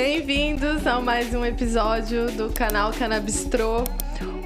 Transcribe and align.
Bem-vindos 0.00 0.86
a 0.86 1.00
mais 1.00 1.34
um 1.34 1.44
episódio 1.44 2.30
do 2.30 2.52
canal 2.52 2.92
Canabistrô. 2.92 3.82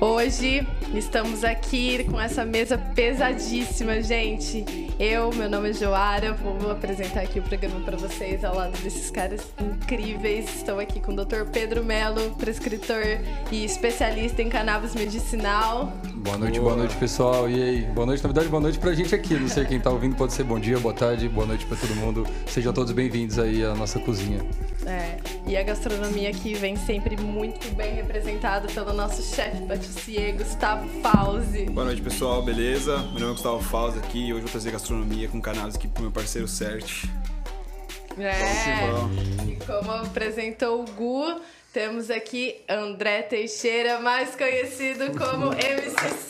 Hoje 0.01 0.67
estamos 0.95 1.45
aqui 1.45 2.05
com 2.05 2.19
essa 2.19 2.43
mesa 2.43 2.79
pesadíssima, 2.79 4.01
gente. 4.01 4.65
Eu, 4.99 5.31
meu 5.35 5.51
nome 5.51 5.69
é 5.69 5.73
Joara, 5.75 6.33
vou 6.33 6.71
apresentar 6.71 7.21
aqui 7.21 7.39
o 7.39 7.43
programa 7.43 7.81
para 7.81 7.99
vocês 7.99 8.43
ao 8.47 8.57
lado 8.57 8.73
desses 8.83 9.11
caras 9.11 9.53
incríveis. 9.61 10.57
Estou 10.57 10.81
aqui 10.81 11.01
com 11.01 11.13
o 11.13 11.17
Dr. 11.23 11.45
Pedro 11.53 11.85
Melo, 11.85 12.31
prescritor 12.37 13.05
e 13.51 13.63
especialista 13.63 14.41
em 14.41 14.49
cannabis 14.49 14.95
medicinal. 14.95 15.93
Boa 16.23 16.39
noite, 16.39 16.61
boa, 16.61 16.71
boa 16.71 16.85
noite, 16.85 16.97
pessoal. 16.99 17.51
E 17.51 17.61
aí? 17.61 17.83
Boa 17.83 18.07
noite, 18.07 18.23
na 18.23 18.29
verdade, 18.29 18.49
boa 18.49 18.61
noite 18.61 18.79
pra 18.79 18.95
gente 18.95 19.13
aqui. 19.13 19.35
Não 19.35 19.49
sei 19.49 19.65
quem 19.65 19.81
tá 19.81 19.91
ouvindo, 19.91 20.15
pode 20.15 20.33
ser 20.33 20.45
bom 20.45 20.57
dia, 20.57 20.79
boa 20.79 20.95
tarde, 20.95 21.29
boa 21.29 21.45
noite 21.45 21.67
pra 21.67 21.77
todo 21.77 21.97
mundo. 21.97 22.25
Sejam 22.47 22.73
todos 22.73 22.93
bem-vindos 22.93 23.41
aí 23.41 23.65
à 23.65 23.75
nossa 23.75 23.99
cozinha. 23.99 24.41
É, 24.87 25.17
e 25.45 25.57
a 25.57 25.65
gastronomia 25.65 26.31
aqui 26.31 26.55
vem 26.55 26.77
sempre 26.77 27.17
muito 27.17 27.75
bem 27.75 27.97
representada 27.97 28.69
pelo 28.69 28.93
nosso 28.93 29.35
chefe 29.35 29.67
patissier, 29.67 30.37
Gustavo 30.37 30.89
Fauzi. 31.01 31.65
Boa 31.65 31.87
noite, 31.87 32.01
pessoal, 32.01 32.41
beleza? 32.41 32.99
Meu 32.99 33.15
nome 33.15 33.25
é 33.25 33.33
Gustavo 33.33 33.61
Fauzi 33.61 33.99
aqui 33.99 34.29
e 34.29 34.33
hoje 34.33 34.43
eu 34.43 34.43
vou 34.43 34.51
trazer 34.51 34.71
gastronomia 34.71 35.27
com 35.27 35.41
cannabis 35.41 35.75
aqui 35.75 35.89
pro 35.89 36.05
meu 36.05 36.13
parceiro 36.13 36.47
Sert. 36.47 37.05
É, 38.17 38.93
e 39.45 39.57
como 39.67 39.91
apresentou 39.91 40.83
o 40.83 40.85
Gu, 40.85 41.41
temos 41.73 42.11
aqui 42.11 42.61
André 42.69 43.23
Teixeira, 43.23 43.99
mais 43.99 44.37
conhecido 44.37 45.07
como 45.19 45.51
MC7. 45.57 46.29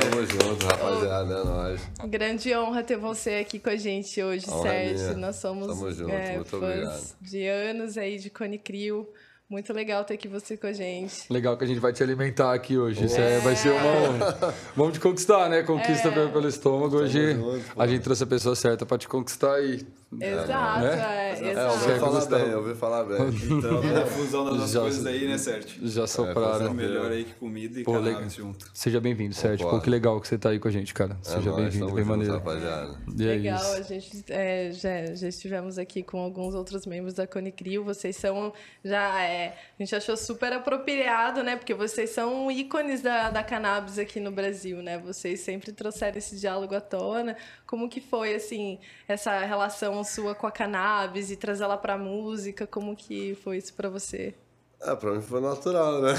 Tamo 0.00 0.26
junto, 0.26 0.66
rapaziada, 0.66 1.34
é 1.34 1.44
nóis. 1.44 1.80
Grande 2.06 2.54
honra 2.56 2.82
ter 2.82 2.96
você 2.96 3.34
aqui 3.34 3.60
com 3.60 3.70
a 3.70 3.76
gente 3.76 4.20
hoje, 4.20 4.46
Sérgio. 4.46 5.16
Nós 5.16 5.36
somos 5.36 5.68
Tamo 5.68 5.92
junto, 5.92 6.10
é, 6.10 6.34
muito 6.34 6.50
fãs 6.50 6.62
obrigado. 6.62 7.16
de 7.20 7.46
anos 7.46 7.96
aí 7.96 8.18
de 8.18 8.30
Cone 8.30 8.58
Crio. 8.58 9.08
Muito 9.48 9.72
legal 9.72 10.04
ter 10.04 10.12
aqui 10.14 10.28
você 10.28 10.58
com 10.58 10.66
a 10.66 10.74
gente. 10.74 11.24
Legal 11.32 11.56
que 11.56 11.64
a 11.64 11.66
gente 11.66 11.80
vai 11.80 11.90
te 11.90 12.02
alimentar 12.02 12.52
aqui 12.52 12.76
hoje. 12.76 13.06
Isso 13.06 13.18
é, 13.18 13.38
vai 13.38 13.56
ser 13.56 13.70
uma 13.70 13.86
honra. 13.86 14.54
Vamos 14.76 14.92
te 14.92 15.00
conquistar, 15.00 15.48
né? 15.48 15.62
Conquista 15.62 16.08
é. 16.08 16.28
pelo 16.28 16.46
estômago. 16.46 16.96
Hoje 16.96 17.32
junto, 17.32 17.80
a 17.80 17.86
gente 17.86 18.02
trouxe 18.02 18.24
a 18.24 18.26
pessoa 18.26 18.54
certa 18.54 18.84
para 18.84 18.98
te 18.98 19.08
conquistar 19.08 19.54
aí. 19.54 19.86
Exato, 20.10 20.80
né? 20.80 21.28
é, 21.28 21.50
exato. 21.50 21.58
É, 21.58 21.64
eu 21.64 21.70
ouvi 21.70 22.00
falar 22.00 22.24
bem, 22.26 22.48
eu 22.48 22.58
ouvi 22.58 22.74
falar 22.74 23.04
bem. 23.04 23.18
Então, 23.58 24.02
a 24.02 24.06
fusão 24.06 24.44
das 24.44 24.56
duas 24.56 24.74
coisas 24.74 25.06
aí, 25.06 25.28
né, 25.28 25.36
Sérgio? 25.36 25.86
Já 25.86 26.06
sopraram. 26.06 26.66
É, 26.66 26.74
melhor 26.74 27.10
aí 27.10 27.24
que 27.24 27.34
comida 27.34 27.80
e 27.80 27.84
Pô, 27.84 27.92
cannabis 27.92 28.34
junto. 28.34 28.70
Seja 28.72 29.00
bem-vindo, 29.00 29.34
Sérgio. 29.34 29.68
Pô, 29.68 29.78
que 29.80 29.90
legal 29.90 30.18
que 30.20 30.26
você 30.26 30.38
tá 30.38 30.48
aí 30.48 30.58
com 30.58 30.68
a 30.68 30.70
gente, 30.70 30.94
cara. 30.94 31.18
É 31.20 31.28
Seja 31.28 31.52
bem-vindo, 31.52 31.92
bem 31.92 32.04
maneiro. 32.04 32.34
Rapaziada. 32.34 32.96
E 33.18 33.22
é 33.22 33.26
legal, 33.26 33.60
isso. 33.60 33.74
a 33.74 33.82
gente 33.82 34.24
é, 34.28 34.70
já, 34.72 35.14
já 35.14 35.28
estivemos 35.28 35.78
aqui 35.78 36.02
com 36.02 36.18
alguns 36.20 36.54
outros 36.54 36.86
membros 36.86 37.12
da 37.12 37.26
Conecrio. 37.26 37.84
Vocês 37.84 38.16
são 38.16 38.52
já... 38.82 39.22
É, 39.22 39.56
a 39.78 39.82
gente 39.82 39.94
achou 39.94 40.16
super 40.16 40.52
apropriado, 40.54 41.42
né? 41.42 41.56
Porque 41.56 41.74
vocês 41.74 42.10
são 42.10 42.50
ícones 42.50 43.02
da, 43.02 43.30
da 43.30 43.42
cannabis 43.42 43.98
aqui 43.98 44.20
no 44.20 44.30
Brasil, 44.30 44.82
né? 44.82 44.96
Vocês 44.98 45.40
sempre 45.40 45.70
trouxeram 45.70 46.16
esse 46.16 46.36
diálogo 46.36 46.74
à 46.74 46.80
tona. 46.80 47.36
Como 47.68 47.86
que 47.86 48.00
foi, 48.00 48.34
assim, 48.34 48.78
essa 49.06 49.40
relação 49.40 50.02
sua 50.02 50.34
com 50.34 50.46
a 50.46 50.50
cannabis 50.50 51.30
e 51.30 51.36
trazer 51.36 51.64
ela 51.64 51.76
pra 51.76 51.98
música? 51.98 52.66
Como 52.66 52.96
que 52.96 53.36
foi 53.44 53.58
isso 53.58 53.74
para 53.74 53.90
você? 53.90 54.34
É, 54.80 54.96
pra 54.96 55.12
mim 55.12 55.20
foi 55.20 55.38
natural, 55.42 56.00
né? 56.00 56.14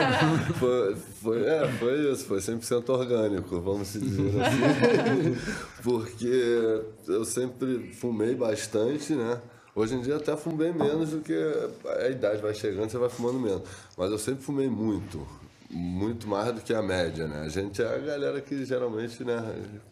foi, 0.58 0.96
foi, 0.96 1.44
é, 1.46 1.68
foi 1.72 2.10
isso, 2.10 2.24
foi 2.24 2.38
100% 2.38 2.88
orgânico, 2.88 3.60
vamos 3.60 3.92
dizer 3.92 4.40
assim. 4.40 5.36
Porque 5.84 6.82
eu 7.06 7.24
sempre 7.26 7.92
fumei 7.92 8.34
bastante, 8.34 9.14
né? 9.14 9.42
Hoje 9.76 9.96
em 9.96 10.00
dia 10.00 10.16
até 10.16 10.34
fumei 10.34 10.72
menos 10.72 11.10
do 11.10 11.20
que 11.20 11.36
a 12.00 12.08
idade 12.08 12.40
vai 12.40 12.54
chegando, 12.54 12.88
você 12.88 12.96
vai 12.96 13.10
fumando 13.10 13.38
menos. 13.38 13.62
Mas 13.98 14.10
eu 14.10 14.18
sempre 14.18 14.42
fumei 14.42 14.70
muito 14.70 15.43
muito 15.74 16.28
mais 16.28 16.54
do 16.54 16.60
que 16.60 16.72
a 16.72 16.80
média, 16.80 17.26
né? 17.26 17.42
A 17.42 17.48
gente 17.48 17.82
é 17.82 17.94
a 17.94 17.98
galera 17.98 18.40
que 18.40 18.64
geralmente, 18.64 19.24
né, 19.24 19.42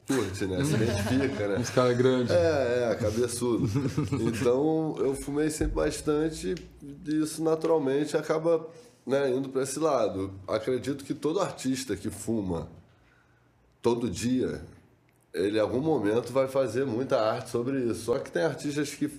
curte, 0.06 0.46
né? 0.46 0.64
Se 0.64 0.74
identifica, 0.74 1.48
né? 1.48 1.58
Os 1.60 1.70
caras 1.70 1.96
grandes. 1.96 2.30
É, 2.32 2.90
é, 2.92 2.94
cabeçudo. 2.94 3.68
Então, 4.20 4.94
eu 4.98 5.14
fumei 5.14 5.50
sempre 5.50 5.74
bastante 5.74 6.54
e 6.82 7.22
isso 7.22 7.42
naturalmente 7.42 8.16
acaba 8.16 8.64
né, 9.04 9.30
indo 9.30 9.48
para 9.48 9.62
esse 9.62 9.80
lado. 9.80 10.32
Acredito 10.46 11.04
que 11.04 11.14
todo 11.14 11.40
artista 11.40 11.96
que 11.96 12.10
fuma 12.10 12.68
todo 13.82 14.08
dia, 14.08 14.62
ele 15.34 15.58
em 15.58 15.60
algum 15.60 15.80
momento 15.80 16.32
vai 16.32 16.46
fazer 16.46 16.86
muita 16.86 17.20
arte 17.20 17.50
sobre 17.50 17.80
isso. 17.80 18.04
Só 18.04 18.20
que 18.20 18.30
tem 18.30 18.44
artistas 18.44 18.94
que 18.94 19.10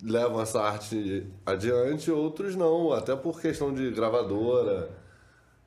levam 0.00 0.40
essa 0.40 0.60
arte 0.60 1.26
adiante, 1.44 2.08
outros 2.08 2.54
não, 2.54 2.92
até 2.92 3.16
por 3.16 3.40
questão 3.40 3.74
de 3.74 3.90
gravadora 3.90 4.97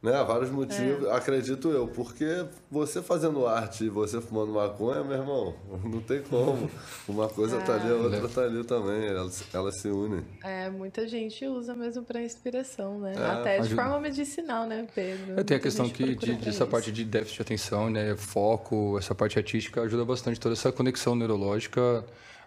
né? 0.01 0.23
Vários 0.23 0.49
motivos, 0.49 1.07
é. 1.07 1.11
acredito 1.11 1.69
eu. 1.69 1.87
Porque 1.87 2.45
você 2.69 3.01
fazendo 3.01 3.45
arte 3.45 3.85
e 3.85 3.89
você 3.89 4.19
fumando 4.19 4.51
maconha, 4.51 5.03
meu 5.03 5.17
irmão, 5.17 5.55
não 5.83 6.01
tem 6.01 6.21
como. 6.23 6.69
Uma 7.07 7.29
coisa 7.29 7.57
é. 7.57 7.61
tá 7.61 7.75
ali, 7.75 7.89
a 7.89 7.95
outra 7.95 8.27
tá 8.27 8.41
ali 8.41 8.63
também. 8.63 9.07
Elas, 9.07 9.43
elas 9.53 9.75
se 9.75 9.89
unem. 9.89 10.25
É, 10.43 10.69
muita 10.69 11.07
gente 11.07 11.45
usa 11.45 11.75
mesmo 11.75 12.03
para 12.03 12.21
inspiração, 12.21 12.99
né? 12.99 13.13
É. 13.15 13.25
Até 13.25 13.55
de 13.57 13.67
Ajuda. 13.67 13.81
forma 13.83 13.99
medicinal, 13.99 14.65
né, 14.65 14.87
Pedro? 14.93 15.33
Eu 15.37 15.43
tenho 15.43 15.59
a 15.59 15.63
questão 15.63 15.87
que 15.87 16.15
de, 16.15 16.35
dessa 16.35 16.65
parte 16.65 16.91
de 16.91 17.05
déficit 17.05 17.37
de 17.37 17.41
atenção, 17.43 17.89
né? 17.89 18.15
Foco, 18.15 18.97
essa 18.97 19.13
parte 19.13 19.37
artística 19.37 19.81
ajuda 19.81 20.03
bastante 20.03 20.39
toda 20.39 20.53
essa 20.53 20.71
conexão 20.71 21.15
neurológica 21.15 22.03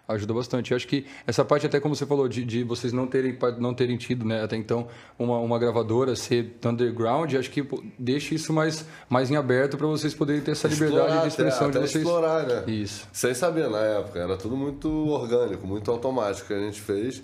ajuda 0.07 0.33
bastante. 0.33 0.71
Eu 0.71 0.75
acho 0.77 0.87
que 0.87 1.05
essa 1.25 1.43
parte, 1.43 1.65
até 1.65 1.79
como 1.79 1.95
você 1.95 2.05
falou, 2.05 2.27
de, 2.27 2.43
de 2.43 2.63
vocês 2.63 2.93
não 2.93 3.07
terem, 3.07 3.37
não 3.59 3.73
terem 3.73 3.97
tido, 3.97 4.25
né, 4.25 4.43
até 4.43 4.55
então, 4.55 4.87
uma, 5.17 5.39
uma 5.39 5.57
gravadora 5.57 6.15
ser 6.15 6.57
underground, 6.65 7.33
acho 7.33 7.49
que 7.49 7.67
deixa 7.97 8.35
isso 8.35 8.53
mais, 8.53 8.85
mais 9.09 9.31
em 9.31 9.35
aberto 9.35 9.77
para 9.77 9.87
vocês 9.87 10.13
poderem 10.13 10.41
ter 10.41 10.51
essa 10.51 10.67
liberdade 10.67 11.01
explorar, 11.01 11.21
de 11.21 11.27
expressão 11.27 11.67
até, 11.67 11.79
de 11.79 11.87
vocês. 11.87 12.03
explorar, 12.03 12.47
né? 12.47 12.63
Isso. 12.67 13.07
Sem 13.11 13.33
saber 13.33 13.69
na 13.69 13.79
época, 13.79 14.19
era 14.19 14.37
tudo 14.37 14.55
muito 14.55 14.89
orgânico, 14.89 15.65
muito 15.65 15.89
automático 15.89 16.47
que 16.47 16.53
a 16.53 16.59
gente 16.59 16.81
fez, 16.81 17.23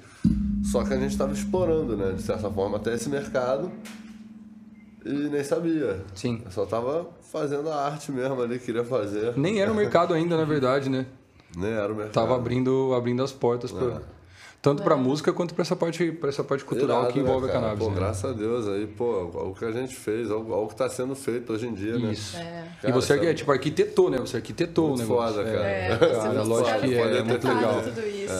só 0.71 0.83
que 0.83 0.93
a 0.93 0.97
gente 0.97 1.11
estava 1.11 1.33
explorando, 1.33 1.95
né, 1.95 2.13
de 2.13 2.21
certa 2.21 2.49
forma, 2.49 2.77
até 2.77 2.93
esse 2.93 3.09
mercado 3.09 3.71
e 5.05 5.09
nem 5.09 5.43
sabia. 5.43 6.03
Sim. 6.13 6.41
Eu 6.45 6.51
só 6.51 6.65
tava 6.65 7.09
fazendo 7.31 7.69
a 7.69 7.85
arte 7.85 8.11
mesmo 8.11 8.41
ali, 8.41 8.59
queria 8.59 8.83
fazer. 8.83 9.37
Nem 9.37 9.59
era 9.61 9.71
o 9.71 9.75
mercado 9.75 10.13
ainda, 10.13 10.37
na 10.37 10.45
verdade, 10.45 10.89
né? 10.89 11.05
Nem 11.55 11.71
era 11.71 11.91
o 11.91 11.95
mercado. 11.95 12.13
Tava 12.13 12.35
abrindo, 12.35 12.93
abrindo 12.93 13.23
as 13.23 13.31
portas 13.31 13.71
para 13.71 13.95
é. 13.95 14.01
Tanto 14.61 14.83
para 14.83 14.95
música 14.95 15.33
quanto 15.33 15.55
para 15.55 15.63
essa 15.63 15.75
parte, 15.75 16.11
para 16.11 16.29
essa 16.29 16.43
parte 16.43 16.63
cultural 16.63 16.99
Irado, 16.99 17.13
que 17.13 17.19
envolve 17.19 17.47
né, 17.47 17.51
a 17.51 17.55
cannabis. 17.55 17.79
Pô, 17.83 17.89
né? 17.89 17.95
graças 17.95 18.29
a 18.29 18.31
Deus 18.31 18.67
aí, 18.67 18.85
pô, 18.85 19.23
o 19.49 19.55
que 19.57 19.65
a 19.65 19.71
gente 19.71 19.95
fez, 19.95 20.29
o 20.29 20.67
que 20.67 20.73
está 20.73 20.87
sendo 20.87 21.15
feito 21.15 21.51
hoje 21.51 21.65
em 21.65 21.73
dia, 21.73 21.97
né? 21.97 22.11
Isso. 22.11 22.37
É. 22.37 22.67
Cara, 22.79 22.89
e 22.89 22.91
você 22.91 23.13
é, 23.13 23.33
tipo 23.33 23.51
arquitetou, 23.51 24.11
né? 24.11 24.19
Você 24.19 24.37
arquitetou 24.37 24.89
muito 24.89 24.99
o 24.99 25.03
negócio. 25.03 25.35
Foda, 25.35 25.51
cara. 25.51 25.65
É, 25.65 25.97
cara, 25.97 26.43
lógico 26.43 26.79
que 26.79 26.93
é, 26.93 27.17
é 27.17 27.23
muito 27.23 27.47
legal. 27.47 27.81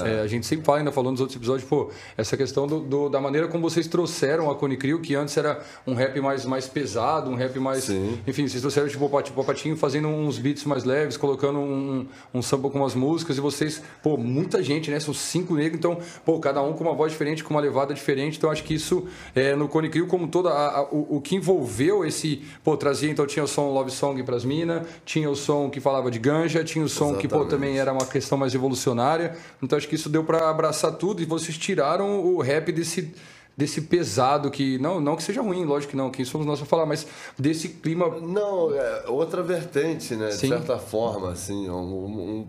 É, 0.05 0.21
a 0.21 0.27
gente 0.27 0.45
sempre 0.45 0.63
fala, 0.63 0.77
ainda 0.77 0.91
falou 0.91 1.11
nos 1.11 1.21
outros 1.21 1.35
episódios, 1.35 1.67
pô, 1.67 1.89
essa 2.15 2.37
questão 2.37 2.67
do, 2.67 2.81
do, 2.81 3.09
da 3.09 3.19
maneira 3.19 3.47
como 3.47 3.67
vocês 3.67 3.87
trouxeram 3.87 4.51
a 4.51 4.55
Cone 4.55 4.77
Crio, 4.77 5.01
que 5.01 5.15
antes 5.15 5.35
era 5.35 5.59
um 5.87 5.95
rap 5.95 6.21
mais, 6.21 6.45
mais 6.45 6.67
pesado, 6.67 7.31
um 7.31 7.35
rap 7.35 7.57
mais. 7.59 7.85
Sim. 7.85 8.19
Enfim, 8.27 8.47
vocês 8.47 8.61
trouxeram 8.61 8.87
tipo 8.87 9.05
o 9.05 9.43
Patinho 9.43 9.75
fazendo 9.75 10.07
uns 10.07 10.37
beats 10.37 10.65
mais 10.65 10.83
leves, 10.83 11.17
colocando 11.17 11.57
um, 11.57 12.05
um 12.31 12.43
samba 12.43 12.69
com 12.69 12.77
umas 12.77 12.93
músicas, 12.93 13.39
e 13.39 13.41
vocês, 13.41 13.81
pô, 14.03 14.17
muita 14.17 14.61
gente, 14.61 14.91
né? 14.91 14.99
São 14.99 15.15
cinco 15.15 15.55
negros, 15.55 15.79
então, 15.79 15.97
pô, 16.25 16.39
cada 16.39 16.61
um 16.61 16.73
com 16.73 16.83
uma 16.83 16.93
voz 16.93 17.11
diferente, 17.11 17.43
com 17.43 17.53
uma 17.53 17.61
levada 17.61 17.93
diferente. 17.93 18.37
Então 18.37 18.49
acho 18.49 18.63
que 18.63 18.73
isso 18.73 19.07
é, 19.35 19.55
no 19.55 19.67
Cone 19.67 19.89
Crew, 19.89 20.07
como 20.07 20.27
toda 20.27 20.49
a, 20.49 20.79
a, 20.79 20.83
o, 20.83 21.17
o, 21.17 21.21
que 21.21 21.35
envolveu 21.35 22.05
esse, 22.05 22.43
pô, 22.63 22.77
trazia 22.77 23.09
então 23.09 23.25
tinha 23.25 23.43
o 23.43 23.47
som 23.47 23.71
Love 23.71 23.91
Song 23.91 24.21
para 24.23 24.35
as 24.35 24.45
minas, 24.45 24.87
tinha 25.05 25.29
o 25.29 25.35
som 25.35 25.69
que 25.69 25.79
falava 25.79 26.09
de 26.09 26.19
ganja, 26.19 26.63
tinha 26.63 26.83
o 26.83 26.89
som 26.89 27.11
Exatamente. 27.11 27.27
que 27.27 27.33
pô, 27.33 27.45
também 27.45 27.79
era 27.79 27.91
uma 27.91 28.05
questão 28.05 28.37
mais 28.37 28.53
revolucionária. 28.53 29.35
Então 29.61 29.77
acho 29.77 29.87
que 29.87 29.95
isso 29.95 30.09
deu 30.09 30.23
para 30.23 30.49
abraçar 30.49 30.93
tudo 30.93 31.21
e 31.21 31.25
vocês 31.25 31.57
tiraram 31.57 32.23
o 32.25 32.41
rap 32.41 32.71
desse 32.71 33.13
desse 33.55 33.81
pesado 33.81 34.49
que 34.49 34.77
não 34.79 34.99
não 34.99 35.15
que 35.15 35.23
seja 35.23 35.41
ruim 35.41 35.65
lógico 35.65 35.91
que 35.91 35.97
não 35.97 36.09
quem 36.09 36.23
somos 36.23 36.47
nós 36.47 36.59
para 36.59 36.67
falar 36.67 36.85
mas 36.85 37.05
desse 37.37 37.67
clima 37.67 38.07
não 38.21 38.73
é 38.73 39.03
outra 39.07 39.43
vertente 39.43 40.15
né 40.15 40.31
Sim. 40.31 40.47
de 40.47 40.55
certa 40.55 40.77
forma 40.79 41.31
assim 41.31 41.69
um, 41.69 41.75
um 41.75 42.47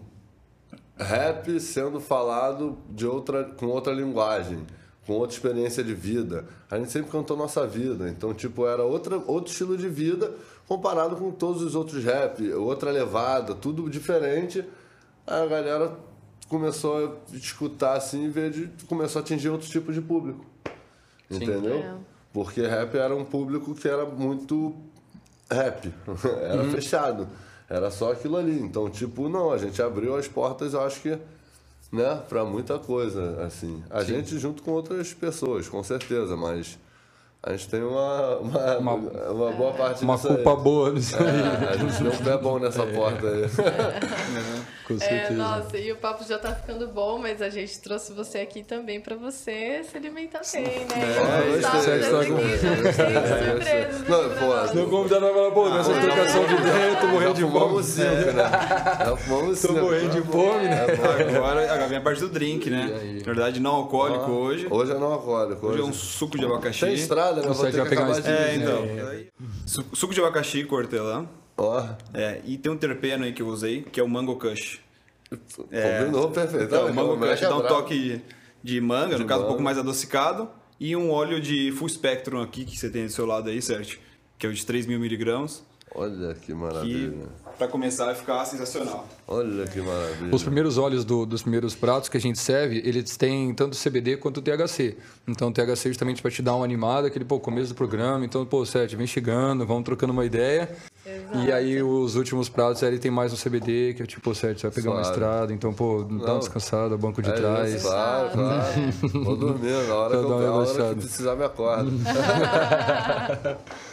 rap 0.96 1.58
sendo 1.60 2.00
falado 2.00 2.78
de 2.90 3.06
outra, 3.06 3.44
com 3.44 3.66
outra 3.66 3.92
linguagem, 3.92 4.64
com 5.06 5.14
outra 5.14 5.34
experiência 5.34 5.82
de 5.82 5.94
vida. 5.94 6.44
A 6.70 6.78
gente 6.78 6.90
sempre 6.90 7.10
cantou 7.10 7.36
nossa 7.36 7.66
vida, 7.66 8.08
então 8.08 8.32
tipo 8.32 8.66
era 8.66 8.82
outra, 8.82 9.16
outro 9.18 9.50
estilo 9.50 9.76
de 9.76 9.88
vida 9.88 10.32
comparado 10.66 11.16
com 11.16 11.30
todos 11.30 11.62
os 11.62 11.74
outros 11.74 12.02
rap, 12.04 12.50
outra 12.54 12.90
levada, 12.90 13.54
tudo 13.54 13.88
diferente. 13.90 14.64
Aí 15.26 15.42
a 15.42 15.46
galera 15.46 15.96
começou 16.48 17.20
a 17.32 17.36
escutar 17.36 17.96
assim, 17.96 18.24
em 18.26 18.30
vez 18.30 18.54
de 18.54 18.86
começou 18.86 19.20
a 19.20 19.22
atingir 19.22 19.48
outros 19.48 19.70
tipos 19.70 19.94
de 19.94 20.00
público. 20.00 20.44
Sim, 21.30 21.44
entendeu? 21.44 21.76
É. 21.76 21.94
Porque 22.32 22.62
rap 22.62 22.94
era 22.96 23.14
um 23.14 23.24
público 23.24 23.74
que 23.74 23.86
era 23.86 24.04
muito 24.06 24.74
rap, 25.50 25.92
era 26.42 26.62
uhum. 26.62 26.70
fechado. 26.70 27.28
Era 27.72 27.90
só 27.90 28.12
aquilo 28.12 28.36
ali. 28.36 28.60
Então, 28.60 28.90
tipo, 28.90 29.30
não, 29.30 29.50
a 29.50 29.56
gente 29.56 29.80
abriu 29.80 30.14
as 30.14 30.28
portas, 30.28 30.74
eu 30.74 30.82
acho 30.82 31.00
que 31.00 31.18
né, 31.90 32.22
para 32.28 32.44
muita 32.44 32.78
coisa, 32.78 33.42
assim. 33.46 33.82
A 33.88 34.00
Sim. 34.02 34.16
gente 34.16 34.38
junto 34.38 34.62
com 34.62 34.72
outras 34.72 35.14
pessoas, 35.14 35.66
com 35.70 35.82
certeza, 35.82 36.36
mas 36.36 36.78
a 37.44 37.50
gente 37.52 37.68
tem 37.68 37.82
uma, 37.82 38.36
uma, 38.36 38.78
uma, 38.78 38.94
uma 38.94 39.50
boa 39.50 39.72
parte 39.72 40.04
Uma 40.04 40.16
culpa 40.16 40.50
aí. 40.50 40.56
boa 40.58 40.92
nisso 40.92 41.16
aí. 41.16 41.24
É, 41.24 41.70
a 41.70 41.76
gente 41.76 42.00
deu 42.00 42.12
um 42.12 42.16
pé 42.16 42.36
bom 42.38 42.60
nessa 42.60 42.84
é. 42.84 42.92
porta 42.92 43.26
aí. 43.26 43.42
É. 44.32 44.72
Com 44.86 44.98
certeza. 44.98 45.32
É, 45.32 45.36
nossa, 45.36 45.78
e 45.78 45.92
o 45.92 45.96
papo 45.96 46.24
já 46.24 46.38
tá 46.38 46.54
ficando 46.54 46.88
bom, 46.88 47.18
mas 47.18 47.40
a 47.40 47.48
gente 47.48 47.80
trouxe 47.80 48.12
você 48.12 48.38
aqui 48.38 48.62
também 48.62 49.00
pra 49.00 49.14
você 49.14 49.82
se 49.84 49.96
alimentar 49.96 50.40
bem, 50.52 50.62
né? 50.62 50.86
É, 50.94 51.54
é, 51.54 51.58
é, 51.58 51.62
surpresa. 52.02 52.22
Não, 54.08 54.28
vai 54.28 54.38
falar, 54.38 54.68
pô, 55.52 55.68
nessa 55.70 55.94
trocação 55.94 56.44
de 56.46 56.54
ideia 56.54 56.90
eu 56.90 57.00
tô 57.00 57.06
morrendo 57.06 57.34
de 57.34 57.42
fome. 57.42 57.82
Cinco, 57.84 58.06
né? 58.06 58.34
Já 59.04 59.16
fumamos 59.16 59.58
cinco. 59.58 59.74
Tô 59.74 59.80
morrendo 59.80 60.10
de 60.10 60.22
fome, 60.22 60.64
né? 60.64 60.82
Agora, 60.82 61.64
agora 61.64 61.88
vem 61.88 61.98
a 61.98 62.00
parte 62.00 62.20
do 62.20 62.28
drink, 62.28 62.68
né? 62.68 63.14
Na 63.18 63.24
verdade, 63.24 63.60
não 63.60 63.76
alcoólico 63.76 64.30
hoje. 64.30 64.66
Hoje 64.70 64.92
é 64.92 64.98
não 64.98 65.12
alcoólico. 65.12 65.66
Hoje 65.66 65.80
é 65.80 65.84
um 65.84 65.92
suco 65.92 66.36
de 66.36 66.44
abacaxi. 66.44 66.80
Tem 66.80 66.94
estrada, 66.94 67.31
né? 67.40 67.48
Vou 67.48 67.64
ter 67.64 67.72
que 67.72 67.80
acabar 67.80 68.20
de 68.20 68.28
É, 68.28 68.54
então. 68.56 68.86
Suco 69.94 70.12
de 70.12 70.20
abacaxi 70.20 70.64
com 70.64 70.76
hortelã. 70.76 71.26
Ó. 71.56 71.86
É, 72.12 72.40
e 72.44 72.56
tem 72.58 72.70
um 72.72 72.76
terpeno 72.76 73.24
aí 73.24 73.32
que 73.32 73.42
eu 73.42 73.46
usei, 73.46 73.82
que 73.82 74.00
é 74.00 74.02
o 74.02 74.08
Mango 74.08 74.36
Kush. 74.36 74.80
É, 75.70 76.00
Combinou 76.00 76.30
perfeito. 76.30 76.64
Então, 76.64 76.86
o 76.86 76.94
Mango 76.94 77.18
Kush 77.18 77.40
dá 77.40 77.56
um 77.56 77.62
toque 77.62 78.20
de 78.62 78.80
manga, 78.80 79.16
de 79.16 79.22
no 79.22 79.28
caso 79.28 79.40
manga. 79.40 79.44
um 79.44 79.48
pouco 79.48 79.62
mais 79.62 79.78
adocicado. 79.78 80.48
E 80.78 80.96
um 80.96 81.10
óleo 81.10 81.40
de 81.40 81.70
full 81.72 81.88
spectrum 81.88 82.42
aqui, 82.42 82.64
que 82.64 82.76
você 82.76 82.90
tem 82.90 83.06
do 83.06 83.12
seu 83.12 83.24
lado 83.24 83.48
aí, 83.48 83.62
certo? 83.62 83.98
Que 84.36 84.46
é 84.46 84.48
o 84.48 84.52
de 84.52 84.66
3 84.66 84.86
mil 84.86 84.98
miligramas. 84.98 85.62
Olha 85.94 86.34
que 86.34 86.52
maravilha. 86.52 87.12
Que, 87.12 87.41
pra 87.62 87.68
começar, 87.68 88.06
vai 88.06 88.14
ficar 88.14 88.44
sensacional. 88.44 89.06
Olha 89.26 89.66
que 89.66 89.80
maravilha. 89.80 90.34
Os 90.34 90.42
primeiros 90.42 90.78
óleos 90.78 91.04
do, 91.04 91.24
dos 91.24 91.42
primeiros 91.42 91.74
pratos 91.74 92.08
que 92.08 92.16
a 92.16 92.20
gente 92.20 92.38
serve, 92.38 92.82
eles 92.84 93.16
têm 93.16 93.54
tanto 93.54 93.76
CBD 93.76 94.16
quanto 94.16 94.42
THC. 94.42 94.96
Então, 95.28 95.48
o 95.48 95.52
THC 95.52 95.88
justamente 95.88 96.20
para 96.20 96.30
te 96.30 96.42
dar 96.42 96.56
uma 96.56 96.64
animada, 96.64 97.06
aquele 97.06 97.24
pô, 97.24 97.38
começo 97.38 97.68
do 97.68 97.74
programa. 97.74 98.24
Então, 98.24 98.44
pô, 98.44 98.64
Sete, 98.66 98.96
vem 98.96 99.06
chegando, 99.06 99.64
vamos 99.64 99.84
trocando 99.84 100.12
uma 100.12 100.24
ideia. 100.24 100.68
Exato. 101.06 101.38
E 101.38 101.52
aí, 101.52 101.82
os 101.82 102.16
últimos 102.16 102.48
pratos, 102.48 102.82
ele 102.82 102.98
tem 102.98 103.10
mais 103.10 103.32
um 103.32 103.36
CBD, 103.36 103.94
que 103.94 104.02
é 104.02 104.06
tipo, 104.06 104.34
Sete, 104.34 104.60
você 104.60 104.66
vai 104.66 104.74
pegar 104.74 104.90
uma 104.90 105.02
estrada. 105.02 105.52
Então, 105.52 105.72
pô, 105.72 106.02
dá 106.02 106.32
uma 106.32 106.38
descansada, 106.40 106.96
banco 106.96 107.22
de 107.22 107.30
é 107.30 107.32
trás. 107.32 107.74
Isso, 107.74 107.86
claro, 107.86 108.30
claro. 108.30 109.24
Vou 109.24 109.36
dormir, 109.36 109.86
na 109.86 109.94
hora, 109.94 110.10
que, 110.18 110.24
eu, 110.24 110.28
na 110.28 110.52
hora 110.52 110.94
que 110.94 111.00
precisar 111.00 111.36
me 111.36 111.44
acorda. 111.44 111.90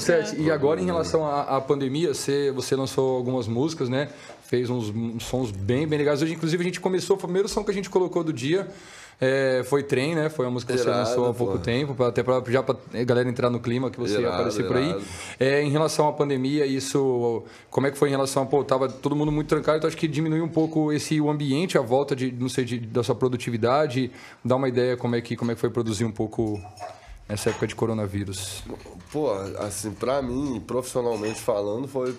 Sete, 0.00 0.40
e 0.40 0.50
agora 0.50 0.80
em 0.80 0.84
relação 0.84 1.26
à, 1.26 1.56
à, 1.56 1.60
pandemia, 1.60 2.12
você, 2.12 2.50
você 2.52 2.74
lançou 2.76 3.16
algumas 3.16 3.46
músicas, 3.46 3.88
né? 3.88 4.08
Fez 4.42 4.70
uns, 4.70 4.90
uns, 4.90 5.24
sons 5.24 5.50
bem, 5.50 5.86
bem 5.86 5.98
legais. 5.98 6.22
Hoje, 6.22 6.34
inclusive, 6.34 6.62
a 6.62 6.64
gente 6.66 6.80
começou, 6.80 7.16
o 7.16 7.18
primeiro 7.18 7.48
som 7.48 7.64
que 7.64 7.70
a 7.70 7.74
gente 7.74 7.90
colocou 7.90 8.22
do 8.22 8.32
dia 8.32 8.68
é, 9.20 9.62
foi 9.64 9.82
Trem, 9.82 10.14
né? 10.14 10.28
Foi 10.28 10.44
uma 10.44 10.52
música 10.52 10.72
que 10.72 10.78
você 10.78 10.90
lançou 10.90 11.28
há 11.28 11.34
pouco 11.34 11.58
tempo, 11.58 12.02
até 12.02 12.22
pra, 12.22 12.42
já 12.48 12.62
para 12.62 12.76
a 12.92 13.04
galera 13.04 13.28
entrar 13.28 13.50
no 13.50 13.60
clima 13.60 13.90
que 13.90 13.98
você 13.98 14.18
irado, 14.18 14.34
aparecer 14.34 14.66
por 14.66 14.76
aí. 14.76 14.94
É, 15.38 15.62
em 15.62 15.70
relação 15.70 16.08
à 16.08 16.12
pandemia, 16.12 16.66
isso, 16.66 17.42
como 17.70 17.86
é 17.86 17.90
que 17.90 17.98
foi 17.98 18.08
em 18.08 18.12
relação 18.12 18.42
a, 18.42 18.46
pô, 18.46 18.64
tava 18.64 18.88
todo 18.88 19.14
mundo 19.14 19.30
muito 19.30 19.48
trancado, 19.48 19.78
então 19.78 19.88
acho 19.88 19.96
que 19.96 20.08
diminuiu 20.08 20.44
um 20.44 20.48
pouco 20.48 20.92
esse 20.92 21.20
o 21.20 21.30
ambiente, 21.30 21.78
a 21.78 21.80
volta 21.80 22.14
de, 22.14 22.32
não 22.32 22.48
sei, 22.48 22.64
de, 22.64 22.78
da 22.78 23.02
sua 23.02 23.14
produtividade, 23.14 24.10
dá 24.44 24.56
uma 24.56 24.68
ideia 24.68 24.96
como 24.96 25.16
é 25.16 25.20
que, 25.20 25.36
como 25.36 25.50
é 25.50 25.54
que 25.54 25.60
foi 25.60 25.70
produzir 25.70 26.04
um 26.04 26.12
pouco 26.12 26.60
nessa 27.28 27.50
época 27.50 27.66
de 27.66 27.74
coronavírus? 27.74 28.62
Pô, 29.12 29.32
assim, 29.58 29.92
para 29.92 30.20
mim, 30.22 30.60
profissionalmente 30.66 31.40
falando, 31.40 31.88
foi, 31.88 32.16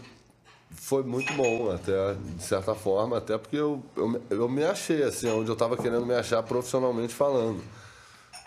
foi 0.71 1.03
muito 1.03 1.33
bom, 1.33 1.71
até 1.71 2.13
de 2.13 2.43
certa 2.43 2.73
forma, 2.75 3.17
até 3.17 3.37
porque 3.37 3.57
eu, 3.57 3.83
eu, 3.95 4.21
eu 4.29 4.49
me 4.49 4.63
achei, 4.63 5.03
assim, 5.03 5.29
onde 5.29 5.49
eu 5.49 5.53
estava 5.53 5.77
querendo 5.77 6.05
me 6.05 6.15
achar 6.15 6.41
profissionalmente 6.43 7.13
falando. 7.13 7.61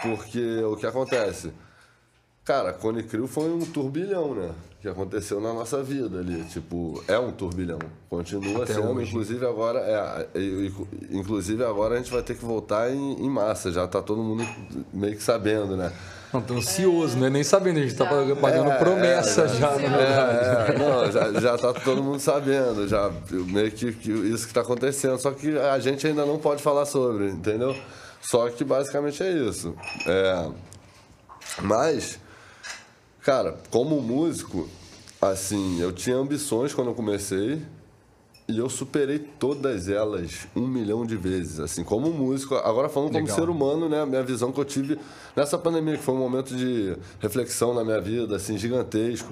Porque 0.02 0.62
o 0.62 0.76
que 0.76 0.86
acontece? 0.86 1.52
Cara, 2.44 2.72
Cone 2.72 3.02
Crew 3.02 3.26
foi 3.26 3.50
um 3.50 3.60
turbilhão, 3.60 4.34
né? 4.34 4.54
Que 4.80 4.88
aconteceu 4.88 5.38
na 5.38 5.52
nossa 5.52 5.82
vida 5.82 6.20
ali. 6.20 6.44
Tipo, 6.44 7.02
é 7.06 7.18
um 7.18 7.30
turbilhão. 7.30 7.78
Continua 8.08 8.62
Até 8.62 8.72
sendo. 8.72 8.92
Hoje. 8.92 9.10
Inclusive 9.10 9.44
agora, 9.44 9.80
é, 9.80 10.28
inclusive 11.10 11.62
agora 11.62 11.96
a 11.96 11.98
gente 11.98 12.10
vai 12.10 12.22
ter 12.22 12.36
que 12.36 12.44
voltar 12.44 12.90
em, 12.90 13.22
em 13.22 13.28
massa. 13.28 13.70
Já 13.70 13.86
tá 13.86 14.00
todo 14.00 14.22
mundo 14.22 14.48
meio 14.94 15.14
que 15.14 15.22
sabendo, 15.22 15.76
né? 15.76 15.92
Não, 16.32 16.40
tô 16.42 16.54
ansioso, 16.54 17.16
é... 17.16 17.20
né? 17.20 17.30
Nem 17.30 17.44
sabendo, 17.44 17.78
a 17.78 17.82
gente 17.82 17.94
tá 17.94 18.04
pagando 18.04 18.70
é, 18.70 18.78
promessa 18.78 19.42
é, 19.42 19.48
já, 19.48 19.70
na 19.70 19.96
verdade. 19.96 20.72
É, 20.72 20.78
não, 20.78 21.12
já, 21.12 21.40
já 21.40 21.58
tá 21.58 21.72
todo 21.72 22.02
mundo 22.02 22.20
sabendo, 22.20 22.86
já 22.86 23.10
meio 23.30 23.70
que, 23.70 23.92
que 23.92 24.10
isso 24.10 24.46
que 24.46 24.52
tá 24.52 24.60
acontecendo. 24.60 25.18
Só 25.18 25.30
que 25.30 25.56
a 25.56 25.78
gente 25.78 26.06
ainda 26.06 26.26
não 26.26 26.38
pode 26.38 26.62
falar 26.62 26.84
sobre, 26.84 27.30
entendeu? 27.30 27.74
Só 28.20 28.48
que 28.50 28.64
basicamente 28.64 29.22
é 29.22 29.30
isso. 29.30 29.74
É, 30.06 30.48
mas, 31.62 32.18
cara, 33.22 33.56
como 33.70 34.00
músico, 34.02 34.68
assim, 35.20 35.80
eu 35.80 35.92
tinha 35.92 36.16
ambições 36.16 36.74
quando 36.74 36.88
eu 36.88 36.94
comecei, 36.94 37.62
e 38.48 38.58
eu 38.58 38.70
superei 38.70 39.18
todas 39.18 39.90
elas 39.90 40.48
um 40.56 40.66
milhão 40.66 41.04
de 41.04 41.16
vezes, 41.16 41.60
assim, 41.60 41.84
como 41.84 42.10
músico. 42.10 42.54
Agora 42.54 42.88
falando 42.88 43.12
Legal. 43.12 43.28
como 43.28 43.40
ser 43.40 43.50
humano, 43.50 43.90
né? 43.90 44.00
A 44.00 44.06
minha 44.06 44.22
visão 44.22 44.50
que 44.50 44.58
eu 44.58 44.64
tive 44.64 44.98
nessa 45.36 45.58
pandemia, 45.58 45.98
que 45.98 46.02
foi 46.02 46.14
um 46.14 46.18
momento 46.18 46.56
de 46.56 46.96
reflexão 47.20 47.74
na 47.74 47.84
minha 47.84 48.00
vida, 48.00 48.36
assim, 48.36 48.56
gigantesco. 48.56 49.30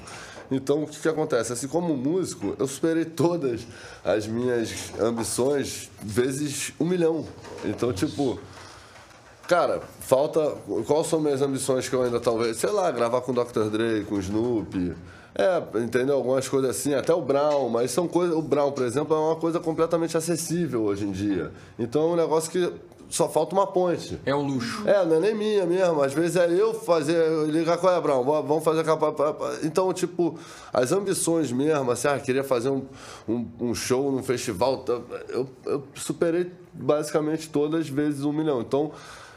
Então, 0.51 0.83
o 0.83 0.87
que, 0.87 1.01
que 1.01 1.09
acontece? 1.09 1.51
Assim, 1.51 1.67
como 1.67 1.97
músico, 1.97 2.55
eu 2.59 2.69
superei 2.69 3.07
todas 3.07 3.67
as 4.05 4.27
minhas 4.27 4.93
ambições 5.01 5.91
vezes 6.03 6.75
um 6.79 6.85
milhão. 6.85 7.25
Então, 7.65 7.95
tipo... 7.95 8.39
Cara, 9.49 9.81
falta... 10.01 10.57
Quais 10.87 11.07
são 11.07 11.21
minhas 11.21 11.41
ambições 11.41 11.89
que 11.89 11.95
eu 11.95 12.03
ainda 12.03 12.21
talvez... 12.21 12.59
Sei 12.59 12.71
lá, 12.71 12.91
gravar 12.91 13.23
com 13.23 13.33
o 13.33 13.35
Dr. 13.35 13.71
Dre, 13.71 14.05
com 14.05 14.17
o 14.17 14.21
Snoopy 14.21 14.95
é, 15.39 15.63
entendeu? 15.81 16.15
Algumas 16.15 16.49
coisas 16.49 16.71
assim, 16.71 16.95
até 16.95 17.13
o 17.13 17.21
Brown, 17.21 17.69
mas 17.69 17.91
são 17.91 18.09
coisas. 18.09 18.35
O 18.35 18.41
Brown, 18.41 18.73
por 18.73 18.85
exemplo, 18.85 19.15
é 19.15 19.19
uma 19.19 19.37
coisa 19.37 19.61
completamente 19.61 20.17
acessível 20.17 20.85
hoje 20.85 21.05
em 21.05 21.13
dia. 21.13 21.53
Então 21.79 22.03
é 22.03 22.13
um 22.15 22.17
negócio 22.17 22.51
que 22.51 22.73
só 23.11 23.29
falta 23.29 23.55
uma 23.55 23.67
ponte. 23.67 24.19
É 24.25 24.35
um 24.35 24.47
luxo. 24.47 24.89
É, 24.89 25.05
não 25.05 25.17
é 25.17 25.21
nem 25.21 25.35
minha 25.35 25.67
mesmo. 25.67 26.03
Às 26.03 26.15
vezes 26.15 26.37
é 26.37 26.51
eu 26.51 26.73
fazer, 26.73 27.23
ligar 27.49 27.77
qual 27.77 27.95
é, 27.95 28.01
Brown, 28.01 28.25
vamos 28.25 28.65
fazer 28.65 28.83
capa. 28.83 29.15
Então, 29.63 29.93
tipo, 29.93 30.39
as 30.73 30.91
ambições 30.91 31.53
mesmo, 31.53 31.91
assim, 31.91 32.09
ah, 32.09 32.19
queria 32.19 32.43
fazer 32.43 32.71
um, 32.71 32.87
um, 33.29 33.47
um 33.61 33.75
show 33.75 34.11
num 34.11 34.23
festival, 34.23 34.85
eu, 35.29 35.47
eu 35.67 35.85
superei 35.95 36.51
basicamente 36.73 37.51
todas 37.51 37.83
as 37.83 37.89
vezes 37.91 38.25
um 38.25 38.33
milhão. 38.33 38.63
Então, 38.63 38.91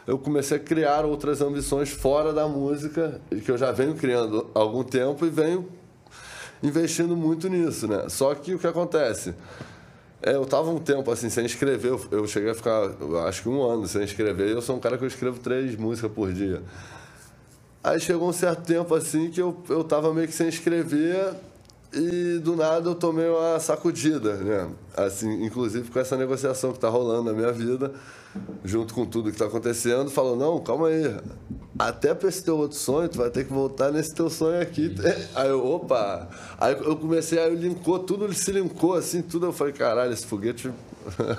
eu 0.07 0.17
comecei 0.17 0.55
a 0.55 0.59
criar 0.59 1.05
outras 1.05 1.41
ambições 1.41 1.89
fora 1.89 2.31
da 2.31 2.47
música, 2.47 3.19
que 3.45 3.51
eu 3.51 3.57
já 3.57 3.71
venho 3.73 3.93
criando 3.95 4.47
há 4.55 4.59
algum 4.59 4.83
tempo 4.83 5.25
e 5.25 5.29
venho 5.29 5.67
investindo 6.61 7.15
muito 7.15 7.47
nisso, 7.49 7.87
né? 7.87 8.07
Só 8.09 8.33
que 8.35 8.53
o 8.53 8.59
que 8.59 8.67
acontece? 8.67 9.33
É, 10.21 10.35
eu 10.35 10.45
tava 10.45 10.69
um 10.69 10.79
tempo 10.79 11.09
assim, 11.11 11.29
sem 11.29 11.45
escrever, 11.45 11.97
eu 12.11 12.27
cheguei 12.27 12.51
a 12.51 12.55
ficar, 12.55 12.89
acho 13.27 13.43
que 13.43 13.49
um 13.49 13.63
ano 13.63 13.87
sem 13.87 14.03
escrever, 14.03 14.49
eu 14.49 14.61
sou 14.61 14.75
um 14.75 14.79
cara 14.79 14.97
que 14.97 15.03
eu 15.03 15.07
escrevo 15.07 15.39
três 15.39 15.75
músicas 15.77 16.11
por 16.11 16.33
dia. 16.33 16.61
Aí 17.81 17.99
chegou 18.01 18.27
um 18.27 18.33
certo 18.33 18.63
tempo 18.63 18.93
assim 18.93 19.29
que 19.31 19.41
eu, 19.41 19.55
eu 19.69 19.83
tava 19.83 20.13
meio 20.13 20.27
que 20.27 20.33
sem 20.33 20.49
escrever 20.49 21.33
e 21.93 22.39
do 22.39 22.55
nada 22.55 22.89
eu 22.89 22.95
tomei 22.95 23.27
uma 23.27 23.59
sacudida, 23.59 24.35
né? 24.35 24.69
Assim, 24.95 25.43
inclusive 25.43 25.89
com 25.89 25.99
essa 25.99 26.15
negociação 26.15 26.71
que 26.71 26.79
tá 26.79 26.89
rolando 26.89 27.23
na 27.23 27.33
minha 27.33 27.51
vida, 27.51 27.91
junto 28.63 28.93
com 28.93 29.05
tudo 29.05 29.31
que 29.31 29.37
tá 29.37 29.45
acontecendo, 29.45 30.09
falou, 30.09 30.35
não, 30.35 30.59
calma 30.59 30.87
aí, 30.87 31.15
até 31.79 32.13
para 32.13 32.29
esse 32.29 32.43
teu 32.43 32.57
outro 32.57 32.77
sonho, 32.77 33.07
tu 33.07 33.17
vai 33.17 33.29
ter 33.29 33.45
que 33.45 33.53
voltar 33.53 33.91
nesse 33.91 34.13
teu 34.13 34.29
sonho 34.29 34.61
aqui. 34.61 34.93
Aí 35.33 35.47
eu, 35.47 35.65
opa! 35.65 36.27
Aí 36.59 36.73
eu 36.73 36.97
comecei, 36.97 37.39
aí 37.39 37.55
linkou, 37.55 37.99
tudo 37.99 38.31
se 38.33 38.51
linkou 38.51 38.95
assim, 38.95 39.21
tudo. 39.21 39.45
Eu 39.45 39.53
falei, 39.53 39.71
caralho, 39.71 40.11
esse 40.11 40.25
foguete. 40.25 40.69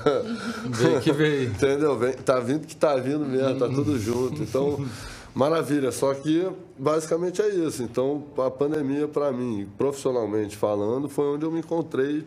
Veio 0.71 1.01
que 1.01 1.13
veio. 1.13 1.51
Entendeu? 1.51 1.97
Vem, 1.99 2.15
tá 2.15 2.41
vindo 2.41 2.67
que 2.67 2.75
tá 2.75 2.97
vindo 2.97 3.27
mesmo, 3.27 3.59
tá 3.59 3.69
tudo 3.69 3.99
junto. 3.99 4.43
Então, 4.43 4.85
maravilha. 5.35 5.93
Só 5.93 6.15
que 6.15 6.51
basicamente 6.79 7.41
é 7.43 7.49
isso. 7.49 7.83
Então, 7.83 8.25
a 8.39 8.51
pandemia, 8.51 9.09
para 9.09 9.33
mim, 9.33 9.69
profissionalmente 9.77 10.57
falando, 10.57 11.09
foi 11.09 11.27
onde 11.27 11.45
eu 11.45 11.51
me 11.51 11.61
encontrei 11.61 12.25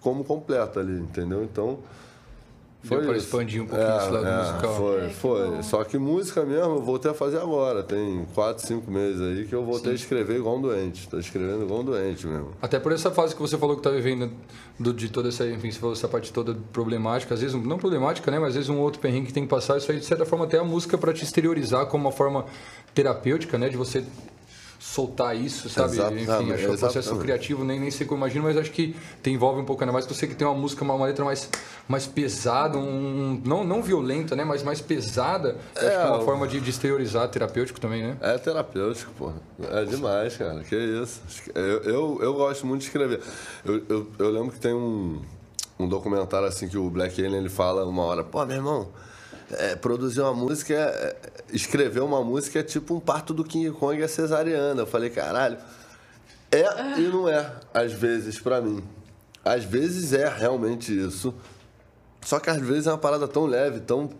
como 0.00 0.24
completo 0.24 0.78
ali, 0.78 0.98
entendeu? 0.98 1.42
Então. 1.44 1.78
Foi 2.84 3.00
para 3.00 3.16
expandir 3.16 3.62
um 3.62 3.66
pouquinho 3.66 3.90
é, 3.90 3.96
esse 3.96 4.10
lado 4.10 4.26
é, 4.26 4.36
musical. 4.38 4.76
Foi, 4.76 5.10
foi. 5.10 5.62
Só 5.62 5.84
que 5.84 5.96
música 5.98 6.44
mesmo 6.44 6.74
eu 6.74 6.82
voltei 6.82 7.10
a 7.12 7.14
fazer 7.14 7.38
agora. 7.38 7.82
Tem 7.82 8.26
4, 8.34 8.66
5 8.66 8.90
meses 8.90 9.20
aí 9.20 9.46
que 9.46 9.54
eu 9.54 9.64
voltei 9.64 9.84
Sim. 9.84 9.90
a 9.90 9.94
escrever 9.94 10.36
igual 10.36 10.58
um 10.58 10.60
doente. 10.60 11.02
Estou 11.02 11.20
escrevendo 11.20 11.62
igual 11.62 11.80
um 11.80 11.84
doente 11.84 12.26
mesmo. 12.26 12.48
Até 12.60 12.80
por 12.80 12.90
essa 12.90 13.10
fase 13.12 13.36
que 13.36 13.40
você 13.40 13.56
falou 13.56 13.76
que 13.76 13.80
está 13.80 13.90
vivendo 13.90 14.32
do, 14.78 14.92
de 14.92 15.08
toda 15.08 15.28
essa, 15.28 15.46
enfim, 15.46 15.70
você 15.70 15.78
falou 15.78 15.94
essa 15.94 16.08
parte 16.08 16.32
toda 16.32 16.56
problemática, 16.72 17.34
às 17.34 17.40
vezes, 17.40 17.54
não 17.54 17.78
problemática, 17.78 18.30
né? 18.30 18.38
Mas 18.38 18.48
às 18.48 18.54
vezes 18.54 18.68
um 18.68 18.80
outro 18.80 19.00
perrengue 19.00 19.26
que 19.26 19.32
tem 19.32 19.44
que 19.44 19.50
passar, 19.50 19.78
isso 19.78 19.90
aí 19.92 19.98
de 19.98 20.04
certa 20.04 20.26
forma 20.26 20.44
até 20.44 20.58
a 20.58 20.64
música 20.64 20.98
para 20.98 21.12
te 21.12 21.22
exteriorizar 21.22 21.86
como 21.86 22.06
uma 22.06 22.12
forma 22.12 22.46
terapêutica, 22.92 23.56
né? 23.58 23.68
De 23.68 23.76
você 23.76 24.04
soltar 24.82 25.36
isso, 25.36 25.68
sabe? 25.70 25.92
Exatamente, 25.94 26.22
Enfim, 26.24 26.52
acho 26.52 26.64
que 26.64 26.70
é 26.70 26.74
um 26.74 26.76
processo 26.76 27.16
criativo, 27.16 27.64
nem, 27.64 27.78
nem 27.78 27.88
sei 27.90 28.04
como 28.04 28.18
eu 28.18 28.26
imagino, 28.26 28.44
mas 28.44 28.56
acho 28.56 28.72
que 28.72 28.96
tem, 29.22 29.32
envolve 29.34 29.60
um 29.60 29.64
pouco 29.64 29.80
ainda 29.84 29.92
mais 29.92 30.04
que 30.04 30.12
você 30.12 30.26
que 30.26 30.34
tem 30.34 30.44
uma 30.46 30.56
música, 30.58 30.82
uma, 30.82 30.94
uma 30.94 31.06
letra 31.06 31.24
mais, 31.24 31.48
mais 31.86 32.04
pesada, 32.04 32.76
um, 32.76 33.40
não, 33.44 33.62
não 33.62 33.80
violenta, 33.80 34.34
né? 34.34 34.44
Mas 34.44 34.64
mais 34.64 34.80
pesada. 34.80 35.56
Eu 35.80 35.88
acho 35.88 35.96
que 35.98 36.02
é 36.04 36.08
uma 36.08 36.18
o- 36.18 36.24
forma 36.24 36.48
de, 36.48 36.60
de 36.60 36.68
exteriorizar 36.70 37.28
terapêutico 37.28 37.78
também, 37.80 38.02
né? 38.02 38.16
É 38.20 38.36
terapêutico, 38.38 39.12
pô. 39.16 39.32
É 39.70 39.84
demais, 39.84 40.36
cara. 40.36 40.64
Que 40.64 40.74
isso. 40.76 41.20
Eu, 41.54 41.82
eu, 41.84 42.18
eu 42.20 42.34
gosto 42.34 42.66
muito 42.66 42.80
de 42.80 42.86
escrever. 42.88 43.20
Eu, 43.64 43.82
eu, 43.88 44.06
eu 44.18 44.30
lembro 44.30 44.50
que 44.50 44.58
tem 44.58 44.74
um, 44.74 45.22
um 45.78 45.86
documentário 45.88 46.48
assim 46.48 46.66
que 46.68 46.76
o 46.76 46.90
Black 46.90 47.24
Alien 47.24 47.38
ele 47.40 47.48
fala 47.48 47.84
uma 47.86 48.02
hora, 48.02 48.24
pô, 48.24 48.44
meu 48.44 48.56
irmão, 48.56 48.88
é, 49.52 49.76
produzir 49.76 50.20
uma 50.20 50.34
música, 50.34 50.74
é, 50.74 51.16
escrever 51.52 52.00
uma 52.00 52.22
música 52.22 52.60
é 52.60 52.62
tipo 52.62 52.94
um 52.94 53.00
parto 53.00 53.32
do 53.34 53.44
King 53.44 53.70
Kong 53.70 53.98
e 54.00 54.02
a 54.02 54.08
cesariana. 54.08 54.82
Eu 54.82 54.86
falei, 54.86 55.10
caralho, 55.10 55.58
é 56.50 56.98
e 56.98 57.08
não 57.08 57.28
é, 57.28 57.50
às 57.72 57.92
vezes, 57.92 58.38
pra 58.38 58.60
mim. 58.60 58.82
Às 59.44 59.64
vezes 59.64 60.12
é 60.12 60.28
realmente 60.28 60.92
isso. 60.92 61.34
Só 62.20 62.38
que 62.38 62.48
às 62.48 62.60
vezes 62.60 62.86
é 62.86 62.90
uma 62.90 62.98
parada 62.98 63.26
tão 63.26 63.46
leve, 63.46 63.80
tão 63.80 64.10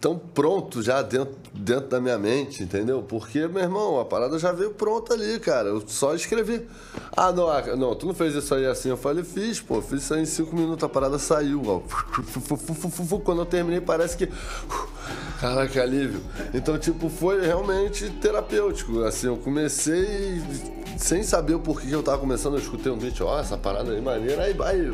tão 0.00 0.18
pronto 0.18 0.82
já 0.82 1.02
dentro, 1.02 1.34
dentro 1.52 1.88
da 1.88 2.00
minha 2.00 2.18
mente, 2.18 2.62
entendeu? 2.62 3.02
Porque, 3.02 3.46
meu 3.48 3.62
irmão, 3.62 3.98
a 4.00 4.04
parada 4.04 4.38
já 4.38 4.52
veio 4.52 4.70
pronta 4.70 5.14
ali, 5.14 5.38
cara. 5.40 5.68
Eu 5.68 5.82
só 5.86 6.14
escrevi. 6.14 6.66
Ah, 7.16 7.32
não, 7.32 7.48
ah, 7.48 7.62
não, 7.76 7.94
tu 7.94 8.06
não 8.06 8.14
fez 8.14 8.34
isso 8.34 8.54
aí 8.54 8.66
assim. 8.66 8.90
Eu 8.90 8.96
falei, 8.96 9.24
fiz, 9.24 9.60
pô, 9.60 9.82
fiz 9.82 10.02
isso 10.02 10.14
aí 10.14 10.22
em 10.22 10.26
cinco 10.26 10.54
minutos, 10.54 10.84
a 10.84 10.88
parada 10.88 11.18
saiu, 11.18 11.62
ó. 11.66 11.80
Quando 13.24 13.42
eu 13.42 13.46
terminei, 13.46 13.80
parece 13.80 14.16
que. 14.16 14.28
Caraca, 15.40 15.68
que 15.68 15.78
alívio. 15.78 16.20
Então, 16.52 16.76
tipo, 16.76 17.08
foi 17.08 17.40
realmente 17.40 18.10
terapêutico. 18.10 19.04
Assim, 19.04 19.28
eu 19.28 19.36
comecei 19.36 20.42
sem 20.96 21.22
saber 21.22 21.54
o 21.54 21.60
porquê 21.60 21.86
que 21.86 21.92
eu 21.92 22.02
tava 22.02 22.18
começando, 22.18 22.54
eu 22.54 22.60
escutei 22.60 22.90
um 22.90 22.98
beat, 22.98 23.20
ó, 23.20 23.38
essa 23.38 23.56
parada 23.56 23.92
aí 23.92 24.00
maneira, 24.00 24.42
aí 24.42 24.52
vai. 24.52 24.90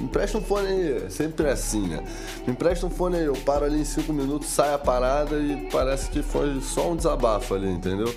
Empresta 0.00 0.38
um 0.38 0.42
fone 0.42 0.66
aí, 0.66 1.10
sempre 1.10 1.46
é 1.46 1.52
assim, 1.52 1.86
né? 1.86 2.04
Me 2.44 2.52
empresta 2.52 2.84
um 2.84 2.90
fone 2.90 3.16
aí, 3.16 3.24
eu 3.26 3.34
paro 3.34 3.64
ali 3.64 3.80
em 3.80 3.84
cinco 3.84 4.12
minutos, 4.12 4.48
sai 4.48 4.74
a 4.74 4.78
parada 4.78 5.36
e 5.36 5.68
parece 5.70 6.10
que 6.10 6.20
foi 6.20 6.60
só 6.60 6.90
um 6.90 6.96
desabafo 6.96 7.54
ali, 7.54 7.68
entendeu? 7.68 8.12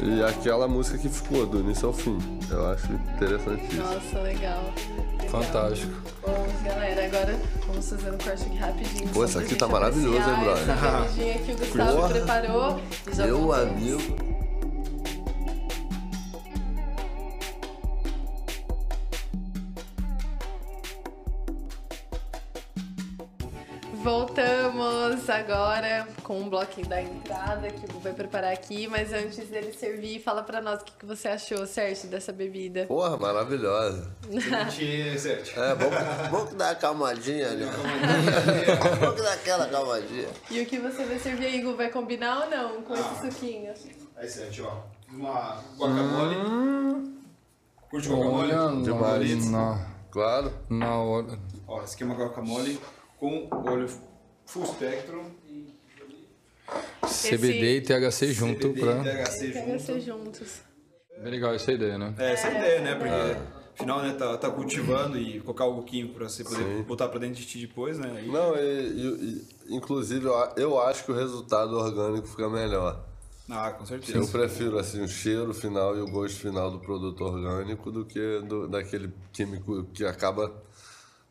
E 0.00 0.22
aquela 0.22 0.68
música 0.68 0.96
que 0.98 1.08
ficou 1.08 1.46
do 1.46 1.60
início 1.60 1.88
ao 1.88 1.92
fim. 1.92 2.18
Eu 2.50 2.70
acho 2.70 2.92
interessantíssimo. 2.92 3.82
Nossa, 3.82 4.20
legal. 4.20 4.72
Legal. 5.20 5.28
Fantástico. 5.28 5.92
Bom, 6.22 6.46
galera, 6.64 7.04
agora 7.04 7.36
vamos 7.66 7.88
fazer 7.88 8.10
um 8.10 8.18
corte 8.18 8.44
aqui 8.44 8.56
rapidinho. 8.56 9.08
Pô, 9.08 9.26
pra 9.26 9.40
aqui 9.40 9.54
tá 9.56 9.68
maravilhoso, 9.68 10.16
hein, 10.18 10.44
brother? 10.44 10.70
Essa 10.70 11.38
que 11.44 11.52
o 11.52 11.56
Gustavo 11.58 11.96
Porra. 11.96 12.08
preparou. 12.08 12.80
Meu 13.16 13.52
amigo. 13.52 14.27
Voltamos 24.78 25.28
agora 25.28 26.06
com 26.22 26.38
um 26.40 26.48
bloquinho 26.48 26.86
da 26.86 27.02
entrada 27.02 27.68
que 27.68 27.84
o 27.84 27.92
Gu 27.94 27.98
vai 27.98 28.12
preparar 28.12 28.52
aqui, 28.52 28.86
mas 28.86 29.12
antes 29.12 29.48
dele 29.48 29.72
servir, 29.72 30.20
fala 30.22 30.40
pra 30.40 30.60
nós 30.62 30.80
o 30.80 30.84
que, 30.84 30.92
que 30.92 31.04
você 31.04 31.26
achou, 31.26 31.66
Sérgio, 31.66 32.08
dessa 32.08 32.32
bebida. 32.32 32.86
Porra, 32.86 33.16
maravilhosa. 33.16 34.08
Bonitinho, 34.22 35.18
certo? 35.18 35.58
É, 35.58 35.74
vamos, 35.74 36.30
vamos 36.30 36.54
dar 36.54 36.66
uma 36.68 36.74
calmadinha 36.76 37.48
ali. 37.50 37.64
vamos 39.00 39.20
dar 39.20 39.32
aquela 39.32 39.66
calmadinha. 39.66 40.28
E 40.48 40.60
o 40.60 40.66
que 40.66 40.78
você 40.78 41.04
vai 41.04 41.18
servir 41.18 41.46
aí, 41.46 41.60
Gu? 41.60 41.74
Vai 41.74 41.90
combinar 41.90 42.44
ou 42.44 42.50
não 42.50 42.82
com 42.82 42.94
esse 42.94 43.32
suquinho? 43.32 43.74
Aí, 44.16 44.28
certo, 44.28 44.64
ó. 44.64 44.82
Uma 45.12 45.60
guacamole. 45.76 47.16
Curte 47.90 48.08
guacamole? 48.08 48.82
Demais. 48.84 49.50
Na, 49.50 49.86
Claro. 50.12 50.52
na 50.70 50.98
hora. 50.98 51.36
Ó, 51.66 51.82
esse 51.82 51.94
aqui 51.96 52.04
é 52.04 52.06
uma 52.06 52.14
guacamole 52.14 52.80
com 53.18 53.48
óleo 53.50 53.88
full 54.48 54.66
spectrum. 54.66 55.24
CBD 57.06 57.76
e 57.78 57.80
THC 57.80 58.32
junto 58.32 58.68
CBD 58.68 58.80
pra. 58.80 58.92
e 59.00 59.24
THC 59.24 59.50
THC 59.52 60.00
junto. 60.00 60.24
juntos. 60.24 60.60
Bem 61.22 61.32
legal 61.32 61.54
essa 61.54 61.72
ideia, 61.72 61.98
né? 61.98 62.14
É, 62.18 62.32
essa 62.32 62.48
é 62.48 62.50
a 62.50 62.58
ideia, 62.58 62.80
né? 62.82 62.94
Porque 62.94 63.36
afinal, 63.74 64.02
né, 64.02 64.12
tá, 64.12 64.36
tá 64.36 64.50
cultivando 64.50 65.18
e 65.18 65.40
colocar 65.40 65.64
o 65.64 65.76
coquinho 65.76 66.08
pra 66.10 66.28
você 66.28 66.44
poder 66.44 66.62
Sim. 66.62 66.82
botar 66.82 67.08
pra 67.08 67.18
dentro 67.18 67.36
de 67.40 67.46
ti 67.46 67.58
depois, 67.66 67.98
né? 67.98 68.22
E- 68.24 68.28
Não, 68.28 68.54
e, 68.56 68.60
e- 68.60 69.48
inclusive 69.76 70.26
eu 70.56 70.80
acho 70.80 71.04
que 71.04 71.12
o 71.12 71.14
resultado 71.14 71.76
orgânico 71.76 72.26
fica 72.28 72.48
melhor. 72.48 73.04
Ah, 73.50 73.70
com 73.70 73.86
certeza. 73.86 74.18
Eu 74.18 74.28
prefiro 74.28 74.78
assim 74.78 75.00
o 75.02 75.08
cheiro 75.08 75.54
final 75.54 75.96
e 75.96 76.00
o 76.02 76.06
gosto 76.06 76.38
final 76.38 76.70
do 76.70 76.78
produto 76.80 77.24
orgânico 77.24 77.90
do 77.90 78.04
que 78.04 78.40
do, 78.46 78.68
daquele 78.68 79.10
químico 79.32 79.84
que 79.94 80.04
acaba 80.04 80.52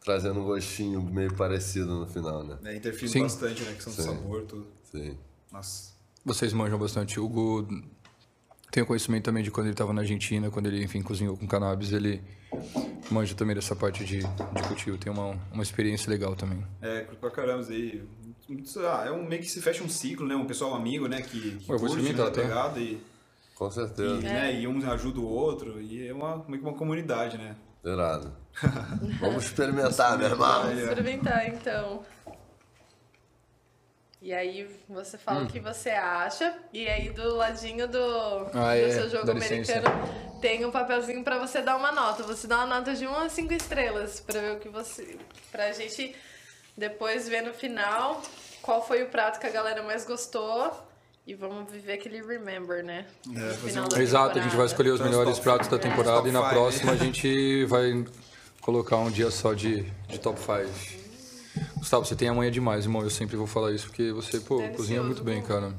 trazendo 0.08 0.40
um 0.40 0.46
gostinho 0.46 1.02
meio 1.02 1.34
parecido 1.36 1.94
no 1.94 2.08
final, 2.08 2.42
né? 2.42 2.58
É, 2.64 2.78
interfere 2.78 3.10
Sim. 3.10 3.24
bastante, 3.24 3.62
né? 3.64 3.74
Questão 3.74 3.92
do 3.92 4.02
Sim. 4.02 4.08
sabor, 4.08 4.44
tudo. 4.44 4.66
Sim. 4.90 5.18
Nossa. 5.52 5.92
Vocês 6.24 6.54
manjam 6.54 6.80
bastante. 6.80 7.20
O 7.20 7.26
Hugo 7.26 7.68
tem 8.72 8.84
o 8.84 8.86
conhecimento 8.86 9.26
também 9.26 9.44
de 9.44 9.52
quando 9.52 9.66
ele 9.66 9.74
estava 9.74 9.92
na 9.92 10.00
Argentina, 10.00 10.50
quando 10.50 10.68
ele, 10.68 10.82
enfim, 10.82 11.02
cozinhou 11.02 11.36
com 11.36 11.46
cannabis, 11.46 11.92
ele 11.92 12.22
manja 13.12 13.36
também 13.36 13.54
dessa 13.54 13.76
parte 13.76 14.06
de, 14.06 14.20
de 14.20 14.64
cultivo. 14.66 14.98
Tem 14.98 15.12
uma, 15.12 15.38
uma 15.52 15.64
experiência 15.64 16.10
legal 16.10 16.38
também. 16.38 16.66
É, 16.82 17.02
pra 17.02 17.30
caramba 17.30 17.68
aí. 17.70 18.02
Ah, 18.90 19.04
é 19.08 19.12
um 19.12 19.28
meio 19.28 19.42
que 19.42 19.50
se 19.50 19.62
fecha 19.62 19.84
um 19.84 19.90
ciclo, 19.90 20.26
né? 20.26 20.38
Um 20.38 20.46
pessoal 20.46 20.74
amigo, 20.74 21.10
né? 21.10 21.22
Que, 21.22 21.58
que 21.58 21.70
Eu 21.70 21.78
vou 21.78 21.90
curte, 21.90 22.14
né, 22.14 22.22
a 22.24 22.26
tá? 22.26 22.32
pegada 22.32 22.80
e, 22.80 22.98
Com 23.56 23.68
e, 23.68 23.72
certeza. 23.74 24.22
né, 24.22 24.58
e 24.58 24.66
um 24.66 24.90
ajuda 24.90 25.20
o 25.20 25.26
outro. 25.26 25.82
E 25.82 26.08
é 26.08 26.14
uma, 26.14 26.46
meio 26.48 26.62
que 26.62 26.70
uma 26.70 26.78
comunidade, 26.78 27.38
né? 27.38 27.58
Irado. 27.94 28.36
Vamos 29.20 29.46
experimentar, 29.46 30.18
meu 30.18 30.30
irmão. 30.30 30.64
Vamos 30.64 30.80
experimentar 30.80 31.48
então. 31.48 32.04
E 34.22 34.34
aí 34.34 34.68
você 34.90 35.18
fala 35.18 35.42
Hum. 35.42 35.44
o 35.44 35.48
que 35.48 35.60
você 35.60 35.92
acha. 35.92 36.56
E 36.74 36.88
aí 36.88 37.10
do 37.12 37.36
ladinho 37.36 37.88
do, 37.88 38.00
Ah, 38.54 38.74
do 38.76 38.82
é, 38.82 38.92
seu 38.92 39.10
jogo 39.10 39.30
americano 39.32 39.86
tem 40.42 40.66
um 40.66 40.72
papelzinho 40.72 41.24
pra 41.24 41.38
você 41.38 41.62
dar 41.62 41.76
uma 41.78 41.92
nota. 41.92 42.24
Você 42.24 42.48
dá 42.48 42.58
uma 42.58 42.78
nota 42.80 42.94
de 42.96 43.06
1 43.06 43.16
a 43.16 43.30
5 43.30 43.54
estrelas 43.54 44.20
pra 44.20 44.40
ver 44.42 44.52
o 44.54 44.60
que 44.60 44.70
você. 44.70 45.18
Pra 45.52 45.72
gente 45.72 46.16
depois 46.76 47.28
ver 47.30 47.42
no 47.42 47.54
final 47.54 48.22
qual 48.62 48.86
foi 48.86 49.04
o 49.04 49.10
prato 49.10 49.40
que 49.40 49.48
a 49.48 49.52
galera 49.52 49.84
mais 49.84 50.04
gostou. 50.04 50.87
E 51.28 51.34
vamos 51.34 51.70
viver 51.70 51.92
aquele 51.92 52.22
remember, 52.22 52.82
né? 52.86 53.06
É, 53.36 54.02
Exato, 54.02 54.40
a 54.40 54.42
gente 54.42 54.56
vai 54.56 54.66
escolher 54.66 54.92
os 54.92 55.02
melhores 55.02 55.38
pratos 55.38 55.68
da 55.68 55.76
é, 55.76 55.80
temporada 55.80 56.20
top 56.20 56.30
e 56.30 56.32
na 56.32 56.40
five, 56.40 56.54
próxima 56.54 56.94
a 56.94 56.96
gente 56.96 57.66
vai 57.66 58.06
colocar 58.62 58.96
um 58.96 59.12
dia 59.12 59.30
só 59.30 59.54
de, 59.54 59.84
de 60.08 60.20
top 60.22 60.40
5. 60.40 61.78
Gustavo, 61.80 62.06
você 62.06 62.16
tem 62.16 62.30
a 62.30 62.34
manha 62.34 62.50
demais, 62.50 62.86
irmão. 62.86 63.02
Eu 63.02 63.10
sempre 63.10 63.36
vou 63.36 63.46
falar 63.46 63.74
isso 63.74 63.88
porque 63.88 64.10
você, 64.14 64.40
pô, 64.40 64.56
Delicioso, 64.56 64.78
cozinha 64.78 65.04
muito 65.04 65.22
bem, 65.22 65.42
bom. 65.42 65.48
cara. 65.48 65.74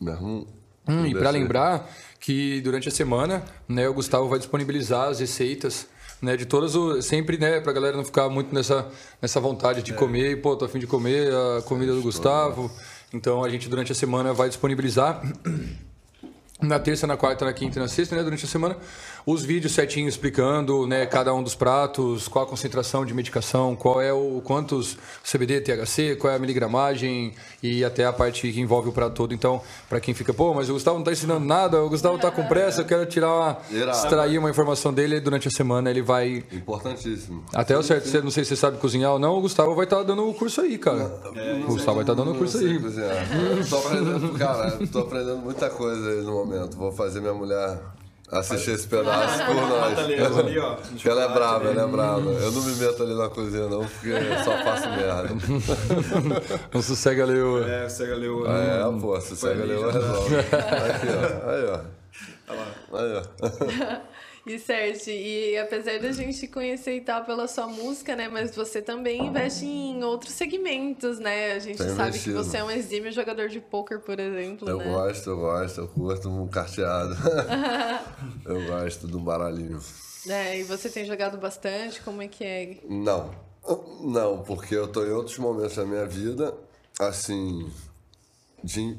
Irmão. 0.00 0.46
Hum, 0.88 1.06
e 1.06 1.14
para 1.14 1.28
lembrar 1.28 1.90
que 2.18 2.62
durante 2.62 2.88
a 2.88 2.90
semana, 2.90 3.44
né, 3.68 3.86
o 3.86 3.92
Gustavo 3.92 4.30
vai 4.30 4.38
disponibilizar 4.38 5.08
as 5.08 5.20
receitas, 5.20 5.86
né, 6.22 6.38
de 6.38 6.46
todas 6.46 6.74
o 6.74 7.02
sempre, 7.02 7.36
né, 7.36 7.60
pra 7.60 7.72
galera 7.72 7.98
não 7.98 8.04
ficar 8.04 8.30
muito 8.30 8.54
nessa 8.54 8.90
nessa 9.20 9.40
vontade 9.40 9.82
de 9.82 9.92
comer, 9.92 10.30
e, 10.30 10.36
pô, 10.36 10.56
tô 10.56 10.64
afim 10.64 10.78
de 10.78 10.86
comer 10.86 11.30
a 11.34 11.62
comida 11.62 11.92
do 11.94 12.00
Gustavo. 12.00 12.70
Então 13.14 13.44
a 13.44 13.48
gente 13.48 13.68
durante 13.68 13.92
a 13.92 13.94
semana 13.94 14.34
vai 14.34 14.48
disponibilizar. 14.48 15.22
Na 16.60 16.78
terça, 16.78 17.06
na 17.06 17.16
quarta, 17.16 17.44
na 17.44 17.52
quinta 17.52 17.78
e 17.78 17.82
na 17.82 17.88
sexta, 17.88 18.16
né, 18.16 18.22
durante 18.22 18.44
a 18.44 18.48
semana, 18.48 18.76
os 19.26 19.42
vídeos 19.42 19.72
certinho 19.72 20.06
explicando, 20.08 20.86
né, 20.86 21.06
cada 21.06 21.32
um 21.34 21.42
dos 21.42 21.54
pratos, 21.54 22.28
qual 22.28 22.44
a 22.44 22.48
concentração 22.48 23.06
de 23.06 23.14
medicação, 23.14 23.74
qual 23.74 24.00
é 24.00 24.12
o 24.12 24.42
quantos 24.44 24.98
CBD, 25.24 25.60
THC, 25.62 26.16
qual 26.16 26.32
é 26.32 26.36
a 26.36 26.38
miligramagem 26.38 27.32
e 27.62 27.82
até 27.84 28.04
a 28.04 28.12
parte 28.12 28.52
que 28.52 28.60
envolve 28.60 28.90
o 28.90 28.92
prato 28.92 29.14
todo. 29.14 29.32
Então, 29.32 29.62
para 29.88 29.98
quem 30.00 30.12
fica, 30.12 30.34
pô, 30.34 30.52
mas 30.52 30.68
o 30.68 30.74
Gustavo 30.74 30.98
não 30.98 31.04
tá 31.04 31.12
ensinando 31.12 31.44
nada, 31.46 31.82
o 31.82 31.88
Gustavo 31.88 32.18
tá 32.18 32.30
com 32.30 32.44
pressa, 32.46 32.82
eu 32.82 32.84
quero 32.84 33.06
tirar 33.06 33.32
uma, 33.34 33.58
extrair 33.90 34.38
uma 34.38 34.50
informação 34.50 34.92
dele 34.92 35.18
durante 35.20 35.48
a 35.48 35.50
semana, 35.50 35.90
ele 35.90 36.02
vai 36.02 36.44
Importantíssimo. 36.52 37.44
até 37.54 37.78
o 37.78 37.82
certo, 37.82 38.06
você- 38.08 38.20
não 38.20 38.30
sei 38.30 38.44
se 38.44 38.50
você 38.50 38.56
sabe 38.56 38.76
cozinhar 38.78 39.12
ou 39.12 39.18
não, 39.18 39.38
o 39.38 39.40
Gustavo 39.40 39.74
vai 39.74 39.84
estar 39.84 40.02
dando 40.02 40.28
o 40.28 40.34
curso 40.34 40.60
aí, 40.60 40.76
cara. 40.76 41.04
o 41.64 41.72
Gustavo 41.72 41.94
vai 41.94 42.02
estar 42.02 42.14
dando 42.14 42.32
o 42.32 42.34
curso 42.34 42.58
aí. 42.58 42.78
cozinhar. 42.78 43.26
tô 43.70 43.76
aprendendo, 43.78 44.38
cara, 44.38 44.78
tô 44.92 44.98
aprendendo 44.98 45.38
muita 45.38 45.70
coisa 45.70 46.10
aí 46.10 46.20
no 46.22 46.32
momento. 46.32 46.76
Vou 46.76 46.92
fazer 46.92 47.20
minha 47.20 47.32
mulher 47.34 47.78
assistir 48.30 48.72
esse 48.72 48.86
pedaço 48.88 49.44
por 49.44 49.54
nós. 49.54 49.98
Ali, 49.98 50.58
ó. 50.58 50.76
Ela 51.04 51.24
é 51.24 51.28
brava, 51.28 51.68
ela 51.68 51.82
é 51.82 51.86
brava. 51.86 52.30
Eu 52.30 52.52
não 52.52 52.62
me 52.62 52.74
meto 52.76 53.02
ali 53.02 53.14
na 53.14 53.28
cozinha, 53.28 53.68
não, 53.68 53.84
porque 53.84 54.08
eu 54.08 54.44
só 54.44 54.56
faço 54.62 54.88
merda. 54.90 55.28
Não 56.72 56.82
sossega, 56.82 57.24
Leo. 57.24 57.64
É, 57.64 57.88
cega 57.88 58.14
leu. 58.16 58.44
É, 58.46 59.00
pô, 59.00 59.20
se 59.20 59.36
segue 59.36 59.62
ali, 59.62 59.72
eu 59.72 59.90
resolve. 59.90 60.36
Aqui, 60.36 61.06
ó. 61.08 61.50
Aí, 61.50 61.64
ó. 61.66 62.98
Aí, 62.98 63.22
ó. 63.22 64.00
E 64.46 64.58
certo, 64.58 65.08
e 65.08 65.56
apesar 65.56 65.98
da 66.00 66.12
gente 66.12 66.46
conhecer 66.48 66.96
e 66.96 67.00
tal 67.00 67.24
pela 67.24 67.48
sua 67.48 67.66
música, 67.66 68.14
né? 68.14 68.28
Mas 68.28 68.54
você 68.54 68.82
também 68.82 69.24
investe 69.26 69.64
em 69.64 70.04
outros 70.04 70.34
segmentos, 70.34 71.18
né? 71.18 71.52
A 71.52 71.58
gente 71.58 71.78
Tenho 71.78 71.96
sabe 71.96 72.10
investido. 72.10 72.36
que 72.38 72.44
você 72.44 72.58
é 72.58 72.64
um 72.64 72.70
exímio 72.70 73.10
jogador 73.10 73.48
de 73.48 73.58
pôquer, 73.58 74.00
por 74.00 74.20
exemplo, 74.20 74.68
Eu 74.68 74.78
né? 74.78 74.84
gosto, 74.84 75.30
eu 75.30 75.36
gosto, 75.38 75.80
eu 75.80 75.88
curto 75.88 76.28
um 76.28 76.46
carteado. 76.46 77.16
eu 78.44 78.66
gosto 78.66 79.06
do 79.06 79.18
baralhinho. 79.18 79.80
É, 80.28 80.58
e 80.58 80.62
você 80.62 80.90
tem 80.90 81.06
jogado 81.06 81.38
bastante, 81.38 82.02
como 82.02 82.20
é 82.20 82.28
que 82.28 82.44
é? 82.44 82.78
Não. 82.86 83.30
Não, 84.02 84.42
porque 84.42 84.74
eu 84.74 84.86
tô 84.88 85.06
em 85.06 85.10
outros 85.10 85.38
momentos 85.38 85.76
da 85.76 85.86
minha 85.86 86.04
vida, 86.04 86.54
assim, 87.00 87.70
de 88.62 88.98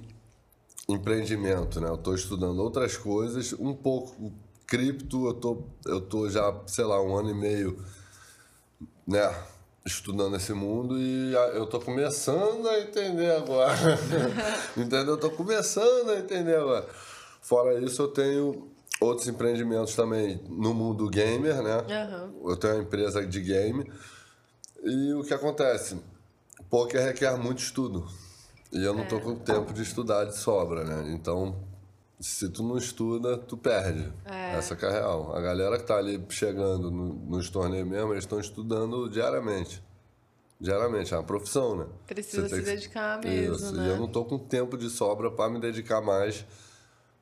empreendimento, 0.90 1.80
né? 1.80 1.88
Eu 1.88 1.98
tô 1.98 2.16
estudando 2.16 2.60
outras 2.60 2.98
coisas, 2.98 3.54
um 3.54 3.74
pouco 3.76 4.34
cripto, 4.68 5.28
eu 5.28 5.34
tô, 5.34 5.64
eu 5.86 6.02
tô 6.02 6.30
já, 6.30 6.54
sei 6.68 6.86
lá, 6.86 7.02
um 7.02 7.16
ano 7.16 7.30
e 7.30 7.34
meio, 7.34 7.84
né? 9.08 9.34
Estudando 9.86 10.36
esse 10.36 10.52
mundo 10.54 10.98
e 11.00 11.36
a- 11.38 11.48
eu 11.50 11.68
tô 11.68 11.80
começando 11.80 12.68
a 12.68 12.80
entender 12.80 13.32
agora. 13.36 13.72
Entendeu? 14.76 15.14
Eu 15.14 15.18
tô 15.18 15.30
começando 15.30 16.10
a 16.10 16.18
entender 16.20 16.56
agora. 16.56 16.88
Fora 17.42 17.80
isso, 17.80 18.02
eu 18.02 18.08
tenho 18.08 18.68
outros 19.00 19.28
empreendimentos 19.28 19.96
também 19.96 20.42
no 20.50 20.74
mundo 20.74 21.08
gamer, 21.08 21.62
né? 21.62 21.76
Aham. 21.88 22.34
Eu 22.46 22.58
tenho 22.58 22.74
uma 22.76 22.84
empresa 22.84 23.24
de 23.26 23.40
game 23.42 23.92
e 24.84 25.14
o 25.14 25.24
que 25.24 25.34
acontece? 25.36 25.98
Poker 26.70 27.02
requer 27.04 27.38
muito 27.38 27.60
estudo. 27.60 28.08
E 28.72 28.84
eu 28.84 28.94
não 28.94 29.06
tô 29.08 29.20
com 29.20 29.36
tempo 29.36 29.72
de 29.72 29.84
estudar 29.84 30.26
de 30.26 30.36
sobra, 30.36 30.84
né? 30.84 31.14
Então, 31.14 31.56
se 32.20 32.50
tu 32.50 32.64
não 32.64 32.78
estuda, 32.78 33.38
tu 33.38 33.58
perde. 33.58 34.12
Essa 34.26 34.76
que 34.76 34.86
é 34.86 34.90
a 34.90 34.92
real. 34.92 35.36
A 35.36 35.42
galera 35.42 35.78
que 35.78 35.84
tá 35.86 35.98
ali 35.98 36.24
chegando 36.30 36.90
no- 36.90 37.14
nos 37.14 37.50
torneios 37.50 37.88
mesmo, 37.88 38.14
eles 38.14 38.24
estão 38.24 38.40
estudando 38.40 39.10
diariamente. 39.10 39.84
Diariamente, 40.60 41.14
é 41.14 41.18
uma 41.18 41.24
profissão, 41.24 41.76
né? 41.76 41.86
Precisa 42.08 42.48
se 42.48 42.56
que- 42.56 42.62
dedicar 42.62 43.20
mesmo, 43.22 43.56
Isso, 43.56 43.76
né? 43.76 43.86
e 43.86 43.90
eu 43.90 43.98
não 43.98 44.08
tô 44.08 44.24
com 44.24 44.38
tempo 44.40 44.78
de 44.78 44.90
sobra 44.90 45.30
para 45.30 45.50
me 45.50 45.60
dedicar 45.60 46.00
mais 46.02 46.46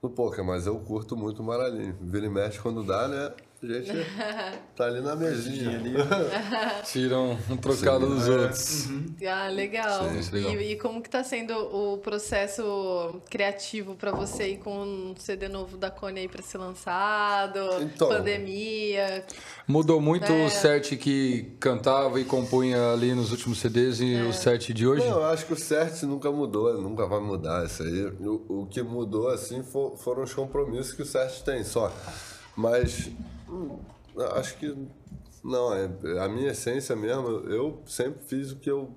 no 0.01 0.09
poker, 0.09 0.43
mas 0.43 0.67
eu 0.67 0.77
curto 0.79 1.17
muito 1.17 1.41
o 1.41 1.45
baralhinho. 1.45 1.97
Vira 1.99 2.27
e 2.27 2.29
mexe 2.29 2.59
quando 2.59 2.83
dá, 2.83 3.07
né? 3.07 3.33
A 3.63 3.81
gente 3.81 3.91
tá 4.75 4.85
ali 4.85 4.99
na 5.01 5.15
mesinha. 5.15 5.77
Ali. 5.77 5.93
Tiram 6.85 7.37
um 7.49 7.57
trocado 7.57 8.07
dos 8.07 8.27
outros. 8.27 8.87
Ah, 9.27 9.47
legal. 9.47 10.09
Sim, 10.09 10.17
é 10.17 10.31
legal. 10.31 10.61
E, 10.61 10.71
e 10.73 10.75
como 10.77 11.01
que 11.01 11.09
tá 11.09 11.23
sendo 11.23 11.53
o 11.53 11.97
processo 11.99 13.21
criativo 13.29 13.95
pra 13.95 14.11
você 14.11 14.49
ir 14.49 14.57
com 14.57 14.77
um 14.83 15.15
CD 15.17 15.47
novo 15.47 15.77
da 15.77 15.89
Cone 15.89 16.19
aí 16.21 16.27
pra 16.27 16.41
ser 16.43 16.57
lançado? 16.57 17.59
Então. 17.81 18.09
Pandemia. 18.09 19.25
Mudou 19.67 20.01
muito 20.01 20.31
É. 20.31 20.45
o 20.45 20.49
set 20.49 20.97
que 20.97 21.55
cantava 21.59 22.19
e 22.19 22.25
compunha 22.25 22.91
ali 22.91 23.13
nos 23.15 23.31
últimos 23.31 23.59
CDs 23.59 23.99
e 24.01 24.15
É. 24.15 24.23
o 24.23 24.33
set 24.33 24.73
de 24.73 24.85
hoje? 24.85 25.05
Não, 25.07 25.17
eu 25.19 25.25
acho 25.25 25.45
que 25.45 25.53
o 25.53 25.57
CERT 25.57 26.03
nunca 26.03 26.29
mudou, 26.31 26.81
nunca 26.81 27.05
vai 27.05 27.19
mudar 27.21 27.65
isso 27.65 27.81
aí. 27.83 28.05
O, 28.19 28.61
o 28.63 28.67
que 28.69 28.81
mudou, 28.83 29.29
assim, 29.29 29.63
fo- 29.63 29.95
foram 29.95 30.23
os 30.23 30.33
compromissos 30.33 30.93
que 30.93 31.01
o 31.01 31.05
CERT 31.05 31.41
tem, 31.43 31.63
só. 31.63 31.91
Mas, 32.55 33.09
acho 34.35 34.57
que, 34.57 34.75
não, 35.43 35.73
é, 35.73 35.85
a 36.23 36.27
minha 36.27 36.51
essência 36.51 36.95
mesmo, 36.95 37.27
eu 37.49 37.81
sempre 37.85 38.23
fiz 38.23 38.51
o 38.51 38.57
que 38.57 38.69
eu 38.69 38.93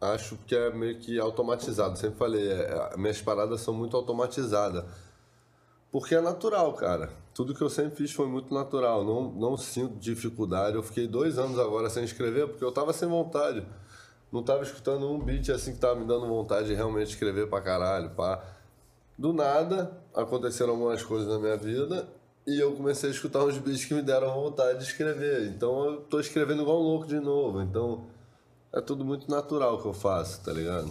acho 0.00 0.36
que 0.46 0.54
é 0.54 0.70
meio 0.72 0.98
que 0.98 1.18
automatizado. 1.18 1.98
Sempre 1.98 2.18
falei, 2.18 2.50
é, 2.50 2.96
minhas 2.96 3.20
paradas 3.20 3.60
são 3.60 3.74
muito 3.74 3.96
automatizadas. 3.96 4.84
Porque 5.90 6.14
é 6.14 6.20
natural, 6.20 6.74
cara. 6.74 7.10
Tudo 7.34 7.54
que 7.54 7.62
eu 7.62 7.70
sempre 7.70 7.96
fiz 7.96 8.12
foi 8.12 8.26
muito 8.26 8.52
natural. 8.52 9.04
Não, 9.04 9.32
não 9.32 9.56
sinto 9.56 9.96
dificuldade. 9.96 10.76
Eu 10.76 10.82
fiquei 10.82 11.06
dois 11.06 11.38
anos 11.38 11.58
agora 11.58 11.88
sem 11.88 12.04
escrever 12.04 12.48
porque 12.48 12.64
eu 12.64 12.72
tava 12.72 12.92
sem 12.92 13.08
vontade. 13.08 13.66
Não 14.30 14.42
tava 14.42 14.62
escutando 14.62 15.10
um 15.10 15.18
beat 15.18 15.48
assim 15.48 15.72
que 15.72 15.78
tava 15.78 15.98
me 15.98 16.06
dando 16.06 16.26
vontade 16.26 16.68
de 16.68 16.74
realmente 16.74 17.08
escrever 17.08 17.48
pra 17.48 17.60
caralho. 17.62 18.10
Pá. 18.10 18.44
Do 19.16 19.32
nada, 19.32 19.98
aconteceram 20.14 20.72
algumas 20.72 21.02
coisas 21.02 21.26
na 21.26 21.38
minha 21.38 21.56
vida 21.56 22.06
e 22.48 22.58
eu 22.58 22.72
comecei 22.72 23.10
a 23.10 23.12
escutar 23.12 23.44
uns 23.44 23.58
beats 23.58 23.84
que 23.84 23.92
me 23.92 24.00
deram 24.00 24.32
vontade 24.32 24.78
de 24.78 24.84
escrever. 24.84 25.48
Então 25.48 25.84
eu 25.84 25.96
tô 26.00 26.18
escrevendo 26.18 26.62
igual 26.62 26.80
um 26.80 26.82
louco 26.82 27.06
de 27.06 27.20
novo. 27.20 27.60
Então 27.60 28.06
é 28.72 28.80
tudo 28.80 29.04
muito 29.04 29.30
natural 29.30 29.80
que 29.80 29.86
eu 29.86 29.92
faço, 29.92 30.40
tá 30.42 30.50
ligado? 30.50 30.90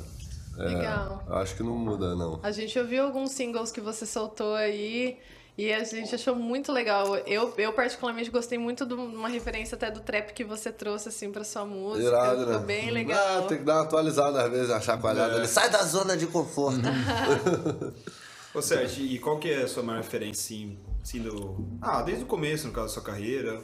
É, 0.60 0.64
Legal. 0.64 1.24
Acho 1.30 1.56
que 1.56 1.64
não 1.64 1.76
muda, 1.76 2.16
não. 2.16 2.40
A 2.44 2.52
gente 2.52 2.78
ouviu 2.78 3.04
alguns 3.04 3.32
singles 3.32 3.72
que 3.72 3.82
você 3.82 4.06
soltou 4.06 4.54
aí 4.54 5.18
e 5.58 5.74
a 5.74 5.84
gente 5.84 6.14
achou 6.14 6.36
muito 6.36 6.72
legal. 6.72 7.16
Eu, 7.18 7.52
eu 7.58 7.74
particularmente 7.74 8.30
gostei 8.30 8.60
muito 8.60 8.86
de 8.86 8.94
uma 8.94 9.28
referência 9.28 9.76
até 9.76 9.90
do 9.90 10.00
trap 10.00 10.34
que 10.34 10.44
você 10.44 10.72
trouxe 10.72 11.10
assim 11.10 11.32
pra 11.32 11.44
sua 11.44 11.66
música. 11.66 12.08
Irado, 12.08 12.40
Ficou 12.42 12.60
né? 12.60 12.66
bem 12.68 12.92
legal. 12.92 13.40
Ah, 13.40 13.48
tem 13.48 13.58
que 13.58 13.64
dar 13.64 13.78
uma 13.78 13.84
atualizada 13.84 14.44
às 14.44 14.52
vezes, 14.52 14.70
a 14.70 14.80
chacoalhada. 14.80 15.34
É. 15.34 15.38
Ele 15.38 15.48
sai 15.48 15.72
da 15.72 15.84
zona 15.84 16.16
de 16.16 16.28
conforto. 16.28 16.82
Ô 18.54 18.62
Sérgio, 18.62 19.06
e 19.06 19.20
qual 19.20 19.40
que 19.40 19.50
é 19.50 19.64
a 19.64 19.68
sua 19.68 19.84
maior 19.84 20.02
referência, 20.02 20.56
assim, 20.56 20.78
assim, 21.08 21.22
do... 21.22 21.66
Ah, 21.82 22.02
desde 22.02 22.26
o 22.26 22.28
começo, 22.28 22.68
no 22.68 22.74
caso 22.74 22.88
da 22.88 22.94
sua 22.94 23.04
carreira. 23.04 23.64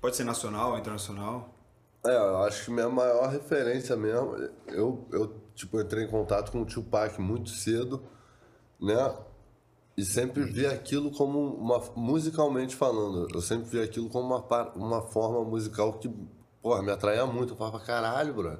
Pode 0.00 0.16
ser 0.16 0.24
nacional, 0.24 0.76
internacional. 0.78 1.54
É, 2.04 2.16
eu 2.16 2.38
acho 2.38 2.64
que 2.64 2.70
minha 2.70 2.88
maior 2.88 3.28
referência 3.28 3.94
mesmo, 3.94 4.34
eu, 4.68 5.06
eu 5.12 5.40
tipo, 5.54 5.80
entrei 5.80 6.04
em 6.04 6.10
contato 6.10 6.50
com 6.50 6.62
o 6.62 6.66
Tupac 6.66 7.20
muito 7.20 7.50
cedo, 7.50 8.02
né? 8.80 9.14
E 9.96 10.04
sempre 10.04 10.42
vi 10.42 10.66
aquilo 10.66 11.12
como 11.12 11.54
uma, 11.54 11.78
musicalmente 11.94 12.74
falando, 12.74 13.28
eu 13.32 13.40
sempre 13.40 13.68
vi 13.68 13.80
aquilo 13.80 14.08
como 14.08 14.34
uma, 14.34 14.72
uma 14.74 15.02
forma 15.02 15.44
musical 15.44 15.92
que, 15.92 16.10
porra, 16.60 16.82
me 16.82 16.90
atraía 16.90 17.24
muito. 17.26 17.52
Eu 17.52 17.56
falava, 17.56 17.78
caralho, 17.78 18.34
bro, 18.34 18.58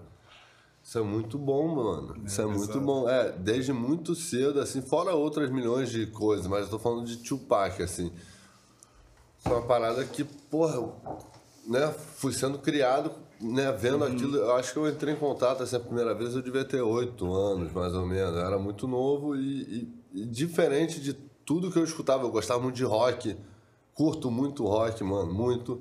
isso 0.82 0.98
é 0.98 1.02
muito 1.02 1.38
bom, 1.38 1.68
mano. 1.74 2.16
Isso 2.26 2.40
é, 2.40 2.46
muito 2.46 2.62
exato. 2.64 2.80
bom. 2.80 3.08
É, 3.08 3.32
desde 3.32 3.72
muito 3.72 4.14
cedo, 4.14 4.60
assim, 4.60 4.82
fora 4.82 5.14
outras 5.14 5.50
milhões 5.50 5.90
de 5.90 6.06
coisas, 6.06 6.46
mas 6.46 6.64
eu 6.64 6.70
tô 6.70 6.78
falando 6.78 7.06
de 7.06 7.16
Tupac, 7.18 7.82
assim. 7.82 8.10
Isso 9.38 9.48
é 9.48 9.52
uma 9.52 9.62
parada 9.62 10.04
que, 10.04 10.24
porra, 10.24 10.74
eu, 10.76 10.92
né, 11.66 11.92
fui 12.16 12.32
sendo 12.32 12.58
criado, 12.58 13.10
né, 13.40 13.72
vendo 13.72 14.04
aquilo. 14.04 14.36
Eu 14.36 14.54
acho 14.56 14.72
que 14.72 14.78
eu 14.78 14.88
entrei 14.88 15.14
em 15.14 15.16
contato 15.18 15.62
assim, 15.62 15.76
a 15.76 15.80
primeira 15.80 16.14
vez, 16.14 16.34
eu 16.34 16.42
devia 16.42 16.64
ter 16.64 16.80
oito 16.80 17.32
anos, 17.32 17.72
mais 17.72 17.94
ou 17.94 18.06
menos. 18.06 18.34
Eu 18.36 18.40
era 18.46 18.58
muito 18.58 18.86
novo 18.86 19.34
e, 19.36 19.62
e- 20.12 20.20
e 20.22 20.26
diferente 20.26 21.00
de 21.00 21.12
tudo 21.44 21.70
que 21.70 21.78
eu 21.78 21.84
escutava. 21.84 22.24
Eu 22.24 22.30
gostava 22.30 22.60
muito 22.62 22.76
de 22.76 22.84
rock, 22.84 23.36
curto 23.94 24.30
muito 24.30 24.64
rock, 24.64 25.02
mano, 25.02 25.32
muito. 25.32 25.80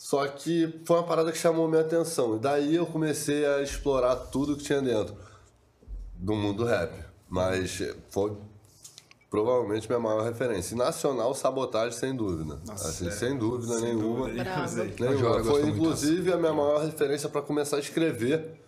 Só 0.00 0.26
que 0.26 0.80
foi 0.86 0.96
uma 0.96 1.02
parada 1.02 1.30
que 1.30 1.36
chamou 1.36 1.68
minha 1.68 1.82
atenção. 1.82 2.36
E 2.36 2.38
daí 2.38 2.74
eu 2.74 2.86
comecei 2.86 3.44
a 3.44 3.60
explorar 3.60 4.16
tudo 4.16 4.56
que 4.56 4.64
tinha 4.64 4.80
dentro 4.80 5.14
do 6.14 6.34
mundo 6.34 6.64
rap. 6.64 6.90
Mas 7.28 7.82
foi 8.08 8.34
provavelmente 9.28 9.86
minha 9.86 10.00
maior 10.00 10.24
referência. 10.24 10.74
E 10.74 10.78
nacional, 10.78 11.34
sabotagem, 11.34 11.92
sem 11.92 12.16
dúvida. 12.16 12.58
Nossa, 12.66 12.88
assim, 12.88 13.08
é. 13.08 13.10
sem 13.10 13.36
dúvida 13.36 13.74
Sem 13.74 13.94
nenhuma. 13.94 14.26
dúvida 14.26 14.44
nenhuma, 15.00 15.44
Foi 15.44 15.68
inclusive 15.68 16.32
a 16.32 16.38
minha 16.38 16.54
maior 16.54 16.82
referência 16.82 17.28
para 17.28 17.42
começar 17.42 17.76
a 17.76 17.80
escrever. 17.80 18.58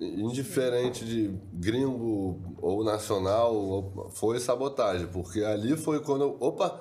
Indiferente 0.00 1.04
de 1.04 1.38
gringo 1.52 2.56
ou 2.60 2.82
nacional, 2.82 4.10
foi 4.10 4.40
sabotagem. 4.40 5.06
Porque 5.06 5.44
ali 5.44 5.76
foi 5.76 6.00
quando 6.00 6.22
eu. 6.22 6.36
Opa! 6.40 6.80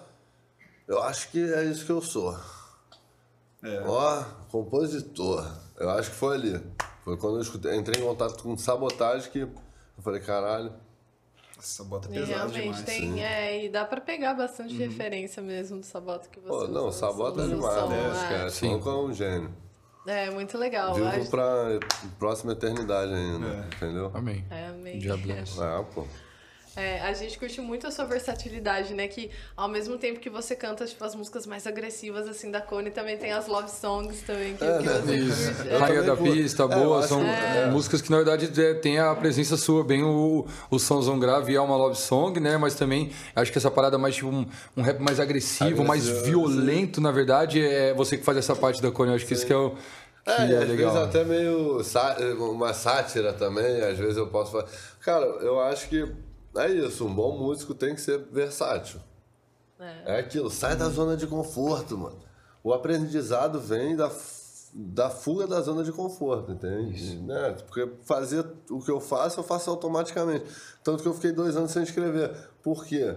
Eu 0.88 1.04
acho 1.04 1.30
que 1.30 1.40
é 1.40 1.64
isso 1.66 1.86
que 1.86 1.92
eu 1.92 2.02
sou. 2.02 2.36
É. 3.76 3.84
Ó, 3.86 4.24
compositor. 4.52 5.46
Eu 5.80 5.90
acho 5.92 6.10
que 6.12 6.16
foi 6.16 6.36
ali. 6.36 6.62
Foi 7.04 7.18
quando 7.18 7.36
eu 7.38 7.42
escutei, 7.42 7.76
entrei 7.76 8.02
em 8.02 8.06
contato 8.06 8.42
com 8.42 8.58
sabotagem 8.58 9.32
que 9.32 9.40
eu 9.40 9.52
falei, 10.04 10.20
caralho. 10.20 10.74
Nossa, 11.56 11.84
bota 11.86 12.08
E 12.10 12.12
pesado 12.14 12.30
realmente 12.52 12.62
demais. 12.64 12.84
tem, 12.84 13.24
é, 13.24 13.66
e 13.66 13.70
dá 13.70 13.84
pra 13.84 14.00
pegar 14.00 14.34
bastante 14.36 14.76
referência 14.76 15.42
mesmo 15.42 15.80
do 15.80 15.86
Sabota 15.86 16.30
que 16.30 16.40
você 16.40 16.48
Pô, 16.50 16.68
não, 16.68 16.88
usa, 16.90 17.00
sabota 17.00 17.42
é 17.42 17.48
demais, 17.48 17.74
som, 17.74 17.88
né? 17.88 17.98
é. 18.06 18.12
Esquece. 18.12 18.56
Sim. 18.58 18.82
Sim. 18.82 18.90
é 18.90 18.94
um 18.94 19.14
gênio. 19.14 19.54
É, 20.06 20.30
muito 20.30 20.58
legal. 20.58 20.94
Vivo 20.94 21.08
Acho- 21.08 21.30
pra 21.32 21.80
próxima 22.20 22.52
eternidade 22.54 23.12
ainda, 23.12 23.48
É. 23.48 23.76
entendeu? 23.76 24.12
Amém. 24.14 24.46
É, 24.52 24.68
amei. 24.68 25.00
Diabless. 25.00 25.58
É, 25.60 25.84
pô. 25.96 26.06
É, 26.78 27.02
a 27.02 27.12
gente 27.12 27.40
curte 27.40 27.60
muito 27.60 27.88
a 27.88 27.92
sua 27.92 28.06
versatilidade, 28.06 28.94
né? 28.94 29.08
Que 29.08 29.32
ao 29.56 29.68
mesmo 29.68 29.98
tempo 29.98 30.20
que 30.20 30.30
você 30.30 30.56
canta 30.56 30.86
tipo, 30.86 31.04
as 31.04 31.16
músicas 31.16 31.48
mais 31.48 31.66
agressivas 31.66 32.28
assim 32.28 32.52
da 32.52 32.62
Cone, 32.62 32.92
também 32.92 33.18
tem 33.18 33.32
as 33.34 33.48
love 33.48 33.68
songs 33.70 34.22
também 34.22 34.56
que, 34.56 34.64
É, 34.64 34.78
que 34.78 34.84
né? 34.86 34.94
você 35.04 35.16
Isso. 35.16 35.54
curte. 35.56 35.70
Rainha 35.70 36.04
também 36.04 36.06
da 36.06 36.16
pista, 36.18 36.64
É, 36.64 36.68
boa, 36.68 37.02
são 37.08 37.22
é. 37.24 37.66
músicas 37.72 38.00
que 38.00 38.12
na 38.12 38.18
verdade 38.18 38.62
é, 38.62 38.76
tem 38.76 39.00
a 39.00 39.16
presença 39.16 39.58
sua, 39.58 39.84
bem 39.84 40.04
o, 40.04 40.46
o 40.70 40.78
somzão 40.78 41.18
grave 41.18 41.56
é 41.56 41.60
uma 41.60 41.76
love 41.76 41.98
song, 41.98 42.40
né? 42.40 42.58
Mas 42.58 42.76
também 42.76 43.12
acho 43.36 43.52
que 43.52 43.58
essa 43.58 43.72
parada 43.72 43.98
mais 43.98 44.14
tipo 44.16 44.30
um, 44.30 44.46
um 44.76 44.84
rap 44.84 45.00
mais 45.00 45.20
agressivo, 45.20 45.84
mais 45.84 46.08
Agressivo, 46.08 46.48
violento, 46.48 47.02
na 47.02 47.12
verdade, 47.12 47.60
é 47.60 47.92
você 47.96 48.18
que 48.20 48.24
faz 48.24 48.38
essa 48.38 48.56
parte 48.56 48.84
da 48.84 48.92
Cone. 48.92 49.10
Eu 49.10 49.16
acho 49.16 49.26
que 49.26 49.34
isso 49.34 49.48
que 49.48 49.52
é 49.54 49.58
o 49.58 49.76
É, 50.28 50.32
é, 50.44 50.48
e 50.48 50.56
às 50.56 50.70
legal. 50.70 50.94
vezes 50.94 51.08
até 51.08 51.24
meio 51.24 51.82
uma 52.54 52.72
sátira 52.74 53.34
também, 53.34 53.82
às 53.82 53.98
vezes 53.98 54.18
eu 54.18 54.28
posso 54.28 54.52
falar. 54.52 54.66
Cara, 55.02 55.26
eu 55.26 55.60
acho 55.62 55.88
que 55.90 56.06
é 56.58 56.70
isso, 56.70 57.06
um 57.06 57.14
bom 57.14 57.38
músico 57.38 57.74
tem 57.74 57.96
que 57.96 58.02
ser 58.02 58.20
versátil. 58.32 59.00
É. 59.80 60.16
é 60.16 60.20
aquilo, 60.20 60.50
sai 60.50 60.76
da 60.76 60.90
zona 60.90 61.16
de 61.16 61.28
conforto, 61.28 61.98
mano. 61.98 62.18
O 62.64 62.74
aprendizado 62.74 63.60
vem 63.60 63.96
da, 63.96 64.12
da 64.74 65.10
fuga 65.10 65.48
da 65.48 65.62
zona 65.62 65.84
de 65.84 65.92
conforto, 65.92 66.52
entende? 66.52 67.16
Né? 67.18 67.56
Porque 67.66 67.90
fazer 68.04 68.46
o 68.70 68.82
que 68.82 68.92
eu 68.92 69.00
faço, 69.00 69.40
eu 69.40 69.44
faço 69.44 69.70
automaticamente. 69.70 70.46
Tanto 70.84 71.04
que 71.04 71.08
eu 71.08 71.14
fiquei 71.14 71.32
dois 71.32 71.56
anos 71.56 71.72
sem 71.72 71.84
escrever. 71.84 72.36
Por 72.64 72.86
quê? 72.86 73.16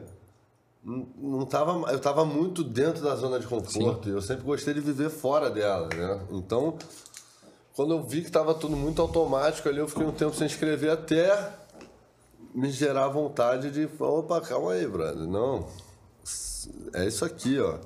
Não 0.83 1.45
tava, 1.45 1.91
eu 1.91 1.97
estava 1.97 2.25
muito 2.25 2.65
dentro 2.65 3.03
da 3.03 3.15
zona 3.15 3.39
de 3.39 3.47
conforto 3.47 4.05
Sim. 4.05 4.11
e 4.11 4.15
eu 4.15 4.23
sempre 4.23 4.45
gostei 4.45 4.73
de 4.73 4.81
viver 4.81 5.11
fora 5.11 5.51
dela, 5.51 5.89
né? 5.95 6.21
Então, 6.31 6.79
quando 7.75 7.93
eu 7.93 8.03
vi 8.03 8.23
que 8.23 8.29
estava 8.29 8.55
tudo 8.55 8.77
muito 8.77 9.03
automático 9.03 9.69
ali, 9.69 9.79
eu 9.79 9.89
fiquei 9.89 10.07
um 10.07 10.13
tempo 10.13 10.35
sem 10.35 10.47
escrever 10.47 10.91
até 10.91 11.53
me 12.55 12.71
gerar 12.71 13.09
vontade 13.09 13.71
de, 13.71 13.89
opa, 13.99 14.41
calma 14.41 14.73
aí, 14.73 14.87
brother. 14.87 15.27
Não, 15.27 15.67
é 16.95 17.07
isso 17.07 17.25
aqui, 17.25 17.59
ó. 17.59 17.79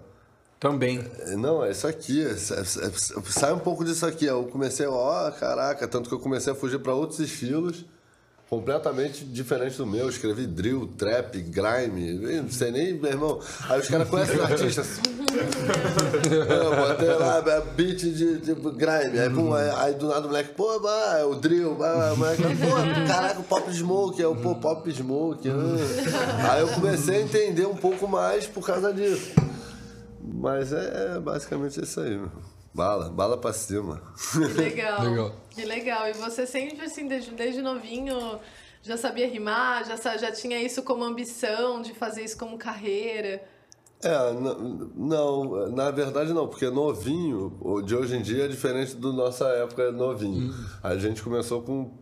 Também. 0.58 1.04
É, 1.20 1.36
não, 1.36 1.62
é 1.64 1.70
isso 1.70 1.86
aqui. 1.86 2.24
É, 2.24 2.30
é, 2.30 2.34
sai 2.34 3.52
um 3.52 3.58
pouco 3.58 3.84
disso 3.84 4.06
aqui. 4.06 4.24
Eu 4.24 4.44
comecei, 4.46 4.86
ó, 4.86 5.30
caraca, 5.30 5.86
tanto 5.86 6.08
que 6.08 6.14
eu 6.14 6.20
comecei 6.20 6.52
a 6.52 6.56
fugir 6.56 6.78
para 6.78 6.94
outros 6.94 7.20
estilos 7.20 7.84
completamente 8.54 9.24
diferente 9.24 9.76
do 9.76 9.86
meu. 9.86 10.02
Eu 10.02 10.08
escrevi 10.08 10.46
drill, 10.46 10.88
trap, 10.96 11.40
grime, 11.40 12.14
não 12.40 12.50
sei 12.50 12.70
nem, 12.70 12.94
meu 12.94 13.10
irmão. 13.10 13.40
Aí 13.68 13.80
os 13.80 13.88
caras 13.88 14.08
conhecem 14.08 14.36
o 14.36 14.42
artista. 14.42 14.82
eu 16.48 16.76
botei 16.76 17.08
lá 17.14 17.40
beat 17.76 17.98
de, 17.98 18.38
de 18.38 18.54
grime. 18.54 19.18
Aí, 19.18 19.30
pum, 19.30 19.52
aí, 19.52 19.70
aí, 19.70 19.94
do 19.94 20.08
nada 20.08 20.20
o 20.20 20.28
moleque, 20.28 20.54
pô, 20.54 20.78
bah, 20.78 21.18
é 21.18 21.24
o 21.24 21.34
drill, 21.34 21.74
bah, 21.74 22.12
o 22.12 22.16
moleque, 22.16 22.42
pô, 22.42 23.06
caraca, 23.08 23.40
o 23.40 23.44
pop 23.44 23.72
smoke, 23.74 24.22
é 24.22 24.28
o 24.28 24.36
pô, 24.36 24.54
pop 24.54 24.88
smoke. 24.92 25.48
Ah. 25.50 26.52
Aí 26.52 26.60
eu 26.60 26.68
comecei 26.68 27.16
a 27.16 27.20
entender 27.22 27.66
um 27.66 27.76
pouco 27.76 28.06
mais 28.06 28.46
por 28.46 28.64
causa 28.64 28.92
disso. 28.92 29.32
Mas 30.22 30.72
é, 30.72 31.16
é 31.16 31.20
basicamente 31.20 31.82
isso 31.82 32.00
aí, 32.00 32.16
meu. 32.16 32.53
Bala, 32.74 33.08
bala 33.08 33.36
pra 33.36 33.52
cima. 33.52 34.02
Que 34.32 34.38
legal. 34.38 35.02
legal. 35.02 35.32
Que 35.50 35.64
legal. 35.64 36.08
E 36.08 36.12
você 36.14 36.44
sempre, 36.44 36.84
assim, 36.84 37.06
desde, 37.06 37.30
desde 37.30 37.62
novinho, 37.62 38.40
já 38.82 38.96
sabia 38.96 39.28
rimar, 39.28 39.84
já, 39.86 40.16
já 40.16 40.32
tinha 40.32 40.60
isso 40.60 40.82
como 40.82 41.04
ambição 41.04 41.80
de 41.80 41.94
fazer 41.94 42.24
isso 42.24 42.36
como 42.36 42.58
carreira? 42.58 43.42
É, 44.02 44.32
não, 44.94 45.70
na 45.70 45.90
verdade 45.90 46.34
não, 46.34 46.48
porque 46.48 46.68
novinho, 46.68 47.82
de 47.86 47.94
hoje 47.94 48.16
em 48.16 48.22
dia 48.22 48.44
é 48.44 48.48
diferente 48.48 48.96
da 48.96 49.12
nossa 49.12 49.46
época 49.46 49.92
novinho. 49.92 50.52
Hum. 50.52 50.64
A 50.82 50.96
gente 50.96 51.22
começou 51.22 51.62
com, 51.62 51.92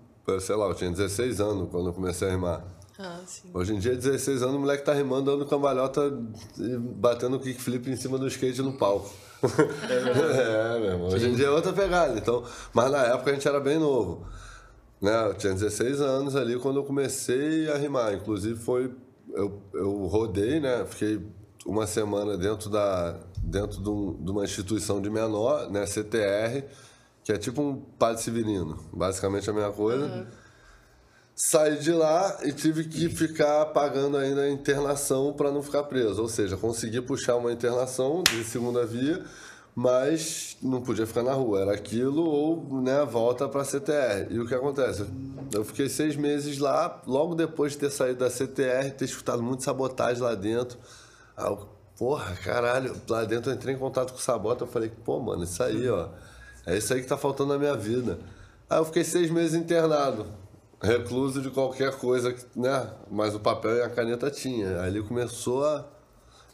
sei 0.41 0.57
lá, 0.57 0.67
eu 0.67 0.75
tinha 0.75 0.91
16 0.91 1.41
anos 1.41 1.69
quando 1.71 1.89
eu 1.89 1.93
comecei 1.93 2.27
a 2.27 2.31
rimar. 2.31 2.65
Ah, 2.99 3.21
sim. 3.27 3.51
Hoje 3.53 3.75
em 3.75 3.79
dia, 3.79 3.95
16 3.95 4.43
anos, 4.43 4.57
o 4.57 4.59
moleque 4.61 4.85
tá 4.85 4.93
rimando, 4.93 5.31
dando 5.31 5.47
cambalhota 5.47 6.13
e 6.59 6.77
batendo 6.77 7.39
kickflip 7.39 7.91
em 7.91 7.97
cima 7.97 8.19
do 8.19 8.27
skate 8.27 8.63
no 8.63 8.73
palco. 8.73 9.11
É, 9.43 10.79
meu 10.79 10.91
irmão. 10.91 11.09
Hoje 11.09 11.29
em 11.29 11.35
dia 11.35 11.47
é 11.47 11.51
outra 11.51 11.73
pegada. 11.73 12.17
Então, 12.17 12.45
mas 12.73 12.91
na 12.91 13.05
época 13.07 13.31
a 13.31 13.35
gente 13.35 13.47
era 13.47 13.61
bem 13.61 13.79
novo. 13.79 14.27
Né? 15.01 15.27
Eu 15.27 15.35
tinha 15.35 15.53
16 15.53 16.01
anos 16.01 16.37
ali 16.37 16.59
quando 16.59 16.77
eu 16.77 16.85
comecei 16.85 17.69
a 17.71 17.77
rimar. 17.77 18.15
Inclusive 18.15 18.59
foi. 18.59 18.93
Eu, 19.33 19.61
eu 19.75 20.07
rodei, 20.07 20.61
né? 20.61 20.85
Fiquei 20.87 21.21
uma 21.67 21.87
semana 21.87 22.37
dentro 22.37 22.71
da 22.71 23.19
dentro 23.43 23.83
de, 23.83 23.89
um, 23.89 24.17
de 24.23 24.31
uma 24.31 24.45
instituição 24.45 25.01
de 25.01 25.11
menor, 25.11 25.71
né? 25.71 25.85
CTR, 25.87 26.65
que 27.25 27.33
é 27.33 27.39
tipo 27.39 27.61
um 27.61 27.77
padre 27.77 28.23
civilino. 28.23 28.79
Basicamente 28.93 29.51
a 29.51 29.53
mesma 29.53 29.73
coisa. 29.73 30.07
Uhum. 30.07 30.27
Saí 31.35 31.79
de 31.79 31.93
lá 31.93 32.41
e 32.43 32.53
tive 32.53 32.85
que 32.85 33.09
ficar 33.09 33.65
pagando 33.67 34.19
ainda 34.19 34.43
a 34.43 34.51
internação 34.51 35.33
para 35.33 35.51
não 35.51 35.63
ficar 35.63 35.85
preso. 35.85 36.21
Ou 36.21 36.29
seja, 36.29 36.59
consegui 36.59 37.01
puxar 37.01 37.37
uma 37.37 37.51
internação 37.51 38.23
de 38.23 38.45
segunda 38.45 38.85
via, 38.85 39.25
mas 39.75 40.59
não 40.63 40.83
podia 40.83 41.07
ficar 41.07 41.23
na 41.23 41.33
rua. 41.33 41.63
Era 41.63 41.73
aquilo 41.73 42.23
ou 42.23 42.83
né, 42.83 43.03
volta 43.07 43.49
para 43.49 43.63
a 43.63 43.65
CTR. 43.65 44.27
E 44.31 44.39
o 44.39 44.47
que 44.47 44.55
acontece? 44.55 45.07
Eu 45.53 45.65
fiquei 45.65 45.89
seis 45.89 46.17
meses 46.17 46.59
lá, 46.59 47.01
logo 47.07 47.35
depois 47.35 47.73
de 47.73 47.79
ter 47.79 47.91
saído 47.91 48.19
da 48.19 48.31
CTR, 48.31 48.91
ter 48.97 49.07
escutado 49.07 49.43
muito 49.43 49.65
sabotagem 49.65 50.23
lá 50.23 50.35
dentro. 50.35 50.79
Eu, 51.39 51.67
porra, 51.97 52.37
caralho, 52.45 52.95
lá 53.09 53.25
dentro 53.25 53.51
eu 53.51 53.55
entrei 53.55 53.75
em 53.75 53.79
contato 53.79 54.13
com 54.13 54.19
o 54.19 54.23
Sabota, 54.23 54.65
eu 54.65 54.69
falei, 54.69 54.93
pô, 55.03 55.19
mano, 55.19 55.45
isso 55.45 55.63
aí, 55.63 55.89
ó, 55.89 56.09
é 56.67 56.77
isso 56.77 56.93
aí 56.93 57.01
que 57.01 57.07
tá 57.09 57.17
faltando 57.17 57.55
na 57.55 57.59
minha 57.59 57.75
vida. 57.75 58.19
Aí 58.69 58.79
eu 58.79 58.85
fiquei 58.85 59.03
seis 59.03 59.31
meses 59.31 59.55
internado 59.55 60.42
recluso 60.83 61.41
de 61.41 61.51
qualquer 61.51 61.97
coisa, 61.97 62.35
né? 62.55 62.93
Mas 63.11 63.35
o 63.35 63.41
papel 63.41 63.77
e 63.77 63.83
a 63.83 63.89
caneta 63.89 64.31
tinha. 64.31 64.81
Aí 64.81 64.89
ele 64.89 65.03
começou 65.03 65.65
a 65.65 65.87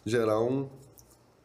gerar 0.05 0.41
um, 0.41 0.69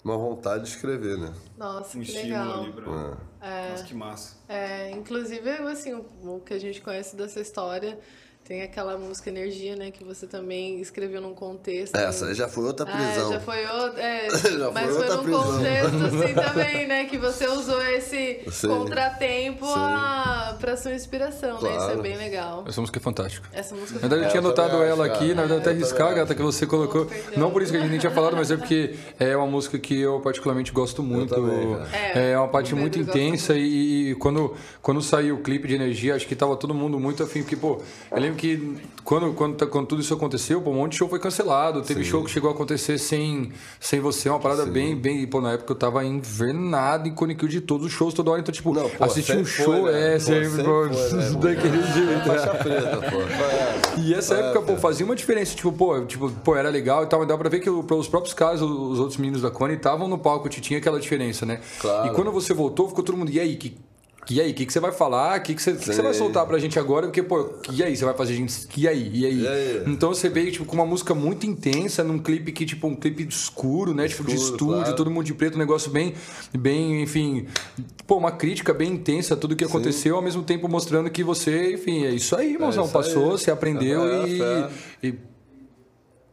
uma 0.04 0.18
vontade 0.18 0.64
de 0.64 0.70
escrever, 0.70 1.18
né? 1.18 1.34
Nossa, 1.58 1.98
um 1.98 2.02
que 2.02 2.12
legal. 2.12 2.62
Ali 2.62 2.74
pra... 2.74 3.18
é. 3.42 3.72
Nossa, 3.72 3.84
que 3.86 3.94
massa. 3.94 4.36
É, 4.48 4.92
inclusive, 4.92 5.50
assim, 5.50 5.94
o, 5.94 6.36
o 6.36 6.42
que 6.42 6.54
a 6.54 6.60
gente 6.60 6.82
conhece 6.82 7.16
dessa 7.16 7.40
história 7.40 7.98
tem 8.46 8.62
aquela 8.62 8.98
música 8.98 9.30
Energia, 9.30 9.76
né? 9.76 9.90
Que 9.90 10.04
você 10.04 10.28
também 10.28 10.80
escreveu 10.80 11.22
num 11.22 11.34
contexto. 11.34 11.96
Essa 11.96 12.34
já 12.36 12.48
foi 12.48 12.66
outra 12.66 12.86
prisão. 12.86 13.30
É, 13.30 13.34
já 13.34 13.40
foi 13.40 13.66
outra. 13.66 14.02
É, 14.02 14.30
já 14.60 14.72
mas 14.72 14.96
foi, 14.96 15.08
foi 15.08 15.16
num 15.16 15.24
prisão. 15.24 15.44
contexto 15.44 15.96
assim 16.06 16.34
também, 16.54 16.88
né? 16.88 17.06
Que 17.06 17.18
você 17.18 17.48
usou 17.48 17.82
esse 17.88 18.42
sim, 18.52 18.68
contratempo 18.68 19.66
a, 19.66 20.58
pra 20.60 20.76
sua 20.76 20.94
inspiração, 20.94 21.58
claro. 21.58 21.76
né? 21.76 21.82
Isso 21.82 22.00
é 22.00 22.02
bem 22.02 22.18
legal. 22.18 22.66
Essa 22.68 22.82
música 22.82 23.00
é 23.00 23.02
fantástica. 23.02 23.48
Essa 23.54 23.76
música 23.76 24.00
é 24.00 24.02
Na 24.02 24.08
verdade, 24.08 24.24
eu 24.24 24.32
tinha 24.32 24.42
notado 24.42 24.84
ela 24.84 25.06
aqui, 25.06 25.34
na 25.34 25.44
verdade, 25.44 25.62
até 25.62 25.72
riscar, 25.72 26.14
gata, 26.14 26.36
que 26.36 26.42
você 26.42 26.68
colocou. 26.68 27.08
Oh, 27.10 27.40
não 27.40 27.50
por 27.50 27.62
isso 27.62 27.72
que 27.72 27.78
a 27.78 27.82
gente 27.82 27.92
nem 27.92 28.00
tinha 28.00 28.12
falado, 28.12 28.36
mas 28.36 28.52
é 28.52 28.58
porque 28.58 28.96
é 29.20 29.36
uma 29.38 29.48
música 29.48 29.80
que 29.80 30.00
eu 30.00 30.20
particularmente 30.20 30.72
gosto 30.72 31.02
muito. 31.02 31.34
Também, 31.34 31.78
é, 31.94 32.32
é 32.32 32.38
uma 32.38 32.50
parte 32.50 32.76
muito 32.76 33.00
intensa 33.00 33.56
e, 33.56 34.12
e, 34.12 34.16
quando, 34.16 34.56
quando 34.82 35.02
saiu 35.02 35.36
o 35.36 35.42
clipe 35.42 35.68
de 35.68 35.76
energia, 35.76 36.16
acho 36.16 36.28
que 36.28 36.36
tava 36.36 36.56
todo 36.58 36.74
mundo 36.74 37.00
muito 37.00 37.24
afim, 37.24 37.42
porque, 37.42 37.56
pô, 37.56 37.82
eu 38.12 38.20
lembro 38.20 38.33
que 38.34 38.78
quando, 39.04 39.34
quando, 39.34 39.68
quando 39.68 39.86
tudo 39.86 40.02
isso 40.02 40.14
aconteceu, 40.14 40.62
pô, 40.62 40.72
um 40.72 40.76
monte 40.76 40.92
de 40.92 40.98
show 40.98 41.10
foi 41.10 41.20
cancelado. 41.20 41.82
Teve 41.82 42.04
Sim. 42.04 42.10
show 42.10 42.24
que 42.24 42.32
chegou 42.32 42.50
a 42.50 42.54
acontecer 42.54 42.98
sem, 42.98 43.52
sem 43.80 44.00
você, 44.00 44.30
uma 44.30 44.40
parada 44.40 44.64
Sim. 44.64 44.72
bem, 44.72 44.96
bem. 44.96 45.28
Pô, 45.28 45.42
na 45.42 45.54
época 45.54 45.74
eu 45.74 45.76
tava 45.76 46.04
invernado 46.06 47.08
em 47.08 47.14
Coniquil 47.14 47.48
de 47.48 47.62
todos 47.62 47.88
os 47.88 47.92
shows 47.92 48.14
toda 48.14 48.32
hora. 48.32 48.40
Então, 48.40 48.54
tipo, 48.54 48.74
não, 48.74 48.90
pô, 48.90 49.04
assistir 49.04 49.38
um 49.38 49.46
show 49.46 49.66
foi, 49.66 49.92
né? 49.92 50.16
é 50.16 50.20
sempre, 50.20 50.64
pô, 50.64 50.86
né? 50.86 50.94
daquele 51.40 51.84
jeito. 51.84 52.26
Faixa 52.26 52.56
preta, 52.56 52.98
pô. 52.98 54.02
E 54.02 54.14
essa 54.14 54.36
época, 54.36 54.62
pô, 54.62 54.78
fazia 54.78 55.06
uma 55.06 55.16
diferença. 55.16 55.56
Tipo, 55.56 55.72
pô, 55.72 56.02
tipo, 56.06 56.32
pô, 56.32 56.56
era 56.56 56.70
legal 56.70 57.04
e 57.04 57.08
tal, 57.08 57.20
mas 57.20 57.28
dava 57.28 57.40
pra 57.40 57.50
ver 57.50 57.60
que 57.60 57.70
os 57.70 58.08
próprios 58.08 58.34
caras, 58.34 58.62
os 58.62 59.00
outros 59.00 59.18
meninos 59.18 59.42
da 59.42 59.52
Cone, 59.52 59.74
estavam 59.74 60.08
no 60.08 60.18
palco, 60.18 60.48
tinha 60.48 60.80
aquela 60.80 61.00
diferença, 61.00 61.46
né? 61.46 61.60
Claro. 61.80 62.08
E 62.08 62.12
quando 62.12 62.32
você 62.32 62.54
voltou, 62.54 62.88
ficou 62.88 63.04
todo 63.04 63.18
mundo, 63.18 63.32
e 63.32 63.40
aí, 63.40 63.58
que 63.58 63.76
e 64.30 64.40
aí, 64.40 64.52
o 64.52 64.54
que, 64.54 64.66
que 64.66 64.72
você 64.72 64.80
vai 64.80 64.92
falar? 64.92 65.40
O 65.40 65.44
que, 65.44 65.54
que, 65.54 65.62
você, 65.62 65.74
que, 65.74 65.86
você 65.86 66.02
vai 66.02 66.14
soltar 66.14 66.46
pra 66.46 66.58
gente 66.58 66.80
agora? 66.80 67.08
Porque, 67.08 67.22
pô, 67.22 67.54
e 67.72 67.84
aí? 67.84 67.96
Você 67.96 68.06
vai 68.06 68.14
fazer 68.14 68.36
gente. 68.36 68.68
E 68.78 68.88
aí? 68.88 69.10
E 69.14 69.26
aí? 69.26 69.42
E 69.42 69.48
aí? 69.48 69.84
Então 69.88 70.14
você 70.14 70.30
veio, 70.30 70.52
tipo, 70.52 70.66
com 70.66 70.76
uma 70.76 70.86
música 70.86 71.14
muito 71.14 71.46
intensa, 71.46 72.04
num 72.04 72.20
clipe 72.20 72.52
que, 72.52 72.66
tipo, 72.66 72.88
um 72.88 72.96
clipe 72.96 73.28
escuro, 73.28 73.94
né? 73.94 74.06
Escuro, 74.06 74.30
tipo, 74.30 74.40
de 74.40 74.44
estúdio, 74.44 74.76
claro. 74.76 74.96
todo 74.96 75.12
mundo 75.12 75.26
de 75.26 75.34
preto, 75.34 75.56
um 75.56 75.60
negócio 75.60 75.92
bem, 75.92 76.14
bem, 76.58 77.02
enfim. 77.04 77.48
Pô, 78.08 78.18
uma 78.18 78.32
crítica 78.32 78.74
bem 78.74 78.94
intensa 78.94 79.34
a 79.34 79.38
tudo 79.38 79.56
que 79.56 79.64
aconteceu, 79.64 80.14
Sim. 80.14 80.18
ao 80.18 80.22
mesmo 80.22 80.44
tempo 80.44 80.70
mostrando 80.70 81.10
que 81.10 81.24
você, 81.24 81.74
enfim, 81.74 82.06
é 82.06 82.12
isso 82.12 82.36
aí, 82.36 82.54
irmãozão. 82.54 82.84
É 82.84 82.86
isso 82.86 82.94
Passou, 82.94 83.26
aí. 83.26 83.32
você 83.32 83.52
aprendeu 83.52 84.04
é 84.06 84.70
e, 85.04 85.14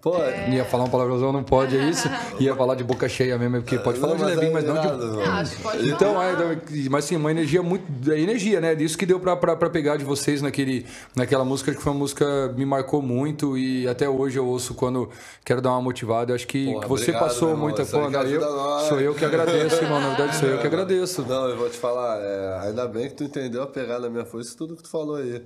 e 0.01 0.03
Pode. 0.03 0.23
É. 0.23 0.51
Ia 0.51 0.65
falar 0.65 0.85
um 0.85 0.89
palavrão, 0.89 1.31
não 1.31 1.45
pode, 1.45 1.77
é 1.77 1.85
isso? 1.85 2.09
Ia 2.41 2.57
falar 2.57 2.75
de 2.75 2.83
boca 2.83 3.07
cheia 3.07 3.37
mesmo, 3.37 3.61
porque 3.61 3.79
pode 3.79 4.01
falar 4.01 4.17
de 4.17 4.25
levinho, 4.25 4.53
mas 4.53 4.65
não 4.65 4.75
de. 4.75 5.23
Ah, 5.23 5.41
acho 5.41 5.57
que 5.57 5.63
pode 5.63 5.91
então, 5.91 6.15
falar. 6.15 6.43
É, 6.43 6.59
mas 6.89 7.05
sim, 7.05 7.17
uma 7.17 7.31
energia 7.31 7.63
muito. 7.63 8.11
É 8.11 8.19
energia, 8.19 8.63
né? 8.63 8.75
Disso 8.75 8.97
que 8.97 9.05
deu 9.05 9.21
pra, 9.21 9.37
pra, 9.37 9.55
pra 9.55 9.69
pegar 9.69 9.99
de 9.99 10.05
vocês 10.05 10.41
naquele, 10.41 10.87
naquela 11.15 11.45
música, 11.45 11.75
que 11.75 11.83
foi 11.83 11.93
uma 11.93 11.99
música 11.99 12.25
que 12.49 12.59
me 12.59 12.65
marcou 12.65 13.03
muito 13.03 13.59
e 13.59 13.87
até 13.87 14.09
hoje 14.09 14.39
eu 14.39 14.47
ouço 14.47 14.75
quando 14.75 15.11
quero 15.45 15.61
dar 15.61 15.73
uma 15.73 15.83
motivada. 15.83 16.33
Eu 16.33 16.37
acho 16.37 16.47
que, 16.47 16.73
Porra, 16.73 16.89
você 16.89 17.03
obrigado, 17.03 17.23
passou 17.23 17.57
muita 17.57 17.85
coisa. 17.85 18.19
Eu, 18.23 18.41
sou 18.89 19.01
eu 19.01 19.15
que 19.15 19.25
agradeço, 19.25 19.85
irmão. 19.85 20.01
Na 20.01 20.09
verdade, 20.15 20.37
sou 20.37 20.49
eu 20.49 20.59
que 20.59 20.67
agradeço. 20.67 21.27
Não, 21.29 21.47
eu 21.47 21.59
vou 21.59 21.69
te 21.69 21.77
falar, 21.77 22.19
é, 22.23 22.69
ainda 22.69 22.89
bem 22.89 23.09
que 23.09 23.17
tu 23.17 23.25
entendeu 23.25 23.63
a 23.63 23.67
pegada 23.67 24.09
minha 24.09 24.25
força, 24.25 24.57
tudo 24.57 24.77
que 24.77 24.83
tu 24.83 24.89
falou 24.89 25.17
aí. 25.17 25.45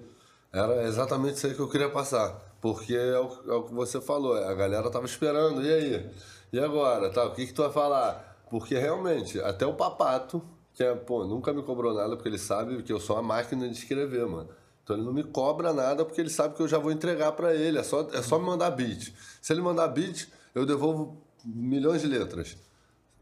Era 0.53 0.85
exatamente 0.85 1.35
isso 1.39 1.47
aí 1.49 1.55
que 1.55 1.61
eu 1.61 1.69
queria 1.69 1.89
passar. 1.89 2.54
Porque 2.65 2.95
é 2.95 3.21
o, 3.21 3.29
é 3.47 3.55
o 3.57 3.65
que 3.65 3.75
você 3.75 4.01
falou, 4.01 4.33
a 4.43 4.55
galera 4.55 4.89
tava 4.89 5.05
esperando, 5.05 5.63
e 5.63 5.71
aí? 5.71 6.11
E 6.51 6.59
agora? 6.59 7.11
Tá, 7.11 7.27
o 7.27 7.35
que, 7.35 7.47
que 7.47 7.53
tu 7.53 7.61
vai 7.61 7.71
falar? 7.71 8.43
Porque 8.51 8.79
realmente, 8.79 9.39
até 9.39 9.67
o 9.67 9.75
papato, 9.75 10.43
que 10.73 10.83
é, 10.83 10.95
pô, 10.95 11.27
nunca 11.27 11.53
me 11.53 11.63
cobrou 11.63 11.93
nada, 11.93 12.17
porque 12.17 12.27
ele 12.27 12.39
sabe 12.39 12.83
que 12.83 12.91
eu 12.91 12.99
sou 12.99 13.17
uma 13.17 13.23
máquina 13.23 13.69
de 13.69 13.75
escrever, 13.75 14.27
mano. 14.27 14.49
Então 14.83 14.97
ele 14.97 15.05
não 15.05 15.13
me 15.13 15.23
cobra 15.23 15.75
nada 15.75 16.07
porque 16.07 16.19
ele 16.19 16.31
sabe 16.31 16.55
que 16.55 16.63
eu 16.63 16.67
já 16.67 16.79
vou 16.79 16.91
entregar 16.91 17.33
para 17.33 17.55
ele. 17.55 17.77
É 17.77 17.83
só, 17.83 18.09
é 18.15 18.23
só 18.23 18.39
me 18.39 18.47
mandar 18.47 18.71
beat. 18.71 19.13
Se 19.43 19.53
ele 19.53 19.61
mandar 19.61 19.89
beat, 19.89 20.27
eu 20.55 20.65
devolvo 20.65 21.23
milhões 21.45 22.01
de 22.01 22.07
letras. 22.07 22.57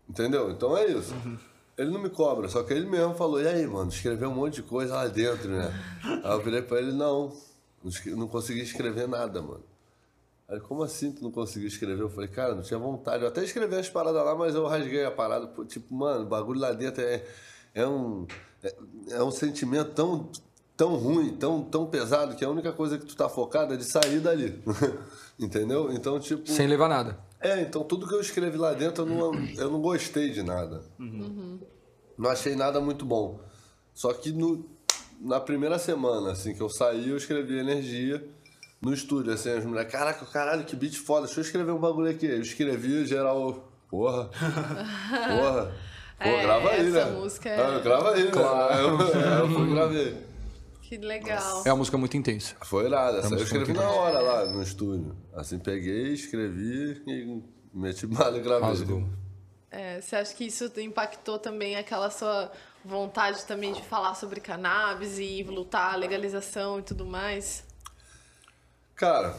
Entendeu? 0.09 0.53
Então 0.53 0.79
é 0.79 0.87
isso. 0.87 1.13
Uhum. 1.15 1.37
Ele 1.77 1.91
não 1.91 2.01
me 2.01 2.11
cobra, 2.11 2.49
só 2.49 2.63
que 2.63 2.73
ele 2.73 2.87
mesmo 2.87 3.15
falou: 3.15 3.43
e 3.43 3.49
aí, 3.49 3.67
mano, 3.67 3.91
escreveu 3.91 4.31
um 4.31 4.35
monte 4.37 4.55
de 4.55 4.63
coisa 4.63 4.95
lá 4.95 5.09
dentro, 5.09 5.49
né? 5.49 5.73
Aí 6.23 6.31
eu 6.31 6.41
virei 6.41 6.63
pra 6.63 6.79
ele: 6.79 6.93
não, 6.93 7.33
não 8.17 8.29
consegui 8.29 8.61
escrever 8.61 9.09
nada, 9.09 9.43
mano. 9.43 9.65
Aí, 10.49 10.61
como 10.61 10.83
assim 10.83 11.13
tu 11.13 11.23
não 11.23 11.31
conseguiu 11.31 11.69
escrever? 11.69 12.03
Eu 12.03 12.11
falei, 12.11 12.29
cara, 12.29 12.55
não 12.55 12.63
tinha 12.63 12.79
vontade. 12.79 13.23
Eu 13.23 13.29
até 13.29 13.43
escrevi 13.43 13.75
as 13.75 13.89
paradas 13.89 14.25
lá, 14.25 14.35
mas 14.35 14.55
eu 14.55 14.67
rasguei 14.67 15.05
a 15.05 15.11
parada. 15.11 15.51
Tipo, 15.65 15.95
mano, 15.95 16.25
o 16.25 16.29
bagulho 16.29 16.61
lá 16.61 16.73
dentro 16.73 17.03
é, 17.03 17.25
é 17.75 17.87
um. 17.87 18.27
É, 18.63 18.75
é 19.11 19.23
um 19.23 19.31
sentimento 19.31 19.93
tão 19.93 20.31
tão 20.77 20.97
ruim, 20.97 21.37
tão, 21.37 21.63
tão 21.63 21.87
pesado, 21.87 22.35
que 22.35 22.45
a 22.45 22.51
única 22.51 22.73
coisa 22.73 22.99
que 22.99 23.07
tu 23.07 23.15
tá 23.15 23.29
focado 23.29 23.75
é 23.75 23.77
de 23.77 23.85
sair 23.85 24.21
dali. 24.21 24.63
Entendeu? 25.39 25.93
Então, 25.93 26.19
tipo. 26.19 26.49
Sem 26.51 26.67
levar 26.67 26.89
nada. 26.89 27.19
É, 27.41 27.61
então 27.61 27.83
tudo 27.83 28.07
que 28.07 28.15
eu 28.15 28.21
escrevi 28.21 28.57
lá 28.57 28.73
dentro 28.73 29.03
eu 29.03 29.07
não, 29.07 29.35
eu 29.57 29.71
não 29.71 29.81
gostei 29.81 30.31
de 30.31 30.43
nada. 30.43 30.83
Uhum. 30.99 31.59
Não 32.17 32.31
achei 32.31 32.55
nada 32.55 32.81
muito 32.81 33.05
bom. 33.05 33.41
Só 33.93 34.13
que 34.13 34.31
no, 34.31 34.65
na 35.23 35.41
primeira 35.41 35.79
semana, 35.79 36.33
assim, 36.33 36.55
que 36.55 36.61
eu 36.61 36.69
saí, 36.69 37.09
eu 37.11 37.17
escrevi 37.17 37.59
energia 37.59 38.23
no 38.81 38.93
estúdio, 38.93 39.33
assim, 39.33 39.51
as 39.51 39.65
mulheres, 39.65 39.91
caraca, 39.91 40.25
caralho, 40.27 40.65
que 40.65 40.75
beat 40.75 40.97
foda, 40.97 41.27
deixa 41.27 41.41
eu 41.41 41.45
escrever 41.45 41.71
um 41.73 41.79
bagulho 41.79 42.11
aqui. 42.11 42.27
Eu 42.27 42.41
escrevi, 42.41 43.05
geral, 43.07 43.73
porra, 43.89 44.29
porra. 44.29 45.73
Pô, 46.23 46.29
É, 46.29 46.43
grava 46.43 46.71
aí, 46.71 46.89
essa 46.89 47.05
né? 47.07 47.11
música 47.19 47.49
é- 47.49 47.61
Ah, 47.61 47.79
grava 47.81 48.13
aí, 48.15 48.31
claro. 48.31 48.99
né? 48.99 49.05
Eu, 49.15 49.41
eu 49.41 49.49
fui 49.51 49.71
gravei. 49.75 50.17
Que 50.83 50.97
legal. 50.99 51.63
É 51.67 51.71
uma 51.73 51.79
música 51.79 51.97
muito 51.99 52.17
intensa. 52.17 52.55
Foi 52.65 52.89
nada, 52.89 53.19
essa 53.19 53.35
eu 53.35 53.43
escrevi 53.43 53.73
na 53.73 53.89
hora 53.91 54.21
lá 54.21 54.45
no 54.47 54.63
estúdio. 54.63 55.17
Assim, 55.35 55.59
peguei, 55.59 56.13
escrevi 56.13 57.03
e 57.07 57.43
meti 57.75 58.07
bala 58.07 58.37
e 58.39 58.41
gravei. 58.41 59.05
É, 59.71 60.01
você 60.01 60.15
acha 60.17 60.35
que 60.35 60.45
isso 60.45 60.71
impactou 60.79 61.39
também 61.39 61.77
aquela 61.77 62.09
sua 62.11 62.53
vontade 62.85 63.45
também 63.45 63.73
de 63.73 63.83
falar 63.83 64.15
sobre 64.15 64.41
cannabis 64.41 65.19
e 65.19 65.43
lutar 65.43 65.95
a 65.95 65.97
legalização 65.97 66.79
e 66.79 66.83
tudo 66.83 67.07
mais? 67.07 67.65
Cara, 68.95 69.35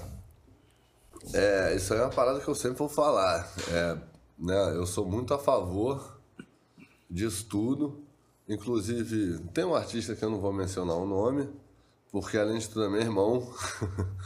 é, 1.34 1.76
isso 1.76 1.94
aí 1.94 2.00
é 2.00 2.04
uma 2.04 2.10
parada 2.10 2.40
que 2.40 2.48
eu 2.48 2.56
sempre 2.56 2.78
vou 2.78 2.90
falar. 2.90 3.48
É, 3.72 3.98
né, 4.38 4.76
eu 4.76 4.86
sou 4.86 5.06
muito 5.06 5.34
a 5.34 5.40
favor 5.40 6.20
disso 7.10 7.46
tudo. 7.50 8.04
Inclusive, 8.48 9.40
tem 9.54 9.64
um 9.64 9.76
artista 9.76 10.16
que 10.16 10.24
eu 10.24 10.30
não 10.30 10.40
vou 10.40 10.52
mencionar 10.52 10.98
o 10.98 11.06
nome, 11.06 11.50
porque 12.12 12.38
além 12.38 12.58
de 12.58 12.68
tudo 12.68 12.86
é 12.86 12.90
meu 12.90 13.02
irmão. 13.02 13.54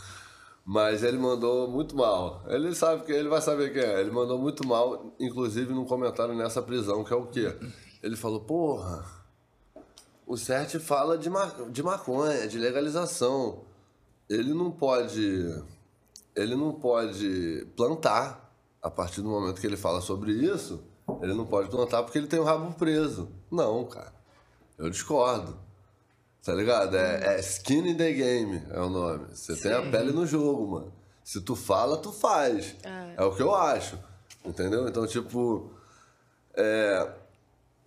Mas 0.66 1.02
ele 1.02 1.18
mandou 1.18 1.70
muito 1.70 1.96
mal. 1.96 2.44
Ele 2.48 2.76
sabe 2.76 3.06
que 3.06 3.12
ele 3.12 3.30
vai 3.30 3.42
saber 3.42 3.72
quem 3.72 3.82
é. 3.82 4.02
Ele 4.02 4.12
mandou 4.12 4.38
muito 4.38 4.68
mal, 4.68 5.16
inclusive 5.18 5.74
num 5.74 5.86
comentário 5.86 6.36
nessa 6.36 6.62
prisão, 6.62 7.06
que 7.06 7.14
é 7.14 7.16
o 7.16 7.28
quê? 7.28 7.56
Ele 8.02 8.16
falou, 8.16 8.42
porra, 8.42 9.06
o 10.26 10.38
CERT 10.38 10.76
fala 10.80 11.18
de, 11.18 11.30
ma 11.30 11.46
de 11.70 11.82
maconha, 11.82 12.48
de 12.48 12.58
legalização. 12.58 13.64
Ele 14.30 14.54
não 14.54 14.72
pode. 14.72 15.64
Ele 16.36 16.56
não 16.56 16.74
pode 16.74 17.66
plantar 17.76 18.54
a 18.82 18.92
partir 18.92 19.22
do 19.22 19.30
momento 19.30 19.60
que 19.60 19.66
ele 19.66 19.78
fala 19.78 20.02
sobre 20.02 20.32
isso. 20.34 20.84
Ele 21.22 21.34
não 21.34 21.46
pode 21.46 21.70
plantar 21.70 22.04
porque 22.04 22.18
ele 22.18 22.28
tem 22.28 22.40
o 22.40 22.44
rabo 22.44 22.74
preso. 22.74 23.30
Não, 23.50 23.86
cara. 23.86 24.14
Eu 24.78 24.90
discordo. 24.90 25.58
Tá 26.44 26.54
ligado? 26.54 26.96
É, 26.96 27.36
é 27.36 27.40
skin 27.40 27.90
in 27.90 27.96
the 27.96 28.12
game 28.12 28.62
é 28.70 28.80
o 28.80 28.90
nome. 28.90 29.28
Você 29.34 29.56
tem 29.56 29.72
a 29.72 29.84
Sim. 29.84 29.92
pele 29.92 30.12
no 30.12 30.26
jogo, 30.26 30.68
mano. 30.68 30.94
Se 31.24 31.42
tu 31.42 31.56
fala, 31.56 31.98
tu 31.98 32.12
faz. 32.12 32.76
É, 33.18 33.24
o 33.24 33.36
que 33.36 33.42
eu 33.42 33.54
acho. 33.54 33.98
Entendeu? 34.46 34.88
Então, 34.88 35.08
tipo. 35.08 35.72
É, 36.54 37.12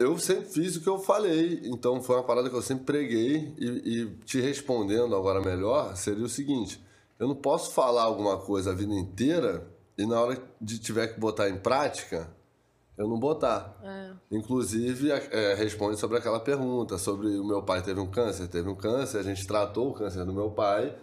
eu 0.01 0.19
sempre 0.19 0.47
fiz 0.47 0.77
o 0.77 0.81
que 0.81 0.89
eu 0.89 0.99
falei, 0.99 1.61
então 1.65 2.03
foi 2.03 2.17
uma 2.17 2.25
parada 2.25 2.49
que 2.49 2.57
eu 2.57 2.63
sempre 2.63 2.85
preguei 2.85 3.55
e, 3.59 3.67
e 3.85 4.07
te 4.25 4.41
respondendo 4.41 5.15
agora 5.15 5.41
melhor 5.41 5.95
seria 5.95 6.25
o 6.25 6.29
seguinte: 6.29 6.83
eu 7.19 7.29
não 7.29 7.37
posso 7.37 7.73
falar 7.73 8.03
alguma 8.05 8.39
coisa 8.39 8.71
a 8.71 8.75
vida 8.75 8.95
inteira 8.95 9.67
e 9.99 10.07
na 10.07 10.19
hora 10.21 10.43
de 10.59 10.79
tiver 10.79 11.09
que 11.09 11.21
botar 11.21 11.51
em 11.51 11.59
prática, 11.59 12.29
eu 12.97 13.07
não 13.07 13.19
botar. 13.19 13.79
Inclusive, 14.31 15.11
é, 15.11 15.55
responde 15.55 15.99
sobre 15.99 16.17
aquela 16.17 16.41
pergunta 16.41 16.97
sobre 16.97 17.29
o 17.39 17.45
meu 17.45 17.63
pai 17.63 17.83
teve 17.83 18.01
um 18.01 18.11
câncer, 18.11 18.49
teve 18.49 18.69
um 18.69 18.75
câncer, 18.75 19.19
a 19.19 19.23
gente 19.23 19.47
tratou 19.47 19.91
o 19.91 19.95
câncer 19.95 20.25
do 20.25 20.33
meu 20.33 20.51
pai. 20.51 20.97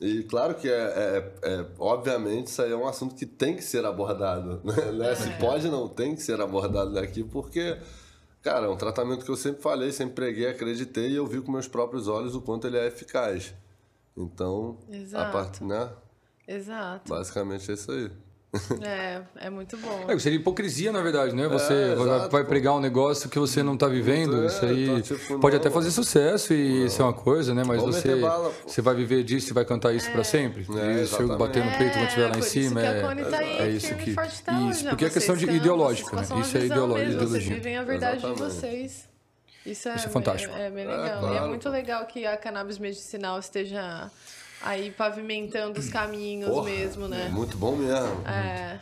E 0.00 0.22
claro 0.22 0.54
que 0.54 0.66
é, 0.66 0.72
é- 0.72 1.34
é- 1.42 1.66
obviamente 1.78 2.46
isso 2.46 2.62
aí 2.62 2.72
é 2.72 2.76
um 2.76 2.88
assunto 2.88 3.14
que 3.14 3.26
tem 3.26 3.54
que 3.54 3.62
ser 3.62 3.84
abordado, 3.84 4.62
né? 4.96 5.14
Se 5.14 5.30
pode 5.38 5.68
não, 5.68 5.86
tem 5.88 6.14
que 6.14 6.22
ser 6.22 6.40
abordado 6.40 6.94
daqui, 6.94 7.22
porque, 7.22 7.76
cara, 8.42 8.66
é 8.66 8.68
um 8.68 8.76
tratamento 8.76 9.24
que 9.24 9.30
eu 9.30 9.36
sempre 9.36 9.62
falei, 9.62 9.92
sempre 9.92 10.14
preguei, 10.14 10.48
acreditei 10.48 11.10
e 11.10 11.16
eu 11.16 11.26
vi 11.26 11.40
com 11.40 11.52
meus 11.52 11.68
próprios 11.68 12.08
olhos 12.08 12.34
o 12.34 12.40
quanto 12.40 12.66
ele 12.66 12.78
é 12.78 12.86
eficaz. 12.86 13.54
Então, 14.16 14.78
a 14.90 14.96
Exato. 14.96 15.32
parte, 15.32 15.64
né? 15.64 15.90
Exato. 16.46 17.08
Basicamente 17.08 17.70
é 17.70 17.74
isso 17.74 17.90
aí. 17.92 18.10
É, 18.82 19.20
é 19.46 19.50
muito 19.50 19.76
bom. 19.76 20.06
É, 20.08 20.18
seria 20.18 20.38
hipocrisia, 20.38 20.90
na 20.90 21.00
verdade, 21.00 21.34
né? 21.36 21.46
Você 21.46 21.72
É, 21.72 21.94
vai, 21.94 22.06
exato, 22.06 22.30
vai 22.30 22.44
pregar 22.44 22.74
um 22.74 22.80
negócio 22.80 23.28
que 23.30 23.38
você 23.38 23.62
não 23.62 23.76
tá 23.76 23.86
vivendo. 23.86 24.42
É, 24.42 24.46
isso 24.46 24.64
aí 24.64 24.84
então, 24.88 25.00
tipo, 25.02 25.38
pode 25.38 25.54
não, 25.54 25.60
até 25.60 25.70
fazer 25.70 25.90
sucesso 25.92 26.52
e 26.52 26.90
ser 26.90 27.02
uma 27.02 27.12
coisa, 27.12 27.54
né? 27.54 27.62
Mas 27.64 27.80
você, 27.80 28.16
bala, 28.16 28.52
você 28.66 28.82
vai 28.82 28.94
viver 28.94 29.22
disso 29.22 29.50
e 29.50 29.54
vai 29.54 29.64
cantar 29.64 29.94
isso 29.94 30.10
pra 30.10 30.24
sempre. 30.24 30.66
É, 30.76 31.02
e 31.02 31.06
se 31.06 31.20
eu 31.20 31.36
bater 31.38 31.64
no 31.64 31.70
peito 31.78 31.92
quando 31.92 32.06
estiver 32.06 32.26
lá 32.28 32.34
É, 32.34 32.36
em 32.36 32.40
isso 32.40 32.50
cima, 32.50 32.80
que 32.80 32.86
a 32.86 32.90
é, 32.90 33.00
Cone 33.02 33.24
tá 33.24 33.38
aí, 33.38 33.58
é 33.58 33.68
isso 33.68 33.94
que. 33.94 34.10
Isso, 34.10 34.84
né? 34.84 34.90
porque 34.90 35.04
é 35.04 35.10
questão 35.10 35.36
de 35.36 35.46
ideológico, 35.48 36.16
né? 36.16 36.22
Isso 36.22 36.32
é 36.34 36.60
mesmo, 36.60 36.64
ideologia. 36.74 37.18
Vocês 37.18 37.44
vivem 37.44 37.76
a 37.76 37.84
verdade 37.84 38.20
de 38.20 38.26
Exatamente. 38.26 38.54
vocês. 38.54 39.08
Isso 39.64 39.88
é, 39.90 39.94
Isso 39.94 40.06
é 40.06 40.10
fantástico. 40.10 40.54
É, 40.56 40.66
é 40.66 40.70
bem 40.70 40.84
É, 40.84 40.88
legal. 40.88 41.04
E 41.04 41.08
é 41.08 41.18
claro, 41.20 41.48
muito 41.48 41.68
legal 41.68 42.04
que 42.06 42.26
a 42.26 42.36
cannabis 42.36 42.78
medicinal 42.78 43.38
esteja 43.38 44.10
aí 44.62 44.90
pavimentando 44.90 45.78
os 45.80 45.88
caminhos 45.88 46.48
Porra, 46.50 46.70
mesmo, 46.70 47.08
né? 47.08 47.28
Muito 47.28 47.56
bom 47.56 47.76
mesmo. 47.76 48.26
É. 48.26 48.80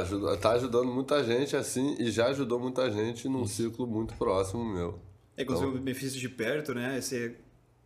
Ajuda- 0.00 0.36
Tá 0.36 0.52
ajudando 0.52 0.86
muita 0.86 1.22
gente 1.24 1.56
assim 1.56 1.96
e 1.98 2.10
já 2.10 2.26
ajudou 2.28 2.58
muita 2.60 2.90
gente 2.90 3.28
num 3.28 3.46
ciclo 3.46 3.86
muito 3.86 4.14
próximo 4.14 4.64
meu. 4.64 5.00
É 5.36 5.44
quando 5.44 5.58
você 5.58 5.64
vê 5.66 5.70
o 5.70 5.78
benefício 5.80 6.18
de 6.18 6.28
perto, 6.28 6.72
né? 6.74 7.00
Você 7.00 7.36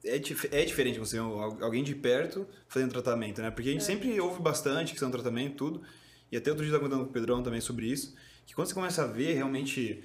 é, 0.05 0.19
dif- 0.19 0.49
é 0.53 0.65
diferente 0.65 0.99
você 0.99 1.19
alguém 1.19 1.83
de 1.83 1.95
perto 1.95 2.47
fazendo 2.69 2.91
tratamento, 2.93 3.41
né? 3.43 3.51
Porque 3.51 3.71
a 3.71 3.73
gente 3.73 3.85
sempre 3.85 4.19
ouve 4.21 4.41
bastante 4.41 4.93
que 4.93 5.01
são 5.01 5.11
tratamento 5.11 5.57
tudo. 5.57 5.83
E 6.31 6.37
até 6.37 6.51
outro 6.51 6.65
dia 6.65 6.73
eu 6.73 6.79
tava 6.79 6.89
contando 6.89 7.05
com 7.05 7.11
o 7.11 7.13
Pedrão 7.13 7.43
também 7.43 7.61
sobre 7.61 7.87
isso. 7.87 8.15
Que 8.47 8.55
quando 8.55 8.69
você 8.69 8.75
começa 8.75 9.03
a 9.03 9.07
ver 9.07 9.35
realmente 9.35 10.05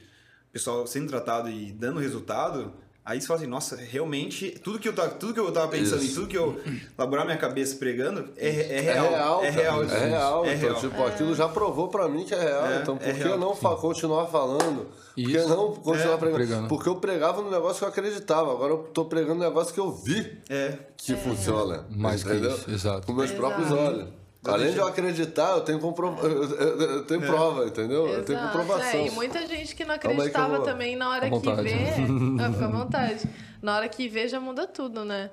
o 0.49 0.53
pessoal 0.53 0.87
sendo 0.87 1.07
tratado 1.09 1.49
e 1.49 1.71
dando 1.71 1.99
resultado, 1.99 2.73
aí 3.05 3.21
você 3.21 3.27
fala 3.27 3.39
assim, 3.39 3.47
nossa, 3.49 3.75
realmente, 3.75 4.49
tudo 4.63 4.79
que 4.79 4.89
eu 4.89 4.93
tava, 4.93 5.09
tudo 5.09 5.33
que 5.33 5.39
eu 5.39 5.51
tava 5.51 5.67
pensando 5.69 6.01
Isso. 6.01 6.11
e 6.11 6.15
tudo 6.15 6.27
que 6.27 6.37
eu 6.37 6.59
elaborar 6.97 7.23
minha 7.25 7.37
cabeça 7.37 7.75
pregando 7.77 8.29
é, 8.35 8.47
é 8.49 8.75
É 8.77 8.81
real. 8.81 9.09
real, 9.09 9.43
é 9.43 9.51
cara. 9.51 9.61
real. 9.61 9.81
É 9.81 9.85
isso. 9.85 9.95
real. 9.95 10.45
É 10.45 10.53
então, 10.55 10.69
real. 10.69 10.81
tipo, 10.81 11.03
aquilo 11.05 11.35
já 11.35 11.47
provou 11.47 11.87
pra 11.89 12.09
mim 12.09 12.25
que 12.25 12.33
é 12.33 12.39
real. 12.39 12.65
É, 12.65 12.81
então, 12.81 12.97
por 12.97 13.07
é 13.07 13.13
que 13.13 13.19
real. 13.23 13.37
não 13.37 13.55
fa- 13.55 13.75
continuar 13.75 14.25
falando? 14.27 14.87
Por 15.15 15.23
que 15.23 15.37
Isso. 15.37 15.47
não 15.47 15.73
continuar 15.75 16.15
É, 16.15 16.17
pregando? 16.17 16.35
pregando. 16.35 16.67
Porque 16.67 16.89
eu 16.89 16.95
pregava 16.97 17.41
no 17.41 17.49
negócio 17.49 17.77
que 17.77 17.83
eu 17.85 17.89
acreditava. 17.89 18.51
Agora 18.51 18.73
eu 18.73 18.79
tô 18.79 19.05
pregando 19.05 19.35
um 19.35 19.45
negócio 19.45 19.73
que 19.73 19.79
eu 19.79 19.89
vi 19.91 20.37
É. 20.49 20.73
que 20.97 21.15
funciona. 21.15 21.85
Mais 21.89 22.21
que 22.21 22.29
entendeu? 22.31 22.51
isso, 22.51 22.69
exato. 22.69 23.07
Com 23.07 23.13
meus 23.13 23.29
Exato. 23.31 23.39
próprios 23.39 23.71
olhos. 23.71 24.09
Além 24.47 24.71
de 24.71 24.77
eu 24.77 24.87
acreditar, 24.87 25.51
eu 25.51 25.61
tenho, 25.61 25.79
compro... 25.79 26.15
eu- 26.21 27.03
tenho 27.05 27.21
prova, 27.21 27.65
entendeu? 27.65 28.07
Eu 28.07 28.23
tenho 28.23 28.37
Exato, 28.39 28.57
comprovação. 28.57 28.99
é, 28.99 29.07
e 29.07 29.11
muita 29.11 29.45
gente 29.47 29.75
que 29.75 29.83
não 29.85 29.95
acreditava 29.95 30.57
vou- 30.57 30.65
também 30.65 30.95
na 30.95 31.09
hora 31.09 31.29
que 31.29 31.39
vê. 31.63 31.75
Ah, 32.39 32.51
fica 32.51 32.65
à 32.65 32.67
vontade. 32.67 33.23
Na 33.61 33.77
hora 33.77 33.87
que 33.89 34.07
vê, 34.07 34.27
já 34.27 34.39
muda 34.39 34.67
tudo, 34.67 35.03
né? 35.03 35.29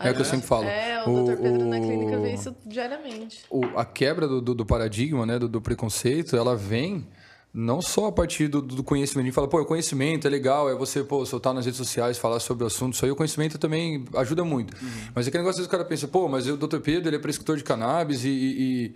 É 0.00 0.10
o 0.10 0.14
que 0.14 0.20
eu 0.20 0.24
sempre 0.24 0.46
falo. 0.46 0.64
É, 0.64 1.04
o, 1.06 1.10
O- 1.10 1.24
Dr. 1.24 1.40
Pedro 1.42 1.66
na 1.66 1.76
o- 1.78 1.80
clínica 1.80 2.18
vê 2.18 2.32
isso 2.34 2.54
diariamente. 2.66 3.44
o- 3.50 3.64
a 3.78 3.84
quebra 3.84 4.26
do, 4.26 4.40
do- 4.40 4.54
do 4.54 4.66
paradigma, 4.66 5.24
né, 5.24 5.38
do, 5.38 5.48
do 5.48 5.60
preconceito, 5.60 6.36
ela 6.36 6.56
vem 6.56 7.06
não 7.58 7.80
só 7.80 8.08
a 8.08 8.12
partir 8.12 8.48
do, 8.48 8.60
do 8.60 8.84
conhecimento. 8.84 9.22
A 9.24 9.26
gente 9.28 9.34
fala, 9.34 9.48
pô, 9.48 9.58
o 9.60 9.64
conhecimento 9.64 10.26
é 10.26 10.30
legal, 10.30 10.68
é 10.68 10.74
você 10.74 11.02
pô, 11.02 11.24
soltar 11.24 11.54
nas 11.54 11.64
redes 11.64 11.78
sociais, 11.78 12.18
falar 12.18 12.38
sobre 12.38 12.64
o 12.64 12.66
assunto. 12.66 12.92
Isso 12.94 13.04
aí, 13.06 13.10
o 13.10 13.16
conhecimento 13.16 13.56
também 13.58 14.04
ajuda 14.14 14.44
muito. 14.44 14.76
Mas 15.14 15.26
é 15.26 15.28
aquele 15.30 15.42
negócio, 15.42 15.56
vezes 15.60 15.66
o 15.66 15.70
cara 15.70 15.82
pensa, 15.84 16.06
pô, 16.06 16.28
mas 16.28 16.46
o 16.46 16.56
Dr. 16.58 16.80
Pedro, 16.80 17.08
ele 17.08 17.16
é 17.16 17.18
prescritor 17.18 17.56
de 17.56 17.64
cannabis 17.64 18.24
e... 18.24 18.28
e, 18.28 18.32
e, 18.86 18.94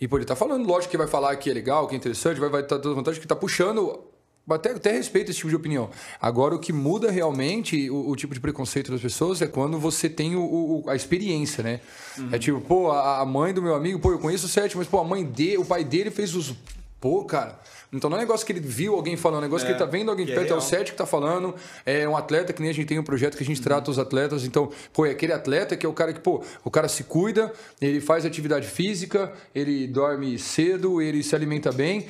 e, 0.00 0.08
pô, 0.08 0.16
ele 0.16 0.24
tá 0.24 0.34
falando, 0.34 0.66
lógico 0.66 0.90
que 0.90 0.96
vai 0.96 1.06
falar 1.06 1.36
que 1.36 1.50
é 1.50 1.52
legal, 1.52 1.86
que 1.86 1.94
é 1.94 1.98
interessante, 1.98 2.40
vai 2.40 2.48
estar 2.48 2.58
vai 2.58 2.62
tá 2.66 2.78
toda 2.78 2.94
vontade, 2.94 3.20
que 3.20 3.26
tá 3.26 3.36
puxando 3.36 4.00
até, 4.48 4.70
até 4.70 4.92
respeito 4.92 5.30
esse 5.30 5.36
tipo 5.40 5.50
de 5.50 5.56
opinião. 5.56 5.90
Agora, 6.18 6.54
o 6.54 6.58
que 6.58 6.72
muda 6.72 7.10
realmente 7.10 7.90
o, 7.90 8.08
o 8.08 8.16
tipo 8.16 8.32
de 8.32 8.40
preconceito 8.40 8.90
das 8.90 9.02
pessoas 9.02 9.42
é 9.42 9.46
quando 9.46 9.78
você 9.78 10.08
tem 10.08 10.34
o, 10.36 10.40
o- 10.42 10.84
a 10.88 10.96
experiência, 10.96 11.62
né? 11.62 11.80
É 12.32 12.38
tipo, 12.38 12.62
pô, 12.62 12.90
a, 12.90 13.20
a 13.20 13.26
mãe 13.26 13.52
do 13.52 13.60
meu 13.60 13.74
amigo, 13.74 13.98
pô, 14.00 14.10
eu 14.10 14.18
conheço 14.18 14.46
o 14.46 14.48
Sete, 14.48 14.74
mas, 14.76 14.88
pô, 14.88 14.98
a 15.00 15.04
mãe 15.04 15.22
dele, 15.22 15.58
o 15.58 15.66
pai 15.66 15.84
dele 15.84 16.10
fez 16.10 16.34
os. 16.34 16.54
Pô, 16.98 17.24
cara. 17.24 17.60
Então 17.92 18.08
não 18.08 18.16
é 18.16 18.20
um 18.20 18.22
negócio 18.22 18.46
que 18.46 18.52
ele 18.52 18.60
viu 18.60 18.94
alguém 18.94 19.16
falando, 19.16 19.38
é 19.38 19.46
um 19.46 19.48
negócio 19.48 19.66
que 19.66 19.72
ele 19.72 19.78
tá 19.78 19.84
vendo 19.84 20.10
alguém 20.10 20.24
de 20.24 20.32
é 20.32 20.34
perto, 20.34 20.50
é, 20.50 20.52
o 20.52 20.58
real. 20.58 20.68
Sete 20.68 20.92
que 20.92 20.96
tá 20.96 21.06
falando, 21.06 21.54
é 21.84 22.08
um 22.08 22.16
atleta 22.16 22.52
que 22.52 22.60
nem 22.62 22.70
a 22.70 22.74
gente 22.74 22.86
tem 22.86 22.98
um 22.98 23.02
projeto 23.02 23.36
que 23.36 23.42
a 23.42 23.46
gente 23.46 23.60
trata 23.60 23.90
os 23.90 23.98
atletas, 23.98 24.44
então, 24.44 24.70
pô, 24.92 25.06
é 25.06 25.10
aquele 25.10 25.32
atleta 25.32 25.76
que 25.76 25.84
é 25.84 25.88
o 25.88 25.92
cara 25.92 26.12
que, 26.12 26.20
pô, 26.20 26.42
o 26.64 26.70
cara 26.70 26.88
se 26.88 27.04
cuida, 27.04 27.52
ele 27.80 28.00
faz 28.00 28.24
atividade 28.24 28.68
física, 28.68 29.32
ele 29.54 29.88
dorme 29.88 30.38
cedo, 30.38 31.02
ele 31.02 31.22
se 31.22 31.34
alimenta 31.34 31.72
bem, 31.72 32.06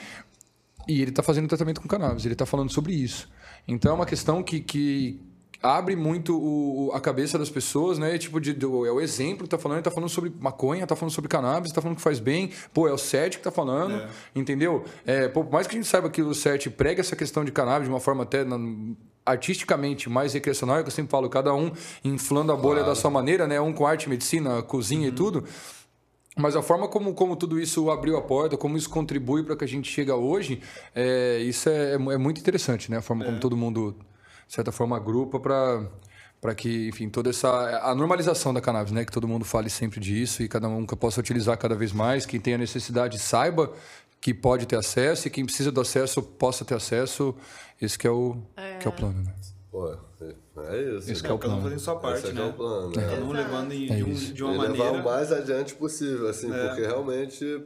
e 0.86 1.00
ele 1.00 1.10
está 1.10 1.22
fazendo 1.22 1.48
tratamento 1.48 1.80
com 1.80 1.88
cannabis, 1.88 2.24
ele 2.24 2.34
está 2.34 2.44
falando 2.44 2.70
sobre 2.70 2.92
isso. 2.92 3.28
Então 3.66 3.92
é 3.92 3.94
uma 3.94 4.06
questão 4.06 4.42
que, 4.42 4.60
que 4.60 5.20
abre 5.62 5.94
muito 5.94 6.36
o, 6.36 6.90
a 6.94 7.00
cabeça 7.00 7.38
das 7.38 7.50
pessoas, 7.50 7.98
né? 7.98 8.16
Tipo, 8.18 8.40
de, 8.40 8.52
do, 8.52 8.86
é 8.86 8.92
o 8.92 9.00
exemplo 9.00 9.44
que 9.44 9.50
tá 9.50 9.58
falando, 9.58 9.78
ele 9.78 9.84
tá 9.84 9.90
falando 9.90 10.08
sobre 10.08 10.32
maconha, 10.40 10.86
tá 10.86 10.96
falando 10.96 11.12
sobre 11.12 11.28
cannabis, 11.28 11.72
tá 11.72 11.82
falando 11.82 11.96
que 11.96 12.02
faz 12.02 12.18
bem. 12.18 12.50
Pô, 12.72 12.88
é 12.88 12.92
o 12.92 12.98
CERT 12.98 13.36
que 13.36 13.42
tá 13.42 13.50
falando, 13.50 13.94
é. 13.94 14.08
entendeu? 14.34 14.84
É, 15.04 15.28
pô, 15.28 15.44
por 15.44 15.52
mais 15.52 15.66
que 15.66 15.74
a 15.74 15.78
gente 15.78 15.88
saiba 15.88 16.08
que 16.08 16.22
o 16.22 16.34
CERT 16.34 16.68
prega 16.70 17.00
essa 17.00 17.14
questão 17.14 17.44
de 17.44 17.52
cannabis 17.52 17.88
de 17.88 17.92
uma 17.92 18.00
forma 18.00 18.22
até 18.22 18.44
na, 18.44 18.56
artisticamente 19.24 20.08
mais 20.08 20.32
recreacional, 20.32 20.78
é 20.78 20.82
que 20.82 20.88
eu 20.88 20.92
sempre 20.92 21.10
falo, 21.10 21.28
cada 21.28 21.54
um 21.54 21.70
inflando 22.02 22.52
a 22.52 22.56
bolha 22.56 22.80
claro. 22.80 22.88
da 22.88 22.94
sua 22.94 23.10
maneira, 23.10 23.46
né? 23.46 23.60
Um 23.60 23.72
com 23.72 23.86
arte, 23.86 24.08
medicina, 24.08 24.62
cozinha 24.62 25.08
uhum. 25.08 25.08
e 25.08 25.12
tudo. 25.12 25.44
Mas 26.36 26.56
a 26.56 26.62
forma 26.62 26.88
como, 26.88 27.12
como 27.12 27.36
tudo 27.36 27.60
isso 27.60 27.90
abriu 27.90 28.16
a 28.16 28.22
porta, 28.22 28.56
como 28.56 28.76
isso 28.76 28.88
contribui 28.88 29.42
para 29.42 29.56
que 29.56 29.64
a 29.64 29.68
gente 29.68 29.90
chega 29.90 30.14
hoje, 30.14 30.62
é, 30.94 31.38
isso 31.40 31.68
é, 31.68 31.90
é, 31.90 31.94
é 31.94 32.16
muito 32.16 32.40
interessante, 32.40 32.90
né? 32.90 32.98
A 32.98 33.02
forma 33.02 33.24
como 33.24 33.36
é. 33.36 33.40
todo 33.40 33.56
mundo 33.56 33.94
de 34.50 34.56
certa 34.56 34.72
forma, 34.72 34.96
agrupa 34.96 35.38
para 35.38 35.86
para 36.40 36.54
que, 36.54 36.88
enfim, 36.88 37.08
toda 37.08 37.28
essa 37.28 37.48
a 37.82 37.94
normalização 37.94 38.52
da 38.52 38.60
cannabis, 38.62 38.92
né, 38.92 39.04
que 39.04 39.12
todo 39.12 39.28
mundo 39.28 39.44
fale 39.44 39.68
sempre 39.68 40.00
disso 40.00 40.42
e 40.42 40.48
cada 40.48 40.66
um 40.68 40.86
possa 40.86 41.20
utilizar 41.20 41.56
cada 41.56 41.74
vez 41.76 41.92
mais, 41.92 42.24
quem 42.24 42.40
tem 42.40 42.54
a 42.54 42.58
necessidade 42.58 43.18
saiba 43.18 43.70
que 44.20 44.34
pode 44.34 44.66
ter 44.66 44.76
acesso 44.76 45.28
e 45.28 45.30
quem 45.30 45.44
precisa 45.44 45.70
do 45.70 45.80
acesso 45.80 46.20
possa 46.20 46.64
ter 46.64 46.74
acesso. 46.74 47.34
Esse 47.80 47.96
que 47.96 48.06
é 48.06 48.10
o 48.10 48.38
é. 48.56 48.78
que 48.78 48.88
é 48.88 48.90
o 48.90 48.92
plano, 48.92 49.22
né? 49.22 49.34
Pô, 49.70 49.86
é 49.88 50.96
isso. 50.96 51.12
Esse 51.12 51.24
é, 51.24 51.28
é 51.28 51.32
o 51.32 51.38
plano. 51.38 51.62
fazendo 51.62 51.78
sua 51.78 51.96
parte, 51.96 52.24
Esse 52.24 52.32
né? 52.32 52.42
É 52.42 52.46
o 52.46 52.52
plano, 52.52 52.88
né? 52.88 53.08
Cada 53.08 53.24
um 53.24 53.32
levando 53.32 53.72
em, 53.72 53.92
é 53.92 53.96
de, 53.96 54.04
um, 54.04 54.14
de, 54.14 54.44
uma 54.44 54.54
e 54.54 54.56
maneira. 54.56 54.84
levar 54.84 55.00
o 55.00 55.04
mais 55.04 55.30
adiante 55.30 55.74
possível, 55.74 56.28
assim, 56.28 56.52
é. 56.52 56.66
porque 56.66 56.80
realmente 56.80 57.64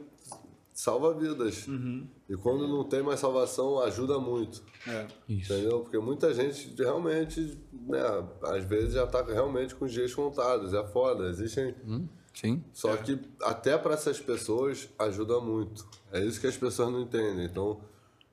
salva 0.75 1.13
vidas. 1.13 1.65
Uhum. 1.67 2.05
E 2.29 2.35
quando 2.35 2.67
não 2.67 2.83
tem 2.83 3.01
mais 3.01 3.21
salvação, 3.21 3.79
ajuda 3.79 4.19
muito. 4.19 4.61
É. 4.85 5.07
Isso. 5.27 5.53
Entendeu? 5.53 5.79
Porque 5.79 5.97
muita 5.97 6.33
gente 6.33 6.75
realmente, 6.77 7.57
né, 7.71 8.01
às 8.43 8.65
vezes 8.65 8.93
já 8.93 9.05
está 9.05 9.23
realmente 9.23 9.73
com 9.73 9.85
os 9.85 9.93
dias 9.93 10.13
contados. 10.13 10.73
É 10.73 10.85
foda. 10.85 11.29
Existem. 11.29 11.73
Hum, 11.87 12.07
sim. 12.33 12.61
Só 12.73 12.93
é. 12.93 12.97
que 12.97 13.17
até 13.41 13.77
para 13.77 13.93
essas 13.93 14.19
pessoas 14.19 14.89
ajuda 14.99 15.39
muito. 15.39 15.87
É 16.11 16.19
isso 16.19 16.41
que 16.41 16.47
as 16.47 16.57
pessoas 16.57 16.91
não 16.91 16.99
entendem. 16.99 17.45
Então, 17.45 17.79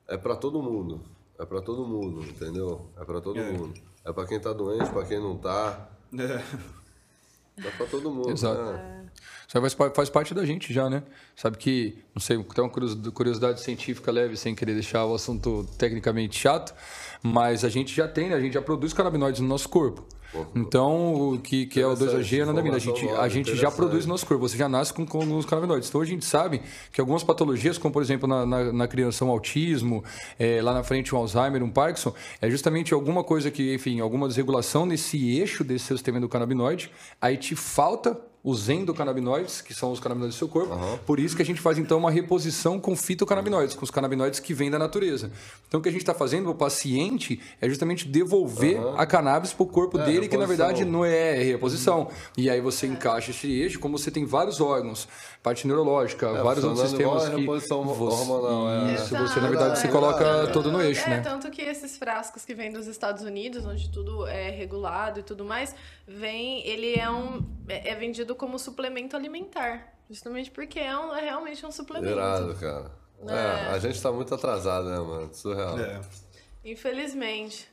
é 0.09 0.19
para 0.19 0.35
todo 0.35 0.61
mundo. 0.61 1.01
É 1.39 1.47
para 1.47 1.63
todo 1.63 1.87
mundo, 1.87 2.23
entendeu? 2.25 2.91
É 3.01 3.05
para 3.05 3.21
todo 3.21 3.39
é. 3.39 3.53
mundo. 3.53 3.81
É 4.05 4.13
para 4.13 4.27
quem 4.27 4.39
está 4.39 4.53
doente, 4.53 4.91
para 4.91 5.05
quem 5.05 5.21
não 5.21 5.37
está. 5.37 5.91
É. 6.19 6.43
É 7.65 7.71
para 7.71 7.87
todo 7.87 8.11
mundo. 8.11 8.31
Exato. 8.31 8.61
Né? 8.61 9.02
Isso 9.47 9.61
faz, 9.61 9.95
faz 9.95 10.11
parte 10.11 10.35
da 10.35 10.45
gente 10.45 10.73
já, 10.73 10.89
né? 10.89 11.03
Sabe 11.37 11.59
que, 11.59 11.99
não 12.15 12.21
sei, 12.21 12.43
tem 12.43 12.65
uma 12.65 12.71
curiosidade 12.71 13.61
científica 13.61 14.11
leve, 14.11 14.37
sem 14.37 14.55
querer 14.55 14.75
deixar 14.75 15.05
o 15.05 15.15
assunto 15.15 15.67
tecnicamente 15.79 16.39
chato, 16.39 16.75
mas 17.23 17.65
a 17.65 17.69
gente 17.69 17.95
já 17.95 18.09
tem, 18.09 18.29
né? 18.29 18.37
A 18.37 18.41
gente 18.41 18.55
já 18.55 18.63
produz 18.63 18.93
canabinoides 18.93 19.41
no 19.41 19.49
nosso 19.49 19.69
corpo. 19.69 20.05
Então, 20.55 21.35
o 21.35 21.39
que, 21.39 21.67
que 21.67 21.81
é 21.81 21.87
o 21.87 21.95
2AG 21.95 22.41
é 22.41 22.45
nada 22.47 22.61
A 22.61 22.79
gente, 22.79 23.09
a 23.09 23.29
gente 23.29 23.55
já 23.55 23.71
produz 23.71 24.07
no 24.07 24.13
nosso 24.13 24.27
corpo, 24.27 24.49
você 24.49 24.57
já 24.57 24.69
nasce 24.69 24.93
com, 24.93 25.05
com 25.05 25.19
os 25.37 25.45
canabinoides. 25.45 25.89
Então, 25.89 26.01
a 26.01 26.05
gente 26.05 26.25
sabe 26.25 26.63
que 26.91 27.01
algumas 27.01 27.23
patologias, 27.23 27.77
como 27.77 27.93
por 27.93 28.03
exemplo 28.03 28.27
na, 28.27 28.47
na, 28.47 28.73
na 28.73 28.89
criança 28.89 29.25
um 29.25 29.31
autismo, 29.31 30.03
é, 30.39 30.63
lá 30.63 30.73
na 30.73 30.83
frente 30.83 31.15
um 31.15 31.19
Alzheimer, 31.19 31.63
um 31.63 31.71
Parkinson, 31.71 32.15
é 32.41 32.49
justamente 32.49 32.95
alguma 32.95 33.23
coisa 33.23 33.51
que, 33.51 33.75
enfim, 33.75 34.01
alguma 34.01 34.27
desregulação 34.27 34.87
nesse 34.87 35.39
eixo 35.39 35.63
desse 35.63 35.87
sistema 35.87 36.19
do 36.19 36.29
canabinoide, 36.29 36.91
aí 37.21 37.37
te 37.37 37.55
falta 37.55 38.19
os 38.45 38.69
endocannabinoides, 38.69 39.61
que 39.61 39.73
são 39.73 39.93
os 39.93 40.01
canabinoides 40.01 40.37
do 40.37 40.39
seu 40.39 40.49
corpo. 40.49 40.75
Uhum. 40.75 40.99
Por 41.07 41.21
isso 41.21 41.37
que 41.37 41.43
a 41.43 41.45
gente 41.45 41.61
faz 41.61 41.79
então 41.79 41.99
uma 41.99 42.11
reposição 42.11 42.81
com 42.81 42.97
fitocannabinoides, 42.97 43.77
com 43.77 43.85
os 43.85 43.91
canabinoides 43.91 44.41
que 44.41 44.53
vêm 44.53 44.69
da 44.69 44.79
natureza. 44.79 45.31
Então 45.69 45.79
o 45.79 45.83
que 45.83 45.89
a 45.89 45.93
gente 45.93 46.03
está 46.03 46.15
fazendo 46.15 46.51
o 46.51 46.55
paciente 46.55 47.41
é 47.61 47.69
justamente 47.69 48.09
devolver 48.09 48.81
uhum. 48.81 48.99
a 48.99 49.07
cannabis 49.07 49.53
para 49.53 49.63
o 49.63 49.67
corpo 49.67 49.97
é, 49.99 50.05
dele, 50.05 50.23
reposição. 50.23 50.31
que 50.31 50.37
na 50.37 50.47
verdade 50.47 50.85
não 50.85 51.05
é 51.05 51.35
reposição. 51.35 52.01
Uhum. 52.01 52.09
E 52.37 52.51
aí 52.51 52.61
você 52.61 52.87
encaixa 52.87 53.31
esse 53.31 53.49
eixo, 53.49 53.79
como 53.79 53.97
você 53.97 54.11
tem 54.11 54.25
vários 54.25 54.61
órgãos, 54.61 55.07
parte 55.41 55.67
neurológica, 55.67 56.27
é, 56.27 56.43
vários 56.43 56.65
outros 56.65 56.89
sistemas 56.89 57.29
que 57.29 57.41
reposição 57.41 57.85
você, 57.85 58.17
hormonal, 58.17 58.69
é. 58.89 58.95
isso, 58.95 59.17
você 59.17 59.41
na 59.41 59.49
verdade 59.49 59.79
você 59.79 59.87
coloca 59.87 60.25
é, 60.25 60.47
todo 60.49 60.73
no 60.73 60.83
eixo, 60.83 61.07
é, 61.07 61.11
né? 61.11 61.21
Tanto 61.21 61.49
que 61.49 61.63
esses 61.63 61.97
frascos 61.97 62.45
que 62.45 62.55
vêm 62.55 62.73
dos 62.73 62.89
Estados 62.89 63.23
Unidos, 63.23 63.65
onde 63.65 63.89
tudo 63.89 64.27
é 64.27 64.51
regulado 64.51 65.21
e 65.21 65.23
tudo 65.23 65.45
mais, 65.45 65.75
vem, 66.09 66.67
ele 66.67 66.95
é 66.95 67.09
um 67.09 67.41
é, 67.73 67.89
é 67.89 67.95
vendido 67.95 68.35
como 68.35 68.59
suplemento 68.59 69.17
alimentar. 69.17 69.95
Justamente 70.09 70.51
porque 70.51 70.79
é, 70.79 70.97
um, 70.97 71.15
é 71.15 71.23
realmente 71.23 71.65
um 71.65 71.73
suplemento. 71.73 72.13
Irado, 72.13 72.55
cara. 72.57 72.91
É. 73.27 73.33
é, 73.33 73.75
a 73.75 73.79
gente 73.79 74.01
tá 74.03 74.13
muito 74.13 74.35
atrasado, 74.35 74.91
né, 74.91 74.99
mano? 74.99 75.33
Surreal. 75.33 75.79
É. 75.79 76.01
Infelizmente. 76.65 77.71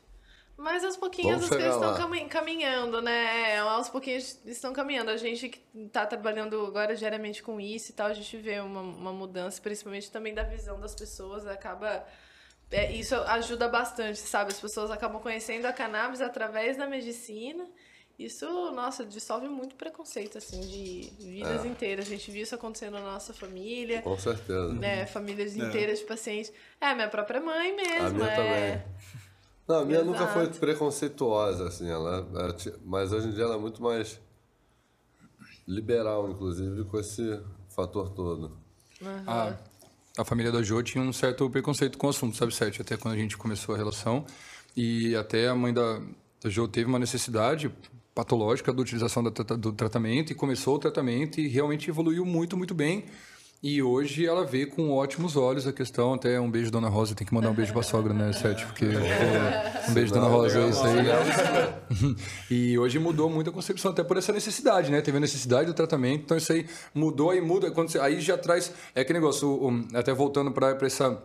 Mas 0.55 0.83
aos 0.83 0.97
pouquinhos 0.97 1.43
as 1.43 1.49
coisas 1.49 1.73
estão 1.73 2.27
caminhando, 2.27 3.01
né? 3.01 3.59
Aos 3.59 3.87
pouquinhos 3.89 4.39
estão 4.45 4.73
caminhando. 4.73 5.09
A 5.09 5.15
gente 5.15 5.47
que 5.47 5.61
está 5.85 6.05
trabalhando 6.05 6.65
agora 6.65 6.95
diariamente 6.95 7.41
com 7.41 7.61
isso 7.61 7.91
e 7.91 7.93
tal, 7.93 8.07
a 8.07 8.13
gente 8.13 8.35
vê 8.37 8.59
uma, 8.59 8.81
uma 8.81 9.13
mudança, 9.13 9.61
principalmente 9.61 10.11
também 10.11 10.33
da 10.33 10.43
visão 10.43 10.79
das 10.79 10.93
pessoas. 10.93 11.47
Acaba. 11.47 12.05
É, 12.69 12.91
isso 12.91 13.15
ajuda 13.15 13.69
bastante, 13.69 14.19
sabe? 14.19 14.51
As 14.51 14.59
pessoas 14.59 14.91
acabam 14.91 15.21
conhecendo 15.21 15.65
a 15.65 15.73
cannabis 15.73 16.19
através 16.19 16.77
da 16.77 16.85
medicina 16.85 17.65
isso, 18.19 18.45
nossa, 18.71 19.05
dissolve 19.05 19.47
muito 19.47 19.75
preconceito, 19.75 20.37
assim, 20.37 20.59
de 20.59 21.09
vidas 21.17 21.63
é. 21.63 21.67
inteiras. 21.69 22.05
A 22.05 22.09
gente 22.09 22.29
viu 22.29 22.43
isso 22.43 22.53
acontecendo 22.53 22.95
na 22.95 22.99
nossa 23.01 23.33
família. 23.33 24.01
Com 24.01 24.19
certeza. 24.19 24.73
Né? 24.73 25.05
Famílias 25.05 25.57
é. 25.57 25.65
inteiras 25.65 25.99
de 25.99 26.05
pacientes. 26.05 26.51
É, 26.81 26.93
minha 26.93 27.07
própria 27.07 27.39
mãe 27.39 27.73
mesmo. 27.73 28.07
A 28.07 28.09
minha 28.09 28.27
é... 28.27 28.35
também. 28.35 28.83
Não, 29.65 29.79
a 29.79 29.85
minha 29.85 29.99
Exato. 30.01 30.11
nunca 30.11 30.27
foi 30.33 30.47
preconceituosa, 30.47 31.67
assim, 31.67 31.89
ela, 31.89 32.27
ela, 32.33 32.57
mas 32.83 33.13
hoje 33.13 33.27
em 33.27 33.31
dia 33.31 33.43
ela 33.43 33.55
é 33.55 33.57
muito 33.57 33.81
mais 33.81 34.19
liberal, 35.65 36.29
inclusive, 36.29 36.83
com 36.85 36.99
esse 36.99 37.39
fator 37.69 38.09
todo. 38.09 38.57
Uhum. 38.99 39.23
Ah, 39.27 39.55
a 40.17 40.25
família 40.25 40.51
da 40.51 40.61
Jo 40.61 40.83
tinha 40.83 41.01
um 41.01 41.13
certo 41.13 41.49
preconceito 41.49 41.97
com 41.97 42.07
o 42.07 42.09
assunto, 42.09 42.35
sabe, 42.35 42.53
certo? 42.53 42.81
Até 42.81 42.97
quando 42.97 43.13
a 43.13 43.17
gente 43.17 43.37
começou 43.37 43.75
a 43.75 43.77
relação. 43.77 44.25
E 44.75 45.15
até 45.15 45.47
a 45.47 45.55
mãe 45.55 45.73
da, 45.73 46.01
da 46.43 46.49
Jo 46.49 46.67
teve 46.67 46.89
uma 46.89 46.99
necessidade 46.99 47.71
patológica 48.19 48.73
da 48.73 48.81
utilização 48.81 49.23
do, 49.23 49.31
do 49.31 49.71
tratamento 49.71 50.31
e 50.31 50.35
começou 50.35 50.75
o 50.75 50.79
tratamento 50.79 51.39
e 51.39 51.47
realmente 51.47 51.89
evoluiu 51.89 52.25
muito, 52.25 52.57
muito 52.57 52.75
bem. 52.75 53.05
E 53.61 53.81
hoje 53.81 54.25
ela 54.25 54.45
vê 54.45 54.65
com 54.65 54.91
ótimos 54.91 55.35
olhos 55.35 55.67
a 55.67 55.73
questão. 55.73 56.13
Até 56.13 56.39
um 56.39 56.49
beijo, 56.49 56.71
Dona 56.71 56.87
Rosa. 56.87 57.13
Tem 57.13 57.27
que 57.27 57.33
mandar 57.33 57.49
um 57.49 57.53
beijo 57.53 57.73
pra 57.73 57.83
sogra, 57.83 58.13
né, 58.13 58.31
Sete? 58.31 58.65
Porque. 58.65 58.85
Pô, 58.85 59.91
um 59.91 59.93
beijo, 59.93 60.13
Dona 60.13 60.27
Rosa. 60.27 60.59
É 60.59 60.69
isso 60.69 60.83
aí. 60.85 62.15
e 62.51 62.79
hoje 62.79 62.99
mudou 62.99 63.29
muito 63.29 63.49
a 63.49 63.53
concepção, 63.53 63.91
até 63.91 64.01
por 64.01 64.15
essa 64.15 64.31
necessidade, 64.31 64.89
né? 64.89 65.01
Teve 65.01 65.17
a 65.17 65.19
necessidade 65.19 65.67
do 65.67 65.73
tratamento. 65.73 66.23
Então 66.23 66.37
isso 66.37 66.53
aí 66.53 66.65
mudou 66.93 67.33
e 67.33 67.41
muda. 67.41 67.69
Quando 67.71 67.89
você, 67.89 67.99
aí 67.99 68.21
já 68.21 68.37
traz. 68.37 68.71
É 68.95 69.03
que 69.03 69.11
negócio, 69.11 69.59
até 69.93 70.13
voltando 70.13 70.51
para 70.51 70.77
essa 70.81 71.21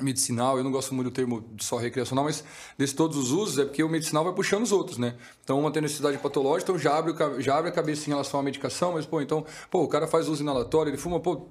medicinal, 0.00 0.58
eu 0.58 0.64
não 0.64 0.72
gosto 0.72 0.92
muito 0.92 1.10
do 1.10 1.14
termo 1.14 1.44
só 1.60 1.76
recreacional, 1.76 2.24
mas 2.24 2.42
desses 2.76 2.94
todos 2.94 3.16
os 3.16 3.30
usos 3.30 3.58
é 3.58 3.64
porque 3.64 3.82
o 3.82 3.88
medicinal 3.88 4.24
vai 4.24 4.32
puxando 4.32 4.64
os 4.64 4.72
outros, 4.72 4.98
né? 4.98 5.14
Então, 5.44 5.60
uma 5.60 5.70
tem 5.70 5.80
necessidade 5.80 6.18
patológica, 6.18 6.72
então 6.72 6.78
já 6.78 6.98
abre, 6.98 7.14
já 7.40 7.56
abre 7.56 7.70
a 7.70 7.72
cabeça 7.72 8.06
em 8.06 8.10
relação 8.10 8.40
à 8.40 8.42
medicação, 8.42 8.92
mas, 8.92 9.06
pô, 9.06 9.20
então, 9.20 9.44
pô, 9.70 9.84
o 9.84 9.88
cara 9.88 10.08
faz 10.08 10.28
uso 10.28 10.42
inalatório, 10.42 10.90
ele 10.90 10.96
fuma, 10.96 11.20
pô, 11.20 11.46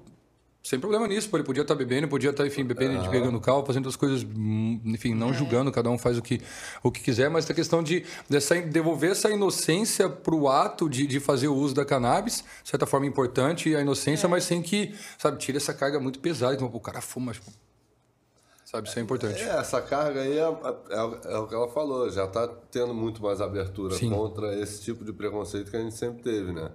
sem 0.62 0.78
problema 0.78 1.08
nisso, 1.08 1.30
pô, 1.30 1.38
ele 1.38 1.46
podia 1.46 1.62
estar 1.62 1.74
tá 1.74 1.78
bebendo, 1.78 2.08
podia 2.08 2.30
estar, 2.32 2.44
tá, 2.44 2.48
enfim, 2.48 2.66
bebendo, 2.66 3.00
uhum. 3.00 3.10
pegando 3.10 3.40
carro, 3.40 3.66
fazendo 3.66 3.88
as 3.88 3.96
coisas, 3.96 4.24
hum, 4.24 4.80
enfim, 4.86 5.14
não 5.14 5.30
é. 5.30 5.34
julgando, 5.34 5.72
cada 5.72 5.90
um 5.90 5.98
faz 5.98 6.18
o 6.18 6.22
que, 6.22 6.42
o 6.82 6.92
que 6.92 7.02
quiser, 7.02 7.30
mas 7.30 7.50
a 7.50 7.54
questão 7.54 7.82
de 7.82 8.06
dessa, 8.30 8.62
devolver 8.62 9.12
essa 9.12 9.30
inocência 9.30 10.10
para 10.10 10.36
o 10.36 10.50
ato 10.50 10.90
de, 10.90 11.08
de 11.08 11.20
fazer 11.22 11.48
o 11.50 11.56
uso 11.56 11.74
da 11.74 11.84
cannabis, 11.84 12.44
de 12.64 12.70
certa 12.70 12.86
forma 12.86 13.06
importante, 13.06 13.74
a 13.76 13.82
inocência, 13.82 14.26
é. 14.26 14.30
mas 14.30 14.46
sem 14.46 14.62
que, 14.62 14.94
sabe, 15.18 15.38
tire 15.38 15.58
essa 15.58 15.74
carga 15.74 15.98
muito 16.00 16.20
pesada, 16.20 16.56
então, 16.56 16.70
pô, 16.70 16.78
o 16.78 16.82
cara 16.82 17.02
fuma, 17.02 17.34
tipo, 17.34 17.52
Sabe, 18.74 18.88
isso 18.88 18.98
é 18.98 19.02
importante. 19.04 19.40
É, 19.40 19.50
essa 19.50 19.80
carga 19.80 20.22
aí 20.22 20.36
é, 20.36 20.42
é, 20.42 21.34
é 21.34 21.38
o 21.38 21.48
que 21.48 21.54
ela 21.54 21.68
falou, 21.68 22.10
já 22.10 22.26
está 22.26 22.48
tendo 22.72 22.92
muito 22.92 23.22
mais 23.22 23.40
abertura 23.40 23.94
Sim. 23.94 24.10
contra 24.10 24.56
esse 24.56 24.82
tipo 24.82 25.06
de 25.06 25.14
preconceito 25.14 25.70
que 25.70 25.78
a 25.78 25.80
gente 25.80 25.94
sempre 25.94 26.24
teve, 26.24 26.52
né? 26.52 26.72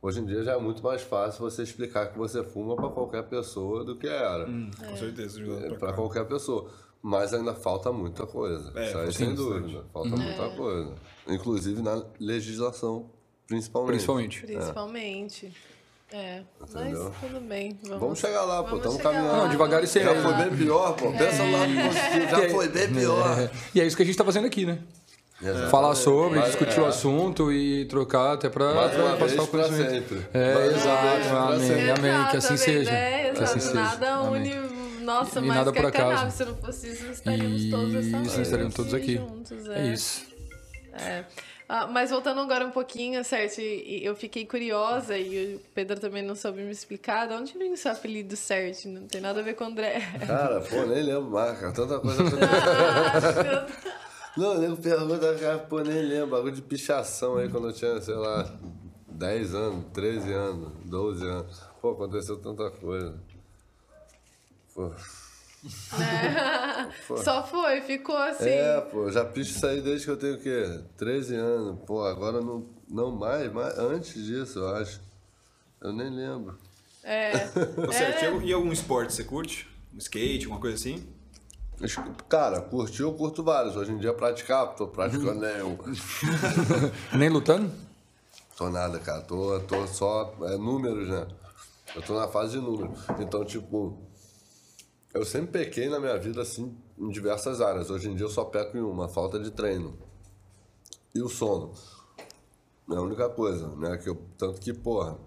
Hoje 0.00 0.20
em 0.20 0.24
dia 0.24 0.44
já 0.44 0.52
é 0.52 0.58
muito 0.58 0.84
mais 0.84 1.02
fácil 1.02 1.40
você 1.40 1.64
explicar 1.64 2.12
que 2.12 2.18
você 2.18 2.44
fuma 2.44 2.76
para 2.76 2.88
qualquer 2.90 3.24
pessoa 3.24 3.84
do 3.84 3.96
que 3.96 4.06
era. 4.06 4.48
Hum, 4.48 4.70
com 4.78 4.96
certeza. 4.96 5.42
É, 5.42 5.74
para 5.74 5.92
qualquer 5.92 6.24
pessoa. 6.26 6.70
Mas 7.02 7.34
ainda 7.34 7.54
falta 7.54 7.90
muita 7.92 8.24
coisa. 8.24 8.72
É, 8.76 8.86
isso 8.86 8.98
aí, 8.98 9.12
sem 9.12 9.34
dúvida. 9.34 9.84
Falta 9.92 10.10
uhum. 10.10 10.18
muita 10.22 10.48
coisa. 10.50 10.94
Inclusive 11.26 11.82
na 11.82 12.04
legislação, 12.20 13.10
principalmente. 13.48 13.90
Principalmente. 13.90 14.40
Principalmente. 14.42 15.46
É, 15.46 15.81
Entendeu? 16.12 16.44
mas 16.58 17.16
tudo 17.20 17.40
bem. 17.40 17.78
Vamos, 17.84 18.00
vamos 18.00 18.18
chegar 18.18 18.42
lá, 18.42 18.62
pô. 18.62 18.76
Estamos 18.76 19.00
caminhando. 19.00 19.36
Não, 19.36 19.48
devagar 19.48 19.82
e 19.82 19.86
sem 19.86 20.02
Já 20.02 20.14
foi 20.14 20.34
bem 20.34 20.56
pior, 20.56 20.92
pô. 20.92 21.10
Pensa 21.12 21.40
é. 21.42 21.50
lá 21.50 21.66
no 21.66 21.82
positivo. 21.82 22.30
Já 22.30 22.50
foi 22.50 22.68
bem 22.68 22.92
pior. 22.92 23.40
É. 23.40 23.50
E 23.74 23.80
é 23.80 23.86
isso 23.86 23.96
que 23.96 24.02
a 24.02 24.04
gente 24.04 24.14
está 24.14 24.24
fazendo 24.24 24.46
aqui, 24.46 24.66
né? 24.66 24.78
Exatamente. 25.40 25.70
Falar 25.70 25.94
sobre, 25.94 26.38
mas, 26.38 26.48
discutir 26.50 26.78
é. 26.78 26.82
o 26.82 26.86
assunto 26.86 27.50
e 27.50 27.86
trocar 27.86 28.34
até 28.34 28.48
para 28.48 28.74
passar 29.18 29.42
o 29.42 29.46
conhecimento. 29.46 30.24
É, 30.34 30.66
exato. 30.66 31.54
Amém, 31.54 31.90
amém. 31.90 32.30
Que 32.30 32.36
assim 32.36 32.56
seja. 32.56 32.90
que 33.34 33.42
assim 33.42 33.60
seja. 33.60 33.74
Nada 33.74 34.20
une. 34.22 34.54
Nossa, 35.02 35.40
e 35.40 35.42
mas 35.42 35.56
nada 35.56 35.72
por 35.72 35.86
acaso. 35.86 36.36
Se 36.36 36.44
não 36.44 36.56
fosse 36.56 36.90
isso, 36.90 37.10
estaríamos 37.10 37.70
todos 37.70 37.94
essa 37.94 38.16
Isso, 38.18 38.40
estaríamos 38.40 38.74
todos 38.74 38.94
aqui. 38.94 39.16
Juntos, 39.16 39.66
é. 39.68 39.78
é 39.78 39.92
isso. 39.92 40.22
É. 40.92 41.24
Ah, 41.74 41.86
mas 41.86 42.10
voltando 42.10 42.38
agora 42.38 42.66
um 42.66 42.70
pouquinho, 42.70 43.24
certo? 43.24 43.58
Eu 43.58 44.14
fiquei 44.14 44.44
curiosa 44.44 45.16
e 45.16 45.54
o 45.54 45.60
Pedro 45.74 45.98
também 45.98 46.22
não 46.22 46.36
soube 46.36 46.60
me 46.60 46.70
explicar. 46.70 47.26
De 47.26 47.32
onde 47.32 47.56
vem 47.56 47.72
o 47.72 47.78
seu 47.78 47.92
apelido 47.92 48.36
certo? 48.36 48.88
Não 48.88 49.06
tem 49.06 49.22
nada 49.22 49.40
a 49.40 49.42
ver 49.42 49.54
com 49.54 49.64
o 49.64 49.68
André. 49.68 50.02
Cara, 50.26 50.60
pô, 50.60 50.84
nem 50.84 51.02
lembro 51.02 51.30
mais, 51.30 51.58
cara. 51.58 51.72
Tanta 51.72 51.98
coisa. 51.98 52.20
Não, 54.36 54.58
nego 54.58 54.76
pergunta, 54.76 55.34
cara, 55.38 55.60
pô, 55.60 55.80
nem 55.80 56.02
lembro. 56.02 56.36
Bagulho 56.36 56.54
de 56.54 56.60
pichação 56.60 57.38
aí 57.38 57.48
quando 57.48 57.68
eu 57.68 57.72
tinha, 57.72 57.98
sei 58.02 58.16
lá, 58.16 58.54
10 59.08 59.54
anos, 59.54 59.86
13 59.94 60.30
anos, 60.30 60.72
12 60.84 61.26
anos. 61.26 61.58
Pô, 61.80 61.92
aconteceu 61.92 62.36
tanta 62.36 62.70
coisa. 62.70 63.14
Pô. 64.74 64.92
Só 67.22 67.46
foi, 67.46 67.80
ficou 67.82 68.16
assim. 68.16 68.48
É, 68.48 68.80
pô, 68.80 69.10
já 69.10 69.24
picho 69.24 69.50
isso 69.56 69.66
aí 69.66 69.80
desde 69.80 70.04
que 70.06 70.10
eu 70.10 70.16
tenho 70.16 70.34
o 70.34 70.40
quê? 70.40 70.80
13 70.96 71.36
anos. 71.36 71.78
Pô, 71.86 72.04
agora 72.04 72.40
não, 72.40 72.66
não 72.88 73.10
mais, 73.12 73.52
mas 73.52 73.78
antes 73.78 74.14
disso, 74.24 74.58
eu 74.60 74.74
acho. 74.76 75.00
Eu 75.80 75.92
nem 75.92 76.10
lembro. 76.10 76.58
É. 77.02 77.32
Certo, 77.92 78.24
É. 78.24 78.36
e 78.44 78.46
e 78.48 78.52
algum 78.52 78.72
esporte 78.72 79.12
você 79.12 79.24
curte? 79.24 79.68
Um 79.94 79.98
skate, 79.98 80.44
alguma 80.44 80.60
coisa 80.60 80.76
assim? 80.76 81.06
Cara, 82.28 82.60
curtir 82.60 83.02
eu 83.02 83.12
curto 83.12 83.42
vários. 83.42 83.74
Hoje 83.76 83.90
em 83.92 83.98
dia 83.98 84.12
praticar, 84.12 84.74
tô 84.76 84.86
praticando 84.86 85.40
nenhum. 85.42 85.76
Nem 87.16 87.28
lutando? 87.28 87.72
Tô 88.56 88.70
nada, 88.70 88.98
cara. 89.00 89.20
Tô, 89.22 89.58
tô 89.60 89.86
só. 89.88 90.32
É 90.42 90.56
números, 90.56 91.08
né? 91.08 91.26
Eu 91.96 92.02
tô 92.02 92.14
na 92.18 92.28
fase 92.28 92.52
de 92.52 92.58
números. 92.64 92.98
Então, 93.18 93.44
tipo. 93.44 93.98
Eu 95.14 95.26
sempre 95.26 95.64
pequei 95.64 95.90
na 95.90 96.00
minha 96.00 96.18
vida, 96.18 96.40
assim, 96.40 96.74
em 96.98 97.08
diversas 97.10 97.60
áreas. 97.60 97.90
Hoje 97.90 98.08
em 98.08 98.14
dia 98.14 98.24
eu 98.24 98.30
só 98.30 98.44
peco 98.44 98.76
em 98.76 98.80
uma, 98.80 99.08
falta 99.08 99.38
de 99.38 99.50
treino. 99.50 99.98
E 101.14 101.20
o 101.20 101.28
sono. 101.28 101.72
É 102.90 102.94
a 102.94 103.00
única 103.00 103.28
coisa, 103.28 103.68
né? 103.76 103.98
Que 103.98 104.08
eu, 104.08 104.18
tanto 104.38 104.58
que, 104.60 104.72
porra, 104.72 105.18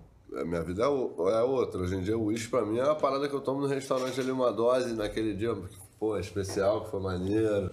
minha 0.43 0.63
vida 0.63 0.83
é, 0.83 0.85
é 0.85 1.41
outra. 1.43 1.81
Hoje 1.81 1.95
em 1.95 2.01
dia 2.01 2.17
o 2.17 2.25
uísque 2.25 2.49
pra 2.49 2.65
mim 2.65 2.79
é 2.79 2.83
uma 2.83 2.95
parada 2.95 3.29
que 3.29 3.35
eu 3.35 3.41
tomo 3.41 3.61
no 3.61 3.67
restaurante 3.67 4.19
ali 4.19 4.31
uma 4.31 4.51
dose 4.51 4.93
naquele 4.93 5.35
dia, 5.35 5.55
pô, 5.99 6.17
especial, 6.17 6.85
que 6.85 6.91
foi 6.91 6.99
maneiro. 6.99 7.69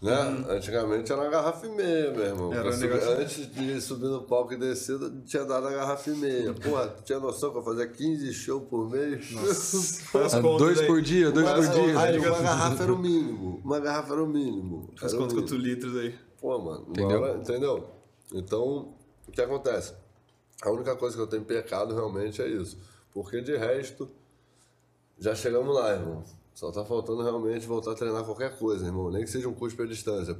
Né? 0.00 0.12
Antigamente 0.48 1.10
era 1.10 1.20
uma 1.22 1.28
garrafa 1.30 1.66
e 1.66 1.70
meia, 1.70 2.12
meu 2.12 2.24
irmão. 2.24 2.52
Era 2.54 2.70
um 2.72 2.76
negócio- 2.76 3.10
Antes 3.18 3.50
de 3.52 3.80
subir 3.80 4.06
no 4.06 4.22
palco 4.22 4.52
e 4.52 4.56
descer, 4.56 4.96
tinha 5.26 5.44
dado 5.44 5.66
a 5.66 5.72
garrafa 5.72 6.10
e 6.10 6.14
meia. 6.16 6.54
Porra, 6.54 6.86
tu 6.88 7.02
tinha 7.02 7.18
noção 7.18 7.50
que 7.50 7.58
eu 7.58 7.62
fazia 7.64 7.86
15 7.88 8.32
shows 8.32 8.62
por 8.68 8.88
mês? 8.88 9.28
Contas 10.12 10.32
dois 10.40 10.80
por 10.82 11.02
dia, 11.02 11.32
dois 11.32 11.46
por 11.48 11.58
Uma- 11.58 11.68
dia. 11.86 12.00
aí 12.00 12.18
uma 12.18 12.38
garrafa 12.40 12.82
era 12.84 12.94
o 12.94 12.98
mínimo. 12.98 13.60
Uma 13.64 13.80
garrafa 13.80 14.12
era 14.12 14.22
o 14.22 14.28
mínimo. 14.28 14.88
Faz 14.96 15.12
conta 15.14 15.34
quantos 15.34 15.52
litros 15.58 15.96
aí. 15.96 16.14
Pô, 16.40 16.56
mano, 16.60 16.86
Entendeu? 16.90 17.20
hora- 17.20 17.34
entendeu? 17.38 17.90
Então, 18.32 18.94
o 19.26 19.32
que 19.32 19.40
acontece? 19.40 19.94
A 20.62 20.70
única 20.70 20.94
coisa 20.94 21.16
que 21.16 21.22
eu 21.22 21.26
tenho 21.26 21.44
pecado 21.44 21.92
realmente 21.94 22.40
é 22.40 22.46
isso. 22.46 22.78
Porque 23.12 23.40
de 23.40 23.56
resto, 23.56 24.08
já 25.18 25.34
chegamos 25.34 25.74
lá, 25.74 25.92
irmão. 25.94 26.22
Só 26.58 26.72
tá 26.72 26.84
faltando 26.84 27.22
realmente 27.22 27.68
voltar 27.68 27.92
a 27.92 27.94
treinar 27.94 28.24
qualquer 28.24 28.58
coisa, 28.58 28.84
irmão. 28.84 29.12
Nem 29.12 29.22
que 29.22 29.30
seja 29.30 29.48
um 29.48 29.54
cuspe 29.54 29.80
à 29.80 29.86
distância. 29.86 30.36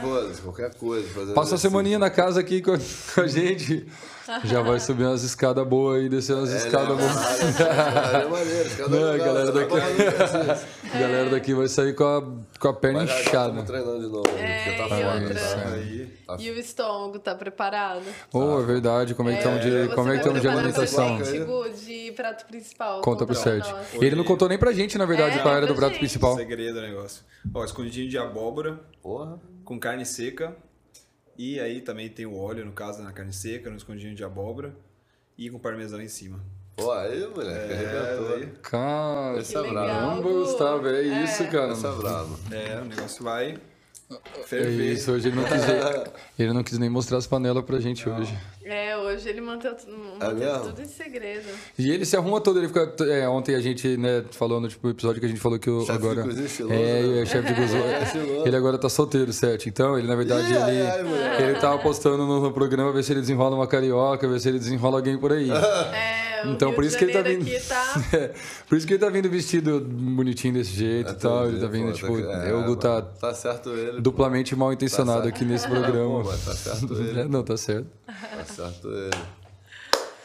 Foda-se, 0.00 0.40
qualquer 0.42 0.74
coisa. 0.74 1.08
fazer 1.08 1.32
Passa 1.32 1.54
a 1.54 1.58
semaninha 1.58 1.98
na 1.98 2.10
casa 2.10 2.40
aqui 2.40 2.60
com 2.60 2.72
a, 2.72 2.78
com 3.14 3.20
a 3.22 3.26
gente. 3.26 3.86
Já 4.44 4.62
vai 4.62 4.80
subir 4.80 5.04
umas 5.04 5.22
escadas 5.22 5.66
boas 5.66 6.00
aí, 6.00 6.08
descer 6.08 6.34
umas 6.34 6.50
É, 6.52 6.56
escadas 6.56 6.96
né? 6.96 7.02
boas. 7.02 7.60
É 7.60 8.28
maneiro, 8.28 8.68
escada 8.68 8.88
Não, 8.88 9.08
a 9.08 9.12
legal, 9.12 9.26
galera 9.34 9.52
daqui-. 9.52 9.74
A 10.94 10.98
galera 10.98 11.30
daqui 11.30 11.54
vai 11.54 11.68
sair 11.68 11.94
com 11.94 12.04
a, 12.04 12.22
com 12.58 12.68
a 12.68 12.72
perna 12.72 13.00
Mas 13.04 13.20
inchada. 13.20 13.62
treinando 13.64 14.00
de 14.00 14.06
novo, 14.06 14.28
É, 14.38 14.76
tá 14.76 14.86
e 15.78 16.06
tá? 16.26 16.36
E 16.38 16.50
o 16.50 16.58
estômago, 16.58 17.18
tá 17.18 17.34
preparado? 17.34 18.02
Oh, 18.32 18.60
é 18.60 18.64
verdade. 18.64 19.14
Como 19.14 19.28
é 19.28 19.32
que 19.32 19.38
estamos 19.38 19.60
de, 19.60 19.70
Você 19.88 19.94
como 19.94 20.10
é 20.12 20.18
que 20.18 20.40
de 20.40 20.48
alimentação? 20.48 21.18
Gu, 21.18 21.70
de 21.84 22.12
prato 22.12 22.46
principal. 22.46 23.00
Conta 23.02 23.26
pro 23.26 23.34
pra 23.34 23.42
Sérgio. 23.42 23.76
Ele 23.94 24.16
não 24.16 24.24
contou 24.24 24.48
nem 24.48 24.56
pra 24.58 24.72
gente, 24.72 24.96
na 24.96 25.04
verdade, 25.04 25.38
É, 25.38 25.42
qual 25.42 25.54
era 25.54 25.66
do 25.66 25.74
prato 25.74 25.98
principal. 25.98 26.34
Segredo 26.36 26.74
do 26.74 26.80
negócio. 26.80 27.22
Ó, 27.52 27.62
escondidinho 27.62 28.08
de 28.08 28.16
abóbora 28.16 28.73
Porra. 29.02 29.40
com 29.64 29.78
carne 29.78 30.04
seca. 30.04 30.56
E 31.36 31.58
aí 31.58 31.80
também 31.80 32.08
tem 32.08 32.26
o 32.26 32.36
óleo, 32.36 32.64
no 32.64 32.72
caso, 32.72 33.02
na 33.02 33.12
carne 33.12 33.32
seca, 33.32 33.68
no 33.70 33.76
escondidinho 33.76 34.14
de 34.14 34.22
abóbora. 34.24 34.74
E 35.36 35.50
com 35.50 35.58
parmesão 35.58 36.00
em 36.00 36.06
cima. 36.08 36.38
Pô, 36.76 36.90
aí, 36.92 37.26
moleque, 37.28 37.72
arrebentou. 37.72 38.34
aí. 38.36 38.46
Cara, 38.62 39.38
Esse 39.38 39.56
é 39.56 39.60
brabo. 39.62 39.74
caramba, 39.88 40.22
Gustavo, 40.22 40.88
é 40.88 41.02
isso, 41.24 41.48
cara. 41.50 41.72
Esse 41.72 41.86
é 41.86 41.92
brabo. 41.92 42.38
É, 42.50 42.80
o 42.80 42.84
negócio 42.84 43.24
vai 43.24 43.50
É 43.52 43.58
ferver. 44.46 44.92
isso, 44.92 45.12
hoje 45.12 45.28
ele 45.28 45.36
não 45.36 45.44
quis, 45.44 45.62
ele 46.38 46.52
não 46.52 46.62
quis 46.62 46.78
nem 46.78 46.88
mostrar 46.90 47.18
as 47.18 47.26
panelas 47.26 47.64
pra 47.64 47.78
gente 47.80 48.08
hoje. 48.08 48.36
É, 48.64 48.96
hoje 48.96 49.28
ele 49.28 49.40
manteve, 49.42 49.76
manteve 49.90 50.34
mesmo? 50.36 50.64
tudo 50.64 50.80
em 50.82 50.86
segredo. 50.86 51.48
E 51.78 51.90
ele 51.90 52.04
se 52.06 52.16
arruma 52.16 52.40
todo, 52.40 52.58
ele 52.58 52.68
fica. 52.68 52.94
é, 53.04 53.28
ontem 53.28 53.54
a 53.54 53.60
gente, 53.60 53.96
né, 53.98 54.24
falou 54.30 54.58
no 54.60 54.68
tipo, 54.68 54.88
episódio 54.88 55.20
que 55.20 55.26
a 55.26 55.28
gente 55.28 55.40
falou 55.40 55.58
que 55.58 55.68
o 55.68 55.80
Chefe 55.84 55.98
de 55.98 56.04
agora. 56.06 56.22
cozinha 56.22 56.46
estiloso, 56.46 56.74
é, 56.74 57.02
né? 57.02 57.22
é 57.22 57.26
chefe 57.26 57.48
de 57.52 57.60
cozinha. 57.60 57.84
É, 58.44 58.48
ele 58.48 58.56
agora 58.56 58.78
tá 58.78 58.88
solteiro, 58.88 59.32
certo? 59.32 59.68
Então, 59.68 59.98
ele, 59.98 60.06
na 60.06 60.14
verdade, 60.14 60.44
Ih, 60.50 60.54
ele, 60.54 60.62
ai, 60.62 60.82
ai, 60.86 61.02
mulher. 61.02 61.40
ele 61.40 61.58
tava 61.58 61.78
postando 61.78 62.18
no, 62.26 62.40
no 62.40 62.52
programa 62.52 62.92
ver 62.92 63.02
se 63.02 63.12
ele 63.12 63.20
desenrola 63.20 63.54
uma 63.56 63.66
carioca, 63.66 64.26
ver 64.28 64.40
se 64.40 64.48
ele 64.48 64.58
desenrola 64.58 64.98
alguém 64.98 65.18
por 65.18 65.32
aí. 65.32 65.48
É, 65.94 66.33
Então, 66.52 66.68
Rio 66.68 66.74
por 66.76 66.84
isso 66.84 66.98
que 66.98 67.04
ele 67.04 67.12
tá 67.12 67.22
vindo. 67.22 67.44
Tá... 67.68 67.94
É, 68.16 68.30
por 68.68 68.76
isso 68.78 68.86
que 68.86 68.92
ele 68.94 69.00
tá 69.00 69.08
vindo 69.10 69.28
vestido 69.30 69.80
bonitinho 69.80 70.54
desse 70.54 70.72
jeito 70.72 71.12
e 71.12 71.14
tal. 71.16 71.46
Ele 71.48 71.60
tá 71.60 71.66
vindo, 71.66 71.86
Pô, 71.88 71.92
tipo, 71.92 72.18
é, 72.20 72.52
o 72.54 72.60
Hugo 72.60 72.76
tá 72.76 73.02
Tá 73.02 73.32
certo 73.34 73.70
ele. 73.70 74.00
duplamente 74.00 74.54
mal 74.56 74.72
intencionado 74.72 75.22
Tá 75.22 75.28
aqui 75.28 75.44
nesse 75.44 75.66
Pô, 75.68 75.74
programa. 75.74 76.22
mas 76.24 76.44
tá 76.44 76.52
certo 76.52 76.94
ele. 77.00 77.20
É, 77.20 77.24
não, 77.24 77.42
tá 77.42 77.56
certo. 77.56 77.86
Tá 78.06 78.44
certo 78.44 78.88
ele. 78.90 79.10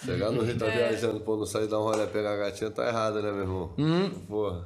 Chegar 0.06 0.32
no 0.32 0.42
Rio, 0.44 0.58
tá 0.58 0.66
viajando, 0.66 1.20
pô, 1.20 1.36
não 1.36 1.46
sair 1.46 1.68
dar 1.68 1.78
um 1.80 1.84
rolê 1.84 2.08
pegar 2.08 2.34
a 2.34 2.38
gatinha, 2.38 2.72
tá 2.72 2.88
errado, 2.88 3.22
né, 3.22 3.32
meu 3.32 3.42
irmão? 3.42 3.70
Hum. 3.78 4.10
Porra, 4.30 4.64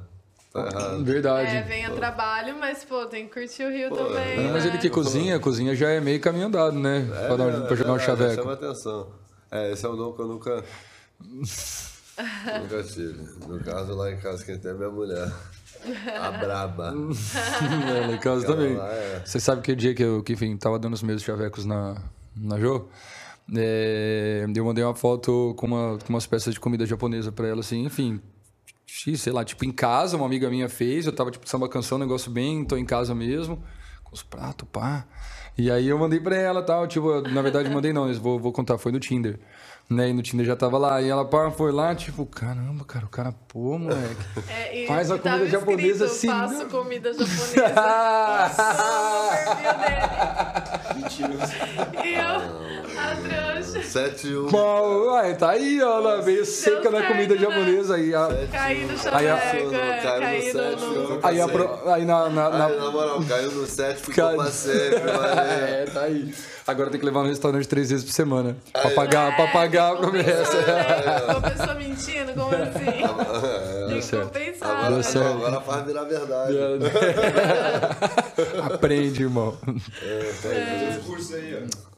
tá 0.52 0.60
errado. 0.60 1.04
Verdade. 1.04 1.56
É, 1.56 1.62
vem 1.62 1.84
a 1.84 1.90
trabalho, 1.90 2.56
mas, 2.56 2.84
pô, 2.84 3.04
tem 3.06 3.26
que 3.26 3.34
curtir 3.40 3.64
o 3.64 3.68
Rio 3.70 3.90
também, 3.92 4.36
Não, 4.44 4.52
mas 4.52 4.62
né? 4.64 4.70
ele 4.70 4.78
que 4.78 4.88
cozinha, 4.88 5.40
cozinha 5.40 5.74
já 5.74 5.88
é 5.90 6.00
meio 6.00 6.20
caminho 6.20 6.46
andado, 6.46 6.78
né? 6.78 6.98
É, 7.12 7.26
pra, 7.26 7.34
dar 7.36 7.44
um- 7.46 7.58
né, 7.60 7.66
pra 7.66 7.74
jogar 7.74 7.92
um 7.94 7.96
é, 7.96 7.98
chaveco. 7.98 8.34
Chama 8.36 8.52
atenção. 8.52 9.08
É, 9.50 9.72
esse 9.72 9.84
é 9.84 9.88
o 9.88 9.96
nome 9.96 10.14
que 10.14 10.22
eu 10.22 10.28
nunca. 10.28 10.64
Nunca 11.24 12.82
tive. 12.84 13.24
No 13.48 13.60
caso, 13.60 13.94
lá 13.94 14.12
em 14.12 14.18
casa, 14.18 14.44
quem 14.44 14.58
tem 14.58 14.70
é 14.70 14.74
minha 14.74 14.90
mulher. 14.90 15.32
A 16.20 16.30
braba. 16.30 16.94
É, 17.94 18.06
lá 18.06 18.12
em 18.14 18.18
casa 18.18 18.46
também. 18.46 18.76
é. 18.76 19.22
Você 19.24 19.40
sabe 19.40 19.62
que 19.62 19.72
o 19.72 19.76
dia 19.76 19.94
que 19.94 20.02
eu, 20.02 20.22
que, 20.22 20.32
enfim, 20.32 20.56
tava 20.56 20.78
dando 20.78 20.94
os 20.94 21.02
meus 21.02 21.22
chavecos 21.22 21.64
na, 21.64 22.00
na 22.36 22.58
Jo, 22.58 22.88
é, 23.54 24.46
eu 24.54 24.64
mandei 24.64 24.82
uma 24.84 24.94
foto 24.94 25.54
com, 25.56 25.66
uma, 25.66 25.98
com 25.98 26.08
umas 26.12 26.26
peças 26.26 26.54
de 26.54 26.60
comida 26.60 26.86
japonesa 26.86 27.30
pra 27.30 27.46
ela, 27.46 27.60
assim, 27.60 27.84
enfim. 27.84 28.20
Sei 28.86 29.32
lá, 29.32 29.44
tipo, 29.44 29.64
em 29.64 29.72
casa, 29.72 30.16
uma 30.16 30.26
amiga 30.26 30.48
minha 30.48 30.68
fez, 30.68 31.06
eu 31.06 31.12
tava, 31.12 31.30
tipo, 31.30 31.48
samba 31.48 31.68
canção, 31.68 31.96
um 31.98 32.00
negócio 32.00 32.30
bem, 32.30 32.64
tô 32.64 32.76
em 32.76 32.84
casa 32.84 33.14
mesmo, 33.14 33.62
com 34.04 34.14
os 34.14 34.22
pratos, 34.22 34.68
pá. 34.70 35.04
E 35.58 35.70
aí 35.70 35.88
eu 35.88 35.98
mandei 35.98 36.20
pra 36.20 36.36
ela 36.36 36.62
tal, 36.62 36.86
tipo, 36.86 37.20
na 37.28 37.42
verdade 37.42 37.70
mandei 37.70 37.92
não, 37.92 38.12
vou, 38.14 38.38
vou 38.38 38.52
contar, 38.52 38.78
foi 38.78 38.92
no 38.92 39.00
Tinder. 39.00 39.38
Né? 39.88 40.08
E 40.08 40.12
no 40.14 40.22
Tinder 40.22 40.46
já 40.46 40.56
tava 40.56 40.78
lá, 40.78 41.00
e 41.02 41.08
ela 41.10 41.24
pá, 41.26 41.50
foi 41.50 41.70
lá, 41.70 41.94
tipo, 41.94 42.24
caramba, 42.24 42.84
cara, 42.86 43.04
o 43.04 43.08
cara, 43.08 43.34
pô, 43.48 43.78
moleque. 43.78 44.16
É, 44.48 44.84
e 44.84 44.86
Faz 44.86 45.10
a 45.10 45.18
tava 45.18 45.36
comida 45.38 45.50
japonesa 45.50 46.04
escrito, 46.06 46.12
assim, 46.12 46.28
Faço 46.28 46.58
né? 46.58 46.64
comida 46.70 47.12
japonesa. 47.14 47.34
no 47.34 47.54
perfil 49.44 49.74
dele. 49.78 50.94
Mentira. 50.96 51.30
E 52.04 52.14
eu, 52.14 52.98
a 52.98 53.16
trouxa, 53.16 53.82
7 53.82 54.28
1 54.36 54.46
Bom, 54.48 55.12
ué, 55.12 55.34
tá 55.34 55.50
aí, 55.50 55.82
ó, 55.82 55.98
ela 55.98 56.22
veio 56.22 56.44
seca 56.46 56.90
na 56.90 57.02
comida 57.06 57.34
né? 57.34 57.40
japonesa 57.40 57.94
aí. 57.96 58.14
A, 58.14 58.28
caí 58.50 58.84
no 58.86 58.92
Aí 59.16 59.28
a- 59.28 59.38
chaveco, 59.38 59.74
é, 59.74 60.00
Caiu 60.00 60.54
no 60.54 60.62
no... 60.62 60.76
no- 60.76 61.14
eu- 61.14 61.20
aí, 61.22 61.40
a 61.40 61.48
pro- 61.48 61.90
aí 61.92 62.04
na. 62.04 62.28
na, 62.30 62.50
na- 62.50 62.66
Ai, 62.66 62.76
na 62.76 62.90
moral, 62.90 63.22
caiu 63.28 63.50
no 63.52 63.66
7, 63.66 64.00
ficou 64.00 64.14
Cai- 64.14 64.36
pra 64.36 64.46
sempre, 64.50 65.00
valeu. 65.00 65.34
É, 65.44 65.84
tá 65.92 66.00
aí. 66.02 66.34
Agora 66.66 66.88
tem 66.90 66.98
que 66.98 67.04
levar 67.04 67.22
no 67.22 67.28
restaurante 67.28 67.68
três 67.68 67.90
vezes 67.90 68.04
por 68.04 68.12
semana. 68.12 68.56
Pra 68.72 68.90
pagar, 68.92 69.36
pra 69.36 69.48
pagar 69.48 69.73
a 69.78 69.96
promessa. 69.96 70.62
Né? 70.62 71.34
Compensou 71.34 71.74
mentindo, 71.74 72.32
como 72.34 72.54
assim? 72.54 73.88
Tem 73.88 73.96
que 73.96 74.02
certo. 74.02 74.26
compensar. 74.26 74.70
Agora, 74.70 74.90
né? 74.90 74.94
Deu 74.94 75.02
certo. 75.02 75.28
agora 75.28 75.60
faz 75.60 75.86
virar 75.86 76.04
verdade. 76.04 76.56
Aprende, 78.74 79.22
irmão. 79.22 79.52
Fazer 79.52 80.98
os 80.98 81.06
cursos 81.06 81.34
aí, 81.34 81.64
ó. 81.64 81.94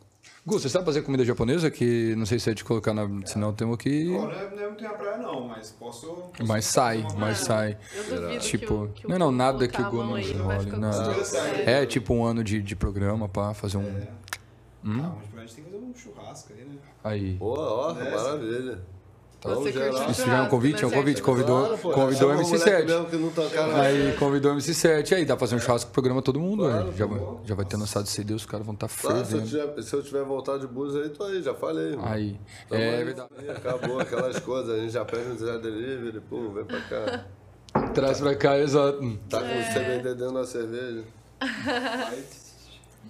Gu, 0.47 0.61
você 0.61 0.69
sabe 0.69 0.85
fazer 0.85 1.03
comida 1.03 1.25
japonesa? 1.25 1.69
Que 1.73 2.15
não 2.15 2.25
sei 2.25 2.39
se 2.39 2.49
é 2.49 2.55
de 2.55 2.63
colocar 2.63 2.95
na. 2.95 3.09
Senão 3.25 3.53
temos 3.53 3.77
que. 3.79 4.05
Não, 4.05 4.31
é, 4.31 4.49
não 4.55 4.63
é 4.63 4.67
muito 4.69 4.81
minha 4.81 4.93
praia, 4.95 5.19
não, 5.19 5.49
mas 5.49 5.73
posso. 5.73 6.07
posso 6.07 6.47
Mas 6.47 6.65
sai, 6.67 7.05
mas 7.19 7.39
sai. 7.39 7.77
Eu 7.93 8.05
duvido 8.05 8.29
que 8.29 8.39
Tipo, 8.39 8.75
o, 8.85 8.89
que 8.91 9.09
não, 9.09 9.19
não, 9.19 9.33
nada 9.33 9.67
que 9.67 9.83
o 9.83 9.85
a 9.85 9.89
Gu 9.91 10.05
não 10.05 10.15
aí, 10.15 10.31
enrole, 10.31 10.71
nada. 10.71 11.17
É. 11.67 11.83
É 11.83 11.87
tipo 11.87 12.15
um 12.15 12.25
ano 12.25 12.45
de, 12.45 12.63
de 12.63 12.77
programa 12.77 13.29
pra 13.29 13.55
fazer 13.55 13.77
um. 13.79 14.03
Ah, 14.85 15.17
mas 15.35 15.37
a 15.37 15.41
gente 15.41 15.55
tem 15.57 15.65
que 15.65 15.71
fazer 15.73 15.85
um 15.85 15.95
churrasco 15.97 16.53
aí, 17.09 17.33
né? 17.33 17.37
Pô, 17.39 17.55
ó, 17.59 17.93
Nessa. 17.95 18.17
maravilha. 18.25 18.79
Então, 19.39 19.55
Você 19.63 19.71
geral- 19.71 19.93
curte 19.95 20.15
Se 20.15 20.23
tiver 20.25 20.41
um 20.41 20.49
convite, 20.49 20.83
é 20.83 20.87
um 20.87 20.91
né, 20.91 20.97
convite, 20.97 21.23
convidou, 21.23 21.61
Claro, 21.67 21.79
pô, 21.79 21.91
convidou 21.93 22.31
o 22.31 22.33
chama 22.37 22.43
moleque 22.43 22.65
MC7. 22.71 22.85
mesmo 22.87 23.05
que 23.07 23.17
não 23.17 23.31
tocaram 23.31 23.77
Aí 23.81 24.13
convidou 24.19 24.53
o 24.53 24.57
MC7. 24.57 25.13
Aí 25.15 25.25
dá 25.25 25.37
pra 25.37 25.47
fazer 25.47 25.57
um 25.57 25.61
churrasco 25.61 25.87
pro 25.91 25.95
programa 26.03 26.23
todo 26.23 26.41
mundo. 26.41 26.65
Claro, 26.65 26.89
aí. 26.89 26.97
já, 26.97 27.07
tá 27.07 27.15
vai, 27.15 27.37
já 27.45 27.55
vai 27.55 27.65
ter 27.67 27.77
lançado 27.77 28.07
CD, 28.07 28.35
os 28.35 28.47
caras 28.47 28.67
vão 28.67 28.75
estar 28.75 28.89
tá 28.89 28.95
Claro, 29.01 29.25
se, 29.25 29.35
eu 29.35 29.45
tiver, 29.45 29.83
se 29.83 29.95
eu 29.95 30.03
tiver 30.03 30.25
voltado 30.25 30.61
de 30.61 30.67
bus 30.67 30.97
aí, 30.97 31.11
tô 31.11 31.23
aí, 31.25 31.43
já 31.43 31.55
falei. 31.55 31.95
mano. 31.95 32.09
Aí. 32.09 32.41
Tamo 32.69 32.81
É 32.83 32.97
aí, 32.97 33.05
verdade. 33.05 33.31
Acabou 33.55 34.01
aquelas 34.01 34.39
coisas, 34.41 34.75
a 34.75 34.79
gente 34.81 34.93
já 34.93 35.05
pede 35.05 35.25
no 35.29 35.37
Zé 35.39 35.59
Delivery, 35.59 36.21
pum, 36.21 36.51
vem 36.53 36.65
pra 36.65 36.81
cá. 36.81 37.25
Traz 37.93 38.19
pra 38.21 38.35
cá, 38.35 38.59
exato. 38.59 38.99
Tá 39.29 39.39
com 39.41 39.47
É. 39.47 39.61
o 39.61 39.75
CBD 39.75 40.15
dentro 40.15 40.33
da 40.35 40.47
cerveja. 40.47 41.05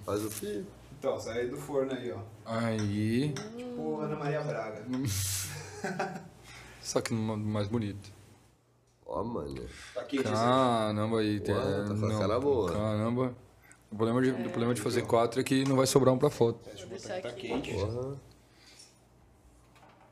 Faz 0.05 0.23
o 0.23 0.29
fio. 0.29 0.65
Então, 0.99 1.19
sai 1.19 1.47
do 1.47 1.57
forno 1.57 1.93
aí, 1.93 2.11
ó. 2.11 2.19
Aí. 2.45 3.33
Tipo 3.55 3.99
Ana 4.01 4.15
Maria 4.15 4.41
Braga. 4.41 4.83
Só 6.81 7.01
que 7.01 7.13
no- 7.13 7.37
mais 7.37 7.67
bonito. 7.67 8.09
Ó, 9.05 9.23
mano. 9.23 9.55
Tá 9.93 10.03
quente 10.03 10.23
esse 10.23 10.33
Caramba, 10.33 11.19
aí. 11.19 11.39
tem- 11.39 11.55
tá 11.55 11.61
não, 11.93 12.19
cara 12.19 12.39
boa. 12.39 12.71
Caramba. 12.71 13.35
O 13.91 13.95
problema, 13.95 14.21
de, 14.21 14.31
o 14.31 14.49
problema 14.49 14.73
de 14.73 14.81
fazer 14.81 15.03
quatro 15.03 15.39
é 15.39 15.43
que 15.43 15.63
não 15.65 15.75
vai 15.77 15.87
sobrar 15.87 16.13
um 16.13 16.17
pra 16.17 16.29
foto. 16.29 16.59
Deixa 16.65 17.21
tá 17.21 17.29
aqui. 17.29 17.47
quente. 17.47 17.73
Porra, 17.73 18.17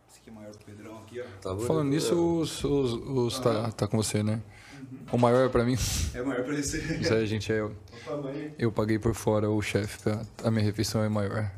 Esse 0.09 0.19
aqui 0.21 0.29
é 0.29 0.31
maior 0.31 0.51
que 0.55 0.63
o 0.63 0.65
Pedrão 0.65 0.97
aqui, 0.99 1.19
ó. 1.21 1.25
tá 1.41 1.49
bonito. 1.49 1.67
Falando 1.67 1.89
nisso, 1.89 2.15
mesmo. 2.15 2.39
os, 2.39 2.63
os, 2.63 2.93
os 2.93 3.39
tá, 3.39 3.71
tá 3.71 3.87
com 3.87 3.97
você, 3.97 4.23
né? 4.23 4.41
O 5.11 5.17
maior 5.17 5.45
é 5.45 5.49
pra 5.49 5.63
mim. 5.63 5.77
É 6.13 6.21
maior 6.21 6.43
pra 6.43 6.55
esse. 6.55 6.77
Isso 7.01 7.13
aí, 7.13 7.25
gente, 7.27 7.51
é 7.51 7.59
eu. 7.59 7.67
O. 8.07 8.53
Eu 8.57 8.71
paguei 8.71 8.99
por 8.99 9.13
fora 9.13 9.49
o 9.49 9.61
chefe, 9.61 9.99
pra- 9.99 10.21
a 10.43 10.51
minha 10.51 10.63
refeição 10.63 11.03
é 11.03 11.09
maior. 11.09 11.49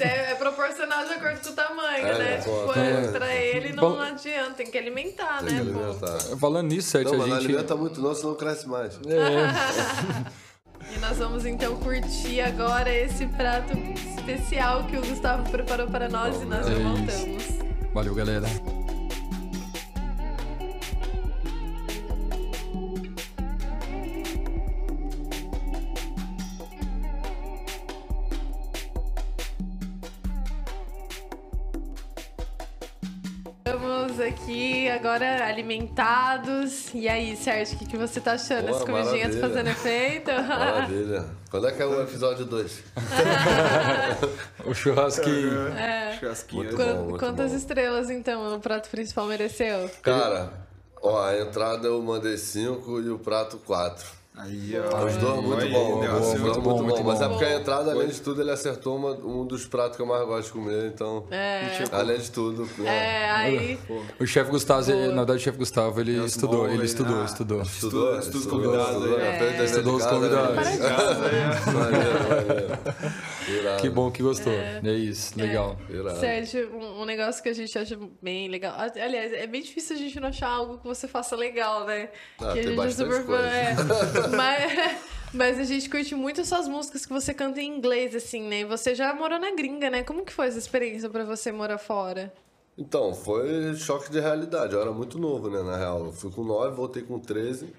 É, 0.00 0.30
é 0.32 0.34
proporcional 0.34 1.06
de 1.06 1.12
acordo 1.14 1.40
com 1.40 1.50
o 1.50 1.52
tamanho, 1.52 2.06
É, 2.06 2.18
né? 2.18 2.36
pô, 2.44 2.60
Tipo, 2.60 2.72
tá 2.74 2.80
é, 2.80 3.08
pra 3.08 3.34
ele 3.34 3.72
não 3.74 3.82
Bom- 3.94 4.00
adianta, 4.00 4.50
tem 4.54 4.70
que 4.70 4.78
alimentar, 4.78 5.38
Tem 5.44 5.48
que 5.48 5.54
né? 5.64 5.72
pô? 5.72 5.80
alimentar. 5.80 6.18
Falando 6.38 6.68
nisso, 6.68 6.88
Sete, 6.90 7.04
Não, 7.06 7.14
a 7.14 7.18
mas 7.18 7.28
não 7.28 7.36
gente. 7.40 7.46
alimenta 7.50 7.76
muito 7.76 8.00
não, 8.00 8.14
senão 8.14 8.34
cresce 8.34 8.66
mais. 8.68 8.98
E 10.94 10.98
nós 10.98 11.16
vamos 11.16 11.46
então 11.46 11.76
curtir 11.76 12.40
agora 12.40 12.92
esse 12.92 13.26
prato 13.28 13.72
especial 14.18 14.84
que 14.84 14.96
o 14.96 15.00
Gustavo 15.00 15.48
preparou 15.50 15.86
para 15.86 16.08
nós 16.08 16.42
e 16.42 16.44
nós 16.44 16.66
já 16.66 16.72
É 16.72 16.76
isso. 16.76 16.82
voltamos. 16.82 17.44
Valeu, 17.94 18.14
galera. 18.14 18.46
Estamos 34.12 34.20
aqui 34.20 34.90
agora 34.90 35.46
alimentados. 35.46 36.92
E 36.92 37.08
aí, 37.08 37.34
Sérgio, 37.34 37.76
o 37.76 37.78
que, 37.78 37.86
que 37.86 37.96
você 37.96 38.20
tá 38.20 38.32
achando? 38.32 38.66
Boa, 38.66 38.76
As 38.76 38.84
comidinhas 38.84 39.34
maravilha. 39.36 39.40
fazendo 39.40 39.68
efeito? 39.70 40.30
Maravilha. 40.46 41.24
Quando 41.50 41.68
é 41.68 41.72
que 41.72 41.80
é 41.82 41.86
o 41.86 42.02
episódio 42.02 42.44
2? 42.44 42.82
O 44.66 44.74
churrasquinho. 44.74 45.50
Churrasquinho. 46.20 46.62
Muito 46.64 46.76
Quan- 46.76 46.94
bom, 46.94 47.02
muito 47.04 47.18
Quantas 47.18 47.50
bom. 47.52 47.56
estrelas, 47.56 48.10
então, 48.10 48.54
o 48.54 48.60
prato 48.60 48.90
principal 48.90 49.26
mereceu? 49.26 49.90
Cara, 50.02 50.52
ó, 51.02 51.24
a 51.24 51.38
entrada 51.40 51.86
eu 51.88 52.00
mandei 52.02 52.36
5 52.36 53.00
e 53.00 53.08
o 53.08 53.18
prato 53.18 53.56
4. 53.64 54.04
Aí, 54.42 54.74
ó. 54.78 55.04
Os 55.04 55.16
dois 55.16 55.40
muito 55.42 55.60
Aí, 55.62 55.70
bom, 55.72 56.00
os 56.00 56.06
dois 56.08 56.22
assim, 56.26 56.38
muito 56.38 56.42
muito 56.42 56.60
bom, 56.62 56.70
bom, 56.78 56.82
muito 56.82 57.04
Mas 57.04 57.18
bom. 57.18 57.24
é 57.24 57.28
porque 57.28 57.44
a 57.44 57.60
entrada, 57.60 57.90
além 57.92 58.08
de 58.08 58.20
tudo, 58.20 58.40
ele 58.40 58.50
acertou 58.50 58.96
uma- 58.96 59.12
um 59.12 59.46
dos 59.46 59.66
pratos 59.66 59.96
que 59.96 60.02
eu 60.02 60.06
mais 60.06 60.26
gosto 60.26 60.46
de 60.48 60.52
comer, 60.52 60.86
então. 60.86 61.24
É, 61.30 61.84
Além 61.92 62.18
de 62.18 62.30
tudo. 62.30 62.68
né? 62.78 62.86
é 63.26 63.30
aí. 63.30 63.78
O 64.20 64.26
chefe 64.26 64.50
Gustavo, 64.50 64.90
ele- 64.90 65.08
na 65.08 65.16
verdade, 65.24 65.38
o 65.38 65.42
chefe 65.42 65.58
Gustavo, 65.58 66.00
ele 66.00 66.18
os 66.18 66.32
estudou, 66.32 66.68
ele 66.68 66.84
estudou, 66.84 67.16
né? 67.18 67.24
estudou. 67.24 67.62
Estudou, 67.62 68.18
estudou, 68.18 69.18
é. 69.20 69.38
fez 69.38 69.40
dever 69.40 69.56
de 69.56 69.64
Estudou 69.64 69.94
os 69.96 70.02
casa, 70.04 70.14
convidados. 70.16 70.56
né? 70.56 70.72
Que 73.80 73.88
bom 73.90 74.10
que 74.10 74.22
gostou. 74.22 74.52
É, 74.52 74.80
isso, 74.92 75.38
legal. 75.38 75.76
irado. 75.90 76.18
Sérgio, 76.20 76.70
um, 76.74 77.02
um 77.02 77.04
negócio 77.04 77.42
que 77.42 77.48
a 77.48 77.52
gente 77.52 77.76
acha 77.76 77.98
bem 78.22 78.48
legal. 78.48 78.74
Ah, 78.76 78.90
Aliás, 79.02 79.32
é 79.32 79.46
bem 79.46 79.60
difícil 79.62 79.96
a 79.96 79.98
gente 79.98 80.18
não 80.20 80.28
achar 80.28 80.48
algo 80.48 80.78
que 80.78 80.86
você 80.86 81.08
faça 81.08 81.34
legal, 81.36 81.84
né? 81.84 82.08
Ah, 82.40 82.52
que 82.52 82.60
a 82.60 82.62
gente 82.62 82.80
é 82.80 82.90
super 82.90 83.24
fã. 83.26 83.38
é. 83.38 83.74
mas, 84.36 84.96
mas 85.32 85.58
a 85.58 85.64
gente 85.64 85.88
curte 85.88 86.14
muito 86.14 86.40
as 86.40 86.48
suas 86.48 86.68
músicas 86.68 87.06
que 87.06 87.12
você 87.12 87.32
canta 87.32 87.60
em 87.60 87.76
inglês, 87.76 88.14
assim, 88.14 88.42
né? 88.42 88.60
E 88.60 88.64
você 88.64 88.94
já 88.94 89.14
morou 89.14 89.38
na 89.38 89.54
gringa, 89.54 89.90
né? 89.90 90.02
Como 90.02 90.24
que 90.24 90.32
foi 90.32 90.48
essa 90.48 90.58
experiência 90.58 91.08
pra 91.08 91.24
você 91.24 91.52
morar 91.52 91.78
fora? 91.78 92.32
Então, 92.76 93.14
foi 93.14 93.74
choque 93.74 94.10
de 94.10 94.18
realidade. 94.18 94.74
Eu 94.74 94.80
era 94.80 94.92
muito 94.92 95.18
novo, 95.18 95.50
né, 95.50 95.62
na 95.62 95.76
real. 95.76 96.06
Eu 96.06 96.12
fui 96.12 96.30
com 96.30 96.42
9, 96.42 96.74
voltei 96.74 97.02
com 97.02 97.18
13. 97.18 97.72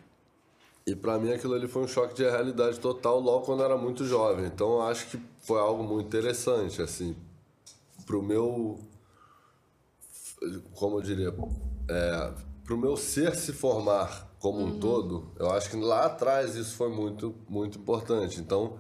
E 0.86 0.96
pra 0.96 1.18
mim 1.18 1.32
aquilo 1.32 1.54
ali 1.54 1.68
foi 1.68 1.84
um 1.84 1.88
choque 1.88 2.14
de 2.14 2.24
realidade 2.24 2.80
total 2.80 3.20
logo 3.20 3.46
quando 3.46 3.62
eu 3.62 3.66
era 3.66 3.78
muito 3.78 4.06
jovem. 4.06 4.46
Então 4.46 4.74
eu 4.74 4.82
acho 4.82 5.08
que 5.08 5.20
foi 5.40 5.60
algo 5.60 5.84
muito 5.84 6.08
interessante, 6.08 6.82
assim, 6.82 7.16
pro 8.06 8.22
meu. 8.22 8.80
Como 10.76 10.98
eu 10.98 11.02
diria? 11.02 11.34
É, 11.90 12.34
pro 12.66 12.78
meu 12.78 12.98
ser 12.98 13.34
se 13.36 13.54
formar 13.54 14.30
como 14.44 14.62
um 14.62 14.78
todo, 14.78 15.32
eu 15.40 15.50
acho 15.52 15.70
que 15.70 15.78
lá 15.78 16.06
atrás 16.06 16.58
isso 16.58 16.76
foi 16.76 16.90
muito, 16.90 17.34
muito 17.48 17.80
importante. 17.80 18.42
Então. 18.42 18.78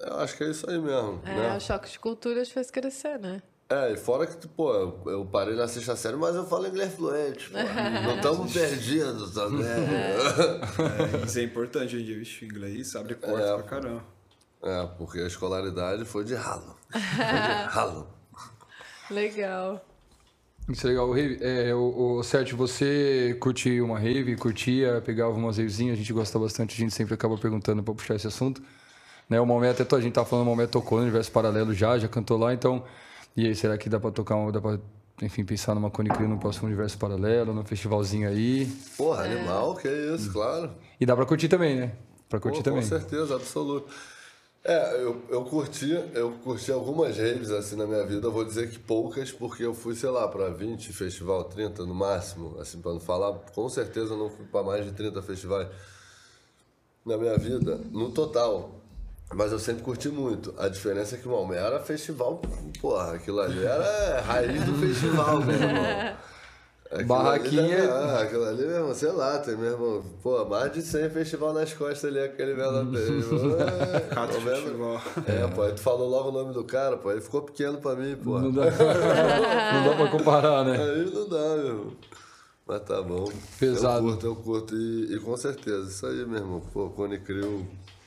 Eu 0.00 0.16
acho 0.16 0.36
que 0.36 0.42
é 0.42 0.50
isso 0.50 0.68
aí 0.68 0.80
mesmo. 0.80 1.22
É, 1.24 1.32
né? 1.32 1.56
o 1.56 1.60
choque 1.60 1.88
de 1.88 1.96
cultura 2.00 2.44
te 2.44 2.52
fez 2.52 2.72
crescer, 2.72 3.20
né? 3.20 3.40
É, 3.70 3.92
e 3.92 3.96
fora 3.96 4.26
que, 4.26 4.48
pô, 4.48 4.74
eu, 5.06 5.24
parei 5.30 5.54
na 5.54 5.68
sexta 5.68 5.94
série, 5.94 6.16
mas 6.16 6.34
eu 6.34 6.44
falo 6.44 6.66
inglês 6.66 6.92
fluente, 6.92 7.50
pô. 7.50 7.58
Não 8.02 8.16
estamos 8.16 8.52
perdidos 8.52 9.30
também. 9.30 9.64
É, 9.64 11.24
isso 11.24 11.38
é 11.38 11.42
importante 11.44 11.94
hoje 11.94 12.02
em 12.02 12.04
dia, 12.04 12.18
vixe, 12.18 12.44
inglês 12.44 12.96
abre 12.96 13.14
porta 13.14 13.46
É. 13.46 13.54
pra 13.54 13.62
caramba. 13.62 14.04
É, 14.60 14.86
porque 14.98 15.20
a 15.20 15.26
escolaridade 15.28 16.04
foi 16.04 16.24
de 16.24 16.34
ralo. 16.34 16.76
Foi 16.90 17.00
de 17.00 17.64
ralo. 17.68 18.08
Legal. 19.08 19.80
Isso 20.72 20.86
é 20.86 20.90
legal. 20.90 21.10
É, 21.16 21.74
o, 21.74 22.18
o 22.18 22.22
Sérgio, 22.22 22.56
você 22.56 23.36
curtia 23.38 23.84
uma 23.84 23.98
rave, 23.98 24.34
curtia, 24.36 25.02
pegava 25.04 25.32
umas 25.32 25.58
ravezinhas, 25.58 25.94
a 25.94 25.98
gente 25.98 26.12
gosta 26.12 26.38
bastante, 26.38 26.74
a 26.74 26.78
gente 26.78 26.94
sempre 26.94 27.12
acaba 27.14 27.36
perguntando 27.36 27.82
pra 27.82 27.94
puxar 27.94 28.14
esse 28.14 28.26
assunto. 28.26 28.62
Né, 29.28 29.40
o 29.40 29.46
momento, 29.46 29.82
até 29.82 29.96
a 29.96 30.00
gente 30.00 30.14
tá 30.14 30.24
falando, 30.24 30.46
o 30.46 30.50
momento 30.50 30.70
tocou 30.70 30.98
no 30.98 31.04
universo 31.04 31.30
paralelo 31.30 31.72
já, 31.72 31.98
já 31.98 32.08
cantou 32.08 32.38
lá, 32.38 32.52
então. 32.52 32.84
E 33.36 33.46
aí, 33.46 33.54
será 33.54 33.76
que 33.78 33.88
dá 33.88 34.00
pra 34.00 34.10
tocar. 34.10 34.50
Dá 34.50 34.60
pra, 34.60 34.78
enfim, 35.20 35.44
pensar 35.44 35.74
numa 35.74 35.90
Cone 35.90 36.10
Crew 36.10 36.28
no 36.28 36.38
próximo 36.38 36.66
universo 36.66 36.98
paralelo, 36.98 37.52
num 37.52 37.64
festivalzinho 37.64 38.28
aí? 38.28 38.66
Porra, 38.96 39.24
animal, 39.24 39.74
que 39.76 39.88
isso, 39.88 40.32
claro. 40.32 40.70
E 41.00 41.06
dá 41.06 41.14
pra 41.14 41.26
curtir 41.26 41.48
também, 41.48 41.76
né? 41.76 41.92
Pra 42.28 42.40
curtir 42.40 42.58
Pô, 42.58 42.64
também. 42.64 42.82
Com 42.82 42.88
certeza, 42.88 43.36
absoluto. 43.36 43.92
É, 44.64 45.02
eu, 45.02 45.20
eu 45.28 45.44
curti, 45.44 45.90
eu 46.14 46.32
curti 46.44 46.70
algumas 46.70 47.16
raves 47.16 47.50
assim 47.50 47.74
na 47.74 47.84
minha 47.84 48.06
vida, 48.06 48.28
eu 48.28 48.30
vou 48.30 48.44
dizer 48.44 48.70
que 48.70 48.78
poucas, 48.78 49.32
porque 49.32 49.64
eu 49.64 49.74
fui, 49.74 49.96
sei 49.96 50.08
lá, 50.08 50.28
pra 50.28 50.50
20 50.50 50.92
festival, 50.92 51.44
30 51.44 51.84
no 51.84 51.92
máximo, 51.92 52.56
assim, 52.60 52.80
pra 52.80 52.92
não 52.92 53.00
falar, 53.00 53.32
com 53.52 53.68
certeza 53.68 54.16
não 54.16 54.30
fui 54.30 54.46
pra 54.46 54.62
mais 54.62 54.84
de 54.84 54.92
30 54.92 55.20
festivais 55.20 55.66
na 57.04 57.16
minha 57.16 57.36
vida, 57.36 57.80
no 57.90 58.12
total. 58.12 58.80
Mas 59.34 59.50
eu 59.50 59.58
sempre 59.58 59.82
curti 59.82 60.08
muito. 60.08 60.54
A 60.58 60.68
diferença 60.68 61.16
é 61.16 61.18
que 61.18 61.26
o 61.26 61.32
Malmé 61.32 61.56
era 61.56 61.80
festival, 61.80 62.40
porra, 62.80 63.14
aquilo 63.14 63.40
ali 63.40 63.64
era 63.64 64.20
raiz 64.20 64.62
do 64.64 64.74
festival, 64.74 65.40
meu 65.40 65.56
irmão. 65.56 66.16
Aquilo 66.92 67.08
Barraquinha- 67.08 67.78
Ali, 67.78 67.88
ah, 67.90 68.20
aquilo 68.22 68.44
ali 68.44 68.66
mesmo, 68.66 68.94
sei 68.94 69.10
lá, 69.12 69.38
tem 69.38 69.56
mesmo, 69.56 70.04
pô, 70.22 70.44
mais 70.44 70.70
de 70.72 70.82
100 70.82 71.08
festival 71.08 71.54
nas 71.54 71.72
costas 71.72 72.04
ali, 72.04 72.20
aquele 72.20 72.54
tá 72.54 72.70
vendo? 72.84 72.96
festival. 72.96 75.00
É, 75.26 75.46
pô, 75.54 75.62
aí 75.62 75.72
tu 75.72 75.80
falou 75.80 76.08
logo 76.08 76.28
o 76.28 76.32
nome 76.32 76.52
do 76.52 76.64
cara, 76.64 76.96
pô, 76.96 77.10
ele 77.10 77.20
ficou 77.20 77.42
pequeno 77.42 77.78
pra 77.78 77.94
mim, 77.94 78.16
pô. 78.16 78.38
Não 78.38 78.52
dá, 78.52 78.64
não 78.70 79.90
dá 79.90 79.96
pra 79.96 80.08
comparar, 80.10 80.64
né? 80.64 80.76
Aí 80.82 81.10
não 81.12 81.28
dá, 81.28 81.56
meu 81.56 81.66
irmão. 81.66 81.92
Mas 82.66 82.80
tá 82.82 83.02
bom. 83.02 83.24
Pesado. 83.58 84.06
Eu 84.06 84.10
curto, 84.12 84.26
eu 84.26 84.36
curto. 84.36 84.76
E, 84.76 85.16
e 85.16 85.20
com 85.20 85.36
certeza, 85.36 85.88
isso 85.88 86.06
aí, 86.06 86.24
meu 86.26 86.38
irmão. 86.40 86.62
Pô, 86.72 86.90
Cone 86.90 87.18
Crew, 87.18 87.66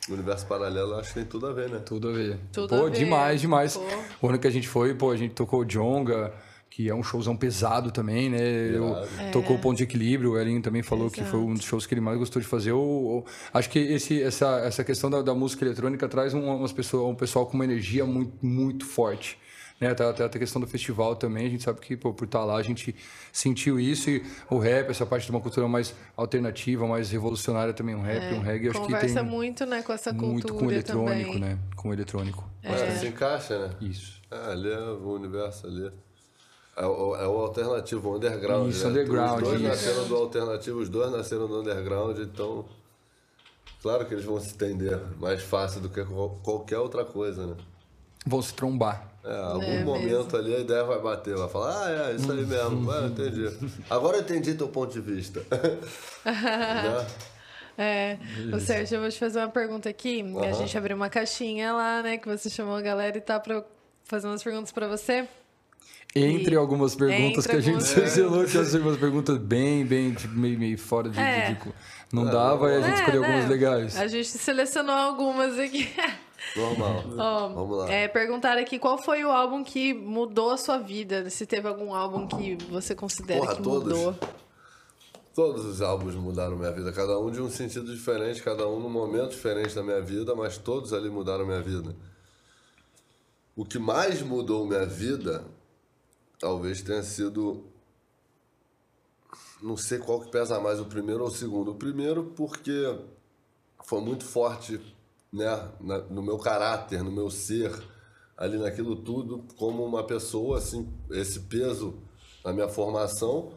Universo 0.10 0.46
Paralelo, 0.46 0.96
acho 0.96 1.10
que 1.10 1.16
tem 1.16 1.26
tudo 1.26 1.48
a 1.48 1.54
ver, 1.54 1.70
né? 1.70 1.80
Tudo 1.86 2.10
a 2.10 2.12
ver. 2.14 2.40
Tudo 2.54 2.70
pô, 2.70 2.76
a 2.86 2.90
ver. 2.90 2.92
demais, 2.92 3.42
demais. 3.42 3.76
Pô. 3.76 3.84
O 4.22 4.30
ano 4.30 4.40
que 4.40 4.48
a 4.48 4.52
gente 4.52 4.68
foi, 4.68 4.94
pô, 4.94 5.12
a 5.12 5.18
gente 5.18 5.34
tocou 5.34 5.62
o 5.62 5.66
Jonga, 5.66 6.32
que 6.76 6.90
é 6.90 6.94
um 6.94 7.02
showzão 7.02 7.38
pesado 7.38 7.90
também, 7.90 8.30
né? 8.30 8.38
Eu- 8.42 8.90
Irado. 8.90 9.32
Tocou 9.32 9.56
o 9.56 9.60
Ponto 9.60 9.78
de 9.78 9.84
Equilíbrio, 9.84 10.34
o 10.34 10.38
Elinho 10.38 10.62
também 10.62 10.84
falou 10.84 11.10
que 11.10 11.24
foi 11.24 11.40
um 11.40 11.54
dos 11.54 11.64
shows 11.64 11.86
que 11.86 11.94
ele 11.94 12.02
mais 12.02 12.18
gostou 12.18 12.42
de 12.42 12.48
fazer. 12.48 12.72
Eu, 12.72 13.24
eu- 13.26 13.26
acho 13.54 13.70
que 13.70 13.80
esse, 13.80 14.22
essa, 14.22 14.60
essa 14.60 14.84
questão 14.84 15.10
da, 15.10 15.22
da 15.22 15.34
música 15.34 15.64
eletrônica 15.64 16.06
traz 16.10 16.34
um, 16.34 16.44
umas 16.44 16.74
pessoas, 16.74 17.10
um 17.10 17.16
pessoal 17.16 17.46
com 17.46 17.54
uma 17.54 17.64
energia 17.64 18.06
muito, 18.06 18.46
muito 18.46 18.86
forte. 18.86 19.38
né? 19.80 19.88
Até, 19.92 20.04
até 20.04 20.26
a 20.26 20.30
questão 20.30 20.60
do 20.60 20.68
festival 20.68 21.16
também, 21.16 21.48
a 21.48 21.50
gente 21.50 21.64
sabe 21.64 21.80
que 21.80 21.96
pô, 21.96 22.14
por 22.14 22.26
estar 22.26 22.44
lá 22.44 22.58
a 22.58 22.62
gente 22.62 22.94
sentiu 23.32 23.80
isso 23.80 24.10
e 24.10 24.22
o 24.50 24.58
rap, 24.58 24.90
essa 24.90 25.06
parte 25.06 25.24
de 25.26 25.32
uma 25.32 25.40
cultura 25.40 25.70
mais 25.70 25.96
alternativa, 26.18 26.86
mais 26.86 27.10
revolucionária 27.10 27.74
também, 27.74 27.96
um 27.96 28.02
rap, 28.02 28.34
um 28.34 28.42
reggae, 28.42 28.68
acho 28.70 28.82
que 28.82 28.88
tem 28.88 28.96
Conversa 28.96 29.24
muito, 29.24 29.66
né, 29.66 29.82
com 29.82 29.94
essa 29.94 30.12
cultura 30.12 30.32
muito 30.34 30.54
com 30.54 30.66
o 30.66 30.72
eletrônico, 30.72 31.34
também. 31.36 31.40
né? 31.40 31.58
Com 31.78 31.88
o 31.90 31.94
eletrônico. 31.94 32.50
Acho 32.66 32.86
que 32.86 32.92
se 33.00 33.08
encaixa, 33.08 33.60
né? 33.68 33.76
Isso. 33.80 34.22
É, 34.30 34.52
ali 34.52 34.70
é 34.70 34.78
o 34.80 35.14
universo 35.14 35.68
ali. 35.68 35.90
É 36.78 36.86
o, 36.86 37.16
é 37.16 37.28
o 37.28 37.38
alternativo, 37.40 38.10
o 38.10 38.16
underground. 38.18 38.70
Isso, 38.70 38.84
né? 38.84 38.90
underground, 38.90 39.42
Os 39.42 39.48
dois 39.48 39.62
isso. 39.62 39.70
nasceram 39.70 40.08
do 40.08 40.16
alternativo, 40.16 40.80
os 40.80 40.90
dois 40.90 41.12
nasceram 41.12 41.48
do 41.48 41.60
underground, 41.62 42.18
então. 42.20 42.66
Claro 43.82 44.06
que 44.06 44.14
eles 44.14 44.26
vão 44.26 44.40
se 44.42 44.54
entender 44.54 45.00
mais 45.20 45.42
fácil 45.44 45.80
do 45.80 45.90
que 45.90 46.04
qual- 46.04 46.38
qualquer 46.44 46.80
outra 46.80 47.06
coisa, 47.06 47.46
né? 47.48 47.56
Vão 48.26 48.42
se 48.42 48.54
trombar. 48.54 49.08
É, 49.24 49.38
algum 49.38 49.80
É 49.82 49.84
momento 49.84 50.36
ali 50.36 50.56
a 50.56 50.60
ideia 50.60 50.84
vai 50.84 51.00
bater, 51.00 51.36
vai 51.36 51.48
falar, 51.48 51.86
ah, 51.86 52.10
é, 52.12 52.16
isso 52.16 52.32
aí 52.32 52.46
mesmo, 52.46 52.92
ah, 52.92 53.08
entendi. 53.08 53.52
Agora 53.90 54.18
eu 54.18 54.22
entendi 54.22 54.54
teu 54.56 54.68
ponto 54.68 54.92
de 54.92 55.02
vista. 55.02 55.40
né? 55.52 55.80
É, 57.78 58.18
o 58.54 58.60
Sérgio, 58.60 58.96
eu 58.96 59.02
vou 59.02 59.10
te 59.10 59.20
fazer 59.20 59.40
uma 59.40 59.50
pergunta 59.50 59.90
aqui. 59.90 60.22
A 60.22 60.46
Aham. 60.46 60.54
gente 60.54 60.78
abriu 60.78 60.96
uma 60.96 61.10
caixinha 61.10 61.74
lá, 61.74 62.02
né, 62.02 62.18
que 62.18 62.26
você 62.26 62.50
chamou 62.50 62.74
a 62.74 62.82
galera 62.82 63.18
e 63.18 63.22
tá 63.22 63.38
pra 63.38 63.66
fazer 64.06 64.28
umas 64.28 64.42
perguntas 64.42 64.72
pra 64.72 64.88
você. 64.88 65.28
Entre 66.16 66.54
E- 66.54 66.58
algumas 66.58 66.96
perguntas 66.96 67.46
entre 67.46 67.52
que 67.52 67.58
a 67.58 67.60
gente 67.60 67.74
algumas 67.76 67.88
selecionou, 67.94 68.44
que 68.46 68.66
são 68.66 68.82
umas 68.82 68.98
perguntas 68.98 69.38
bem, 69.38 69.86
bem, 69.86 70.14
tipo, 70.14 70.34
meio, 70.34 70.58
meio 70.58 70.78
fora 70.78 71.10
de, 71.10 71.20
É. 71.20 71.52
de- 71.54 71.64
de- 71.66 71.74
Não 72.14 72.24
dava 72.26 72.72
e 72.72 72.76
a 72.78 72.82
gente 72.82 72.92
É, 72.94 73.00
escolheu 73.00 73.22
né? 73.22 73.28
algumas 73.28 73.50
legais. 73.50 73.98
A 73.98 74.08
gente 74.08 74.28
selecionou 74.30 74.96
algumas 74.96 75.60
aqui. 75.60 75.90
Normal. 76.56 77.04
Ó, 77.18 77.48
Vamos 77.50 77.78
lá. 77.80 77.92
É, 77.92 78.08
perguntaram 78.08 78.62
aqui 78.62 78.80
qual 78.80 78.98
foi 78.98 79.26
o 79.26 79.30
álbum 79.32 79.64
que 79.64 79.94
mudou 79.94 80.52
a 80.52 80.58
sua 80.58 80.78
vida. 80.78 81.30
Se 81.30 81.46
teve 81.46 81.68
algum 81.68 81.94
álbum 81.94 82.28
que 82.28 82.56
você 82.70 82.96
considera 82.96 83.42
Porra, 83.42 83.56
que 83.56 83.62
todos. 83.64 83.98
mudou. 83.98 84.16
Todos 85.34 85.66
os 85.66 85.82
álbuns 85.82 86.16
mudaram 86.16 86.56
minha 86.56 86.72
vida, 86.72 86.94
cada 86.94 87.20
um 87.20 87.30
de 87.30 87.42
um 87.42 87.50
sentido 87.50 87.94
diferente, 87.94 88.42
cada 88.42 88.66
um 88.70 88.80
num 88.80 88.90
momento 88.90 89.32
diferente 89.32 89.76
da 89.76 89.84
minha 89.84 90.00
vida, 90.00 90.34
mas 90.34 90.58
todos 90.58 90.94
ali 90.94 91.10
mudaram 91.10 91.46
minha 91.46 91.62
vida. 91.62 91.94
O 93.54 93.66
que 93.66 93.78
mais 93.78 94.22
mudou 94.22 94.66
minha 94.66 94.86
vida, 94.86 95.44
talvez 96.46 96.80
tenha 96.84 97.02
sido. 97.02 97.64
Não 99.64 99.76
sei 99.76 99.98
qual 99.98 100.22
que 100.22 100.30
pesa 100.30 100.60
mais, 100.60 100.80
o 100.80 100.86
primeiro 100.86 101.24
ou 101.24 101.28
o 101.30 101.32
segundo. 101.32 101.72
O 101.72 101.76
primeiro, 101.76 102.26
porque 102.36 103.00
foi 103.84 104.00
muito 104.00 104.24
forte 104.26 104.80
né, 105.34 105.72
na- 105.82 106.02
no 106.04 106.22
meu 106.22 106.38
caráter, 106.38 107.04
no 107.04 107.12
meu 107.12 107.32
ser, 107.32 107.72
ali 108.38 108.60
naquilo 108.60 108.96
tudo, 108.96 109.44
como 109.58 109.84
uma 109.84 110.04
pessoa, 110.04 110.60
assim, 110.60 110.88
esse 111.10 111.40
peso 111.40 111.96
na 112.44 112.54
minha 112.54 112.70
formação. 112.70 113.54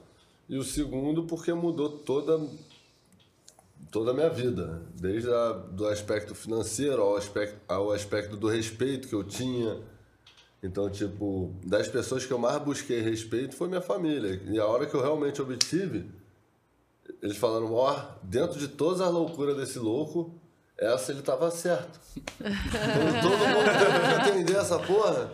E 0.48 0.56
o 0.56 0.62
segundo, 0.64 1.24
porque 1.24 1.52
mudou 1.52 1.90
toda, 1.90 2.40
toda 3.90 4.12
a 4.12 4.14
minha 4.14 4.30
vida, 4.30 4.82
desde 4.94 5.30
a, 5.30 5.52
do 5.52 5.86
aspecto 5.86 6.34
financeiro 6.34 7.02
ao 7.02 7.16
aspecto, 7.16 7.60
ao 7.68 7.92
aspecto 7.92 8.34
do 8.34 8.48
respeito 8.48 9.08
que 9.08 9.14
eu 9.14 9.22
tinha. 9.24 9.78
Então, 10.62 10.90
tipo, 10.90 11.54
das 11.64 11.86
pessoas 11.88 12.26
que 12.26 12.32
eu 12.32 12.38
mais 12.38 12.60
busquei 12.60 13.00
respeito 13.00 13.54
foi 13.54 13.68
minha 13.68 13.80
família. 13.80 14.42
E 14.46 14.58
a 14.58 14.66
hora 14.66 14.86
que 14.86 14.94
eu 14.94 15.00
realmente 15.00 15.40
obtive, 15.40 16.10
eles 17.22 17.36
falaram, 17.36 17.72
ó, 17.72 17.96
dentro 18.22 18.58
de 18.58 18.66
todas 18.68 19.00
as 19.00 19.12
loucuras 19.12 19.56
desse 19.56 19.78
louco, 19.78 20.34
essa 20.76 21.12
ele 21.12 21.22
tava 21.22 21.50
certo. 21.50 22.00
Quando 22.38 23.22
todo 23.22 23.38
mundo 23.38 23.70
teve 23.78 24.22
que 24.24 24.30
entender 24.30 24.56
essa 24.58 24.78
porra, 24.80 25.32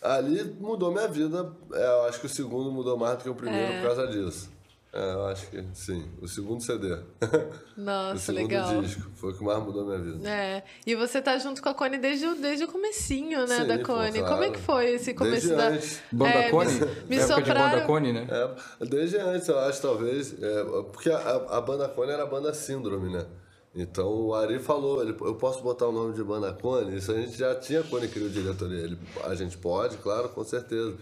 ali 0.00 0.44
mudou 0.60 0.92
minha 0.92 1.08
vida. 1.08 1.52
É, 1.72 1.86
eu 1.86 2.02
acho 2.04 2.20
que 2.20 2.26
o 2.26 2.30
segundo 2.30 2.70
mudou 2.70 2.96
mais 2.96 3.18
do 3.18 3.24
que 3.24 3.30
o 3.30 3.34
primeiro 3.34 3.72
É. 3.72 3.80
por 3.80 3.88
causa 3.88 4.06
disso. 4.06 4.53
É, 4.96 5.12
eu 5.14 5.26
acho 5.26 5.50
que 5.50 5.60
sim. 5.74 6.08
O 6.22 6.28
segundo 6.28 6.62
CD. 6.62 6.86
o 7.76 7.80
Nossa, 7.80 8.18
segundo 8.18 8.42
legal. 8.42 8.80
disco. 8.80 9.10
Foi 9.16 9.32
o 9.32 9.36
que 9.36 9.42
mais 9.42 9.60
mudou 9.60 9.84
minha 9.84 9.98
vida. 9.98 10.28
É, 10.30 10.62
e 10.86 10.94
você 10.94 11.20
tá 11.20 11.36
junto 11.36 11.60
com 11.60 11.68
a 11.68 11.74
Cone 11.74 11.98
desde, 11.98 12.26
o- 12.26 12.36
desde 12.36 12.62
o 12.64 12.68
comecinho, 12.68 13.40
né, 13.44 13.62
Sim, 13.62 13.66
da 13.66 13.78
Cone. 13.82 14.12
claro. 14.20 14.26
Como 14.28 14.42
é 14.44 14.50
que 14.50 14.60
foi 14.60 14.90
esse 14.92 15.12
começo 15.12 15.48
Desde 15.48 15.56
da... 15.56 15.68
antes. 15.70 16.00
Banda 16.12 16.30
É, 16.30 16.48
Cone? 16.50 16.70
Me, 16.78 16.78
me 16.78 16.86
Época 16.86 17.16
de 17.16 17.22
sopraram... 17.26 17.70
Banda 17.70 17.86
Cone, 17.86 18.12
né? 18.12 18.26
É, 18.30 18.84
desde 18.86 19.16
antes, 19.18 19.48
eu 19.48 19.58
acho, 19.58 19.82
talvez. 19.82 20.40
é, 20.40 20.64
porque 20.92 21.10
a, 21.10 21.18
a 21.56 21.60
banda 21.60 21.88
Cone 21.88 22.12
era 22.12 22.22
a 22.22 22.26
banda 22.26 22.54
Síndrome, 22.54 23.12
né? 23.12 23.26
Então 23.74 24.06
o 24.06 24.32
Ari 24.32 24.60
falou, 24.60 25.02
ele, 25.02 25.16
eu 25.20 25.34
posso 25.34 25.60
botar 25.60 25.88
o 25.88 25.92
nome 25.92 26.14
de 26.14 26.22
banda 26.22 26.52
Cone? 26.52 26.96
Isso 26.96 27.10
a 27.10 27.16
gente 27.16 27.36
já 27.36 27.52
tinha 27.56 27.82
Cone 27.82 28.06
criou 28.06 28.28
diretoria. 28.28 28.78
Ele, 28.84 28.96
a 29.24 29.34
gente 29.34 29.58
pode, 29.58 29.96
claro, 29.96 30.28
com 30.28 30.44
certeza. 30.44 30.94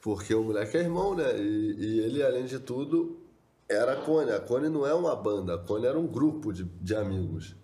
Porque 0.00 0.32
o 0.32 0.44
moleque 0.44 0.76
é 0.76 0.80
irmão, 0.82 1.16
né? 1.16 1.36
E, 1.36 1.74
e 1.80 2.00
ele, 2.00 2.22
além 2.22 2.44
de 2.44 2.60
tudo, 2.60 3.18
era 3.72 3.92
a 3.92 3.96
Cone. 3.96 4.30
A 4.30 4.40
Cone 4.40 4.68
não 4.68 4.86
é 4.86 4.94
uma 4.94 5.14
banda, 5.16 5.54
a 5.54 5.58
Cone 5.58 5.86
era 5.86 5.98
um 5.98 6.06
grupo 6.06 6.52
de, 6.52 6.64
de 6.64 6.94
amigos. 6.94 7.54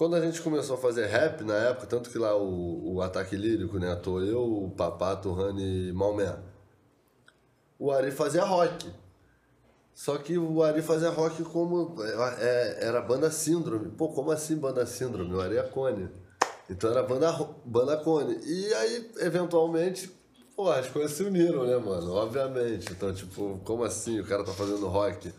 Quando 0.00 0.16
a 0.16 0.20
gente 0.20 0.40
começou 0.40 0.76
a 0.76 0.78
fazer 0.78 1.06
rap 1.06 1.44
na 1.44 1.54
época, 1.54 1.86
tanto 1.86 2.08
que 2.08 2.16
lá 2.16 2.34
o, 2.34 2.94
o 2.94 3.02
Ataque 3.02 3.36
Lírico, 3.36 3.78
né? 3.78 3.94
Tô 3.96 4.20
eu, 4.20 4.42
o 4.42 4.70
Papato, 4.70 5.28
o 5.28 5.34
Rani 5.34 5.90
e 5.90 5.92
Malmé. 5.92 6.38
O 7.78 7.90
Ari 7.90 8.10
fazia 8.10 8.42
rock. 8.42 8.90
Só 9.94 10.16
que 10.16 10.38
o 10.38 10.62
Ari 10.62 10.80
fazia 10.80 11.10
rock 11.10 11.42
como. 11.44 11.96
é, 12.38 12.86
era 12.86 13.02
banda 13.02 13.30
Síndrome. 13.30 13.90
Pô, 13.90 14.08
como 14.08 14.30
assim 14.30 14.56
banda 14.56 14.86
Síndrome? 14.86 15.34
O 15.34 15.40
Ari 15.40 15.58
é 15.58 15.62
Cone. 15.62 16.08
Então 16.70 16.90
era 16.90 17.02
banda, 17.02 17.30
banda 17.66 17.98
Cone. 17.98 18.38
E 18.42 18.72
aí, 18.72 19.10
eventualmente, 19.18 20.10
pô, 20.60 20.70
as 20.70 20.86
coisas 20.88 21.12
se 21.12 21.22
uniram, 21.22 21.64
né, 21.64 21.78
mano? 21.78 22.12
Obviamente. 22.12 22.92
Então, 22.92 23.12
tipo, 23.14 23.58
como 23.64 23.82
assim? 23.82 24.20
O 24.20 24.26
cara 24.26 24.44
tá 24.44 24.52
fazendo 24.52 24.86
rock. 24.88 25.32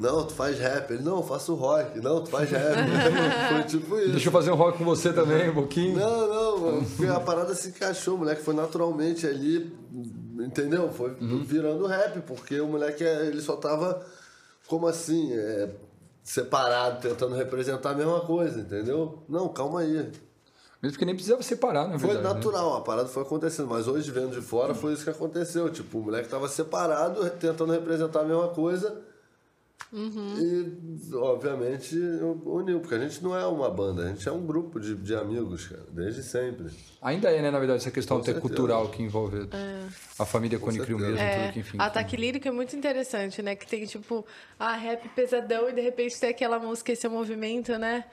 Não, 0.00 0.26
tu 0.26 0.34
faz 0.34 0.58
rap. 0.58 0.90
Ele, 0.90 1.04
não, 1.04 1.18
eu 1.18 1.22
faço 1.22 1.54
rock. 1.54 2.00
Não, 2.00 2.24
tu 2.24 2.30
faz 2.30 2.50
rap. 2.50 2.74
Foi 3.48 3.62
tipo 3.62 3.96
isso. 3.96 4.10
Deixa 4.10 4.28
eu 4.28 4.32
fazer 4.32 4.50
um 4.50 4.56
rock 4.56 4.78
com 4.78 4.84
você 4.84 5.12
também, 5.12 5.50
um 5.50 5.54
pouquinho. 5.54 5.96
Não, 5.96 6.28
não, 6.28 6.58
mano, 6.58 7.14
a 7.14 7.20
parada 7.20 7.54
se 7.54 7.68
encaixou, 7.68 8.16
o 8.16 8.18
moleque 8.18 8.42
foi 8.42 8.54
naturalmente 8.54 9.24
ali, 9.24 9.72
entendeu? 10.40 10.90
Foi 10.92 11.14
virando 11.44 11.86
rap, 11.86 12.20
porque 12.22 12.60
o 12.60 12.66
moleque 12.66 13.04
é, 13.04 13.26
ele 13.26 13.40
só 13.40 13.54
tava, 13.54 14.04
como 14.66 14.88
assim, 14.88 15.32
é, 15.32 15.70
separado, 16.24 17.08
tentando 17.08 17.36
representar 17.36 17.90
a 17.90 17.94
mesma 17.94 18.20
coisa, 18.22 18.58
entendeu? 18.58 19.22
Não, 19.28 19.48
calma 19.48 19.80
aí. 19.80 20.10
Mesmo 20.84 20.92
porque 20.92 21.06
nem 21.06 21.14
precisava 21.14 21.42
separar, 21.42 21.88
na 21.88 21.98
Foi 21.98 22.10
verdade. 22.10 22.28
né? 22.28 22.34
natural, 22.34 22.74
a 22.76 22.80
parada 22.82 23.08
foi 23.08 23.22
acontecendo, 23.22 23.68
mas 23.70 23.88
hoje 23.88 24.10
vendo 24.10 24.32
de 24.38 24.42
fora 24.42 24.74
foi 24.74 24.92
isso 24.92 25.02
que 25.02 25.08
aconteceu. 25.08 25.70
Tipo, 25.70 25.98
o 25.98 26.02
moleque 26.02 26.28
tava 26.28 26.46
separado, 26.46 27.24
tentando 27.30 27.72
representar 27.72 28.20
a 28.20 28.24
mesma 28.24 28.48
coisa. 28.48 29.00
E, 29.94 31.14
obviamente, 31.14 31.96
uniu, 32.44 32.80
porque 32.80 32.96
a 32.96 32.98
gente 32.98 33.22
não 33.22 33.34
é 33.34 33.46
uma 33.46 33.70
banda, 33.70 34.02
a 34.02 34.08
gente 34.08 34.28
é 34.28 34.32
um 34.32 34.44
grupo 34.44 34.78
de, 34.78 34.94
de 34.94 35.14
amigos, 35.14 35.68
cara, 35.68 35.84
desde 35.90 36.22
sempre. 36.22 36.66
Ainda 37.00 37.30
é, 37.30 37.40
né, 37.40 37.50
na 37.50 37.58
verdade, 37.58 37.78
essa 37.78 37.90
questão 37.90 38.16
Com 38.18 38.22
até 38.22 38.32
certeza. 38.32 38.54
cultural 38.54 38.88
que 38.90 39.02
envolve 39.02 39.48
a 40.18 40.26
família 40.26 40.58
Cone 40.58 40.80
Crew 40.80 40.98
certeza. 40.98 41.22
mesmo, 41.22 41.26
É, 41.26 41.42
tudo 41.44 41.52
que 41.54 41.60
enfim. 41.60 41.78
Ataque 41.80 42.16
Lírico 42.16 42.46
é 42.46 42.50
muito 42.50 42.76
interessante, 42.76 43.40
né? 43.40 43.54
Que 43.56 43.66
tem, 43.66 43.86
tipo, 43.86 44.26
a 44.58 44.72
rap 44.74 45.08
pesadão 45.10 45.70
e 45.70 45.72
de 45.72 45.80
repente 45.80 46.18
tem 46.20 46.28
aquela 46.30 46.58
música, 46.58 46.92
esse 46.92 47.06
é 47.06 47.08
movimento, 47.08 47.78
né? 47.78 48.04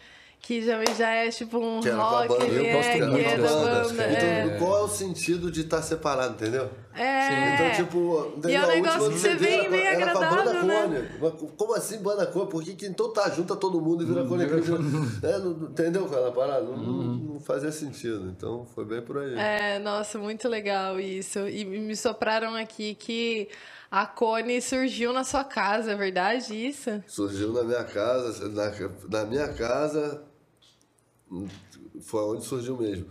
Que 0.41 0.59
já, 0.63 0.83
já 0.97 1.09
é 1.11 1.29
tipo 1.29 1.59
um 1.59 1.79
Que 1.81 1.89
a 1.89 1.95
rock, 1.95 2.27
banda. 2.29 2.45
ele 2.45 2.57
Eu 2.59 2.65
é, 2.65 2.73
gosto 2.73 2.91
que 2.91 3.01
muito 3.05 3.29
é 3.29 3.37
da 3.37 3.47
banda. 3.47 4.03
é. 4.03 4.43
Então, 4.45 4.57
qual 4.57 4.77
é 4.79 4.81
o 4.81 4.87
sentido 4.87 5.51
de 5.51 5.61
estar 5.61 5.81
separado, 5.83 6.33
entendeu? 6.33 6.69
É. 6.95 7.53
Então, 7.53 7.85
tipo, 7.85 8.33
E 8.49 8.55
é 8.55 8.59
um 8.59 8.63
A 8.63 8.67
negócio 8.75 9.01
última 9.03 9.13
que 9.13 9.19
você 9.19 9.35
vem 9.35 9.59
era, 9.59 9.69
bem 9.69 9.85
era 9.85 10.11
com 10.13 10.17
a 10.17 10.29
banda 10.29 10.49
agradável, 10.51 10.89
né? 10.89 11.09
Cone. 11.19 11.51
Como 11.55 11.75
assim 11.75 11.99
banda 12.01 12.25
Cone? 12.25 12.49
Por 12.49 12.63
que, 12.63 12.73
que 12.75 12.85
então 12.87 13.13
tá 13.13 13.29
junta 13.29 13.55
todo 13.55 13.79
mundo 13.79 14.03
e 14.03 14.05
vira 14.07 14.25
Cone? 14.25 14.43
é, 15.23 15.37
não- 15.37 15.69
entendeu 15.69 16.07
qual 16.07 16.25
é 16.25 16.29
a 16.29 16.31
parada? 16.31 16.63
Não, 16.63 16.75
não- 16.75 17.03
não 17.33 17.39
fazia 17.39 17.71
sentido. 17.71 18.33
Então 18.35 18.65
foi 18.73 18.83
bem 18.83 19.01
por 19.01 19.19
aí. 19.19 19.35
É, 19.37 19.77
nossa, 19.79 20.17
muito 20.17 20.49
legal 20.49 20.99
isso. 20.99 21.47
E 21.47 21.63
me 21.63 21.95
sopraram 21.95 22.55
aqui 22.55 22.95
que 22.95 23.47
a 23.91 24.05
Cone 24.07 24.59
surgiu 24.61 25.13
na 25.13 25.23
sua 25.23 25.43
casa, 25.43 25.91
é 25.91 25.95
verdade 25.95 26.53
isso? 26.55 27.01
Surgiu 27.07 27.53
na 27.53 27.63
minha 27.63 27.83
casa, 27.83 28.49
na, 28.49 28.71
na 29.19 29.25
minha 29.25 29.47
casa 29.53 30.23
foi 32.01 32.21
onde 32.23 32.45
surgiu 32.45 32.77
mesmo. 32.77 33.05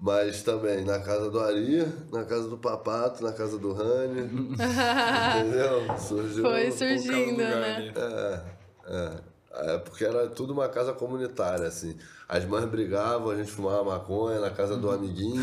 Mas 0.00 0.42
também 0.44 0.84
na 0.84 1.00
casa 1.00 1.28
do 1.28 1.40
Ari, 1.40 1.84
na 2.12 2.24
casa 2.24 2.48
do 2.48 2.56
Papato, 2.56 3.22
na 3.24 3.32
casa 3.32 3.58
do 3.58 3.72
Rani. 3.72 4.20
entendeu? 4.54 5.98
Surgiu. 5.98 6.44
Foi 6.44 6.70
surgindo, 6.70 7.38
né? 7.38 7.92
É, 7.96 8.40
é. 8.86 9.38
É 9.50 9.78
porque 9.78 10.04
era 10.04 10.28
tudo 10.28 10.52
uma 10.52 10.68
casa 10.68 10.92
comunitária, 10.92 11.66
assim. 11.66 11.96
As 12.28 12.44
mães 12.44 12.64
brigavam, 12.66 13.30
a 13.30 13.36
gente 13.36 13.50
fumava 13.50 13.82
maconha 13.82 14.38
na 14.38 14.50
casa 14.50 14.76
do 14.76 14.88
amiguinho. 14.92 15.42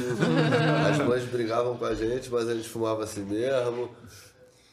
As 0.90 0.98
mães 1.06 1.26
brigavam 1.26 1.76
com 1.76 1.84
a 1.86 1.94
gente, 1.94 2.30
mas 2.32 2.48
a 2.48 2.54
gente 2.54 2.70
fumava 2.70 3.04
assim 3.04 3.26
mesmo. 3.26 3.90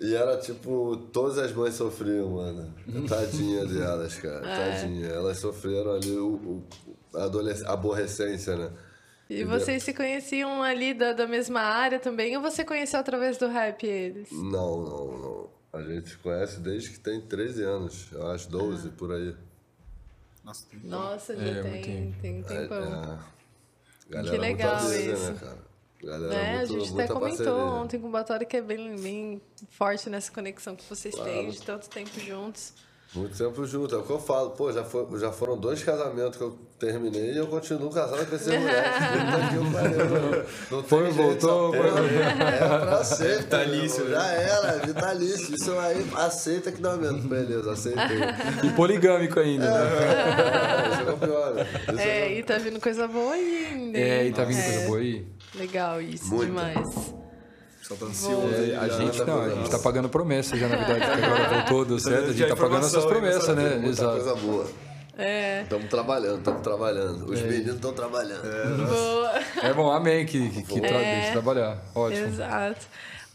E 0.00 0.14
era 0.14 0.36
tipo, 0.36 0.96
todas 1.12 1.38
as 1.38 1.50
mães 1.52 1.74
sofriam, 1.74 2.28
mano. 2.30 2.72
Tadinha 3.08 3.64
delas, 3.66 4.14
cara. 4.18 4.42
Tadinha. 4.42 5.08
Elas 5.08 5.38
sofreram 5.38 5.92
ali 5.92 6.16
o, 6.16 6.34
o- 6.34 6.62
aborrecência, 7.66 8.56
né? 8.56 8.70
E 9.30 9.44
vocês 9.44 9.82
se 9.82 9.94
conheciam 9.94 10.62
ali 10.62 10.92
da, 10.92 11.12
da 11.12 11.26
mesma 11.26 11.60
área 11.60 11.98
também? 11.98 12.36
Ou 12.36 12.42
você 12.42 12.64
conheceu 12.64 13.00
através 13.00 13.38
do 13.38 13.48
rap 13.48 13.86
eles? 13.86 14.30
Não, 14.30 14.80
não, 14.82 15.18
não. 15.18 15.50
A 15.72 15.80
gente 15.82 16.10
se 16.10 16.16
conhece 16.18 16.60
desde 16.60 16.90
que 16.90 17.00
tem 17.00 17.18
13 17.20 17.62
anos, 17.62 18.08
eu 18.12 18.26
acho, 18.30 18.50
12 18.50 18.88
Ah. 18.88 18.92
por 18.96 19.12
aí. 19.12 19.34
Nossa, 20.44 20.66
tem 20.70 20.80
Nossa, 20.80 21.34
já 21.36 21.42
É, 21.42 21.62
tem, 21.62 21.70
muito 21.70 21.84
tem, 21.84 22.12
tem 22.20 22.38
É, 22.40 22.42
tempão. 22.42 22.78
é. 22.78 23.18
Galera 24.10 24.30
Que 24.30 24.38
legal 24.38 24.74
muito 24.82 24.94
amiga, 24.94 25.12
isso. 25.14 25.32
né, 25.32 25.38
cara? 25.40 25.58
Galera 26.02 26.34
Né? 26.34 26.58
muito, 26.58 26.62
a 26.74 26.78
gente 26.78 26.92
até 26.92 27.06
comentou 27.06 27.46
parceria. 27.46 27.54
ontem 27.80 28.00
com 28.00 28.08
o 28.08 28.10
Batório 28.10 28.46
que 28.46 28.56
é 28.56 28.60
bem, 28.60 28.96
bem 28.96 29.40
forte 29.70 30.10
nessa 30.10 30.30
conexão 30.30 30.76
que 30.76 30.84
vocês 30.90 31.14
têm 31.14 31.48
de 31.48 31.62
tanto 31.62 31.88
tempo 31.88 32.20
juntos. 32.20 32.74
Muito 33.14 33.36
tempo 33.36 33.66
junto, 33.66 33.94
é 33.94 33.98
o 33.98 34.02
que 34.02 34.10
eu 34.10 34.18
falo. 34.18 34.50
Pô, 34.50 34.72
já, 34.72 34.82
foi, 34.82 35.06
já 35.20 35.30
foram 35.30 35.58
dois 35.58 35.82
casamentos 35.84 36.36
que 36.38 36.42
eu 36.42 36.56
terminei 36.78 37.32
e 37.32 37.36
eu 37.36 37.46
continuo 37.46 37.90
casado 37.90 38.24
com 38.26 38.34
esse 38.34 38.48
mulher. 38.56 38.90
Não 40.70 40.82
Foi, 40.82 41.10
voltou, 41.10 41.72
porra 41.72 42.00
É 42.00 42.78
pra 42.78 43.04
sempre. 43.04 43.36
Vitalício, 43.42 44.04
irmão. 44.04 44.18
Já 44.18 44.26
era, 44.32 44.86
vitalício. 44.86 45.54
Isso 45.54 45.78
aí, 45.78 46.06
aceita 46.16 46.72
que 46.72 46.80
dá 46.80 46.96
menos. 46.96 47.24
Beleza, 47.26 47.72
aceitei. 47.72 48.18
E 48.64 48.70
poligâmico 48.70 49.38
ainda, 49.38 49.70
né? 49.70 49.90
Isso 50.92 51.10
é 51.10 51.12
o 51.12 51.18
pior, 51.18 51.54
né? 51.54 51.66
Isso 51.90 52.00
É, 52.00 52.18
é 52.32 52.38
e 52.38 52.42
tá 52.42 52.56
vindo 52.58 52.80
coisa 52.80 53.06
boa 53.06 53.34
aí 53.34 53.66
ainda. 53.72 53.98
É, 53.98 54.26
e 54.26 54.32
tá 54.32 54.44
vindo 54.44 54.58
É, 54.58 54.62
coisa 54.62 54.86
boa 54.86 54.98
aí. 54.98 55.26
Legal 55.54 56.00
isso, 56.00 56.30
Muita. 56.30 56.46
demais. 56.46 57.14
Só 57.82 57.96
tá 57.96 58.06
ansioso. 58.06 58.54
É, 58.54 58.76
a 58.76 58.88
gente 58.88 59.24
não, 59.24 59.42
a 59.42 59.48
gente 59.50 59.70
tá 59.70 59.78
pagando 59.78 60.08
promessa 60.08 60.56
já, 60.56 60.68
na 60.68 60.76
verdade, 60.76 61.00
que 61.18 61.24
agora 61.24 61.48
voltou, 61.48 61.84
deu 61.84 61.98
certo, 62.00 62.30
a 62.30 62.32
gente 62.32 62.48
tá 62.48 62.56
pagando 62.56 62.86
essas 62.86 63.04
promessas, 63.04 63.56
né? 63.56 63.70
muita 63.74 63.88
Exato. 63.88 64.12
coisa 64.12 64.34
boa. 64.36 64.66
É. 65.18 65.62
Estamos 65.62 65.88
trabalhando, 65.90 66.38
estamos 66.38 66.62
trabalhando. 66.62 67.30
É. 67.30 67.34
Os 67.34 67.42
meninos 67.42 67.74
estão 67.74 67.92
trabalhando. 67.92 68.86
Boa. 68.88 69.32
É 69.62 69.74
bom, 69.74 69.90
amém, 69.92 70.24
que, 70.24 70.48
que, 70.48 70.62
que 70.62 70.80
tra 70.80 70.96
É. 70.96 71.14
deixe 71.16 71.32
trabalhar. 71.32 71.82
Ótimo. 71.94 72.26
Exato. 72.26 72.86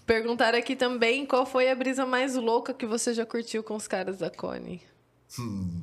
Perguntaram 0.05 0.57
aqui 0.57 0.75
também 0.75 1.25
qual 1.25 1.45
foi 1.45 1.69
a 1.69 1.75
brisa 1.75 2.05
mais 2.05 2.35
louca 2.35 2.73
que 2.73 2.85
você 2.85 3.13
já 3.13 3.25
curtiu 3.25 3.61
com 3.61 3.75
os 3.75 3.87
caras 3.87 4.17
da 4.17 4.29
Cone. 4.29 4.81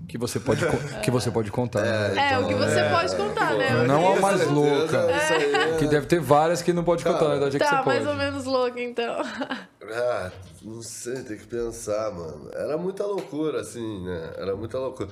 Que 0.09 0.17
você 0.17 0.41
pode, 0.41 0.65
que 1.03 1.11
você 1.11 1.31
pode 1.31 1.51
contar. 1.53 1.83
né? 1.85 2.33
É, 2.33 2.39
o 2.39 2.49
que 2.49 2.55
você 2.55 2.83
pode 2.91 3.15
contar, 3.15 3.55
né? 3.55 3.87
Não 3.87 4.15
a 4.15 4.21
mais 4.21 4.39
certeza, 4.39 4.53
louca. 4.59 4.97
É. 5.11 5.77
Que 5.79 5.87
deve 5.87 6.07
ter 6.07 6.19
várias 6.19 6.63
que 6.63 6.73
não 6.73 6.83
pode 6.83 7.05
contar, 7.05 7.25
na 7.25 7.31
verdade 7.31 7.57
é 7.57 7.59
que 7.61 7.65
Tá, 7.65 7.83
você 7.83 7.87
mais 7.87 8.01
ou 8.01 8.07
pode. 8.15 8.19
menos 8.19 8.45
louca, 8.47 8.81
então. 8.81 9.17
Ah, 9.87 10.33
não 10.63 10.81
sei, 10.81 11.23
tem 11.25 11.37
que 11.37 11.47
pensar, 11.47 12.11
mano. 12.11 12.49
Era 12.55 12.79
muita 12.79 13.05
loucura, 13.05 13.61
assim, 13.61 14.03
né? 14.07 14.33
Era 14.39 14.57
muita 14.57 14.79
loucura. 14.79 15.11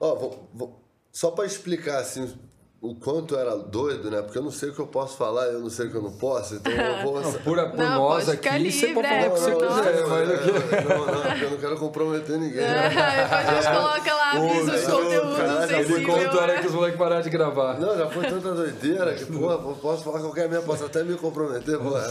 Ó, 0.00 0.14
vou- 0.16 0.50
vou- 0.52 0.82
só 1.12 1.30
pra 1.30 1.46
explicar, 1.46 2.00
assim, 2.00 2.36
o 2.80 2.94
quanto 2.94 3.34
era 3.36 3.56
doido, 3.56 4.10
né? 4.10 4.20
Porque 4.22 4.38
eu 4.38 4.42
não 4.42 4.50
sei 4.50 4.68
o 4.68 4.74
que 4.74 4.80
eu 4.80 4.86
posso 4.86 5.16
falar, 5.16 5.46
eu 5.46 5.60
não 5.60 5.70
sei 5.70 5.86
o 5.86 5.90
que 5.90 5.96
eu 5.96 6.02
não 6.02 6.12
posso, 6.12 6.56
então 6.56 6.70
eu 6.72 7.02
vou... 7.02 7.20
Não, 7.20 7.32
por, 7.32 7.42
por 7.42 7.56
Não, 7.56 7.98
nós 7.98 8.24
pode 8.26 8.36
ficar 8.36 8.54
aqui, 8.54 8.70
você 8.70 8.86
livre, 8.86 8.94
pode 8.94 9.06
é, 9.06 9.22
falar 9.22 9.26
o 9.26 9.34
que 9.34 9.40
você 9.40 9.50
nós. 9.50 9.80
quiser, 9.80 10.06
mas 10.06 10.30
aqui... 10.30 10.50
Não, 10.88 11.06
não, 11.06 11.22
porque 11.22 11.44
eu 11.44 11.50
não 11.50 11.56
quero 11.58 11.76
comprometer 11.78 12.38
ninguém. 12.38 12.64
É, 12.64 12.88
depois 12.88 13.32
a 13.32 13.54
gente 13.54 13.66
coloca 13.76 14.14
lá 14.14 14.30
aviso 14.32 14.70
de 14.70 14.92
Ô, 14.92 14.96
conteúdo 14.96 15.36
caralho, 15.36 15.72
Ele 15.72 15.84
sensível. 15.86 16.14
conta 16.14 16.30
a 16.30 16.42
hora 16.42 16.60
que 16.60 16.66
os 16.66 16.74
moleques 16.74 16.98
pararam 16.98 17.22
de 17.22 17.30
gravar. 17.30 17.80
Não, 17.80 17.98
já 17.98 18.06
foi 18.10 18.26
tanta 18.28 18.52
doideira 18.52 19.14
que, 19.14 19.24
porra, 19.26 19.54
eu 19.54 19.76
posso 19.80 20.04
falar 20.04 20.20
qualquer 20.20 20.48
merda, 20.48 20.66
posso 20.66 20.84
até 20.84 21.02
me 21.02 21.16
comprometer, 21.16 21.78
porra. 21.78 22.04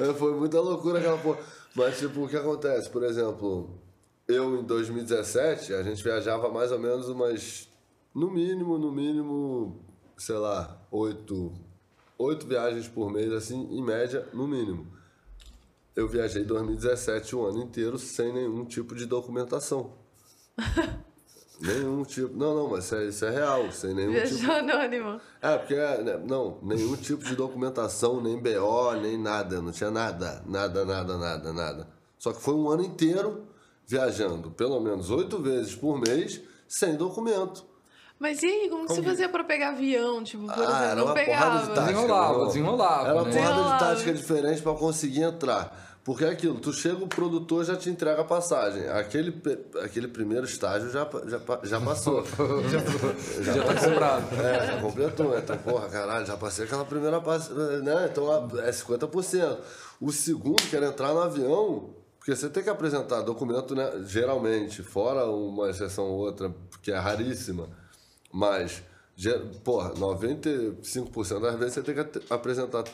É, 0.00 0.10
é, 0.10 0.14
foi 0.14 0.34
muita 0.34 0.60
loucura 0.60 0.98
aquela 0.98 1.18
porra. 1.18 1.38
Mas, 1.74 1.98
tipo, 1.98 2.24
o 2.24 2.28
que 2.28 2.36
acontece? 2.36 2.90
Por 2.90 3.04
exemplo, 3.04 3.70
eu 4.26 4.58
em 4.58 4.64
2017, 4.64 5.72
a 5.74 5.82
gente 5.82 6.02
viajava 6.02 6.48
mais 6.48 6.72
ou 6.72 6.78
menos 6.78 7.08
umas, 7.08 7.68
no 8.14 8.30
mínimo, 8.30 8.78
no 8.78 8.92
mínimo, 8.92 9.84
sei 10.16 10.36
lá, 10.36 10.80
oito, 10.90 11.52
oito 12.18 12.46
viagens 12.46 12.88
por 12.88 13.10
mês, 13.10 13.32
assim, 13.32 13.68
em 13.70 13.82
média, 13.82 14.28
no 14.32 14.46
mínimo. 14.46 14.86
Eu 15.94 16.08
viajei 16.08 16.42
em 16.42 16.46
2017 16.46 17.36
o 17.36 17.44
ano 17.44 17.62
inteiro 17.62 17.98
sem 17.98 18.32
nenhum 18.32 18.64
tipo 18.64 18.94
de 18.94 19.06
documentação. 19.06 19.94
Nenhum 21.60 22.02
tipo. 22.04 22.34
Não, 22.34 22.54
não, 22.54 22.70
mas 22.70 22.86
isso 22.86 22.94
é, 22.94 23.04
isso 23.04 23.24
é 23.26 23.30
real, 23.30 23.70
sem 23.70 23.92
nenhum 23.92 24.14
tipo. 24.14 24.28
Viajou 24.28 24.54
anônimo. 24.54 25.20
É, 25.42 25.58
porque, 25.58 25.74
né, 25.74 26.16
não, 26.26 26.58
nenhum 26.62 26.96
tipo 26.96 27.22
de 27.22 27.36
documentação, 27.36 28.18
nem 28.18 28.38
BO, 28.38 28.92
nem 29.02 29.18
nada, 29.18 29.60
não 29.60 29.70
tinha 29.70 29.90
nada, 29.90 30.42
nada, 30.46 30.86
nada, 30.86 31.18
nada, 31.18 31.52
nada. 31.52 31.88
Só 32.18 32.32
que 32.32 32.40
foi 32.40 32.54
um 32.54 32.70
ano 32.70 32.82
inteiro 32.82 33.46
viajando, 33.86 34.50
pelo 34.52 34.80
menos 34.80 35.10
oito 35.10 35.38
vezes 35.42 35.74
por 35.74 36.00
mês, 36.00 36.40
sem 36.66 36.96
documento. 36.96 37.66
Mas 38.20 38.42
e 38.42 38.46
aí, 38.46 38.68
como 38.68 38.86
que 38.86 38.94
você 38.94 39.02
fazia 39.02 39.28
pra 39.30 39.42
pegar 39.42 39.70
avião? 39.70 40.22
Tipo, 40.22 40.44
por 40.44 40.52
Ah, 40.52 40.62
exemplo, 40.62 40.76
era 40.84 40.94
não 40.94 41.04
uma 41.06 41.14
pegava. 41.14 41.42
porrada 41.44 41.60
de 41.60 41.74
tática. 41.74 41.92
Desenrolava, 41.94 42.46
desenrolava, 42.46 43.08
Era 43.08 43.14
uma 43.14 43.24
né? 43.24 43.32
porrada 43.32 43.62
de 43.72 43.78
tática 43.78 44.12
diferente 44.12 44.62
pra 44.62 44.74
conseguir 44.74 45.22
entrar. 45.22 45.88
Porque 46.04 46.24
é 46.24 46.28
aquilo, 46.30 46.58
tu 46.58 46.72
chega, 46.72 47.02
o 47.04 47.06
produtor 47.06 47.62
já 47.64 47.76
te 47.76 47.88
entrega 47.90 48.22
a 48.22 48.24
passagem. 48.24 48.88
Aquele, 48.88 49.38
aquele 49.82 50.08
primeiro 50.08 50.44
estágio 50.46 50.90
já, 50.90 51.06
já, 51.26 51.40
já 51.62 51.80
passou. 51.80 52.24
Já 53.42 53.62
tá 53.64 53.74
comprado. 53.74 54.24
É, 54.40 54.66
já 54.66 54.80
completou. 54.80 55.38
Então, 55.38 55.56
porra, 55.58 55.88
caralho, 55.88 56.26
já 56.26 56.36
passei 56.36 56.64
aquela 56.64 56.84
primeira 56.84 57.20
passe, 57.20 57.52
né? 57.52 58.08
Então 58.10 58.32
é 58.60 58.70
50%. 58.70 59.58
O 60.00 60.10
segundo, 60.12 60.62
que 60.68 60.74
era 60.76 60.86
entrar 60.86 61.12
no 61.12 61.20
avião, 61.20 61.90
porque 62.18 62.34
você 62.34 62.48
tem 62.48 62.62
que 62.62 62.70
apresentar 62.70 63.20
documento, 63.20 63.74
né? 63.74 63.90
Geralmente, 64.04 64.82
fora 64.82 65.26
uma 65.26 65.68
exceção 65.70 66.04
ou 66.04 66.18
outra, 66.20 66.50
que 66.82 66.90
é 66.90 66.96
raríssima, 66.98 67.68
mas, 68.32 68.82
porra, 69.64 69.90
95% 69.94 71.40
das 71.40 71.54
vezes 71.56 71.74
você 71.74 71.82
tem 71.82 71.94
que 71.94 72.32
apresentar 72.32 72.84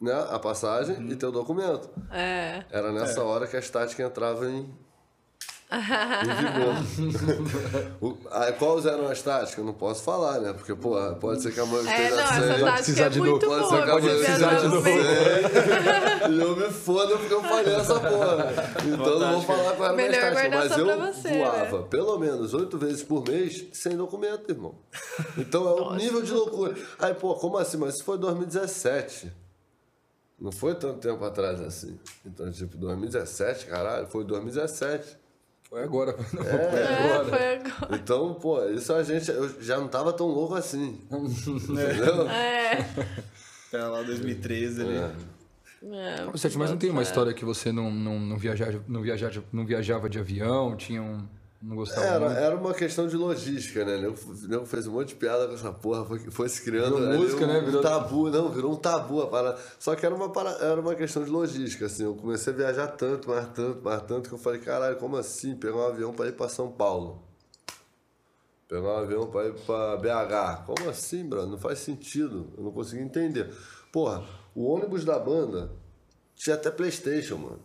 né, 0.00 0.12
a 0.30 0.38
passagem 0.38 1.10
e 1.10 1.16
teu 1.16 1.32
documento. 1.32 1.88
É. 2.10 2.64
Era 2.70 2.92
nessa 2.92 3.22
hora 3.22 3.46
que 3.46 3.56
a 3.56 3.60
estática 3.60 4.02
entrava 4.02 4.48
em. 4.48 4.72
O- 8.00 8.16
aí, 8.30 8.52
quais 8.52 8.86
eram 8.86 9.08
as 9.08 9.20
táticas? 9.22 9.58
Eu 9.58 9.64
não 9.64 9.72
posso 9.74 10.02
falar, 10.02 10.40
né? 10.40 10.52
Porque, 10.52 10.74
pô, 10.74 10.94
pode 11.20 11.42
ser 11.42 11.52
que 11.52 11.60
a 11.60 11.66
mãe 11.66 11.80
É, 11.80 12.10
não, 12.10 12.20
essa 12.20 12.40
Vai 12.40 12.48
tática 12.60 12.72
precisar 12.76 13.04
é 13.04 13.08
de 13.08 13.18
novo. 13.18 13.38
Pode 13.40 13.68
ser 13.68 13.84
que 13.84 13.90
a 13.90 13.94
mãe 13.94 14.02
viajar 14.18 14.60
de 14.60 14.68
no 14.68 14.74
novo. 14.74 14.88
E 16.30 16.40
eu 16.40 16.56
me 16.56 16.70
foda 16.70 17.18
porque 17.18 17.34
eu 17.34 17.42
falei 17.42 17.74
essa 17.74 18.00
porra. 18.00 18.52
Então 18.84 19.06
eu 19.06 19.18
não 19.18 19.32
vou 19.32 19.42
falar 19.42 19.72
qual 19.74 19.84
era 19.84 19.92
a 19.92 19.96
minha 19.96 20.08
Melhor 20.08 20.20
tática. 20.34 20.48
guardar 20.48 20.68
Mas 20.68 20.78
eu 20.78 21.12
você, 21.12 21.38
voava 21.38 21.82
pelo 21.84 22.18
menos 22.18 22.54
oito 22.54 22.78
vezes 22.78 23.02
por 23.02 23.26
mês 23.28 23.66
sem 23.72 23.96
documento, 23.96 24.48
irmão. 24.50 24.74
Então 25.36 25.68
é 25.68 25.82
um 25.82 25.94
nível 25.96 26.22
de 26.22 26.32
loucura. 26.32 26.74
Aí, 26.98 27.14
pô, 27.14 27.34
como 27.34 27.58
assim? 27.58 27.76
Mas 27.76 27.94
isso 27.96 28.04
foi 28.04 28.16
2017. 28.18 29.30
Não 30.40 30.50
foi 30.52 30.74
tanto 30.74 30.98
tempo 30.98 31.22
atrás 31.24 31.60
assim. 31.60 31.98
Então, 32.24 32.50
tipo, 32.50 32.76
2017, 32.76 33.66
caralho, 33.66 34.06
foi 34.06 34.24
2017. 34.24 35.16
Foi 35.74 35.82
agora. 35.82 36.16
Não, 36.32 36.44
foi 36.44 36.52
É, 36.52 37.04
agora. 37.04 37.24
foi 37.24 37.54
agora. 37.56 37.96
Então, 37.96 38.34
pô, 38.34 38.64
isso 38.68 38.92
a 38.92 39.02
gente. 39.02 39.28
Eu 39.28 39.60
já 39.60 39.76
não 39.76 39.88
tava 39.88 40.12
tão 40.12 40.28
louco 40.28 40.54
assim. 40.54 41.00
Entendeu? 41.10 42.28
É. 42.30 42.78
Era 43.72 43.88
lá 43.88 44.02
2013 44.02 44.82
ali. 44.82 44.96
é. 44.96 46.30
Ô, 46.32 46.38
Sete, 46.38 46.56
mas 46.56 46.70
não 46.70 46.76
tem 46.76 46.90
uma 46.90 47.02
história 47.02 47.34
que 47.34 47.44
você 47.44 47.72
não, 47.72 47.90
não, 47.90 48.20
não, 48.20 48.38
viajava, 48.38 48.84
não, 48.86 49.02
viajava, 49.02 49.44
não 49.52 49.66
viajava 49.66 50.08
de 50.08 50.20
avião, 50.20 50.76
tinha 50.76 51.02
um... 51.02 51.26
Não 51.66 51.76
gostava 51.76 52.06
Era, 52.06 52.20
muito? 52.26 52.38
era 52.38 52.56
uma 52.56 52.74
questão 52.74 53.06
de 53.08 53.16
logística, 53.16 53.84
né? 53.86 53.96
O 54.06 54.48
nego 54.48 54.66
fez 54.66 54.86
um 54.86 54.92
monte 54.92 55.08
de 55.08 55.14
piada 55.14 55.46
com 55.48 55.54
essa 55.54 55.72
porra, 55.72 56.04
foi, 56.04 56.18
foi 56.30 56.46
se 56.48 56.62
criando 56.62 56.96
Virou 56.98 57.14
música, 57.14 57.44
um, 57.44 57.46
né? 57.48 57.60
Virou- 57.60 57.80
tabu, 57.80 58.28
não, 58.30 58.50
virou 58.50 58.72
um 58.72 58.76
tabu 58.76 59.22
a 59.22 59.26
parada. 59.28 59.58
Só 59.78 59.94
que 59.94 60.04
era 60.04 60.14
uma, 60.14 60.28
para- 60.30 60.58
era 60.60 60.78
uma 60.78 60.94
questão 60.94 61.24
de 61.24 61.30
logística, 61.30 61.86
assim. 61.86 62.04
Eu 62.04 62.14
comecei 62.16 62.52
a 62.52 62.56
viajar 62.56 62.88
tanto, 62.88 63.30
mais 63.30 63.48
tanto, 63.54 63.82
mais 63.82 64.02
tanto, 64.02 64.28
que 64.28 64.34
eu 64.34 64.38
falei, 64.38 64.60
caralho, 64.60 64.96
como 64.96 65.16
assim? 65.16 65.56
Pegar 65.56 65.76
um 65.76 65.86
avião 65.86 66.12
pra 66.12 66.26
ir 66.26 66.32
pra 66.32 66.48
São 66.50 66.70
Paulo. 66.70 67.22
Pegar 68.68 68.82
um 68.82 68.96
avião 68.98 69.26
pra 69.30 69.46
ir 69.46 69.54
pra 69.64 69.96
BH. 69.96 70.64
Como 70.66 70.90
assim, 70.90 71.26
brother? 71.26 71.48
Não 71.50 71.58
faz 71.58 71.78
sentido. 71.78 72.52
Eu 72.58 72.64
não 72.64 72.72
consegui 72.72 73.02
entender. 73.02 73.50
Porra, 73.90 74.22
o 74.54 74.64
ônibus 74.66 75.02
da 75.04 75.18
banda 75.18 75.70
tinha 76.34 76.56
até 76.56 76.70
Playstation, 76.70 77.36
mano. 77.38 77.60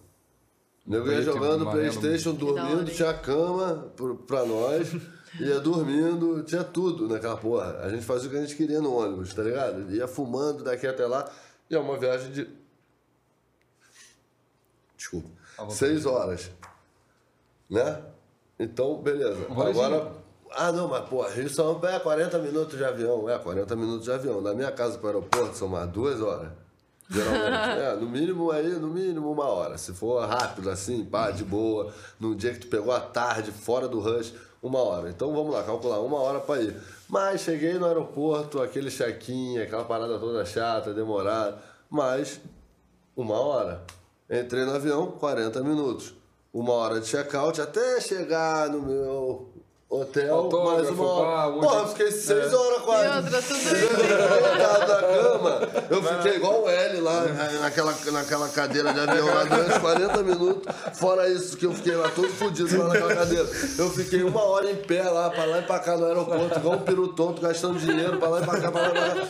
Nego 0.85 1.11
ia 1.11 1.21
jogando 1.21 1.61
amarelo. 1.61 1.93
Playstation, 1.93 2.33
dormindo, 2.33 2.91
tinha 2.91 3.13
cama 3.13 3.93
pra 4.25 4.45
nós, 4.45 4.91
ia 5.39 5.59
dormindo, 5.59 6.43
tinha 6.43 6.63
tudo 6.63 7.07
naquela 7.07 7.37
porra. 7.37 7.79
A 7.81 7.89
gente 7.89 8.03
fazia 8.03 8.27
o 8.27 8.31
que 8.31 8.37
a 8.37 8.41
gente 8.41 8.55
queria 8.55 8.81
no 8.81 8.93
ônibus, 8.93 9.33
tá 9.33 9.43
ligado? 9.43 9.93
Ia 9.93 10.07
fumando 10.07 10.63
daqui 10.63 10.87
até 10.87 11.05
lá. 11.05 11.29
E 11.69 11.75
é 11.75 11.79
uma 11.79 11.97
viagem 11.97 12.31
de. 12.31 12.49
Desculpa. 14.97 15.29
Seis 15.69 16.05
horas. 16.05 16.49
Né? 17.69 18.01
Então, 18.57 19.01
beleza. 19.01 19.45
Agora. 19.49 20.11
Ah, 20.51 20.71
não, 20.71 20.87
mas 20.87 21.07
porra, 21.07 21.29
Rio 21.29 21.47
São 21.47 21.79
Paulo 21.79 21.95
é 21.95 21.99
40 21.99 22.39
minutos 22.39 22.75
de 22.75 22.83
avião. 22.83 23.29
É, 23.29 23.37
40 23.37 23.75
minutos 23.75 24.05
de 24.05 24.11
avião. 24.11 24.41
Da 24.41 24.53
minha 24.55 24.71
casa 24.71 24.97
para 24.97 25.05
o 25.05 25.09
aeroporto 25.09 25.55
são 25.55 25.67
mais 25.67 25.87
duas 25.91 26.19
horas. 26.21 26.51
Geralmente. 27.09 27.81
é, 27.81 27.95
no 27.95 28.07
mínimo 28.07 28.51
aí, 28.51 28.69
no 28.69 28.87
mínimo 28.87 29.31
uma 29.31 29.45
hora. 29.45 29.77
Se 29.77 29.93
for 29.93 30.23
rápido 30.27 30.69
assim, 30.69 31.03
pá, 31.03 31.31
de 31.31 31.43
boa, 31.43 31.91
num 32.19 32.35
dia 32.35 32.53
que 32.53 32.59
tu 32.59 32.67
pegou 32.67 32.93
a 32.93 32.99
tarde, 32.99 33.51
fora 33.51 33.87
do 33.87 33.99
rush, 33.99 34.33
uma 34.61 34.79
hora. 34.79 35.09
Então 35.09 35.33
vamos 35.33 35.51
lá, 35.51 35.63
calcular, 35.63 35.99
uma 35.99 36.19
hora 36.19 36.39
pra 36.39 36.61
ir. 36.61 36.75
Mas 37.07 37.41
cheguei 37.41 37.73
no 37.73 37.85
aeroporto, 37.85 38.61
aquele 38.61 38.91
check-in, 38.91 39.57
aquela 39.57 39.85
parada 39.85 40.19
toda 40.19 40.45
chata, 40.45 40.93
demorada. 40.93 41.57
Mas 41.89 42.39
uma 43.15 43.39
hora. 43.39 43.83
Entrei 44.29 44.63
no 44.63 44.75
avião, 44.75 45.11
40 45.13 45.63
minutos. 45.63 46.13
Uma 46.53 46.73
hora 46.73 46.99
de 46.99 47.07
check-out 47.07 47.59
até 47.59 47.99
chegar 47.99 48.69
no 48.69 48.81
meu 48.81 49.48
hotel, 49.89 50.27
mais 50.27 50.29
Autógrafo, 50.53 50.93
uma 50.93 51.11
hora. 51.11 51.51
pá, 51.51 51.59
Porra, 51.59 51.87
fiquei 51.87 52.11
seis 52.11 52.53
horas 52.53 52.77
E 52.77 52.81
quase. 52.81 53.17
outra, 53.17 53.41
tudo 53.41 53.59
Deitado 53.97 54.87
na 54.87 55.01
cama, 55.01 55.61
eu 55.89 56.03
fiquei 56.03 56.35
igual 56.35 56.63
o 56.63 56.69
L 56.69 57.01
lá, 57.01 57.25
naquela, 57.61 57.95
naquela 58.11 58.49
cadeira 58.49 58.93
de 58.93 58.99
avião 58.99 59.25
lá 59.27 59.43
durante 59.45 59.79
40 59.79 60.23
minutos. 60.23 60.75
Fora 60.93 61.27
isso, 61.27 61.57
que 61.57 61.65
eu 61.65 61.73
fiquei 61.73 61.95
lá 61.95 62.09
todo 62.09 62.29
fodido 62.29 62.77
lá 62.77 62.87
naquela 62.89 63.15
cadeira. 63.15 63.49
Eu 63.77 63.89
fiquei 63.89 64.21
uma 64.23 64.43
hora 64.43 64.69
em 64.69 64.75
pé 64.75 65.01
lá, 65.03 65.29
pra 65.31 65.45
lá 65.45 65.59
e 65.59 65.61
pra 65.63 65.79
cá 65.79 65.97
no 65.97 66.05
aeroporto, 66.05 66.59
igual 66.59 66.75
um 66.75 66.81
peru 66.81 67.07
tonto, 67.09 67.41
gastando 67.41 67.79
dinheiro, 67.79 68.17
pra 68.17 68.29
lá 68.29 68.41
e 68.41 68.45
pra 68.45 68.59
cá, 68.61 68.71
pra 68.71 68.81
lá 68.81 68.87
e 68.89 68.91
pra 68.91 69.01
cá. 69.25 69.27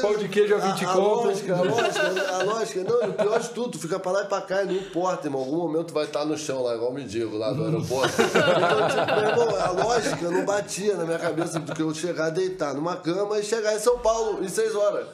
Pão 0.00 0.16
de 0.16 0.28
queijo 0.28 0.54
a 0.54 0.58
20 0.58 0.84
a, 0.84 0.90
a 0.90 0.92
conto. 0.94 1.26
lógica, 1.26 1.56
a 1.56 1.62
lógica, 1.62 2.32
a 2.32 2.42
lógica, 2.42 2.84
não, 2.84 3.10
o 3.10 3.12
pior 3.12 3.40
de 3.40 3.48
tudo, 3.50 3.70
tu 3.70 3.78
fica 3.78 3.98
pra 3.98 4.12
lá 4.12 4.22
e 4.22 4.26
pra 4.26 4.40
cá 4.40 4.62
e 4.62 4.66
não 4.66 4.74
importa, 4.74 5.26
irmão. 5.26 5.40
Algum 5.40 5.56
momento 5.58 5.92
vai 5.92 6.04
estar 6.04 6.24
no 6.24 6.36
chão 6.38 6.62
lá, 6.62 6.74
igual 6.74 6.90
o 6.90 6.94
mendigo 6.94 7.36
lá 7.36 7.52
do 7.52 7.64
aeroporto. 7.64 8.14
Então, 8.22 8.88
tipo, 8.88 9.20
meu 9.20 9.30
irmão, 9.30 9.56
a 9.60 9.70
lógica 9.70 10.30
não 10.30 10.44
batia 10.44 10.96
na 10.96 11.04
minha 11.04 11.18
cabeça 11.18 11.58
do 11.58 11.74
que 11.74 11.82
eu 11.82 11.92
chegar, 11.94 12.30
deitar 12.30 12.74
numa 12.74 12.96
cama 12.96 13.38
e 13.38 13.42
chegar 13.42 13.74
em 13.74 13.80
São 13.80 13.98
Paulo 13.98 14.44
em 14.44 14.48
seis 14.48 14.74
horas. 14.74 15.06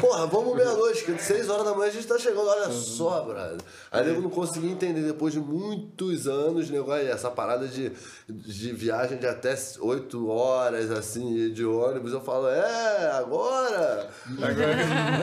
Porra, 0.00 0.26
vamos 0.26 0.56
meia-noite, 0.56 1.04
que 1.04 1.12
de 1.12 1.22
6 1.22 1.50
horas 1.50 1.64
da 1.64 1.74
manhã 1.74 1.90
a 1.90 1.92
gente 1.92 2.06
tá 2.06 2.18
chegando, 2.18 2.48
olha 2.48 2.70
só, 2.70 3.22
brother. 3.22 3.58
Aí 3.90 4.08
eu 4.08 4.22
não 4.22 4.30
consegui 4.30 4.70
entender, 4.70 5.02
depois 5.02 5.34
de 5.34 5.40
muitos 5.40 6.26
anos, 6.26 6.70
nego, 6.70 6.90
aí, 6.90 7.08
essa 7.08 7.30
parada 7.30 7.68
de, 7.68 7.92
de 8.26 8.72
viagem 8.72 9.18
de 9.18 9.26
até 9.26 9.54
8 9.80 10.28
horas, 10.28 10.90
assim, 10.90 11.52
de 11.52 11.64
ônibus, 11.64 12.12
eu 12.12 12.22
falo, 12.22 12.48
é, 12.48 13.07
agora? 13.12 14.10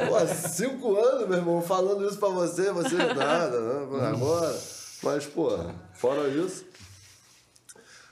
Pô, 0.08 0.28
5 0.28 0.96
anos, 0.98 1.28
meu 1.28 1.38
irmão, 1.38 1.62
falando 1.62 2.08
isso 2.08 2.18
pra 2.18 2.30
você, 2.30 2.72
você 2.72 2.96
nada, 2.96 3.60
né? 3.60 4.08
agora. 4.08 4.56
Mas, 5.04 5.26
pô, 5.26 5.50
fora 5.94 6.28
isso. 6.30 6.66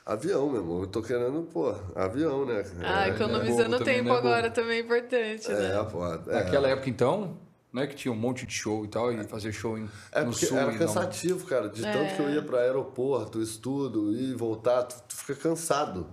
Avião, 0.06 0.50
meu 0.50 0.62
irmão. 0.62 0.82
Eu 0.82 0.88
tô 0.88 1.02
querendo, 1.02 1.44
pô, 1.54 1.74
avião, 1.96 2.46
né? 2.46 2.64
Ah, 2.84 3.08
É, 3.08 3.10
economizando 3.12 3.78
também, 3.78 3.96
tempo 3.96 4.10
né, 4.10 4.18
agora 4.18 4.52
também 4.52 4.78
é 4.78 4.82
importante, 4.82 5.50
né? 5.50 5.76
É, 5.80 5.84
pô. 5.86 6.06
É. 6.06 6.44
Naquela 6.44 6.68
época, 6.68 6.90
então, 6.90 7.38
né, 7.72 7.88
que 7.88 7.96
tinha 7.96 8.12
um 8.12 8.16
monte 8.18 8.46
de 8.46 8.54
show 8.54 8.84
e 8.84 8.90
tal, 8.90 9.14
e 9.14 9.24
fazer 9.24 9.54
show 9.54 9.78
em, 9.78 9.90
É 10.12 10.20
no 10.26 10.32
porque 10.32 10.46
sul. 10.46 10.58
era 10.58 10.72
e 10.72 10.74
não- 10.74 10.80
cansativo, 10.80 11.46
cara. 11.48 11.70
De 11.70 11.82
tanto 11.82 12.16
que 12.16 12.22
eu 12.22 12.30
ia 12.30 12.42
para 12.42 12.60
aeroporto, 12.60 13.42
estudo, 13.42 14.12
ir 14.14 14.32
e 14.32 14.36
voltar, 14.36 14.84
tu, 14.84 15.02
tu 15.08 15.16
fica 15.16 15.36
cansado 15.36 16.10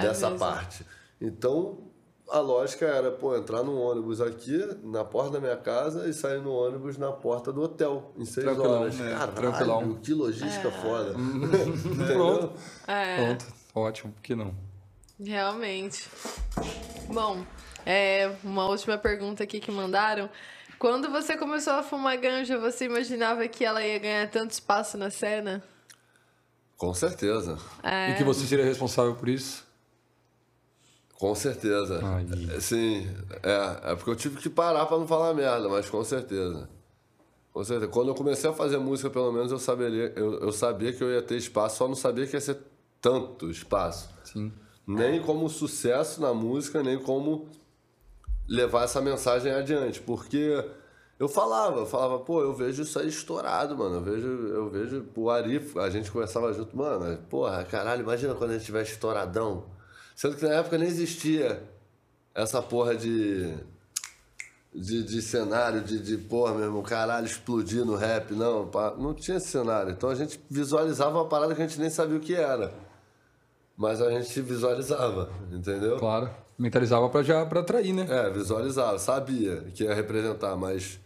dessa 0.00 0.30
mesmo. 0.30 0.38
parte. 0.38 0.86
Então, 1.20 1.90
a 2.32 2.40
lógica 2.40 2.86
era, 2.86 3.10
pô, 3.10 3.36
entrar 3.36 3.62
num 3.62 3.78
ônibus 3.78 4.20
aqui, 4.20 4.58
na 4.82 5.04
porta 5.04 5.32
da 5.32 5.40
minha 5.40 5.56
casa, 5.56 6.08
e 6.08 6.14
sair 6.14 6.40
no 6.40 6.50
ônibus 6.50 6.96
na 6.96 7.12
porta 7.12 7.52
do 7.52 7.60
hotel, 7.62 8.10
em 8.16 8.24
seis 8.24 8.46
Tranquilão, 8.46 8.80
horas. 8.80 8.98
né? 8.98 9.10
Caralho, 9.10 9.32
Tranquilão. 9.32 9.94
que 9.96 10.14
logística 10.14 10.70
foda. 10.70 11.14
Pronto. 12.10 12.52
É. 12.86 13.16
Pronto. 13.16 13.46
Ótimo, 13.74 14.12
por 14.14 14.22
que 14.22 14.34
não? 14.34 14.54
Realmente. 15.22 16.08
Bom, 17.08 17.44
é, 17.84 18.30
uma 18.42 18.66
última 18.66 18.96
pergunta 18.96 19.44
aqui 19.44 19.60
que 19.60 19.70
mandaram. 19.70 20.30
Quando 20.78 21.10
você 21.10 21.36
começou 21.36 21.74
a 21.74 21.82
fumar 21.82 22.16
ganja, 22.16 22.58
você 22.58 22.86
imaginava 22.86 23.46
que 23.46 23.62
ela 23.64 23.84
ia 23.84 23.98
ganhar 23.98 24.28
tanto 24.30 24.52
espaço 24.52 24.96
na 24.96 25.10
cena? 25.10 25.62
Com 26.78 26.92
certeza. 26.94 27.58
E 28.10 28.14
que 28.16 28.24
você 28.24 28.44
seria 28.46 28.64
responsável 28.64 29.14
por 29.14 29.28
isso? 29.28 29.64
Com 31.22 31.36
certeza. 31.36 32.00
Aí. 32.04 32.60
Sim, 32.60 33.08
é, 33.44 33.92
é 33.92 33.94
porque 33.94 34.10
eu 34.10 34.16
tive 34.16 34.38
que 34.38 34.50
parar 34.50 34.86
pra 34.86 34.98
não 34.98 35.06
falar 35.06 35.32
merda, 35.32 35.68
mas 35.68 35.88
com 35.88 36.02
certeza. 36.02 36.68
Com 37.52 37.62
certeza. 37.62 37.92
Quando 37.92 38.08
eu 38.08 38.14
comecei 38.16 38.50
a 38.50 38.52
fazer 38.52 38.76
música, 38.78 39.08
pelo 39.08 39.30
menos 39.30 39.52
eu 39.52 39.58
sabia, 39.60 39.86
eu, 39.86 40.40
eu 40.40 40.50
sabia 40.50 40.92
que 40.92 41.00
eu 41.00 41.12
ia 41.12 41.22
ter 41.22 41.36
espaço, 41.36 41.76
só 41.76 41.86
não 41.86 41.94
sabia 41.94 42.26
que 42.26 42.34
ia 42.34 42.40
ser 42.40 42.58
tanto 43.00 43.48
espaço. 43.48 44.10
Sim. 44.24 44.52
Nem 44.84 45.22
como 45.22 45.48
sucesso 45.48 46.20
na 46.20 46.34
música, 46.34 46.82
nem 46.82 46.98
como 46.98 47.46
levar 48.48 48.82
essa 48.82 49.00
mensagem 49.00 49.52
adiante. 49.52 50.00
Porque 50.00 50.64
eu 51.20 51.28
falava, 51.28 51.82
eu 51.82 51.86
falava, 51.86 52.18
pô, 52.18 52.40
eu 52.40 52.52
vejo 52.52 52.82
isso 52.82 52.98
aí 52.98 53.06
estourado, 53.06 53.78
mano. 53.78 53.94
Eu 53.94 54.02
vejo, 54.02 54.26
eu 54.26 54.68
vejo 54.68 55.06
o 55.14 55.30
Arif, 55.30 55.78
a 55.78 55.88
gente 55.88 56.10
conversava 56.10 56.52
junto, 56.52 56.76
mano, 56.76 57.16
porra, 57.30 57.62
caralho, 57.62 58.02
imagina 58.02 58.34
quando 58.34 58.50
a 58.50 58.54
gente 58.54 58.66
tiver 58.66 58.82
estouradão. 58.82 59.80
Sendo 60.14 60.36
que 60.36 60.46
na 60.46 60.54
época 60.54 60.78
nem 60.78 60.88
existia 60.88 61.62
essa 62.34 62.62
porra 62.62 62.94
de. 62.94 63.54
De, 64.74 65.02
de 65.02 65.20
cenário, 65.20 65.82
de, 65.82 65.98
de, 65.98 66.16
porra, 66.16 66.54
meu 66.54 66.64
irmão, 66.64 66.82
caralho, 66.82 67.26
explodir 67.26 67.84
no 67.84 67.94
rap, 67.94 68.32
não, 68.32 68.66
pá, 68.66 68.94
não 68.96 69.12
tinha 69.12 69.36
esse 69.36 69.48
cenário. 69.48 69.92
Então 69.92 70.08
a 70.08 70.14
gente 70.14 70.40
visualizava 70.48 71.18
uma 71.18 71.28
parada 71.28 71.54
que 71.54 71.60
a 71.60 71.66
gente 71.66 71.78
nem 71.78 71.90
sabia 71.90 72.16
o 72.16 72.20
que 72.20 72.34
era. 72.34 72.72
Mas 73.76 74.00
a 74.00 74.10
gente 74.10 74.40
visualizava, 74.40 75.30
entendeu? 75.52 75.98
Claro. 75.98 76.30
Mentalizava 76.58 77.06
pra 77.10 77.22
já 77.22 77.44
pra 77.44 77.60
atrair, 77.60 77.92
né? 77.92 78.06
É, 78.08 78.30
visualizava, 78.30 78.98
sabia 78.98 79.60
que 79.74 79.84
ia 79.84 79.92
representar, 79.92 80.56
mas 80.56 80.98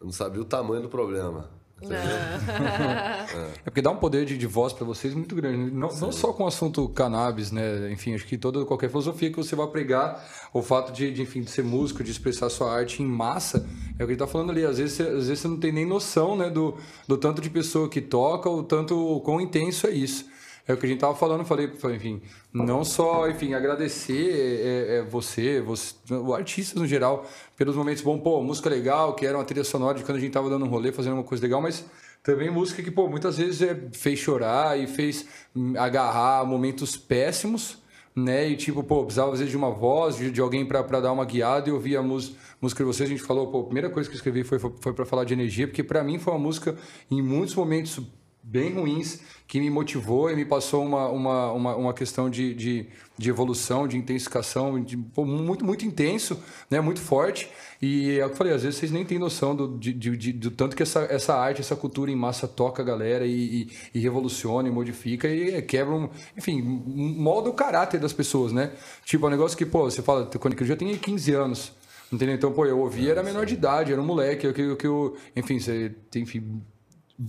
não 0.00 0.10
sabia 0.10 0.40
o 0.42 0.44
tamanho 0.44 0.82
do 0.82 0.88
problema. 0.88 1.48
É 3.64 3.70
porque 3.70 3.80
dá 3.82 3.90
um 3.90 3.96
poder 3.96 4.24
de, 4.24 4.36
de 4.36 4.46
voz 4.46 4.72
pra 4.72 4.84
vocês 4.84 5.14
muito 5.14 5.34
grande. 5.34 5.56
né? 5.58 5.70
Não, 5.72 5.88
não 5.88 6.12
só 6.12 6.32
com 6.32 6.44
o 6.44 6.46
assunto 6.46 6.88
cannabis, 6.88 7.50
né? 7.50 7.90
Enfim, 7.90 8.14
acho 8.14 8.26
que 8.26 8.36
toda 8.36 8.64
qualquer 8.64 8.88
filosofia 8.88 9.30
que 9.30 9.36
você 9.36 9.54
vai 9.56 9.66
pregar, 9.68 10.22
o 10.52 10.62
fato 10.62 10.92
de, 10.92 11.10
de, 11.12 11.22
enfim, 11.22 11.42
de 11.42 11.50
ser 11.50 11.62
músico, 11.62 12.02
de 12.04 12.10
expressar 12.10 12.50
sua 12.50 12.72
arte 12.72 13.02
em 13.02 13.06
massa, 13.06 13.66
é 13.98 14.02
o 14.02 14.06
que 14.06 14.12
ele 14.12 14.18
tá 14.18 14.26
falando 14.26 14.50
ali. 14.50 14.64
Às 14.64 14.78
vezes, 14.78 14.94
você, 14.94 15.02
às 15.02 15.26
vezes 15.28 15.40
você 15.40 15.48
não 15.48 15.58
tem 15.58 15.72
nem 15.72 15.86
noção, 15.86 16.36
né? 16.36 16.50
Do, 16.50 16.76
do 17.06 17.16
tanto 17.16 17.40
de 17.40 17.48
pessoa 17.50 17.88
que 17.88 18.00
toca, 18.00 18.48
o 18.50 18.62
tanto 18.62 18.96
o 18.96 19.20
quão 19.20 19.40
intenso 19.40 19.86
é 19.86 19.90
isso. 19.90 20.26
É 20.66 20.72
o 20.72 20.76
que 20.76 20.86
a 20.86 20.88
gente 20.88 21.00
tava 21.00 21.14
falando, 21.14 21.44
falei, 21.44 21.68
enfim, 21.96 22.22
não 22.52 22.84
só, 22.84 23.28
enfim, 23.28 23.52
agradecer 23.52 24.30
é, 24.30 24.96
é, 24.98 25.02
você, 25.02 25.60
você, 25.60 25.96
o 26.14 26.32
artistas 26.32 26.80
no 26.80 26.86
geral, 26.86 27.26
pelos 27.56 27.74
momentos 27.74 28.00
bom, 28.00 28.16
pô, 28.18 28.40
música 28.42 28.70
legal, 28.70 29.14
que 29.14 29.26
era 29.26 29.36
uma 29.36 29.44
trilha 29.44 29.64
sonora 29.64 29.98
de 29.98 30.04
quando 30.04 30.18
a 30.18 30.20
gente 30.20 30.32
tava 30.32 30.48
dando 30.48 30.64
um 30.64 30.68
rolê, 30.68 30.92
fazendo 30.92 31.14
uma 31.14 31.24
coisa 31.24 31.42
legal, 31.42 31.60
mas 31.60 31.84
também 32.22 32.48
música 32.48 32.80
que, 32.80 32.92
pô, 32.92 33.08
muitas 33.08 33.38
vezes 33.38 33.60
é, 33.60 33.76
fez 33.92 34.20
chorar 34.20 34.78
e 34.78 34.86
fez 34.86 35.26
hum, 35.54 35.74
agarrar 35.76 36.46
momentos 36.46 36.96
péssimos, 36.96 37.78
né? 38.14 38.48
E 38.48 38.56
tipo, 38.56 38.84
pô, 38.84 39.02
precisava 39.02 39.32
às 39.32 39.40
vezes 39.40 39.50
de 39.50 39.56
uma 39.56 39.70
voz, 39.70 40.16
de, 40.16 40.30
de 40.30 40.40
alguém 40.40 40.64
pra 40.64 40.82
dar 41.00 41.10
uma 41.10 41.24
guiada 41.24 41.68
e 41.68 41.72
ouvir 41.72 41.96
a 41.96 42.02
música 42.02 42.36
de 42.76 42.84
vocês. 42.84 43.08
A 43.08 43.12
gente 43.12 43.22
falou, 43.24 43.48
pô, 43.48 43.62
a 43.62 43.64
primeira 43.64 43.90
coisa 43.90 44.08
que 44.08 44.14
eu 44.14 44.18
escrevi 44.18 44.44
foi, 44.44 44.60
foi, 44.60 44.72
foi 44.80 44.92
para 44.92 45.04
falar 45.04 45.24
de 45.24 45.32
energia, 45.32 45.66
porque 45.66 45.82
pra 45.82 46.04
mim 46.04 46.20
foi 46.20 46.32
uma 46.32 46.38
música 46.38 46.76
em 47.10 47.20
muitos 47.20 47.56
momentos 47.56 48.00
bem 48.42 48.72
ruins 48.74 49.20
que 49.46 49.60
me 49.60 49.68
motivou 49.70 50.30
e 50.30 50.34
me 50.36 50.44
passou 50.44 50.84
uma, 50.84 51.08
uma, 51.08 51.52
uma, 51.52 51.76
uma 51.76 51.94
questão 51.94 52.30
de, 52.30 52.54
de, 52.54 52.86
de 53.18 53.30
evolução, 53.30 53.86
de 53.86 53.96
intensificação, 53.98 54.82
de, 54.82 54.96
pô, 54.96 55.24
muito, 55.24 55.64
muito 55.64 55.84
intenso, 55.84 56.42
né? 56.70 56.80
muito 56.80 57.00
forte. 57.00 57.48
E 57.80 58.18
é 58.18 58.24
o 58.24 58.28
que 58.28 58.32
eu 58.34 58.36
falei, 58.38 58.52
às 58.54 58.62
vezes 58.62 58.78
vocês 58.78 58.90
nem 58.90 59.04
têm 59.04 59.18
noção 59.18 59.54
do, 59.54 59.76
de, 59.78 59.92
de, 59.92 60.32
do 60.32 60.50
tanto 60.50 60.74
que 60.74 60.82
essa, 60.82 61.00
essa 61.02 61.34
arte, 61.34 61.60
essa 61.60 61.76
cultura 61.76 62.10
em 62.10 62.16
massa 62.16 62.48
toca 62.48 62.80
a 62.82 62.84
galera 62.84 63.26
e, 63.26 63.32
e, 63.62 63.70
e 63.94 64.00
revoluciona 64.00 64.68
e 64.68 64.72
modifica 64.72 65.28
e 65.28 65.60
quebra, 65.62 65.94
um, 65.94 66.08
enfim, 66.36 66.62
molda 66.62 67.50
o 67.50 67.52
caráter 67.52 68.00
das 68.00 68.12
pessoas, 68.12 68.52
né? 68.52 68.72
Tipo, 69.04 69.26
é 69.26 69.28
um 69.28 69.32
negócio 69.32 69.56
que, 69.58 69.66
pô, 69.66 69.82
você 69.90 70.00
fala, 70.00 70.26
quando 70.26 70.58
eu 70.58 70.66
já 70.66 70.76
tenho 70.76 70.96
15 70.98 71.32
anos, 71.34 71.72
entendeu? 72.10 72.34
Então, 72.34 72.52
pô, 72.52 72.64
eu 72.64 72.78
ouvi, 72.78 73.10
era 73.10 73.22
menor 73.22 73.44
de 73.44 73.54
idade, 73.54 73.92
era 73.92 74.00
um 74.00 74.06
moleque, 74.06 74.46
eu, 74.46 74.54
que, 74.54 74.62
eu- 74.62 74.76
que 74.76 74.86
eu, 74.86 75.16
enfim, 75.36 75.58
você 75.58 75.94
tem, 76.10 76.22
enfim, 76.22 76.62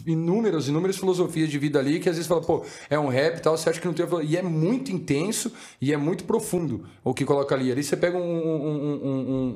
inúmeras, 0.06 0.68
inúmeras 0.68 0.98
filosofias 0.98 1.50
de 1.50 1.58
vida 1.60 1.80
ali 1.80 2.00
que 2.00 2.10
às 2.10 2.16
vezes 2.16 2.28
fala, 2.28 2.42
pô, 2.42 2.64
é 2.90 2.98
um 2.98 3.08
rap 3.08 3.38
e 3.38 3.42
tal, 3.42 3.58
você 3.58 3.70
acha 3.70 3.80
que 3.80 3.86
não 3.88 3.94
tem. 3.94 4.06
E 4.26 4.38
é 4.38 4.42
muito 4.42 4.92
intenso 4.92 5.52
e 5.82 5.94
é 5.94 5.98
muito 5.98 6.24
profundo 6.24 6.86
o 7.04 7.14
que 7.14 7.26
coloca 7.26 7.54
ali. 7.56 7.72
Ali 7.72 7.84
você 7.84 7.96
pega 7.98 8.18
um, 8.18 8.22
um, 8.22 8.68
um, 8.68 9.08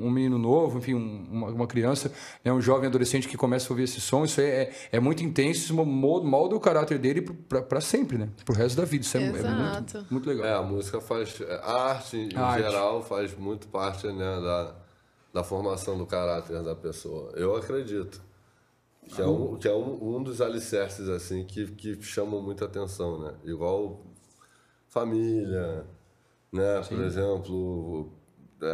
um- 0.02 0.06
um 0.06 0.10
menino 0.10 0.38
novo, 0.38 0.78
enfim, 0.78 0.94
um- 0.94 1.26
uma, 1.30 1.46
uma 1.48 1.66
criança, 1.66 2.12
né, 2.44 2.52
um 2.52 2.60
jovem 2.60 2.88
adolescente 2.88 3.28
que 3.28 3.36
começa 3.36 3.66
a 3.66 3.70
ouvir 3.72 3.84
esse 3.84 4.00
som, 4.00 4.24
isso 4.24 4.40
é, 4.40 4.44
é, 4.44 4.72
é 4.92 5.00
muito 5.00 5.22
intenso, 5.22 5.60
isso 5.60 5.74
molda, 5.74 6.54
o 6.56 6.60
caráter 6.60 6.98
dele 6.98 7.22
pra- 7.22 7.62
pra 7.62 7.80
sempre, 7.80 8.18
né? 8.18 8.28
Pro 8.44 8.54
resto 8.54 8.76
da 8.76 8.84
vida. 8.84 9.04
Isso 9.04 9.16
é, 9.16 9.22
é 9.22 9.30
muito, 9.32 10.06
muito 10.10 10.28
legal. 10.28 10.46
É, 10.46 10.54
a 10.54 10.62
música 10.62 11.00
faz. 11.00 11.40
A 11.62 11.82
arte, 11.90 12.16
em 12.16 12.36
A 12.36 12.46
arte. 12.46 12.62
geral, 12.62 13.02
faz 13.02 13.36
muito 13.36 13.68
parte 13.68 14.06
né, 14.06 14.14
da, 14.40 14.74
da 15.34 15.44
formação 15.44 15.96
do 15.98 16.06
caráter 16.06 16.62
da 16.62 16.74
pessoa. 16.74 17.32
Eu 17.36 17.54
acredito. 17.56 18.20
Que 19.14 19.22
é, 19.22 19.26
um, 19.26 19.56
que 19.56 19.66
é 19.68 19.74
um, 19.74 20.16
um 20.16 20.22
dos 20.22 20.40
alicerces, 20.40 21.08
assim, 21.08 21.44
que, 21.44 21.66
que 21.72 22.02
chamam 22.02 22.42
muita 22.42 22.66
atenção, 22.66 23.18
né? 23.18 23.34
Igual 23.44 24.06
família, 24.88 25.86
né? 26.52 26.82
Por 26.82 27.00
exemplo, 27.00 28.12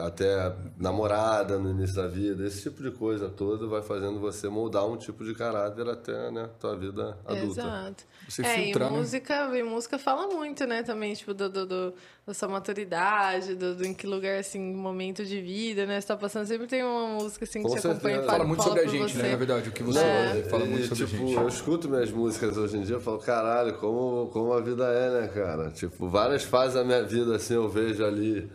até 0.07 0.51
namorada 0.79 1.59
no 1.59 1.71
início 1.71 1.97
da 1.97 2.07
vida, 2.09 2.47
esse 2.47 2.63
tipo 2.63 2.83
de 2.83 2.91
coisa 2.91 3.29
toda 3.29 3.67
vai 3.67 3.83
fazendo 3.83 4.19
você 4.19 4.49
moldar 4.49 4.87
um 4.89 4.97
tipo 4.97 5.23
de 5.25 5.35
caráter 5.35 5.87
até, 5.89 6.31
né, 6.31 6.49
tua 6.59 6.75
vida 6.75 7.19
adulta. 7.25 7.61
Exato. 7.61 8.05
Você 8.27 8.41
é, 8.43 8.55
filtrar, 8.65 8.89
e 8.89 8.93
né? 8.93 8.99
música, 8.99 9.59
e 9.59 9.63
música 9.63 9.99
fala 9.99 10.27
muito, 10.29 10.67
né, 10.67 10.83
também, 10.83 11.13
tipo, 11.13 11.35
do, 11.35 11.51
do, 11.51 11.67
do- 11.67 11.95
da 12.27 12.33
sua 12.33 12.49
maturidade, 12.49 13.55
do, 13.55 13.75
do 13.75 13.85
em 13.85 13.93
que 13.93 14.07
lugar, 14.07 14.39
assim, 14.39 14.59
momento 14.75 15.23
de 15.23 15.43
vida, 15.43 15.85
né, 15.85 16.01
você 16.01 16.07
tá 16.07 16.17
passando, 16.17 16.47
sempre 16.47 16.67
tem 16.67 16.83
uma 16.83 17.07
música, 17.23 17.45
assim, 17.45 17.61
que 17.63 17.69
Com 17.69 17.75
te 17.75 17.87
acompanha 17.87 18.15
certeza. 18.17 18.23
e 18.25 18.31
Fala 18.39 18.45
muito 18.49 18.63
sobre 18.63 18.81
a 18.81 18.87
gente, 18.87 19.13
você. 19.13 19.23
né? 19.23 19.31
Na 19.33 19.37
verdade, 19.37 19.69
o 19.69 19.73
que 19.73 19.83
você 19.83 19.99
É. 19.99 20.47
fala 20.49 20.65
muito 20.65 20.85
E, 20.85 20.89
sobre 20.89 21.05
tipo, 21.07 21.23
a 21.23 21.27
gente. 21.27 21.35
eu 21.37 21.49
escuto 21.49 21.89
minhas 21.91 22.11
músicas 22.11 22.57
hoje 22.57 22.79
em 22.79 22.83
dia 22.83 22.97
e 22.97 23.01
falo, 23.01 23.19
caralho, 23.19 23.75
como, 23.75 24.31
como 24.33 24.53
a 24.55 24.61
vida 24.63 24.85
é, 24.87 25.21
né, 25.21 25.29
cara? 25.29 25.71
Tipo, 25.71 26.09
várias 26.09 26.43
fases 26.43 26.75
da 26.75 26.83
minha 26.85 27.03
vida, 27.03 27.37
assim, 27.37 27.53
eu 27.53 27.69
vejo 27.69 28.03
ali 28.03 28.51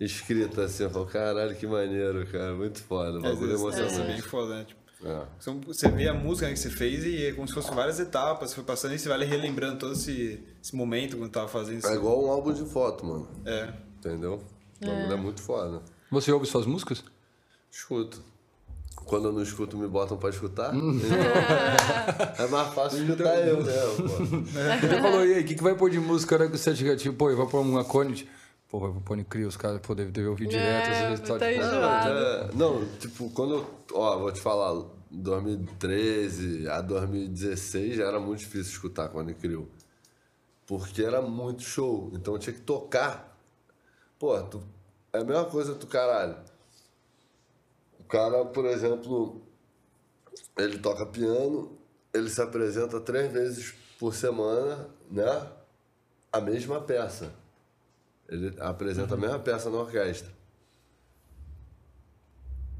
escrita, 0.00 0.64
assim, 0.64 0.82
eu 0.84 0.90
falo, 0.90 1.06
caralho, 1.06 1.54
que 1.56 1.66
maneiro, 1.66 2.26
cara, 2.26 2.52
muito 2.54 2.82
foda, 2.82 3.18
É, 3.18 3.22
bagulho 3.22 3.54
isso, 3.54 3.68
isso 3.68 3.78
é 3.78 3.82
emocionante. 3.82 4.12
bem 4.12 4.20
foda, 4.22 4.54
né? 4.56 4.64
Tipo, 4.64 4.80
É. 5.06 5.26
você 5.66 5.88
vê 5.88 6.08
a 6.08 6.14
música 6.14 6.46
né, 6.46 6.52
que 6.54 6.58
você 6.58 6.70
fez 6.70 7.04
e 7.04 7.26
é 7.26 7.32
como 7.32 7.46
se 7.46 7.54
fossem 7.54 7.74
várias 7.74 8.00
etapas, 8.00 8.50
você 8.50 8.54
foi 8.56 8.64
passando 8.64 8.94
e 8.94 8.98
você 8.98 9.08
vai 9.08 9.22
relembrando 9.24 9.78
todo 9.78 9.92
esse, 9.92 10.42
esse 10.62 10.74
momento 10.74 11.16
quando 11.16 11.30
tava 11.30 11.48
fazendo 11.48 11.78
isso. 11.78 11.88
É 11.88 11.94
igual 11.94 12.24
um 12.24 12.30
álbum 12.30 12.52
de 12.52 12.64
foto, 12.64 13.04
mano, 13.06 13.28
É. 13.44 13.72
entendeu? 13.98 14.42
O 14.82 14.86
bagulho 14.86 15.12
é 15.12 15.16
muito 15.16 15.40
foda. 15.42 15.82
Você 16.10 16.30
ouve 16.32 16.46
suas 16.46 16.66
músicas? 16.66 17.04
Escuto. 17.70 18.22
Quando 19.04 19.28
eu 19.28 19.32
não 19.32 19.42
escuto, 19.42 19.76
me 19.76 19.86
botam 19.86 20.16
pra 20.16 20.30
escutar. 20.30 20.74
Hum. 20.74 20.98
É 22.38 22.46
mais 22.48 22.72
fácil 22.74 23.02
escutar 23.04 23.36
eu, 23.46 23.62
né? 23.62 23.72
Pô. 23.96 24.02
Você 24.88 25.00
falou, 25.00 25.26
e 25.26 25.34
aí, 25.34 25.42
o 25.42 25.44
que, 25.44 25.54
que 25.54 25.62
vai 25.62 25.74
pôr 25.74 25.90
de 25.90 25.98
música 26.00 26.36
na 26.38 26.44
hora 26.44 26.50
que 26.52 26.58
você 26.58 26.74
chega, 26.74 26.96
tipo, 26.96 27.14
pô, 27.16 27.34
vai 27.34 27.46
pôr 27.46 27.60
um 27.60 27.78
Pô, 28.74 28.80
vai 28.80 28.90
pôr 28.90 29.00
Pony 29.02 29.24
Crio, 29.24 29.46
os 29.46 29.56
caras, 29.56 29.80
pô, 29.80 29.94
deve, 29.94 30.10
deve 30.10 30.26
ouvir 30.26 30.48
direto. 30.48 30.90
às 30.90 30.98
vezes 31.10 31.20
tá 31.20 31.38
tipo, 31.38 31.60
enjoado. 31.64 32.10
É, 32.10 32.50
não, 32.54 32.84
tipo, 32.98 33.30
quando 33.30 33.54
eu. 33.54 33.74
Ó, 33.92 34.18
vou 34.18 34.32
te 34.32 34.40
falar, 34.40 34.84
2013 35.12 36.68
a 36.68 36.80
2016 36.80 37.94
já 37.94 38.08
era 38.08 38.18
muito 38.18 38.40
difícil 38.40 38.72
escutar 38.72 39.10
quando 39.10 39.28
ele 39.28 39.38
criou. 39.38 39.68
Porque 40.66 41.04
era 41.04 41.22
muito 41.22 41.62
show. 41.62 42.10
Então 42.14 42.34
eu 42.34 42.38
tinha 42.40 42.52
que 42.52 42.62
tocar. 42.62 43.38
Pô, 44.18 44.42
tu, 44.42 44.60
é 45.12 45.18
a 45.18 45.24
mesma 45.24 45.44
coisa 45.44 45.76
tu, 45.76 45.86
caralho. 45.86 46.38
O 48.00 48.02
cara, 48.02 48.44
por 48.44 48.64
exemplo, 48.64 49.40
ele 50.58 50.80
toca 50.80 51.06
piano, 51.06 51.78
ele 52.12 52.28
se 52.28 52.42
apresenta 52.42 52.98
três 52.98 53.32
vezes 53.32 53.72
por 54.00 54.12
semana, 54.12 54.90
né? 55.08 55.46
A 56.32 56.40
mesma 56.40 56.80
peça. 56.80 57.43
Ele 58.28 58.54
apresenta 58.60 59.14
a 59.14 59.16
mesma 59.16 59.38
peça 59.38 59.68
na 59.70 59.78
orquestra. 59.78 60.30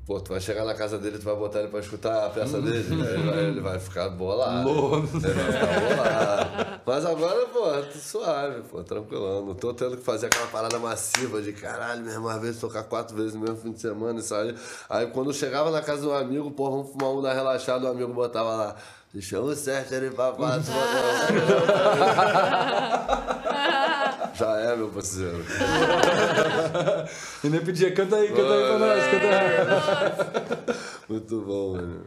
Pô, 0.06 0.20
tu 0.20 0.32
vai 0.32 0.40
chegar 0.40 0.66
na 0.66 0.74
casa 0.74 0.98
dele, 0.98 1.16
tu 1.16 1.24
vai 1.24 1.34
botar 1.34 1.60
ele 1.60 1.68
pra 1.68 1.80
escutar 1.80 2.26
a 2.26 2.28
peça 2.28 2.60
dele, 2.60 3.02
aí 3.02 3.14
ele 3.14 3.30
vai, 3.30 3.44
ele 3.44 3.60
vai 3.60 3.78
ficar 3.80 4.10
bolado. 4.10 4.68
Ele 5.14 5.32
vai 5.32 5.52
ficar 5.52 5.80
bolado. 5.80 6.80
Mas 6.84 7.06
agora, 7.06 7.46
pô, 7.46 7.70
tô 7.90 7.98
suave, 7.98 8.60
pô, 8.68 8.84
tranquilão. 8.84 9.46
Não 9.46 9.54
tô 9.54 9.72
tendo 9.72 9.96
que 9.96 10.02
fazer 10.02 10.26
aquela 10.26 10.46
parada 10.48 10.78
massiva 10.78 11.40
de 11.40 11.54
caralho, 11.54 12.02
meu 12.02 12.12
irmão, 12.12 12.28
às 12.28 12.42
vezes 12.42 12.60
tocar 12.60 12.82
quatro 12.84 13.16
vezes 13.16 13.32
no 13.32 13.40
mesmo 13.40 13.56
fim 13.56 13.72
de 13.72 13.80
semana 13.80 14.20
e 14.20 14.22
sair. 14.22 14.54
Aí 14.90 15.06
quando 15.06 15.32
chegava 15.32 15.70
na 15.70 15.80
casa 15.80 16.02
do 16.02 16.12
amigo, 16.12 16.50
pô, 16.50 16.70
vamos 16.70 16.90
fumar 16.90 17.10
um 17.10 17.22
da 17.22 17.32
relaxada, 17.32 17.86
o 17.86 17.90
amigo 17.90 18.12
botava 18.12 18.54
lá. 18.54 18.76
Deixamos 19.14 19.52
o 19.52 19.56
certo 19.56 19.94
ele 19.94 20.10
papá. 20.10 20.58
Já 24.34 24.58
é, 24.58 24.74
meu 24.74 24.88
parceiro. 24.88 25.44
E 27.44 27.48
nem 27.48 27.64
pedia, 27.64 27.94
canta 27.94 28.16
aí, 28.16 28.30
canta 28.30 28.52
aí 28.52 28.66
pra 28.66 28.78
nós, 28.80 29.04
canta 29.04 29.28
aí. 29.28 29.36
Muito 31.08 31.40
bom, 31.42 31.76
mano. 31.76 32.04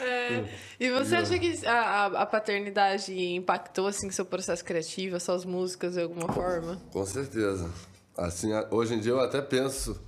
É. 0.00 0.44
E 0.78 0.92
você 0.92 1.16
acha 1.16 1.36
que 1.40 1.66
a, 1.66 2.06
a, 2.06 2.26
paternidade 2.26 3.12
impactou, 3.34 3.88
assim, 3.88 4.08
seu 4.12 4.24
processo 4.24 4.64
criativo, 4.64 5.16
as 5.16 5.24
suas 5.24 5.44
músicas, 5.44 5.94
de 5.94 6.02
alguma 6.02 6.32
forma? 6.32 6.80
Com 6.92 7.04
certeza. 7.04 7.68
Assim, 8.16 8.52
hoje 8.70 8.94
em 8.94 9.00
dia 9.00 9.10
eu 9.10 9.18
até 9.18 9.42
penso, 9.42 10.00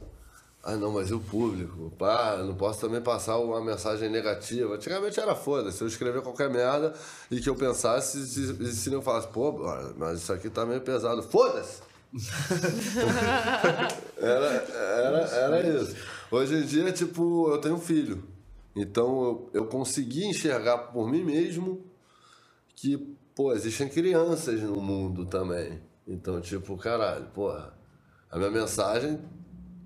ah 0.67 0.77
não, 0.77 0.91
mas 0.91 1.11
e 1.11 1.14
o 1.14 1.21
público? 1.21 1.93
Pá, 1.97 2.35
eu 2.39 2.47
não 2.47 2.57
posso 2.57 2.81
também 2.81 3.01
passar 3.01 3.39
uma 3.39 3.64
mensagem 3.64 4.11
negativa. 4.11 4.75
Antigamente 4.75 5.21
era 5.21 5.37
foda, 5.37 5.71
se 5.71 5.81
eu 5.81 5.87
escrever 5.87 6.23
qualquer 6.23 6.51
merda 6.51 6.93
e 7.31 7.41
que 7.41 7.49
eu 7.49 7.55
pensasse, 7.55 8.27
se, 8.27 8.75
se 8.75 8.91
não 8.91 9.01
falasse, 9.01 9.29
pô, 9.29 9.53
mas 9.97 10.19
isso 10.19 10.33
aqui 10.33 10.51
tá 10.51 10.67
meio 10.67 10.81
pesado. 10.81 11.23
Foda-se! 11.23 11.83
era, 14.19 14.47
era, 14.75 15.19
era 15.29 15.69
isso. 15.69 15.95
Hoje 16.33 16.57
em 16.57 16.67
dia, 16.67 16.91
tipo, 16.91 17.49
eu 17.49 17.59
tenho 17.59 17.77
um 17.77 17.81
filho. 17.81 18.25
Então 18.75 19.23
eu, 19.23 19.51
eu 19.55 19.67
consegui 19.67 20.27
enxergar 20.27 20.79
por 20.79 21.09
mim 21.09 21.23
mesmo 21.23 21.85
que, 22.75 23.17
pô, 23.37 23.53
existem 23.53 23.89
crianças 23.89 24.61
no 24.62 24.81
mundo 24.81 25.27
também. 25.27 25.81
Então, 26.09 26.41
tipo, 26.41 26.77
caralho, 26.77 27.27
porra, 27.27 27.73
a 28.29 28.37
minha 28.37 28.51
mensagem, 28.51 29.21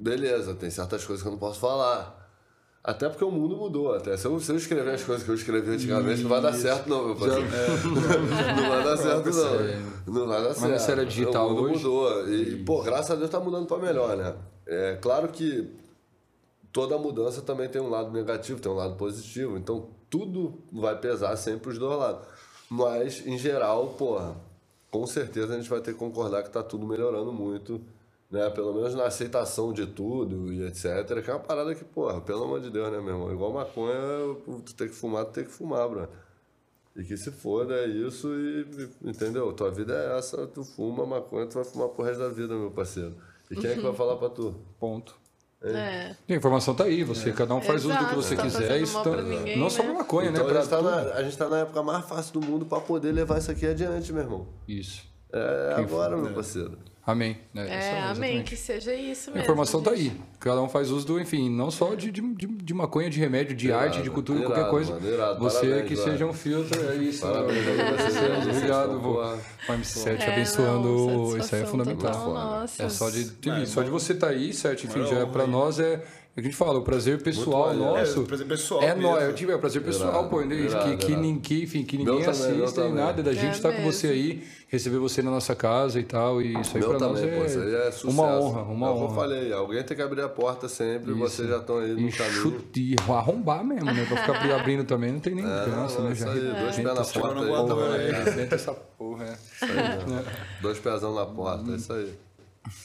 beleza, 0.01 0.55
tem 0.55 0.71
certas 0.71 1.05
coisas 1.05 1.23
que 1.23 1.29
eu 1.29 1.33
não 1.33 1.39
posso 1.39 1.61
falar. 1.61 2.19
Até 2.83 3.09
porque 3.11 3.25
o 3.25 3.31
mundo 3.31 3.57
mudou. 3.57 3.95
Até 3.95 4.17
se 4.17 4.27
eu, 4.27 4.41
se 4.41 4.51
eu 4.51 4.57
escrever 4.57 4.95
as 4.95 5.05
coisas 5.05 5.23
que 5.23 5.31
eu 5.31 5.35
escrevi 5.35 5.71
antigamente, 5.71 6.23
não 6.23 6.31
vai 6.31 6.41
dar 6.41 6.55
certo, 6.55 6.89
não, 6.89 7.07
meu 7.09 7.17
parceiro. 7.17 7.45
não 8.57 8.69
vai 8.69 8.85
dar 8.85 8.97
certo, 8.97 9.31
não. 9.31 10.15
Não 10.15 10.27
vai 10.27 10.43
dar 10.43 10.55
certo. 10.55 10.71
Mas 10.71 10.89
era 10.89 11.05
digital 11.05 11.49
o 11.49 11.51
mundo 11.51 11.63
hoje? 11.65 11.85
mudou. 11.85 12.29
E, 12.29 12.57
pô, 12.65 12.83
graças 12.83 13.11
a 13.11 13.15
Deus 13.17 13.29
tá 13.29 13.39
mudando 13.39 13.67
pra 13.67 13.77
melhor, 13.77 14.17
né? 14.17 14.35
É 14.67 14.99
claro 15.01 15.29
que 15.29 15.71
toda 16.73 16.97
mudança 16.97 17.43
também 17.43 17.69
tem 17.69 17.83
um 17.83 17.91
lado 17.91 18.11
negativo, 18.11 18.61
tem 18.61 18.73
um 18.73 18.77
lado 18.77 18.95
positivo. 18.97 19.59
Então, 19.59 19.89
tudo 20.09 20.55
vai 20.73 20.99
pesar 20.99 21.37
sempre 21.37 21.71
os 21.71 21.79
dois 21.79 21.99
lados. 21.99 22.27
Mas, 22.71 23.27
em 23.27 23.37
geral, 23.37 23.89
porra, 23.99 24.37
com 24.91 25.07
certeza 25.07 25.53
a 25.53 25.57
gente 25.57 25.69
vai 25.69 25.81
ter 25.81 25.93
que 25.93 25.99
concordar 25.99 26.43
que 26.43 26.51
tá 26.51 26.63
tudo 26.63 26.87
melhorando 26.87 27.33
muito, 27.33 27.81
né? 28.31 28.49
Pelo 28.51 28.73
menos 28.75 28.95
na 28.95 29.05
aceitação 29.05 29.73
de 29.73 29.87
tudo 29.87 30.53
e 30.53 30.65
etc. 30.67 31.23
Que 31.23 31.31
é 31.31 31.35
uma 31.35 31.41
parada 31.41 31.75
que, 31.75 31.85
porra, 31.85 32.21
pelo 32.21 32.45
amor 32.45 32.61
de 32.61 32.71
Deus, 32.71 32.91
né, 32.93 33.01
meu 33.01 33.15
irmão? 33.15 33.33
Igual 33.33 33.53
maconha, 33.53 33.95
tu 34.65 34.75
tem 34.75 34.89
que 34.89 34.95
fumar, 34.95 35.25
tu 35.27 35.33
tem 35.33 35.45
que 35.45 35.51
fumar, 35.51 35.89
bro. 35.89 36.09
E 36.97 37.05
que 37.05 37.17
se 37.17 37.31
foda, 37.31 37.75
é 37.75 37.87
isso 37.87 38.29
e, 38.35 38.89
entendeu? 39.05 39.53
Tua 39.53 39.71
vida 39.71 39.95
é 39.95 40.19
essa, 40.19 40.47
tu 40.47 40.65
fuma 40.65 41.07
maconha, 41.07 41.47
tu 41.47 41.55
vai 41.55 41.65
fumar 41.65 41.89
pro 41.89 42.05
resto 42.05 42.21
da 42.21 42.29
vida, 42.29 42.55
meu 42.55 42.71
parceiro. 42.71 43.15
E 43.51 43.57
quem 43.57 43.71
é 43.71 43.75
que 43.75 43.81
vai 43.81 43.95
falar 43.95 44.17
pra 44.17 44.29
tu? 44.29 44.55
Ponto. 44.79 45.15
É. 45.63 46.15
A 46.29 46.35
informação 46.35 46.75
tá 46.75 46.85
aí, 46.85 47.05
você, 47.05 47.33
cada 47.33 47.55
um 47.55 47.61
faz 47.61 47.85
uso 47.85 47.93
do 47.93 47.99
que 47.99 48.05
Exato, 48.05 48.23
você 48.23 48.35
tá 48.37 48.43
quiser. 48.43 48.81
Isso 48.81 49.03
tá- 49.03 49.21
ninguém, 49.23 49.59
não 49.59 49.69
só 49.69 49.83
né? 49.83 49.89
pra 49.91 49.99
maconha, 49.99 50.31
Então 50.31 50.45
né? 50.45 50.51
a, 50.51 50.53
Pra 50.53 50.61
gente 50.63 50.71
tá 50.71 50.83
na, 50.83 50.97
a 51.15 51.23
gente 51.23 51.37
tá 51.39 51.49
na 51.49 51.59
época 51.59 51.83
mais 51.83 52.05
fácil 52.07 52.41
do 52.41 52.47
mundo 52.47 52.65
pra 52.65 52.81
poder 52.81 53.13
levar 53.13 53.39
isso 53.39 53.51
aqui 53.51 53.67
adiante, 53.67 54.11
meu 54.13 54.23
irmão. 54.23 54.49
Isso. 54.67 55.05
É 55.33 55.75
agora, 55.77 56.17
meu 56.17 56.33
parceiro. 56.33 56.79
Amém. 57.11 57.37
É, 57.55 57.61
É, 57.61 57.65
amém, 57.65 58.03
exatamente. 58.05 58.51
que 58.51 58.57
seja 58.57 58.95
isso 58.95 59.31
A 59.31 59.33
mesmo. 59.35 59.45
informação 59.45 59.83
tá 59.83 59.95
gente. 59.95 60.11
aí. 60.11 60.21
Cada 60.39 60.61
um 60.63 60.69
faz 60.69 60.91
uso 60.91 61.07
do, 61.07 61.21
enfim, 61.21 61.51
não 61.51 61.71
só 61.71 61.95
de, 61.95 62.11
de, 62.11 62.21
de, 62.21 62.47
de 62.47 62.75
maconha, 62.75 63.11
de 63.11 63.19
remédio, 63.19 63.55
de 63.57 63.69
Irado, 63.69 63.85
arte, 63.85 64.03
de 64.03 64.11
cultura, 64.11 64.39
irado, 64.41 64.55
qualquer 64.55 64.71
coisa. 64.71 64.93
mano, 64.95 65.07
irado. 65.09 65.39
Você 65.41 65.67
Parabéns, 65.69 65.89
que 65.89 65.97
seja 65.97 66.27
um 66.27 66.33
filtro, 66.33 66.91
é 66.91 66.95
isso. 66.97 67.21
Parabéns 67.23 67.65
vocês 67.65 68.57
Obrigado, 68.57 69.01
vô. 69.01 69.15
Pai 69.67 69.77
M7 69.79 70.21
É, 70.21 70.33
abençoando. 70.33 70.89
não, 70.89 71.37
isso 71.39 71.55
aí 71.55 71.63
é 71.63 71.67
fundamental. 71.67 72.13
total, 72.13 72.33
nossa. 72.35 72.83
É 72.83 72.89
só 72.89 73.11
de, 73.11 73.25
de- 73.25 73.51
É, 73.51 73.67
só 73.67 73.83
de 73.83 73.91
você 73.91 74.13
estar 74.13 74.29
aí, 74.29 74.53
certo? 74.53 74.87
Enfim, 74.87 75.05
já 75.07 75.19
é 75.21 75.27
pra 75.27 75.43
honra, 75.43 75.53
nós 75.53 75.79
é. 75.81 76.03
É 76.37 76.41
a 76.41 76.43
gente 76.45 76.55
fala, 76.57 76.79
o 76.79 76.83
prazer 76.83 77.21
pessoal 77.23 77.67
maneiro. 77.75 77.85
nosso. 77.99 78.19
É, 78.21 78.23
o 78.23 78.27
prazer 78.27 78.47
pessoal 78.47 78.83
É, 78.83 78.95
nó- 78.95 79.15
mesmo. 79.15 79.31
é, 79.31 79.33
tipo, 79.33 79.51
é 79.53 79.55
o 79.57 79.59
prazer 79.59 79.83
pessoal, 79.83 80.29
pô. 80.29 80.41
né? 80.41 80.57
que, 81.43 81.65
enfim, 81.65 81.85
ninguém 81.99 82.07
também, 82.07 82.15
meu 82.25 82.31
assista 82.31 82.81
e 82.81 82.85
também. 82.85 82.93
nada 82.95 83.23
da 83.23 83.33
gente 83.33 83.47
É 83.47 83.51
estar 83.51 83.73
com 83.73 83.83
você 83.83 84.07
aí, 84.07 84.43
receber 84.69 84.99
você 84.99 85.23
na 85.23 85.31
nossa 85.33 85.55
casa 85.57 85.99
e 85.99 86.05
tal. 86.05 86.41
E 86.41 86.59
isso 86.61 86.77
aí 86.77 86.81
Meu 86.81 86.91
pra 86.91 86.99
nós 87.09 87.21
também, 87.21 87.39
pô, 87.39 87.45
isso 87.45 87.59
aí 87.61 87.75
é, 87.75 87.89
é 87.89 87.91
sucesso. 87.91 88.09
uma 88.09 88.39
honra, 88.39 88.63
uma 88.63 88.87
é 88.87 88.93
que 88.93 88.97
honra. 88.99 89.11
eu 89.11 89.15
falei, 89.15 89.53
alguém 89.53 89.83
tem 89.83 89.97
que 89.97 90.03
abrir 90.03 90.23
a 90.23 90.29
porta 90.29 90.69
sempre, 90.69 91.13
vocês 91.13 91.49
já 91.49 91.57
estão 91.59 91.79
aí 91.79 91.93
no 91.95 92.09
E 92.09 92.13
caminho. 92.13 92.41
chute, 92.43 92.81
e 92.81 93.13
arrombar 93.13 93.65
mesmo, 93.65 93.87
né? 93.93 94.07
Pra 94.07 94.17
ficar 94.19 94.37
abri- 94.37 94.53
abrindo 94.53 94.85
também, 94.85 95.13
não 95.13 95.21
tem 95.21 95.35
nem 95.35 95.45
É, 95.45 95.49
graça, 95.67 95.99
não, 95.99 96.07
né? 96.07 96.13
isso 96.13 96.25
Já 96.25 96.33
aí, 96.33 96.41
dois 96.41 96.77
pés 96.77 96.85
na 96.87 96.95
porta 96.95 97.75
porra, 97.75 97.97
é, 97.97 98.49
essa 98.55 98.73
porra, 98.73 99.25
é. 99.25 99.33
Isso 99.33 99.65
aí? 99.65 100.25
Dois 100.63 100.79
pezão 100.79 101.13
na 101.15 101.27
porta, 101.27 101.73
é 101.73 101.75
isso 101.75 101.93
aí. 101.93 102.15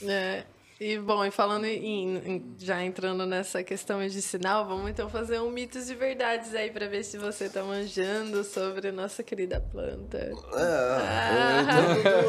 É. 0.04 0.44
E 0.78 1.00
bom, 1.00 1.24
e 1.24 1.32
falando 1.32 1.64
em, 1.64 2.18
em- 2.18 2.56
já 2.60 2.84
entrando 2.84 3.26
nessa 3.26 3.64
questão 3.64 4.06
de 4.06 4.22
sinal, 4.22 4.66
vamos 4.68 4.90
então 4.92 5.10
fazer 5.10 5.40
um 5.40 5.50
mitos 5.50 5.90
e 5.90 5.96
verdades 5.96 6.54
aí 6.54 6.70
pra 6.70 6.86
ver 6.86 7.06
se 7.06 7.18
você 7.18 7.48
tá 7.48 7.64
manjando 7.64 8.44
sobre 8.44 8.90
a 8.90 8.92
nossa 8.92 9.24
querida 9.24 9.62
planta. 9.72 10.18
É, 10.18 10.32
eu 10.32 10.36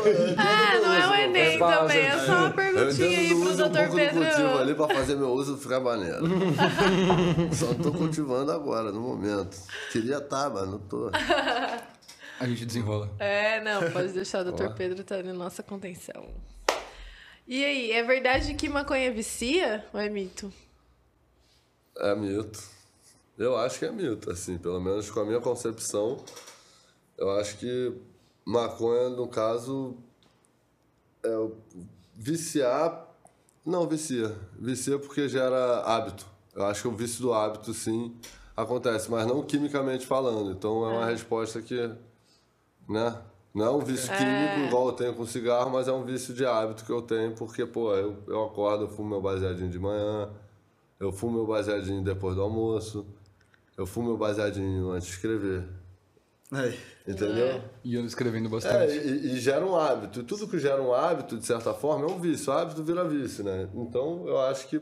eu 0.07 0.29
entendo 0.31 0.37
Ah, 0.39 0.77
do 0.77 0.83
não 0.85 0.95
é 0.95 1.09
o 1.09 1.15
Enem 1.25 1.55
É 1.55 1.59
base, 1.59 1.79
também, 1.81 2.07
é 2.07 2.19
só 2.21 2.33
uma 2.37 2.47
Eu 2.47 2.53
perguntinha 2.55 3.19
aí 3.19 3.29
pro 3.31 3.39
uso 3.51 3.65
um 3.65 3.69
Dr. 3.69 3.77
pouco 3.79 3.91
do 3.91 3.97
cultivo 3.99 4.21
Pedro. 4.21 4.59
ali 4.59 4.75
pra 4.77 4.89
fazer 4.95 5.17
meu 5.17 5.31
uso 5.33 5.57
ficar 5.59 5.81
maneiro. 5.81 6.23
Só 7.53 7.75
tô 7.75 7.91
cultivando 7.91 8.53
agora, 8.53 8.93
no 8.93 9.01
momento. 9.01 9.57
Queria 9.91 10.19
estar, 10.19 10.51
mas 10.51 10.69
não 10.69 10.79
tô. 10.79 11.11
A 12.39 12.47
gente 12.47 12.65
desenrola. 12.65 13.11
É, 13.19 13.61
não, 13.61 13.91
pode 13.91 14.13
deixar 14.13 14.47
o 14.47 14.53
Dr. 14.53 14.69
Pedro 14.77 15.03
tá 15.03 15.21
na 15.21 15.33
nossa 15.33 15.65
contenção. 15.65 16.29
E 17.47 17.65
aí, 17.65 17.93
é 17.93 18.03
verdade 18.03 18.55
que 18.55 18.69
maconha 18.69 19.13
vicia 19.13 19.87
ou 19.93 20.01
é 20.01 20.09
mito? 20.09 20.53
É 21.99 22.15
mito. 22.15 22.61
Eu 23.39 23.57
acho 23.57 23.79
que 23.79 23.85
é 23.85 23.91
mito, 23.93 24.31
assim, 24.31 24.59
pelo 24.59 24.81
menos 24.81 25.11
com 25.11 25.21
a 25.21 25.25
minha 25.25 25.41
concepção. 25.41 26.25
Eu 27.17 27.31
acho 27.39 27.57
que 27.59 27.93
maconha, 28.45 29.11
no 29.11 29.29
caso, 29.29 29.97
é 31.23 31.49
viciar. 32.15 33.07
Não 33.65 33.87
vicia. 33.87 34.35
Vicia 34.59 34.99
porque 34.99 35.29
gera 35.29 35.83
hábito. 35.83 36.27
Eu 36.55 36.65
acho 36.65 36.83
que 36.83 36.89
o 36.89 36.97
vício 36.97 37.23
do 37.23 37.33
hábito, 37.33 37.73
sim, 37.73 38.17
acontece, 38.57 39.11
mas 39.11 39.27
não 39.27 39.43
quimicamente 39.43 40.07
falando. 40.07 40.51
Então 40.51 40.85
é 40.85 40.97
uma 40.97 41.07
resposta 41.07 41.61
que, 41.63 41.91
né? 42.89 43.23
Não 43.57 43.65
é 43.65 43.71
um 43.71 43.79
vício 43.79 44.11
químico 44.15 44.67
igual 44.67 44.89
eu 44.89 44.93
tenho 44.93 45.15
com 45.15 45.25
cigarro, 45.25 45.71
mas 45.71 45.89
é 45.89 45.93
um 45.93 46.05
vício 46.05 46.35
de 46.35 46.45
hábito 46.45 46.85
que 46.85 46.93
eu 46.93 47.01
tenho, 47.01 47.33
porque, 47.33 47.65
pô, 47.65 47.95
eu, 47.95 48.23
eu 48.29 48.45
acordo, 48.45 48.85
eu 48.85 48.89
fumo 48.89 49.09
meu 49.09 49.23
baseadinho 49.23 49.71
de 49.71 49.79
manhã, 49.79 50.29
eu 51.01 51.11
fumo 51.11 51.39
meu 51.39 51.47
baseadinho 51.47 52.05
depois 52.05 52.37
do 52.37 52.43
almoço, 52.43 53.07
eu 53.75 53.87
fumo 53.87 54.09
meu 54.09 54.19
baseadinho 54.19 54.91
antes 54.91 55.09
de 55.09 55.15
escrever. 55.15 55.65
Aí. 56.53 56.79
Entendeu? 57.09 57.63
E 57.83 57.95
eu 57.95 58.05
escrevendo 58.05 58.47
É, 58.47 58.51
bastante. 58.51 58.93
e, 58.93 59.33
e 59.33 59.41
gera 59.41 59.65
um 59.65 59.75
hábito. 59.75 60.21
E 60.21 60.23
tudo 60.23 60.47
que 60.47 60.59
gera 60.59 60.83
um 60.83 60.93
hábito, 60.93 61.39
de 61.39 61.47
certa 61.47 61.73
forma, 61.73 62.05
é 62.05 62.11
um 62.11 62.21
vício. 62.21 62.53
O 62.53 62.57
hábito 62.57 62.85
vira 62.85 63.09
vício, 63.09 63.43
né? 63.43 63.71
Então, 63.75 64.29
eu 64.29 64.39
acho 64.39 64.69
que 64.69 64.79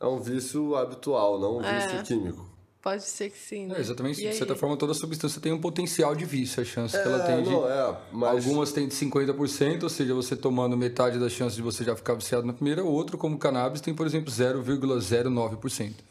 é 0.00 0.06
um 0.06 0.18
vício 0.18 0.74
habitual, 0.74 1.38
não 1.38 1.58
um 1.58 1.62
vício 1.62 2.02
químico. 2.02 2.49
Pode 2.82 3.02
ser 3.04 3.28
que 3.30 3.36
sim, 3.38 3.66
né? 3.66 3.74
É, 3.76 3.80
exatamente, 3.80 4.18
E 4.18 4.22
de 4.22 4.28
aí? 4.28 4.34
certa 4.34 4.56
forma, 4.56 4.74
toda 4.76 4.94
substância 4.94 5.38
tem 5.40 5.52
um 5.52 5.60
potencial 5.60 6.14
de 6.14 6.24
vício. 6.24 6.62
A 6.62 6.64
chance 6.64 6.96
que 6.98 7.06
ela 7.06 7.22
É, 7.22 7.26
tem 7.26 7.42
de. 7.42 7.50
não, 7.50 7.68
é, 7.70 7.96
mas- 8.10 8.46
Algumas 8.46 8.72
têm 8.72 8.88
de 8.88 8.94
50%, 8.94 9.82
ou 9.82 9.88
seja, 9.90 10.14
você 10.14 10.34
tomando 10.34 10.76
metade 10.78 11.18
das 11.18 11.30
chances 11.32 11.56
de 11.56 11.62
você 11.62 11.84
já 11.84 11.94
ficar 11.94 12.14
viciado 12.14 12.46
na 12.46 12.54
primeira. 12.54 12.82
Outro, 12.82 13.18
como 13.18 13.36
cannabis, 13.38 13.82
tem, 13.82 13.94
por 13.94 14.06
exemplo, 14.06 14.30
0,09%. 14.32 16.02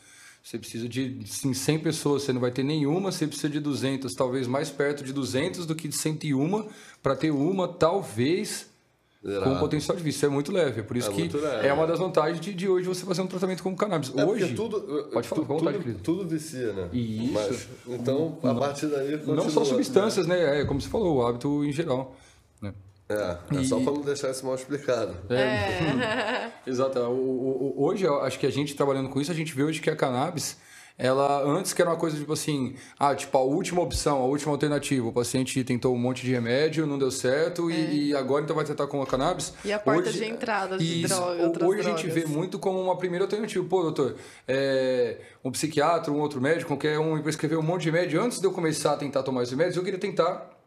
Você 0.43 0.57
precisa 0.57 0.87
de 0.87 1.19
sim, 1.25 1.53
100 1.53 1.79
pessoas, 1.79 2.23
você 2.23 2.31
não 2.31 2.39
vai 2.39 2.51
ter 2.51 2.63
nenhuma, 2.63 3.11
você 3.11 3.25
precisa 3.27 3.49
de 3.49 3.59
200, 3.59 4.13
talvez 4.13 4.47
mais 4.47 4.69
perto 4.69 5.03
de 5.03 5.11
200 5.11 5.65
do 5.65 5.75
que 5.75 5.87
de 5.87 5.95
101 5.95 6.69
para 7.03 7.15
ter 7.15 7.31
uma, 7.31 7.67
talvez, 7.67 8.68
com 9.21 9.29
Irado. 9.29 9.59
potencial 9.59 9.97
de 9.97 10.03
vício. 10.03 10.25
É 10.25 10.29
muito 10.29 10.51
leve. 10.51 10.79
É 10.79 10.83
por 10.83 10.95
isso 10.95 11.09
É 11.09 11.13
que 11.13 11.19
muito 11.19 11.37
leve. 11.37 11.67
é 11.67 11.73
uma 11.73 11.85
das 11.85 11.99
vantagens 11.99 12.39
de, 12.39 12.53
de 12.53 12.69
hoje 12.69 12.87
você 12.87 13.05
fazer 13.05 13.21
um 13.21 13.27
tratamento 13.27 13.61
como 13.61 13.75
cannabis. 13.75 14.13
É 14.15 14.23
hoje, 14.25 14.53
tudo, 14.55 14.79
pode 15.11 15.27
falar, 15.27 15.41
tu- 15.41 15.47
com 15.47 15.53
vontade, 15.57 15.73
tudo, 15.77 15.83
querido. 15.83 16.03
tudo 16.03 16.27
vicia, 16.27 16.71
né? 16.73 16.89
Isso. 16.93 17.33
Mas, 17.33 17.67
então, 17.87 18.37
a 18.43 18.55
partir 18.55 18.87
daí 18.87 19.11
continua. 19.17 19.35
não 19.35 19.49
só 19.49 19.65
substâncias, 19.65 20.25
né? 20.25 20.61
É 20.61 20.65
como 20.65 20.79
você 20.81 20.87
falou, 20.87 21.17
o 21.17 21.25
hábito 21.27 21.65
em 21.65 21.71
geral. 21.73 22.15
Né? 22.61 22.73
É, 23.09 23.37
é 23.59 23.63
só 23.63 23.79
E- 23.79 23.83
pra 23.83 23.91
não 23.93 24.01
deixar 24.01 24.29
isso 24.31 24.45
mal 24.45 24.55
explicado. 24.55 25.13
É. 25.29 26.51
Exato. 26.65 26.99
O- 26.99 27.11
o- 27.13 27.73
o- 27.77 27.85
hoje, 27.87 28.05
eu 28.05 28.21
acho 28.21 28.39
que 28.39 28.45
a 28.45 28.51
gente 28.51 28.75
trabalhando 28.75 29.09
com 29.09 29.19
isso, 29.19 29.31
a 29.31 29.35
gente 29.35 29.53
vê 29.53 29.63
hoje 29.63 29.81
que 29.81 29.89
a 29.89 29.95
cannabis, 29.95 30.57
ela 30.99 31.41
antes 31.45 31.71
que 31.71 31.81
era 31.81 31.89
uma 31.89 31.97
coisa 31.97 32.17
tipo 32.17 32.33
assim, 32.33 32.75
ah, 32.99 33.15
tipo 33.15 33.35
a 33.37 33.41
última 33.41 33.81
opção, 33.81 34.17
a 34.17 34.25
última 34.25 34.51
alternativa. 34.51 35.07
O 35.07 35.13
paciente 35.13 35.63
tentou 35.63 35.95
um 35.95 35.97
monte 35.97 36.25
de 36.25 36.31
remédio, 36.33 36.85
não 36.85 36.99
deu 36.99 37.09
certo 37.09 37.71
e, 37.71 38.09
e 38.09 38.15
agora 38.15 38.43
então 38.43 38.53
vai 38.53 38.65
tentar 38.65 38.85
com 38.87 39.01
a 39.01 39.07
cannabis. 39.07 39.53
É. 39.63 39.69
E 39.69 39.73
a 39.73 39.79
porta 39.79 40.11
de 40.11 40.25
entrada 40.25 40.77
de 40.77 41.07
droga, 41.07 41.65
Hoje 41.65 41.79
a 41.79 41.83
gente 41.83 42.05
vê 42.07 42.25
muito 42.25 42.59
como 42.59 42.81
uma 42.81 42.97
primeira 42.97 43.23
alternativa. 43.23 43.63
Pô, 43.63 43.81
doutor, 43.81 44.17
é, 44.45 45.19
um 45.41 45.49
psiquiatra, 45.51 46.11
um 46.11 46.19
outro 46.19 46.41
médico, 46.41 46.67
qualquer 46.67 46.99
um 46.99 47.21
prescreveu 47.21 47.59
um 47.61 47.63
monte 47.63 47.83
de 47.83 47.91
remédio. 47.91 48.21
Antes 48.21 48.41
de 48.41 48.45
eu 48.45 48.51
começar 48.51 48.93
a 48.93 48.97
tentar 48.97 49.23
tomar 49.23 49.43
esses 49.43 49.51
remédios, 49.51 49.77
eu 49.77 49.83
queria 49.83 49.99
tentar 49.99 50.58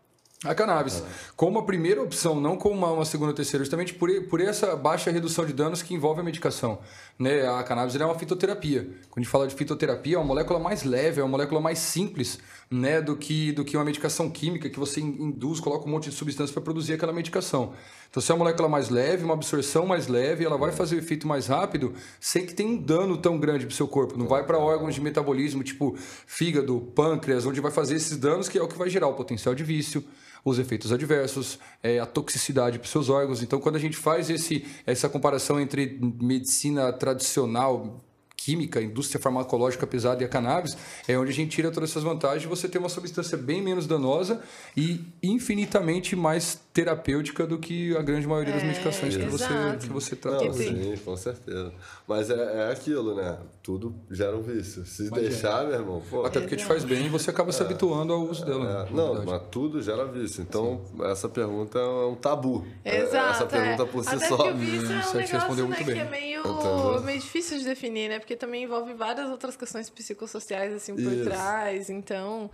a 0.44 0.54
cannabis, 0.54 1.02
como 1.36 1.60
a 1.60 1.62
primeira 1.62 2.02
opção, 2.02 2.40
não 2.40 2.56
como 2.56 2.74
uma, 2.74 2.90
uma 2.90 3.04
segunda 3.04 3.30
ou 3.30 3.34
terceira, 3.34 3.62
justamente 3.62 3.94
por, 3.94 4.10
por 4.24 4.40
essa 4.40 4.74
baixa 4.74 5.10
redução 5.10 5.46
de 5.46 5.52
danos 5.52 5.82
que 5.82 5.94
envolve 5.94 6.20
a 6.20 6.24
medicação. 6.24 6.80
Né? 7.16 7.46
A 7.46 7.62
cannabis 7.62 7.94
é 7.94 8.04
uma 8.04 8.18
fitoterapia. 8.18 8.82
Quando 9.08 9.18
a 9.18 9.20
gente 9.20 9.30
fala 9.30 9.46
de 9.46 9.54
fitoterapia, 9.54 10.16
é 10.16 10.18
uma 10.18 10.26
molécula 10.26 10.58
mais 10.58 10.82
leve, 10.82 11.20
é 11.20 11.22
uma 11.22 11.30
molécula 11.30 11.60
mais 11.60 11.78
simples 11.78 12.40
né? 12.68 13.00
do, 13.00 13.14
que, 13.14 13.52
do 13.52 13.64
que 13.64 13.76
uma 13.76 13.84
medicação 13.84 14.28
química 14.28 14.68
que 14.68 14.80
você 14.80 15.00
in- 15.00 15.16
induz, 15.20 15.60
coloca 15.60 15.86
um 15.86 15.90
monte 15.90 16.10
de 16.10 16.16
substância 16.16 16.52
para 16.52 16.62
produzir 16.62 16.94
aquela 16.94 17.12
medicação. 17.12 17.72
Então, 18.10 18.20
se 18.20 18.30
é 18.30 18.34
uma 18.34 18.40
molécula 18.40 18.68
mais 18.68 18.88
leve, 18.88 19.24
uma 19.24 19.34
absorção 19.34 19.86
mais 19.86 20.08
leve, 20.08 20.44
ela 20.44 20.58
vai 20.58 20.72
fazer 20.72 20.96
o 20.96 20.98
efeito 20.98 21.26
mais 21.26 21.46
rápido 21.46 21.94
sem 22.20 22.44
que 22.44 22.52
tenha 22.52 22.68
um 22.68 22.76
dano 22.76 23.16
tão 23.16 23.38
grande 23.38 23.64
para 23.64 23.72
o 23.72 23.76
seu 23.76 23.86
corpo. 23.86 24.18
Não 24.18 24.26
vai 24.26 24.44
para 24.44 24.58
órgãos 24.58 24.94
de 24.94 25.00
metabolismo, 25.00 25.62
tipo 25.62 25.96
fígado, 26.26 26.80
pâncreas, 26.94 27.46
onde 27.46 27.60
vai 27.60 27.70
fazer 27.70 27.94
esses 27.94 28.16
danos, 28.16 28.48
que 28.48 28.58
é 28.58 28.62
o 28.62 28.68
que 28.68 28.76
vai 28.76 28.90
gerar 28.90 29.06
o 29.06 29.14
potencial 29.14 29.54
de 29.54 29.62
vício, 29.62 30.04
os 30.44 30.58
efeitos 30.58 30.92
adversos, 30.92 31.58
é, 31.82 31.98
a 31.98 32.06
toxicidade 32.06 32.78
para 32.78 32.86
os 32.86 32.90
seus 32.90 33.08
órgãos. 33.08 33.42
Então, 33.42 33.60
quando 33.60 33.76
a 33.76 33.80
gente 33.80 33.96
faz 33.96 34.28
esse, 34.28 34.64
essa 34.86 35.08
comparação 35.08 35.60
entre 35.60 35.98
medicina 36.20 36.92
tradicional, 36.92 38.02
química, 38.44 38.82
indústria 38.82 39.20
farmacológica 39.20 39.86
pesada 39.86 40.22
e 40.22 40.26
a 40.26 40.28
cannabis, 40.28 40.76
é 41.06 41.16
onde 41.16 41.30
a 41.30 41.34
gente 41.34 41.50
tira 41.50 41.70
todas 41.70 41.90
essas 41.90 42.02
vantagens 42.02 42.44
você 42.44 42.68
ter 42.68 42.78
uma 42.78 42.88
substância 42.88 43.38
bem 43.38 43.62
menos 43.62 43.86
danosa 43.86 44.42
e 44.76 45.00
infinitamente 45.22 46.16
mais 46.16 46.60
terapêutica 46.72 47.46
do 47.46 47.58
que 47.58 47.94
a 47.96 48.02
grande 48.02 48.26
maioria 48.26 48.54
das 48.54 48.62
É, 48.62 48.66
medicações 48.66 49.14
que 49.16 49.24
você, 49.26 49.46
que 49.80 49.88
você 49.88 50.16
trata. 50.16 50.44
Não, 50.44 50.52
Porque 50.52 50.64
tem- 50.64 50.96
sim, 50.96 51.02
com 51.04 51.16
certeza. 51.16 51.72
Mas 52.08 52.30
é, 52.30 52.68
é 52.68 52.72
aquilo, 52.72 53.14
né? 53.14 53.36
Tudo 53.62 53.94
gera 54.10 54.34
um 54.36 54.40
vício. 54.42 54.84
Se 54.86 55.10
deixar, 55.10 55.64
meu 55.66 55.74
irmão, 55.74 56.02
pô. 56.08 56.24
Até 56.24 56.40
porque 56.40 56.56
te 56.56 56.64
faz 56.64 56.82
bem 56.84 57.04
e 57.06 57.08
você 57.10 57.28
acaba 57.30 57.52
se 57.52 57.62
habituando 57.62 58.12
ao 58.14 58.22
uso 58.22 58.44
dela. 58.46 58.64
É, 58.64 58.84
né, 58.84 58.88
não, 58.90 59.14
verdade. 59.16 59.30
mas 59.30 59.42
tudo 59.50 59.82
gera 59.82 60.06
vício. 60.06 60.40
Então, 60.42 60.80
essa 61.04 61.28
pergunta 61.28 61.78
é 61.78 61.86
um 62.06 62.14
tabu. 62.14 62.66
É, 62.84 63.02
Exato. 63.02 63.30
Essa 63.30 63.46
pergunta 63.46 63.82
é. 63.82 63.86
por 63.86 64.02
si 64.04 64.14
Até 64.14 64.28
só. 64.28 64.36
porque 64.36 64.50
o 64.52 64.56
vício 64.56 64.90
é 64.90 64.94
Hum, 64.94 64.98
um 64.98 65.02
você 65.02 65.16
negócio 65.18 65.38
respondeu 65.38 65.64
né, 65.68 65.76
muito 65.76 65.78
que 65.86 65.92
bem. 65.92 66.00
é 66.00 66.10
meio, 66.10 67.00
meio 67.02 67.20
difícil 67.20 67.58
de 67.58 67.64
definir, 67.64 68.08
né? 68.08 68.18
Porque 68.18 68.34
também 68.34 68.64
envolve 68.64 68.94
várias 68.94 69.28
outras 69.30 69.56
questões 69.56 69.90
psicossociais 69.90 70.72
assim 70.72 70.94
por 70.94 71.12
Isso. 71.12 71.24
trás. 71.24 71.90
Então, 71.90 72.50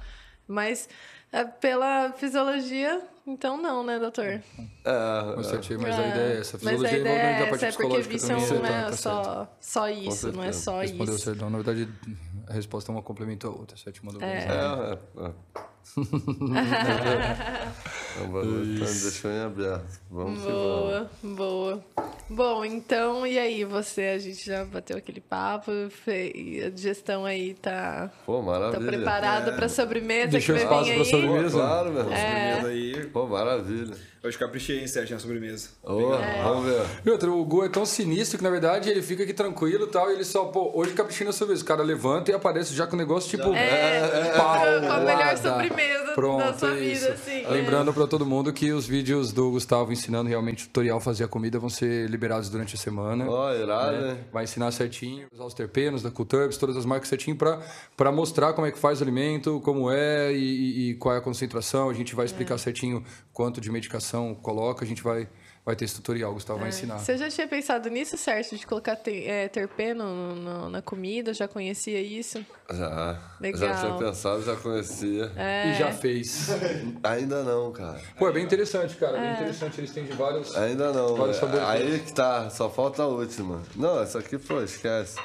mas 0.47 0.89
é, 1.33 1.45
pela 1.45 2.13
fisiologia, 2.13 3.01
então 3.29 3.61
não, 3.61 3.85
né, 3.85 3.99
doutor? 3.99 4.25
É, 4.25 4.43
Mas, 5.37 5.53
é. 5.53 5.77
mas 5.77 5.99
a 5.99 6.09
ideia 6.09 6.37
é 6.37 6.41
essa. 6.41 6.57
A 6.57 6.61
Mas 6.63 6.67
a 6.67 6.71
fisiologia 6.89 6.99
ideia 6.99 7.15
é 7.15 7.33
essa, 7.33 7.43
é 7.43 7.47
porque 7.47 7.67
vício 8.03 8.37
não 8.37 8.61
tá- 8.63 8.69
é 8.69 8.83
tá 8.85 8.93
só, 8.93 9.57
só 9.61 9.89
isso, 9.91 10.33
não 10.33 10.43
é 10.43 10.53
só 10.53 10.81
Respondeu 10.81 11.15
isso. 11.15 11.25
certo. 11.25 11.41
Não, 11.41 11.51
na 11.51 11.59
verdade, 11.59 11.89
a 12.49 12.53
resposta 12.53 12.91
uma 12.91 13.03
complementa 13.03 13.47
a 13.47 13.51
outra. 13.51 13.77
Você 13.77 13.93
te 13.93 14.05
mandou 14.05 14.21
bem. 14.21 14.31
É, 14.31 14.45
é, 14.45 14.99
é. 18.25 18.27
Vamos, 18.27 18.69
então, 18.69 18.87
deixou 18.87 19.31
em 19.31 19.41
aberto. 19.41 20.01
Vamos 20.11 20.41
que 20.41 20.47
vamos. 20.47 20.59
Boa, 20.61 21.11
boa. 21.23 21.85
Bom, 22.31 22.65
então, 22.65 23.27
e 23.27 23.39
aí, 23.39 23.65
você? 23.65 24.03
A 24.15 24.19
gente 24.19 24.45
já 24.45 24.65
bateu 24.65 24.97
aquele 24.99 25.21
papo, 25.21 25.71
fe- 25.91 26.63
a 26.67 26.71
digestão 26.71 27.25
aí 27.25 27.55
tá, 27.55 28.11
Pô, 28.27 28.39
tá 28.39 28.43
maravilha. 28.43 28.87
preparada 28.87 29.53
pra 29.53 29.69
sobremesa 29.69 30.29
Deixou 30.33 30.55
que 30.57 30.65
vai 30.65 30.85
vir 30.85 30.85
pra 30.85 30.93
aí? 30.93 30.99
Pô, 30.99 31.05
sobremesa? 31.05 31.59
claro, 31.59 31.93
meu. 31.93 32.13
É. 32.13 32.55
Sobremesa 32.57 32.69
aí. 32.69 33.07
Pô, 33.07 33.27
maravilha. 33.27 33.95
Hoje 34.23 34.37
caprichei, 34.37 34.81
hein, 34.81 34.87
Sérgio, 34.89 35.15
na 35.15 35.21
sobremesa. 35.21 35.69
Ô, 35.83 36.15
É. 36.15 36.43
Vamos 36.43 36.65
ver. 36.65 36.83
E 37.07 37.11
outra, 37.11 37.31
o 37.31 37.45
Gu 37.45 37.65
é 37.65 37.69
tão 37.69 37.87
sinistro 37.87 38.37
que, 38.37 38.43
na 38.45 38.51
verdade, 38.51 38.91
ele 38.91 39.01
fica 39.01 39.23
aqui 39.23 39.33
tranquilo 39.33 39.85
e 39.85 39.89
tal, 39.89 40.11
e 40.11 40.15
ele 40.15 40.25
só, 40.25 40.45
pô, 40.47 40.73
hoje 40.75 40.93
caprichina 40.93 41.31
sobre 41.33 41.55
isso. 41.55 41.63
O 41.63 41.67
cara 41.67 41.83
levanta 41.85 42.31
e 42.31 42.35
aparece 42.35 42.75
já 42.75 42.87
com 42.87 42.97
o 42.97 42.99
negócio, 42.99 43.31
tipo, 43.31 43.53
É, 43.55 44.33
pau, 44.37 44.81
com 44.81 44.93
a 44.93 45.01
melhor 45.01 45.37
sobremesa 45.37 46.13
Pronto, 46.17 46.39
da 46.45 46.59
sua 46.59 46.71
é 46.71 46.75
vida, 46.75 46.93
isso. 46.93 47.09
assim. 47.13 47.47
Lembrando 47.47 47.95
pra 47.95 48.09
todo 48.09 48.27
mundo 48.27 48.53
que 48.53 48.73
os 48.73 48.87
vídeos 48.89 49.33
do 49.33 49.53
Gustavo 49.53 49.93
ensinando 49.93 50.29
realmente 50.29 50.65
o 50.65 50.67
tutorial 50.67 50.99
fazer 50.99 51.23
a 51.23 51.29
comida 51.29 51.59
vão 51.61 51.69
ser 51.71 52.11
liberados 52.11 52.49
durante 52.51 52.75
a 52.75 52.79
semana. 52.79 53.25
Ó, 53.31 53.55
irado, 53.55 53.93
né? 53.93 54.01
né? 54.15 54.19
Vai 54.33 54.43
ensinar 54.45 54.73
certinho, 54.73 55.29
usar 55.33 55.45
os 55.45 55.55
terpenos 55.55 56.03
da 56.03 56.11
Culturbs, 56.11 56.57
todas 56.59 56.77
as 56.77 56.85
marcas 56.85 57.09
certinho 57.09 57.37
pra 57.37 57.61
pra 57.97 58.11
mostrar 58.11 58.53
como 58.53 58.67
é 58.67 58.73
que 58.73 58.79
faz 58.79 59.01
o 59.01 59.05
alimento, 59.05 59.61
como 59.61 59.91
é 59.93 60.33
e, 60.33 60.37
e- 60.39 60.91
e 60.91 60.95
qual 60.95 61.15
é 61.15 61.19
a 61.19 61.21
concentração. 61.21 61.89
A 61.89 61.95
gente 61.95 62.17
vai 62.17 62.27
explicar 62.27 62.57
É. 62.57 62.59
certinho 62.59 63.05
quanto 63.33 63.61
de 63.61 63.71
medicação 63.71 64.08
coloca. 64.35 64.85
A 64.85 64.89
gente 64.89 65.03
vai, 65.03 65.29
vai 65.65 65.75
ter 65.77 65.85
esse 65.85 65.95
tutorial, 65.97 66.31
o 66.31 66.35
Gustavo 66.35 66.59
vai 66.61 66.69
ensinar. 66.71 66.99
Você 66.99 67.17
já 67.19 67.29
tinha 67.29 67.47
pensado 67.49 67.89
nisso, 67.91 68.17
certo? 68.17 68.57
De 68.57 68.67
colocar 68.67 68.97
te- 68.97 69.27
é, 69.27 69.49
terpeno 69.49 70.05
no- 70.05 70.35
no- 70.35 70.71
na 70.71 70.81
comida? 70.83 71.33
Já 71.35 71.47
conhecia 71.49 72.01
isso? 72.01 72.45
Já. 72.71 73.21
Legal. 73.41 73.61
Já 73.61 73.81
tinha 73.81 73.95
pensado, 73.99 74.43
já 74.43 74.57
conhecia. 74.57 75.33
É. 75.37 75.71
E 75.71 75.75
já 75.79 75.93
fez. 75.93 76.49
Ainda 77.05 77.43
não, 77.43 77.73
cara. 77.73 78.01
Pô, 78.19 78.29
é 78.29 78.33
bem 78.33 78.45
interessante, 78.45 78.95
cara. 78.97 79.19
Bem 79.19 79.33
interessante. 79.33 79.81
Eles 79.81 79.93
têm 79.93 80.05
de 80.05 80.13
vários. 80.13 80.57
Ainda 80.57 80.93
não. 80.93 81.17
Vários 81.17 81.37
é- 81.37 81.41
sabores. 81.41 81.65
Aí 81.67 81.99
que 82.01 82.13
tá, 82.13 82.49
só 82.51 82.69
falta 82.71 83.03
a 83.03 83.07
última. 83.07 83.63
Não, 83.77 84.01
essa 84.01 84.19
aqui, 84.21 84.39
pô, 84.39 84.61
esquece. 84.63 85.19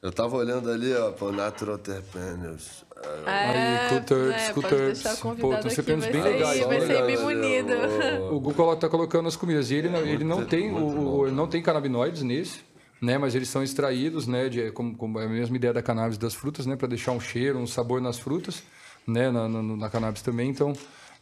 Eu 0.00 0.12
tava 0.12 0.36
olhando 0.36 0.70
ali, 0.70 0.94
ó, 0.94 1.10
pro 1.10 1.32
Natural 1.32 1.76
Terpenos. 1.76 2.84
É, 3.26 3.30
Aí, 3.30 3.88
Culturbs, 3.90 4.42
é, 4.48 4.52
deixar 4.52 5.16
Pô, 5.40 5.54
terpenos 5.74 6.04
vai 6.04 6.12
bem 6.12 6.22
legais. 6.22 6.58
vai 6.66 6.76
olha. 6.78 6.86
ser 6.86 7.06
bem 7.06 7.16
ô, 7.16 8.34
O 8.36 8.40
Gu 8.40 8.54
colo- 8.54 8.76
tá 8.76 8.88
colocando 8.88 9.28
as 9.28 9.36
comidas. 9.36 9.70
E 9.70 9.74
ele 9.76 9.88
não, 9.88 10.00
ele 10.00 10.24
não 10.24 10.44
tem 10.44 10.70
o, 10.72 11.18
o- 11.18 11.26
ele 11.26 11.34
não 11.36 11.46
tem 11.46 11.62
canabinoides 11.62 12.22
nesse, 12.22 12.60
né? 13.00 13.16
Mas 13.18 13.34
eles 13.34 13.48
são 13.48 13.62
extraídos, 13.62 14.26
né? 14.26 14.48
De, 14.48 14.70
como, 14.72 14.96
como 14.96 15.20
é 15.20 15.24
a 15.26 15.28
mesma 15.28 15.56
ideia 15.56 15.72
da 15.72 15.82
cannabis 15.82 16.18
das 16.18 16.34
frutas, 16.34 16.66
né? 16.66 16.74
Para 16.76 16.88
deixar 16.88 17.12
um 17.12 17.20
cheiro, 17.20 17.58
um 17.58 17.66
sabor 17.66 18.00
nas 18.00 18.18
frutas, 18.18 18.62
né? 19.06 19.30
Na, 19.30 19.48
na, 19.48 19.62
na 19.62 19.90
cannabis 19.90 20.22
também. 20.22 20.50
Então, 20.50 20.72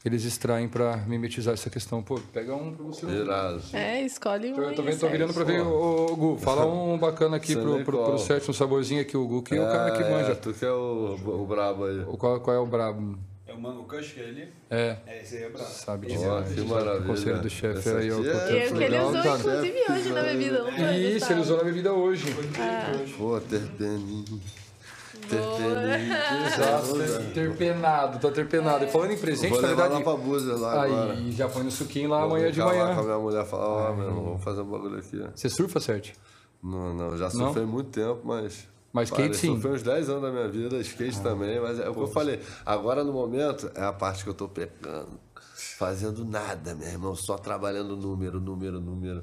eles 0.08 0.24
extraem 0.24 0.68
para 0.68 0.96
mimetizar 1.06 1.54
essa 1.54 1.68
questão. 1.70 2.02
Pô, 2.02 2.18
pega 2.32 2.54
um 2.54 2.72
pra 2.72 2.84
você. 2.86 3.06
Irado. 3.06 3.60
É, 3.72 4.02
escolhe 4.02 4.52
um. 4.52 4.56
Eu 4.56 4.68
vendo, 4.84 4.98
tô 5.00 5.08
virando 5.08 5.34
pra 5.34 5.44
ver, 5.44 5.54
Sérgio. 5.54 5.70
o, 5.72 6.12
o 6.12 6.16
Gu, 6.16 6.38
fala 6.38 6.66
um 6.70 6.96
bacana 6.98 7.36
aqui 7.36 7.54
pro, 7.54 7.84
pro, 7.84 8.18
set, 8.18 8.48
um 8.50 8.54
saborzinho 8.54 9.00
aqui, 9.02 9.16
o 9.16 9.26
Gu, 9.26 9.42
que 9.42 9.54
é 9.54 9.60
o 9.62 9.66
cara 9.66 9.90
que 9.92 10.02
É, 10.02 10.10
manja. 10.10 10.34
tu 10.36 10.52
que 10.52 10.64
é 10.64 10.70
o, 10.72 11.16
o 11.24 11.46
brabo 11.46 11.84
aí. 11.84 12.00
O 12.00 12.16
Qual, 12.16 12.40
qual 12.40 12.56
é 12.56 12.58
o 12.60 12.66
brabo? 12.66 13.18
É 13.48 13.52
o 13.52 13.60
Mango 13.60 13.84
Kush 13.84 14.12
que 14.12 14.20
é 14.20 14.24
ali? 14.24 14.48
É, 14.68 14.96
É, 15.06 15.22
esse 15.22 15.36
aí 15.36 15.44
é 15.44 15.48
brabo. 15.50 15.70
sabe 15.70 16.06
dizer. 16.08 16.26
Ó, 16.28 16.40
é 16.40 16.42
que 16.42 16.60
O 16.60 16.66
maravilha. 16.66 17.06
conselho 17.06 17.40
do 17.40 17.48
chefe 17.50 17.88
aí, 17.90 18.10
ó. 18.10 18.16
o 18.16 18.24
é- 18.24 18.26
E 18.26 18.28
é 18.28 18.34
o 18.34 18.46
que 18.46 18.52
ele 18.54 18.78
legal, 18.88 19.08
usou, 19.08 19.22
cara. 19.22 19.38
inclusive, 19.38 19.78
hoje 19.92 20.12
na 20.12 20.22
bebida. 20.22 20.64
Isso, 20.98 21.32
ele 21.32 21.40
usou 21.40 21.56
na 21.58 21.64
bebida 21.64 21.92
hoje. 21.92 22.24
Pô, 23.16 23.40
terpeninho. 23.40 24.40
Ter- 25.28 25.42
terpenado, 27.34 28.18
tá 28.18 28.30
terpenado. 28.30 28.84
E 28.84 28.88
falando 28.88 29.12
em 29.12 29.18
presente, 29.18 29.50
Vou 29.50 29.62
na 29.62 29.68
levar 29.68 29.88
lá 29.90 29.98
verdade. 29.98 30.46
pra 30.46 30.56
lá 30.56 30.82
agora. 30.84 31.12
Aí, 31.12 31.32
já 31.32 31.48
põe 31.48 31.62
no 31.64 31.70
suquinho 31.70 32.10
lá 32.10 32.18
Vou 32.20 32.30
amanhã 32.36 32.50
de 32.50 32.60
brincar 32.60 32.66
lá 32.66 32.72
Com 32.72 32.82
a 32.82 32.94
manhã. 32.94 33.02
minha 33.04 33.18
mulher 33.18 33.44
falar, 33.46 33.68
ó, 33.68 33.92
meu 33.94 34.06
irmão, 34.06 34.24
vamos 34.24 34.44
fazer 34.44 34.60
um 34.60 34.64
bagulho 34.66 34.98
aqui. 34.98 35.22
Você 35.34 35.48
surfa, 35.48 35.80
certo? 35.80 36.12
Não, 36.62 36.94
não, 36.94 37.16
já 37.16 37.24
Não? 37.24 37.30
surfei 37.30 37.64
muito 37.64 37.90
tempo, 37.90 38.20
mas. 38.24 38.66
Mas 38.92 39.08
skate, 39.08 39.22
Parei, 39.28 39.34
sim. 39.38 39.48
Ah, 39.48 39.52
Surfei 39.52 39.70
uns 39.72 39.82
10 39.82 40.08
anos 40.08 40.22
da 40.22 40.30
minha 40.30 40.48
vida, 40.48 40.76
skate 40.78 41.20
também, 41.20 41.60
mas 41.60 41.78
é 41.78 41.88
o 41.88 41.94
que 41.94 42.00
eu 42.00 42.06
falei. 42.06 42.40
Agora 42.64 43.04
no 43.04 43.12
momento 43.12 43.70
é 43.74 43.82
a 43.84 43.92
parte 43.92 44.24
que 44.24 44.30
eu 44.30 44.34
tô 44.34 44.48
pecando. 44.48 45.20
Fazendo 45.78 46.24
nada, 46.24 46.74
meu 46.74 46.88
irmão, 46.88 47.14
só 47.14 47.36
trabalhando 47.36 47.96
número, 47.96 48.40
número, 48.40 48.80
número. 48.80 49.22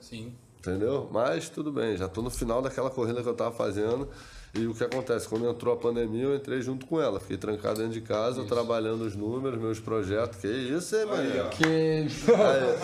Sim. 0.00 0.34
Entendeu? 0.58 1.08
Mas 1.12 1.48
tudo 1.48 1.70
bem, 1.72 1.96
já 1.96 2.08
tô 2.08 2.20
no 2.20 2.28
final 2.30 2.60
daquela 2.60 2.90
corrida 2.90 3.22
que 3.22 3.28
eu 3.28 3.34
tava 3.34 3.52
fazendo. 3.54 4.08
E 4.58 4.66
o 4.66 4.74
que 4.74 4.82
acontece? 4.84 5.28
Quando 5.28 5.46
entrou 5.48 5.74
a 5.74 5.76
pandemia, 5.76 6.24
eu 6.24 6.34
entrei 6.34 6.60
junto 6.62 6.86
com 6.86 6.98
ela. 7.00 7.20
Fiquei 7.20 7.36
trancado 7.36 7.76
dentro 7.78 7.92
de 7.92 8.00
casa, 8.00 8.42
trabalhando 8.44 9.02
os 9.02 9.14
números, 9.14 9.60
meus 9.60 9.78
projetos. 9.78 10.38
Que 10.38 10.48
isso, 10.48 10.96
hein, 10.96 11.04
mano? 11.06 11.50
Que. 11.50 12.06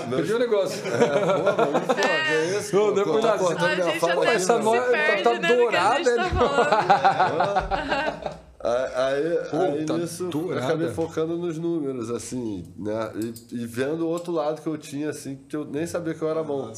meus- 0.09 0.17
Perdi 0.17 0.33
o 0.35 0.39
negócio. 0.39 0.83
Porra, 0.83 1.57
mano, 1.57 1.81
que 1.95 2.59
isso? 2.59 2.77
Não, 2.77 3.01
é 3.01 3.05
por 3.05 3.23
nada. 3.23 3.39
cortando 3.39 3.65
A 3.65 3.75
gente 3.75 3.99
fala 4.01 4.13
até 4.13 4.23
aqui, 4.27 4.37
essa 4.37 4.59
perde, 4.91 5.23
tá 5.23 5.31
né, 5.33 5.39
no 5.39 5.41
que 5.41 5.47
a 5.47 5.57
dourada, 5.57 6.05
gente 6.05 6.15
tá 6.15 6.23
né? 6.25 6.31
falando. 6.31 8.43
Aí, 8.65 8.93
aí, 8.95 9.39
aí 9.79 9.85
tá 9.87 9.95
nisso 9.99 10.23
eu 10.25 10.31
dourada. 10.31 10.67
acabei 10.67 10.89
focando 10.91 11.37
nos 11.37 11.59
números, 11.59 12.11
assim, 12.11 12.65
né? 12.79 13.11
E, 13.17 13.35
e 13.63 13.67
vendo 13.67 14.07
o 14.07 14.09
outro 14.09 14.33
lado 14.33 14.63
que 14.63 14.69
eu 14.69 14.79
tinha, 14.79 15.11
assim, 15.11 15.35
que 15.49 15.57
eu 15.57 15.65
nem 15.65 15.85
sabia 15.85 16.15
que 16.15 16.23
eu 16.23 16.29
era 16.29 16.45
bom. 16.45 16.73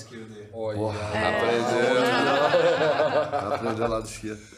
Olha. 0.55 0.79
Aprendeu. 0.89 2.01
Aprendeu 3.55 3.89
lado 3.89 4.07
esquerdo. 4.07 4.54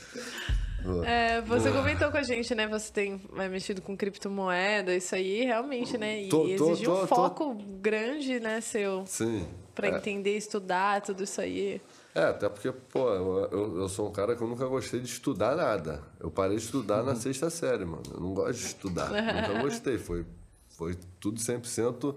É, 1.04 1.40
você 1.42 1.70
comentou 1.70 2.10
com 2.10 2.16
a 2.16 2.22
gente, 2.22 2.54
né? 2.54 2.66
Você 2.68 2.92
tem 2.92 3.20
é, 3.36 3.48
mexido 3.48 3.80
com 3.82 3.96
criptomoeda, 3.96 4.94
isso 4.94 5.14
aí 5.14 5.44
realmente, 5.44 5.96
né? 5.98 6.22
E 6.22 6.28
Tô- 6.28 6.46
exigiu 6.46 6.90
tô- 6.92 6.96
um 7.02 7.06
tô- 7.06 7.14
foco 7.14 7.54
grande, 7.80 8.38
né, 8.40 8.60
seu, 8.60 9.04
Sim. 9.06 9.46
pra 9.74 9.88
É. 9.88 9.96
entender, 9.96 10.36
estudar, 10.36 11.00
tudo 11.02 11.24
isso 11.24 11.40
aí. 11.40 11.80
É, 12.14 12.24
até 12.24 12.48
porque, 12.48 12.72
pô, 12.72 13.10
eu, 13.10 13.76
eu, 13.80 13.88
sou 13.90 14.08
um 14.08 14.12
cara 14.12 14.34
que 14.34 14.42
eu 14.42 14.48
nunca 14.48 14.66
gostei 14.66 15.00
de 15.00 15.06
estudar 15.06 15.54
nada. 15.54 16.02
Eu 16.18 16.30
parei 16.30 16.56
de 16.56 16.62
estudar 16.62 17.02
na 17.02 17.14
sexta 17.16 17.50
série, 17.50 17.84
mano. 17.84 18.02
Eu 18.14 18.20
não 18.20 18.32
gosto 18.32 18.58
de 18.58 18.64
estudar. 18.66 19.10
nunca 19.10 19.60
gostei. 19.62 19.98
Foi, 19.98 20.24
foi 20.70 20.96
tudo 21.20 21.38
100%, 21.40 22.16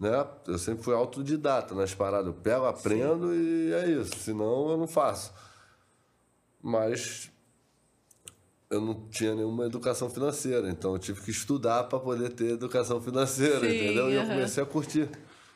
né? 0.00 0.26
Eu 0.48 0.58
sempre 0.58 0.82
fui 0.82 0.92
autodidata 0.92 1.72
nas 1.72 1.94
paradas. 1.94 2.26
Eu 2.26 2.32
pego, 2.34 2.64
aprendo 2.66 3.32
e 3.32 3.72
é 3.72 3.88
isso. 3.90 4.16
Senão 4.18 4.70
eu 4.70 4.76
não 4.76 4.88
faço. 4.88 5.32
Mas 6.60 7.30
eu 8.72 8.80
não 8.80 8.94
tinha 9.10 9.34
nenhuma 9.34 9.66
educação 9.66 10.08
financeira, 10.08 10.68
então 10.70 10.92
eu 10.94 10.98
tive 10.98 11.20
que 11.20 11.30
estudar 11.30 11.84
para 11.84 11.98
poder 11.98 12.30
ter 12.30 12.52
educação 12.52 13.00
financeira, 13.00 13.60
Sim, 13.60 13.66
entendeu? 13.66 14.10
E 14.10 14.14
eu 14.14 14.22
comecei 14.26 14.62
a 14.62 14.66
curtir. 14.66 15.08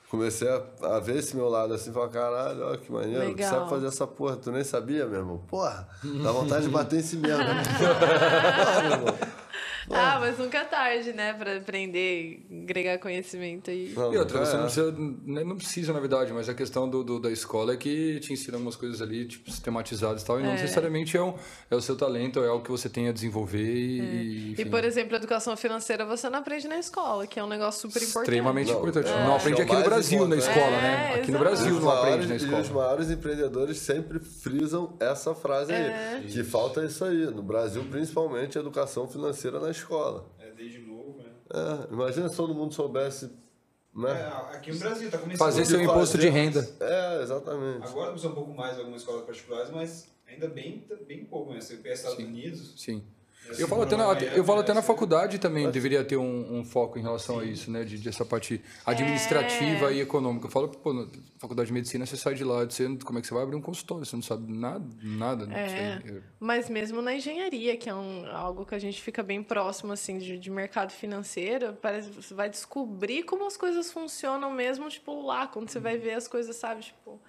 Comecei 0.08 0.48
a, 0.48 0.62
a 0.96 1.00
ver 1.00 1.16
esse 1.16 1.34
meu 1.34 1.48
lado 1.48 1.74
assim, 1.74 1.92
falar, 1.92 2.08
caralho, 2.10 2.64
olha 2.64 2.78
que 2.78 2.92
maneiro, 2.92 3.22
tu 3.24 3.28
Legal. 3.30 3.50
sabe 3.50 3.70
fazer 3.70 3.86
essa 3.88 4.06
porra, 4.06 4.36
tu 4.36 4.52
nem 4.52 4.62
sabia, 4.62 5.04
meu 5.06 5.18
irmão. 5.18 5.38
Porra, 5.48 5.88
dá 6.22 6.30
vontade 6.30 6.66
de 6.66 6.70
bater 6.70 7.00
em 7.00 7.02
si 7.02 7.16
mesmo. 7.16 7.42
né? 7.42 7.62
Porra, 7.76 8.82
meu 8.82 8.92
irmão. 8.92 9.14
Ah, 9.90 10.18
mas 10.20 10.38
nunca 10.38 10.58
é 10.58 10.64
tarde, 10.64 11.12
né? 11.12 11.32
Pra 11.34 11.56
aprender, 11.56 12.44
agregar 12.64 12.98
conhecimento 12.98 13.70
aí. 13.70 13.92
Não, 13.96 14.12
E 14.12 14.18
outra, 14.18 14.44
você 14.44 14.54
é. 14.54 14.56
não 14.56 14.64
precisa, 14.64 14.94
né, 15.24 15.44
não 15.44 15.56
precisa, 15.56 15.92
na 15.92 16.00
verdade, 16.00 16.32
mas 16.32 16.48
a 16.48 16.54
questão 16.54 16.88
do, 16.88 17.04
do- 17.04 17.20
da 17.20 17.30
escola 17.30 17.74
é 17.74 17.76
que 17.76 18.18
te 18.20 18.32
ensina 18.32 18.58
umas 18.58 18.76
coisas 18.76 19.00
ali, 19.00 19.26
tipo, 19.26 19.50
sistematizadas 19.50 20.22
e 20.22 20.26
tal, 20.26 20.40
e 20.40 20.42
não 20.42 20.52
necessariamente 20.52 21.16
é, 21.16 21.22
um, 21.22 21.34
é 21.70 21.74
o 21.76 21.80
seu 21.80 21.96
talento, 21.96 22.40
é 22.42 22.48
algo 22.48 22.64
que 22.64 22.70
você 22.70 22.88
tem 22.88 23.08
a 23.08 23.12
desenvolver 23.12 23.62
e, 23.64 24.54
E, 24.58 24.64
por 24.64 24.84
exemplo, 24.84 25.16
educação 25.16 25.56
financeira 25.56 26.04
você 26.04 26.28
não 26.28 26.38
aprende 26.40 26.66
na 26.68 26.78
escola, 26.78 27.26
que 27.26 27.38
é 27.38 27.44
um 27.44 27.48
negócio 27.48 27.82
super 27.82 28.02
importante. 28.02 28.22
extremamente 28.24 28.70
Não, 28.72 28.78
importante. 28.78 29.08
é. 29.08 29.24
Não 29.24 29.36
aprende 29.36 29.60
É 29.60 29.64
aqui 29.64 29.74
no 29.74 29.82
Brasil, 29.84 30.28
na 30.28 30.36
escola, 30.36 30.66
É, 30.66 30.80
né? 30.80 31.14
Aqui 31.16 31.30
no. 31.32 31.38
Brasil 31.38 31.80
não 31.80 31.90
aprende 31.90 32.26
na 32.26 32.34
E 32.34 32.36
os 32.38 32.42
escola. 32.42 32.64
maiores 32.86 33.10
empreendedores 33.10 33.78
sempre 33.78 34.18
frisam 34.18 34.96
essa 34.98 35.34
frase 35.34 35.72
aí. 35.72 35.82
É. 35.82 36.22
Que 36.26 36.42
falta 36.42 36.84
isso 36.84 37.04
aí. 37.04 37.26
No 37.26 37.42
Brasil, 37.42 37.84
principalmente, 37.90 38.58
educação 38.58 39.06
financeira 39.06 39.60
na 39.60 39.70
escola. 39.70 39.75
É 40.38 40.50
desde 40.50 40.78
novo, 40.78 41.18
né? 41.18 41.30
É, 41.52 41.92
imagina 41.92 42.28
se 42.28 42.36
todo 42.36 42.54
mundo 42.54 42.72
soubesse, 42.74 43.26
É, 43.26 43.98
né? 43.98 44.32
aqui 44.52 44.72
no 44.72 44.78
Brasil 44.78 45.10
tá 45.10 45.18
começando. 45.18 45.38
Fazer 45.38 45.64
seu 45.64 45.80
imposto 45.80 46.18
de 46.18 46.28
renda. 46.28 46.68
É, 46.80 47.22
exatamente. 47.22 47.86
Agora 47.86 48.08
começou 48.08 48.30
um 48.30 48.34
pouco 48.34 48.54
mais 48.54 48.78
algumas 48.78 49.00
escolas 49.02 49.24
particulares, 49.24 49.70
mas 49.70 50.08
ainda 50.26 50.48
bem, 50.48 50.86
bem 51.06 51.24
pouco, 51.24 51.52
né? 51.52 51.60
Você 51.60 51.76
pega 51.76 51.94
Estados 51.94 52.18
Unidos. 52.18 52.74
Sim. 52.76 53.02
Eu 53.58 53.68
falo 53.68 53.82
até 53.82 53.96
na, 53.96 54.12
eu 54.34 54.44
falo 54.44 54.60
até 54.60 54.72
na 54.72 54.80
né? 54.80 54.86
faculdade 54.86 55.38
também 55.38 55.70
deveria 55.70 56.04
ter 56.04 56.16
um, 56.16 56.58
um 56.58 56.64
foco 56.64 56.98
em 56.98 57.02
relação 57.02 57.38
a 57.38 57.44
isso, 57.44 57.70
né? 57.70 57.84
De, 57.84 57.98
de 57.98 58.08
essa 58.08 58.24
parte 58.24 58.62
administrativa 58.84 59.92
e 59.92 60.00
econômica. 60.00 60.46
Eu 60.46 60.50
falo, 60.50 60.68
pô, 60.68 60.92
na 60.92 61.06
faculdade 61.38 61.68
de 61.68 61.72
medicina, 61.72 62.04
você 62.06 62.16
sai 62.16 62.34
de 62.34 62.44
lá, 62.44 62.64
você, 62.64 62.86
como 63.04 63.18
é 63.18 63.22
que 63.22 63.28
você 63.28 63.34
vai 63.34 63.42
abrir 63.42 63.56
um 63.56 63.60
consultório? 63.60 64.04
Você 64.04 64.16
não 64.16 64.22
sabe 64.22 64.52
nada, 64.52 64.84
nada. 65.02 65.46
né? 65.46 66.02
É. 66.06 66.20
Mas 66.38 66.68
mesmo 66.68 67.00
na 67.02 67.14
engenharia, 67.14 67.76
que 67.76 67.88
é 67.88 67.94
um, 67.94 68.26
algo 68.32 68.64
que 68.64 68.74
a 68.74 68.78
gente 68.78 69.00
fica 69.00 69.22
bem 69.22 69.42
próximo 69.42 69.92
assim 69.92 70.18
de, 70.18 70.38
de 70.38 70.50
mercado 70.50 70.92
financeiro, 70.92 71.76
parece 71.80 72.10
que 72.10 72.22
você 72.22 72.34
vai 72.34 72.48
descobrir 72.48 73.22
como 73.22 73.46
as 73.46 73.56
coisas 73.56 73.90
funcionam 73.90 74.50
mesmo, 74.52 74.88
tipo, 74.88 75.24
lá, 75.24 75.46
quando 75.46 75.68
você 75.70 75.78
vai 75.78 75.96
ver 75.96 76.14
as 76.14 76.28
coisas, 76.28 76.56
sabe? 76.56 76.82
Tipo, 76.82 77.20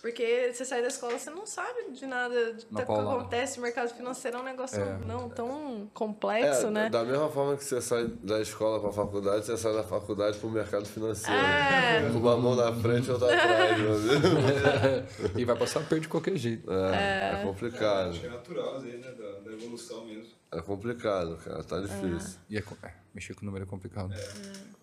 porque 0.00 0.52
você 0.52 0.64
sai 0.64 0.82
da 0.82 0.88
escola, 0.88 1.18
você 1.18 1.30
não 1.30 1.46
sabe 1.46 1.90
de 1.92 2.06
nada 2.06 2.56
Na 2.70 2.80
que 2.80 2.86
paulada. 2.86 3.20
acontece. 3.20 3.58
O 3.58 3.62
mercado 3.62 3.88
financeiro 3.94 4.36
é 4.36 4.40
um 4.40 4.44
negócio 4.44 4.80
não 5.06 5.28
tão 5.28 5.82
É, 5.84 5.94
complexo, 5.94 6.70
né? 6.70 6.88
Da 6.88 7.04
mesma 7.04 7.28
forma 7.28 7.56
que 7.56 7.64
você 7.64 7.80
sai 7.80 8.06
da 8.22 8.40
escola 8.40 8.80
para 8.80 8.90
a 8.90 8.92
faculdade, 8.92 9.46
você 9.46 9.56
sai 9.56 9.72
da 9.72 9.82
faculdade 9.82 10.38
para 10.38 10.46
o 10.46 10.50
mercado 10.50 10.86
financeiro. 10.86 11.40
É. 11.40 12.08
Com 12.12 12.18
uma 12.18 12.36
mão 12.36 12.54
na 12.54 12.72
frente 12.72 13.08
e 13.08 13.10
outra 13.10 13.34
atrás, 13.34 13.78
meu 13.78 13.94
amigo. 13.94 15.36
e 15.38 15.44
vai 15.44 15.56
passar 15.56 15.80
perto 15.80 16.02
de 16.02 16.08
qualquer 16.08 16.36
jeito. 16.36 16.70
É, 16.72 17.40
é 17.40 17.44
complicado. 17.44 18.10
Acho 18.10 18.20
que 18.20 18.26
é 18.26 18.30
natural, 18.30 18.80
né? 18.80 18.96
Da, 18.98 19.40
da 19.40 19.52
evolução 19.52 20.04
mesmo. 20.04 20.36
É 20.52 20.60
complicado, 20.60 21.36
cara. 21.44 21.62
Tá 21.64 21.80
difícil. 21.80 22.38
E 22.48 22.56
é, 22.56 22.62
é, 22.82 22.92
mexer 23.16 23.34
com 23.34 23.42
o 23.42 23.46
número 23.46 23.64
é 23.64 23.66
complicado. 23.66 24.14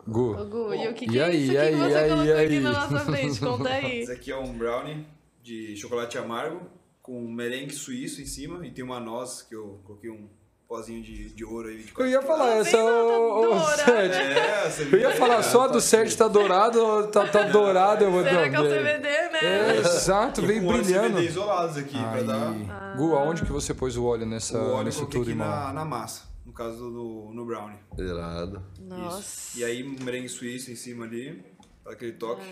Gu, 0.07 0.35
Ô, 0.35 0.45
Gu, 0.45 0.73
e 0.73 0.88
o 0.88 0.93
que, 0.93 1.05
E 1.05 1.10
que 1.10 1.19
é 1.19 1.23
aí, 1.23 1.43
isso 1.43 1.53
e 1.53 1.57
aí, 1.57 1.72
que 1.72 1.77
você 1.77 1.89
e 1.91 1.95
aí, 1.97 2.10
colocou 2.10 2.26
e 2.26 2.31
aqui 2.34 2.53
aí? 2.55 2.60
na 2.60 2.72
nossa 2.72 2.99
frente? 2.99 3.39
Conta 3.39 3.69
aí. 3.69 3.99
Esse 4.01 4.11
aqui 4.11 4.31
é 4.31 4.38
um 4.38 4.51
brownie 4.57 5.05
de 5.41 5.76
chocolate 5.77 6.18
amargo 6.18 6.61
com 7.01 7.22
merengue 7.31 7.73
suíço 7.73 8.22
em 8.22 8.26
cima 8.26 8.65
e 8.65 8.72
tem 8.72 8.84
uma 8.84 8.99
noz 8.99 9.43
que 9.43 9.55
eu 9.55 9.80
coloquei 9.85 10.10
um 10.10 10.27
pozinho 10.68 11.03
de, 11.03 11.30
de 11.30 11.45
ouro 11.45 11.69
aí. 11.69 11.84
De 11.84 11.93
eu 11.95 12.07
ia 12.07 12.22
falar, 12.22 12.55
essa 12.57 12.77
ô, 12.84 13.39
ô, 13.39 13.41
dourado. 13.43 13.77
Sérgio. 13.85 14.22
É, 14.22 14.69
você 14.69 14.84
Eu 14.95 14.99
ia 14.99 15.11
falar 15.11 15.43
só 15.43 15.68
do 15.68 15.80
Sérgio 15.80 16.18
tá 16.18 16.27
dourado, 16.27 17.07
tá, 17.07 17.27
tá 17.27 17.43
dourado. 17.43 18.03
Eu 18.03 18.11
vou 18.11 18.23
Será 18.23 18.49
que 18.49 18.55
é 18.55 18.60
o 18.60 18.64
CBD, 18.64 19.07
né? 19.07 19.39
É, 19.43 19.77
exato, 19.77 20.41
vem 20.41 20.60
brilhando. 20.65 21.10
CBD 21.18 21.27
isolados 21.27 21.77
aqui 21.77 21.97
pra 21.97 22.23
dar 22.23 22.49
Aí. 22.49 22.97
Gu, 22.97 23.15
aonde 23.15 23.43
que 23.45 23.51
você 23.51 23.73
pôs 23.73 23.95
o 23.95 24.05
óleo 24.05 24.26
nessa, 24.26 24.57
o 24.57 24.72
óleo 24.73 24.91
coloquei 24.91 25.05
tudo, 25.19 25.22
aqui 25.22 25.30
irmão? 25.31 25.47
na, 25.47 25.73
na 25.73 25.85
massa, 25.85 26.23
no 26.53 26.57
caso 26.57 26.91
do 26.91 27.31
no 27.34 27.45
brownie. 27.45 27.80
Irado. 27.97 28.61
Nossa. 28.80 29.19
Isso. 29.19 29.59
E 29.59 29.63
aí 29.65 29.84
um 29.84 29.95
merengue 30.03 30.30
suíço 30.30 30.71
em 30.71 30.75
cima 30.75 31.03
ali, 31.05 31.43
aquele 31.85 32.11
toque. 32.13 32.43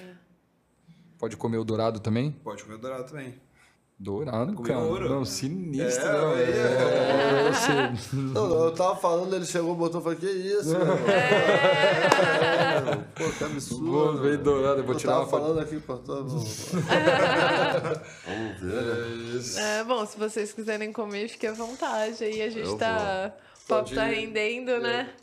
Pode 1.20 1.38
comer 1.38 1.58
o 1.60 1.64
dourado 1.64 2.00
também? 2.00 2.32
Pode 2.32 2.64
comer 2.64 2.80
dourado 2.80 3.04
também. 3.06 3.40
Dourado, 4.00 4.60
cara. 4.64 4.80
ouro. 4.80 5.08
Não, 5.08 5.24
sinistro. 5.24 6.04
É, 6.04 6.12
não, 6.12 6.32
aí, 6.34 6.44
é, 6.52 7.52
você- 7.52 8.16
Não, 8.16 8.50
não, 8.50 8.64
eu 8.66 8.72
tava 8.74 8.96
falando, 8.96 9.36
ele 9.36 9.46
chegou, 9.46 9.76
botou 9.76 10.02
e 10.02 10.04
falou, 10.04 10.18
que 10.18 10.26
isso, 10.26 10.70
meu 10.72 10.82
irmão? 10.82 10.98
É, 11.08 12.96
Pô, 13.16 13.30
que 13.38 13.44
absurdo. 13.44 14.18
Veio 14.24 14.40
dourado, 14.40 14.80
eu 14.80 14.84
vou 14.86 14.96
Eu 14.96 15.00
tirar 15.00 15.12
tava 15.14 15.24
uma 15.26 15.30
foto. 15.30 15.42
falando 15.44 15.60
aqui 15.60 15.80
pra 15.80 15.98
todo 15.98 16.24
mundo. 16.32 16.44
Vamos 18.26 18.60
ver, 18.60 18.82
né? 18.82 19.80
É, 19.80 19.84
bom, 19.84 20.04
se 20.08 20.18
vocês 20.18 20.52
quiserem 20.52 20.92
comer, 20.92 21.28
fique 21.30 21.46
à 21.46 21.54
vontade. 21.54 22.24
Aí 22.24 22.42
a 22.42 22.50
gente 22.50 22.68
Eu 22.70 22.78
tá. 22.80 23.32
O 23.51 23.51
Pode 23.76 23.96
tá 23.96 24.04
rendendo, 24.06 24.80
né? 24.80 25.14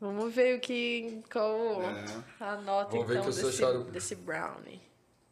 Vamos 0.00 0.34
ver 0.34 0.56
o 0.56 0.60
que. 0.60 1.22
Qual 1.32 1.82
É. 1.82 2.04
a 2.40 2.56
nota 2.56 2.96
Vamos 2.96 3.10
então 3.10 3.24
desse, 3.26 3.46
acharam. 3.46 3.82
desse 3.84 4.14
brownie. 4.14 4.82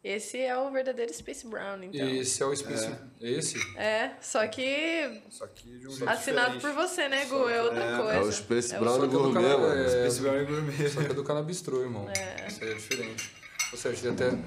Esse 0.03 0.37
é 0.37 0.57
o 0.57 0.69
verdadeiro 0.69 1.13
Space 1.13 1.47
Brown, 1.47 1.81
então. 1.81 2.09
Esse 2.09 2.43
é 2.43 2.45
o 2.45 2.53
Space. 2.53 2.93
Esse? 3.21 3.57
É, 3.77 4.11
só 4.19 4.45
que 4.47 5.21
Só 5.29 5.47
que 5.47 5.63
de 5.79 5.87
um 5.87 5.91
jeito 5.91 6.09
assinado 6.09 6.55
diferente. 6.55 6.75
por 6.75 6.83
você, 6.87 7.07
né, 7.07 7.23
Gu? 7.25 7.47
É 7.47 7.61
outra 7.63 7.97
coisa. 7.97 8.13
É 8.13 8.19
o 8.19 8.31
Space 8.31 8.75
É 8.75 8.79
Brown 8.79 8.95
Só 8.95 8.99
que 8.99 9.05
é 9.05 9.07
do 9.07 9.19
Gourmet, 9.19 9.41
mano. 9.57 9.73
é, 9.81 9.87
Space 9.89 10.19
Brown 10.21 10.41
e 10.41 10.45
Gourmet. 10.45 10.89
Só 10.89 10.99
que 11.01 11.11
é 11.11 11.13
do 11.13 11.23
canabistrô, 11.23 11.81
irmão. 11.83 12.09
É. 12.09 12.47
Isso 12.47 12.63
aí 12.65 12.71
é 12.71 12.73
diferente. 12.73 13.31
Ou 13.71 13.77
seja, 13.77 14.01
tem 14.01 14.27
até. 14.27 14.37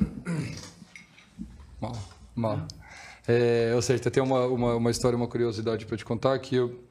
Mal. 1.80 1.92
Mal. 2.34 2.66
É, 3.26 3.72
ou 3.74 3.80
seja, 3.82 4.10
tem 4.10 4.22
uma, 4.22 4.46
uma, 4.46 4.74
uma 4.76 4.90
história, 4.90 5.16
uma 5.16 5.26
curiosidade 5.26 5.86
pra 5.86 5.96
te 5.96 6.04
contar 6.04 6.38
que 6.38 6.54
eu. 6.56 6.84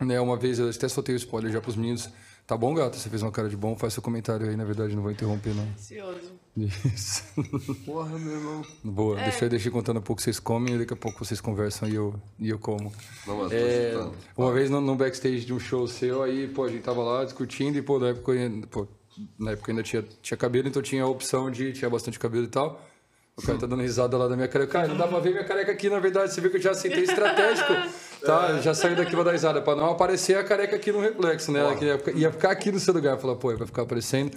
Né, 0.00 0.20
uma 0.20 0.36
vez 0.36 0.58
eu 0.58 0.68
até 0.68 0.88
soltei 0.88 1.14
o 1.14 1.16
spoiler 1.16 1.50
já 1.52 1.60
pros 1.60 1.76
meninos. 1.76 2.08
Tá 2.46 2.56
bom, 2.56 2.72
gato? 2.74 2.96
Você 2.96 3.08
fez 3.08 3.22
uma 3.22 3.32
cara 3.32 3.48
de 3.48 3.56
bom, 3.56 3.76
faz 3.76 3.92
seu 3.94 4.02
comentário 4.02 4.48
aí, 4.48 4.56
na 4.56 4.64
verdade, 4.64 4.94
não 4.94 5.02
vou 5.02 5.10
interromper, 5.10 5.52
não. 5.54 5.64
Ansioso. 5.64 6.32
Isso. 6.56 7.24
Porra, 7.84 8.16
meu 8.18 8.32
irmão. 8.34 8.62
Boa, 8.84 9.16
deixa, 9.16 9.44
eu- 9.44 9.48
deixa 9.50 9.68
eu 9.68 9.72
contando 9.72 9.98
um 9.98 10.02
pouco 10.02 10.22
vocês 10.22 10.38
comem 10.38 10.74
e 10.74 10.78
daqui 10.78 10.92
a 10.92 10.96
pouco 10.96 11.24
vocês 11.24 11.40
conversam 11.40 11.88
e 11.88 11.94
eu, 11.96 12.14
e 12.38 12.48
eu 12.48 12.58
como. 12.58 12.92
Não, 13.26 13.38
mas 13.38 13.48
tô 13.48 13.54
É, 13.56 13.88
escutando. 13.90 14.14
uma 14.36 14.52
vez 14.52 14.70
no, 14.70 14.80
no 14.80 14.94
backstage 14.94 15.44
de 15.44 15.52
um 15.52 15.58
show 15.58 15.86
seu, 15.88 16.22
aí, 16.22 16.46
pô, 16.46 16.64
a 16.64 16.68
gente 16.70 16.82
tava 16.82 17.02
lá 17.02 17.24
discutindo 17.24 17.76
e, 17.76 17.82
pô, 17.82 17.98
na 17.98 18.08
época, 18.10 18.32
pô, 18.70 18.86
na 19.38 19.50
época 19.52 19.72
ainda 19.72 19.82
tinha, 19.82 20.02
tinha 20.22 20.36
cabelo, 20.38 20.68
então 20.68 20.80
tinha 20.80 21.02
a 21.02 21.08
opção 21.08 21.50
de, 21.50 21.72
tinha 21.72 21.90
bastante 21.90 22.18
cabelo 22.18 22.44
e 22.44 22.48
tal. 22.48 22.85
O 23.38 23.42
cara 23.42 23.58
tá 23.58 23.66
dando 23.66 23.82
risada 23.82 24.16
lá 24.16 24.26
da 24.28 24.34
minha 24.34 24.48
careca. 24.48 24.72
Cara, 24.72 24.88
não 24.88 24.96
dá 24.96 25.06
pra 25.06 25.18
ver 25.18 25.30
minha 25.30 25.44
careca 25.44 25.70
aqui, 25.70 25.90
na 25.90 25.98
verdade. 25.98 26.32
Você 26.32 26.40
viu 26.40 26.50
que 26.50 26.56
eu 26.56 26.60
já 26.62 26.70
aceitei 26.70 27.02
estratégico. 27.04 27.70
Tá, 28.24 28.48
eu 28.56 28.62
já 28.62 28.72
saí 28.72 28.94
daqui 28.94 29.10
pra 29.10 29.24
dar 29.24 29.32
risada, 29.32 29.60
pra 29.60 29.76
não 29.76 29.90
aparecer 29.90 30.38
a 30.38 30.42
careca 30.42 30.74
aqui 30.76 30.90
no 30.90 31.00
reflexo, 31.00 31.52
né? 31.52 31.60
Ia 31.82 31.98
ficar- 31.98 32.12
ia 32.12 32.32
ficar 32.32 32.50
aqui 32.50 32.72
no 32.72 32.80
seu 32.80 32.94
lugar. 32.94 33.18
Falar, 33.18 33.36
pô, 33.36 33.54
vai 33.54 33.66
ficar 33.66 33.82
aparecendo. 33.82 34.30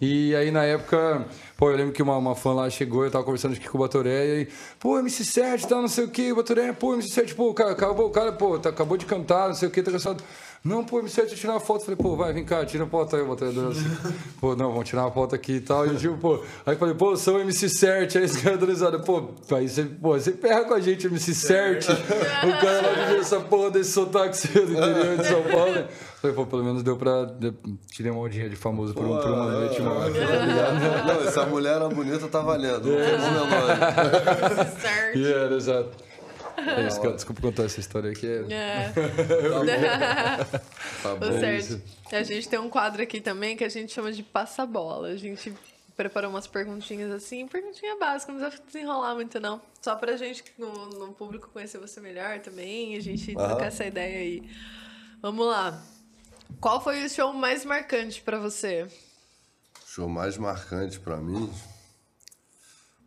E 0.00 0.34
aí, 0.34 0.50
na 0.50 0.64
época, 0.64 1.24
pô, 1.56 1.70
eu 1.70 1.76
lembro 1.76 1.92
que 1.92 2.02
uma, 2.02 2.16
uma 2.16 2.34
fã 2.34 2.52
lá 2.52 2.68
chegou, 2.68 3.04
eu 3.04 3.10
tava 3.12 3.22
conversando 3.22 3.54
aqui 3.54 3.68
com 3.68 3.78
o 3.78 3.80
Batoré, 3.80 4.26
e 4.26 4.32
aí, 4.40 4.48
pô, 4.80 4.98
MC7, 4.98 5.68
tá, 5.68 5.76
não 5.76 5.86
sei 5.86 6.02
o 6.06 6.08
que, 6.08 6.34
Batoré, 6.34 6.72
pô, 6.72 6.96
MC7, 6.96 7.36
pô, 7.36 7.50
o 7.50 7.54
cara, 7.54 7.70
acabou, 7.70 8.06
o 8.08 8.10
cara, 8.10 8.32
pô, 8.32 8.58
tá, 8.58 8.70
acabou 8.70 8.96
de 8.96 9.06
cantar, 9.06 9.46
não 9.46 9.54
sei 9.54 9.68
o 9.68 9.70
que, 9.70 9.80
tá 9.80 9.92
cansado. 9.92 10.24
Não, 10.64 10.84
pô, 10.84 11.02
MC7, 11.02 11.22
deixa 11.22 11.34
eu 11.34 11.38
tirar 11.38 11.52
uma 11.54 11.60
foto. 11.60 11.84
Falei, 11.84 11.96
pô, 11.96 12.14
vai, 12.14 12.32
vem 12.32 12.44
cá, 12.44 12.64
tira 12.64 12.84
uma 12.84 12.90
foto 12.90 13.16
aí, 13.16 13.24
Batoré, 13.24 13.50
dando 13.50 13.70
assim. 13.70 13.84
pô, 14.40 14.54
não, 14.54 14.70
vamos 14.70 14.88
tirar 14.88 15.02
uma 15.02 15.10
foto 15.10 15.34
aqui 15.34 15.54
e 15.54 15.60
tal. 15.60 15.86
E 15.86 15.96
tipo, 15.96 16.16
pô, 16.18 16.34
aí 16.64 16.74
eu 16.74 16.78
falei, 16.78 16.94
pô, 16.94 17.10
eu 17.10 17.16
sou 17.16 17.36
o 17.36 17.40
MC7, 17.40 18.16
aí 18.16 18.24
esse 18.24 18.40
cara 18.40 18.56
pô, 19.00 19.30
aí 19.50 19.68
você, 19.68 19.82
pô, 19.82 20.12
você 20.12 20.32
ferra 20.32 20.64
com 20.64 20.74
a 20.74 20.80
gente, 20.80 21.08
MC7. 21.08 21.90
o 21.90 22.60
cara 22.60 22.80
lá 22.80 23.04
viveu 23.04 23.20
essa 23.20 23.40
porra 23.40 23.72
desse 23.72 23.90
sotaque 23.90 24.36
seu 24.36 24.64
do 24.64 24.72
interior 24.72 25.16
de 25.16 25.26
São 25.26 25.42
Paulo, 25.42 25.72
né? 25.72 25.88
Falei, 26.20 26.36
pô, 26.36 26.46
pelo 26.46 26.62
menos 26.62 26.84
deu 26.84 26.96
pra. 26.96 27.28
Tirei 27.90 28.12
uma 28.12 28.20
ondinha 28.20 28.48
de 28.48 28.54
famoso 28.54 28.94
por, 28.94 29.04
um, 29.04 29.18
por 29.18 29.30
uma 29.30 29.50
noite, 29.50 29.82
mano. 29.82 30.14
Não, 30.14 31.26
essa 31.26 31.44
mulher 31.44 31.74
era 31.74 31.88
bonita, 31.88 32.28
tá 32.28 32.40
valendo. 32.40 32.86
Não 32.86 32.96
tem 32.96 33.18
meu 33.18 33.46
nome. 33.46 34.80
Certo. 34.80 35.18
Yeah, 35.18 35.56
exato. 35.56 36.11
É 36.66 36.86
isso, 36.86 37.00
desculpa 37.12 37.40
contar 37.40 37.64
essa 37.64 37.80
história 37.80 38.10
aqui. 38.10 38.26
É... 38.26 38.92
É. 39.72 40.44
Tá 40.44 40.58
Tá 41.02 41.14
bom. 41.16 41.40
certo. 41.40 41.82
A 42.12 42.22
gente 42.22 42.48
tem 42.48 42.58
um 42.58 42.68
quadro 42.68 43.02
aqui 43.02 43.20
também 43.20 43.56
que 43.56 43.64
a 43.64 43.68
gente 43.68 43.92
chama 43.92 44.12
de 44.12 44.22
passa-bola. 44.22 45.08
A 45.08 45.16
gente 45.16 45.52
preparou 45.96 46.30
umas 46.30 46.46
perguntinhas 46.46 47.10
assim, 47.10 47.46
perguntinha 47.46 47.96
básica, 47.98 48.32
não 48.32 48.40
precisa 48.40 48.62
desenrolar 48.66 49.14
muito 49.14 49.38
não. 49.40 49.60
Só 49.80 49.94
pra 49.96 50.16
gente, 50.16 50.42
no, 50.58 50.72
no 50.90 51.12
público, 51.12 51.50
conhecer 51.52 51.78
você 51.78 52.00
melhor 52.00 52.40
também 52.40 52.96
a 52.96 53.00
gente 53.00 53.36
Aham. 53.36 53.48
trocar 53.48 53.66
essa 53.66 53.84
ideia 53.84 54.18
aí. 54.18 54.42
Vamos 55.20 55.46
lá. 55.46 55.82
Qual 56.60 56.82
foi 56.82 57.04
o 57.04 57.08
show 57.10 57.32
mais 57.32 57.64
marcante 57.64 58.20
pra 58.22 58.38
você? 58.38 58.86
Show 59.86 60.08
mais 60.08 60.36
marcante 60.38 60.98
pra 61.00 61.16
mim. 61.18 61.52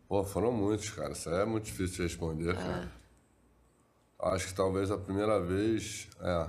Pô, 0.08 0.22
foram 0.24 0.52
muitos, 0.52 0.90
cara. 0.90 1.12
Isso 1.12 1.28
é 1.30 1.44
muito 1.44 1.64
difícil 1.64 1.96
de 1.96 2.02
responder, 2.04 2.54
cara. 2.54 2.92
Acho 4.18 4.48
que 4.48 4.54
talvez 4.54 4.90
a 4.90 4.96
primeira 4.98 5.40
vez. 5.40 6.08
É, 6.20 6.46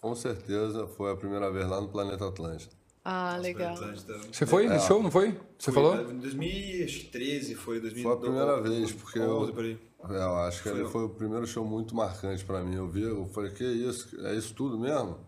com 0.00 0.14
certeza 0.14 0.86
foi 0.86 1.12
a 1.12 1.16
primeira 1.16 1.50
vez 1.50 1.68
lá 1.68 1.80
no 1.80 1.88
Planeta 1.88 2.26
Atlântico. 2.28 2.72
Ah, 3.04 3.36
legal. 3.40 3.72
Atlântida. 3.74 4.18
Você 4.30 4.44
foi 4.46 4.68
nesse 4.68 4.86
show, 4.86 5.02
não 5.02 5.10
foi? 5.10 5.32
Você 5.58 5.72
Foi, 5.72 5.82
falou? 5.82 6.10
Em 6.12 6.18
2013 6.18 7.54
foi, 7.54 7.80
2012. 7.80 8.02
Foi 8.02 8.12
a 8.12 8.16
primeira 8.16 8.60
vez, 8.60 8.92
porque 8.92 9.18
eu, 9.18 9.50
por 9.52 9.64
aí. 9.64 9.78
é, 10.10 10.16
eu 10.16 10.36
acho 10.36 10.58
que 10.62 10.68
Foi 10.68 10.78
ele 10.78 10.86
eu. 10.86 10.90
foi 10.90 11.04
o 11.04 11.08
primeiro 11.08 11.46
show 11.46 11.64
muito 11.64 11.94
marcante 11.96 12.44
pra 12.44 12.60
mim. 12.62 12.74
Eu 12.76 12.86
vi, 12.88 13.02
eu 13.02 13.26
falei, 13.32 13.50
que 13.50 13.64
isso? 13.64 14.14
É 14.26 14.34
isso 14.34 14.52
tudo 14.54 14.78
mesmo? 14.78 15.18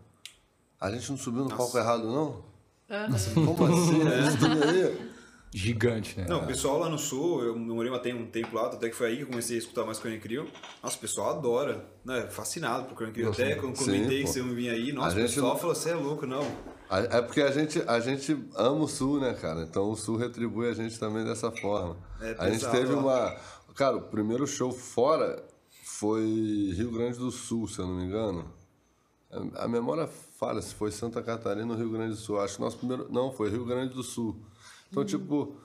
A 0.79 0.91
gente 0.91 1.09
não 1.09 1.17
subiu 1.17 1.43
no 1.43 1.49
palco 1.55 1.77
errado, 1.77 2.03
não? 2.05 2.43
Como 3.45 3.65
assim? 3.65 4.01
É 4.07 4.27
isso 4.27 4.37
tudo 4.37 4.63
aí? 4.63 5.10
Gigante, 5.53 6.17
né? 6.17 6.25
Não, 6.29 6.43
o 6.43 6.47
pessoal 6.47 6.79
lá 6.79 6.87
no 6.87 6.97
sul, 6.97 7.43
eu 7.43 7.57
morei 7.57 7.93
até 7.93 8.13
um 8.13 8.25
tempo 8.25 8.55
lá, 8.55 8.67
até 8.67 8.89
que 8.89 8.95
foi 8.95 9.07
aí 9.07 9.15
que 9.17 9.23
eu 9.23 9.27
comecei 9.27 9.57
a 9.57 9.59
escutar 9.59 9.83
mais 9.85 9.99
Cone 9.99 10.17
Crew. 10.17 10.47
Nossa, 10.81 10.95
o 10.95 10.99
pessoal 10.99 11.31
adora, 11.37 11.85
né? 12.05 12.27
Fascinado 12.29 12.85
por 12.85 12.95
Cone 12.97 13.11
Crew. 13.11 13.31
Até 13.31 13.55
quando 13.55 13.75
Sim, 13.75 13.83
comentei 13.85 14.21
pô. 14.21 14.27
que 14.27 14.33
você 14.33 14.41
não 14.41 14.55
vinha 14.55 14.71
aí, 14.71 14.93
nossa, 14.93 15.09
A 15.17 15.19
o 15.19 15.21
pessoal 15.23 15.53
não- 15.53 15.59
falou, 15.59 15.75
você 15.75 15.89
é 15.89 15.95
louco, 15.95 16.25
não. 16.25 16.43
É 16.89 17.21
porque 17.21 17.41
a 17.41 17.51
gente, 17.51 17.81
a 17.85 17.99
gente 17.99 18.37
ama 18.55 18.83
o 18.83 18.87
Sul, 18.87 19.19
né, 19.19 19.33
cara? 19.33 19.63
Então 19.63 19.91
o 19.91 19.95
Sul 19.95 20.17
retribui 20.17 20.69
a 20.69 20.73
gente 20.73 20.97
também 20.97 21.23
dessa 21.25 21.51
forma. 21.51 21.97
É 22.21 22.35
a 22.37 22.45
gente 22.49 22.59
pesado, 22.59 22.77
teve 22.77 22.93
uma. 22.93 23.35
Cara, 23.75 23.97
o 23.97 24.01
primeiro 24.01 24.45
show 24.47 24.71
fora 24.71 25.41
foi 25.83 26.23
Rio 26.75 26.91
Grande 26.91 27.17
do 27.17 27.31
Sul, 27.31 27.67
se 27.67 27.79
eu 27.79 27.87
não 27.87 27.95
me 27.95 28.05
engano. 28.05 28.45
A 29.55 29.63
a 29.63 29.67
memória 29.67 30.07
falha 30.37 30.61
se 30.61 30.73
foi 30.75 30.91
Santa 30.91 31.21
Catarina 31.21 31.71
ou 31.73 31.77
Rio 31.79 31.89
Grande 31.89 32.11
do 32.11 32.17
Sul. 32.19 32.39
Acho 32.39 32.55
que 32.55 32.61
nosso 32.61 32.77
primeiro. 32.77 33.07
Não, 33.09 33.31
foi 33.31 33.49
Rio 33.49 33.65
Grande 33.65 33.93
do 33.93 34.03
Sul. 34.03 34.37
Então, 34.91 35.05
tipo, 35.05 35.55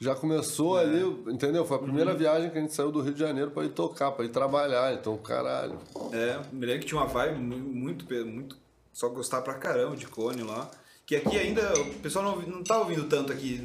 já 0.00 0.14
começou 0.14 0.78
É. 0.78 0.82
ali, 0.84 1.02
entendeu? 1.28 1.64
Foi 1.66 1.76
a 1.76 1.80
primeira 1.80 2.12
Uhum. 2.12 2.16
viagem 2.16 2.50
que 2.50 2.58
a 2.58 2.60
gente 2.60 2.72
saiu 2.74 2.92
do 2.92 3.00
Rio 3.00 3.12
de 3.12 3.18
Janeiro 3.20 3.50
pra 3.50 3.64
ir 3.64 3.70
tocar, 3.70 4.12
pra 4.12 4.24
ir 4.24 4.28
trabalhar. 4.28 4.94
Então, 4.94 5.16
caralho. 5.18 5.78
É, 6.12 6.38
me 6.52 6.64
lembro 6.64 6.80
que 6.82 6.86
tinha 6.86 7.00
uma 7.00 7.06
vibe 7.06 7.38
mu- 7.40 7.56
muito, 7.58 8.04
muito 8.26 8.56
só 8.92 9.08
gostar 9.08 9.42
pra 9.42 9.54
caramba 9.54 9.96
de 9.96 10.06
Cone 10.06 10.42
lá. 10.42 10.70
Que 11.04 11.16
aqui 11.16 11.38
ainda, 11.38 11.72
o 11.80 11.94
pessoal 12.00 12.24
não, 12.24 12.36
não 12.42 12.62
tá 12.62 12.78
ouvindo 12.78 13.04
tanto 13.04 13.32
aqui, 13.32 13.60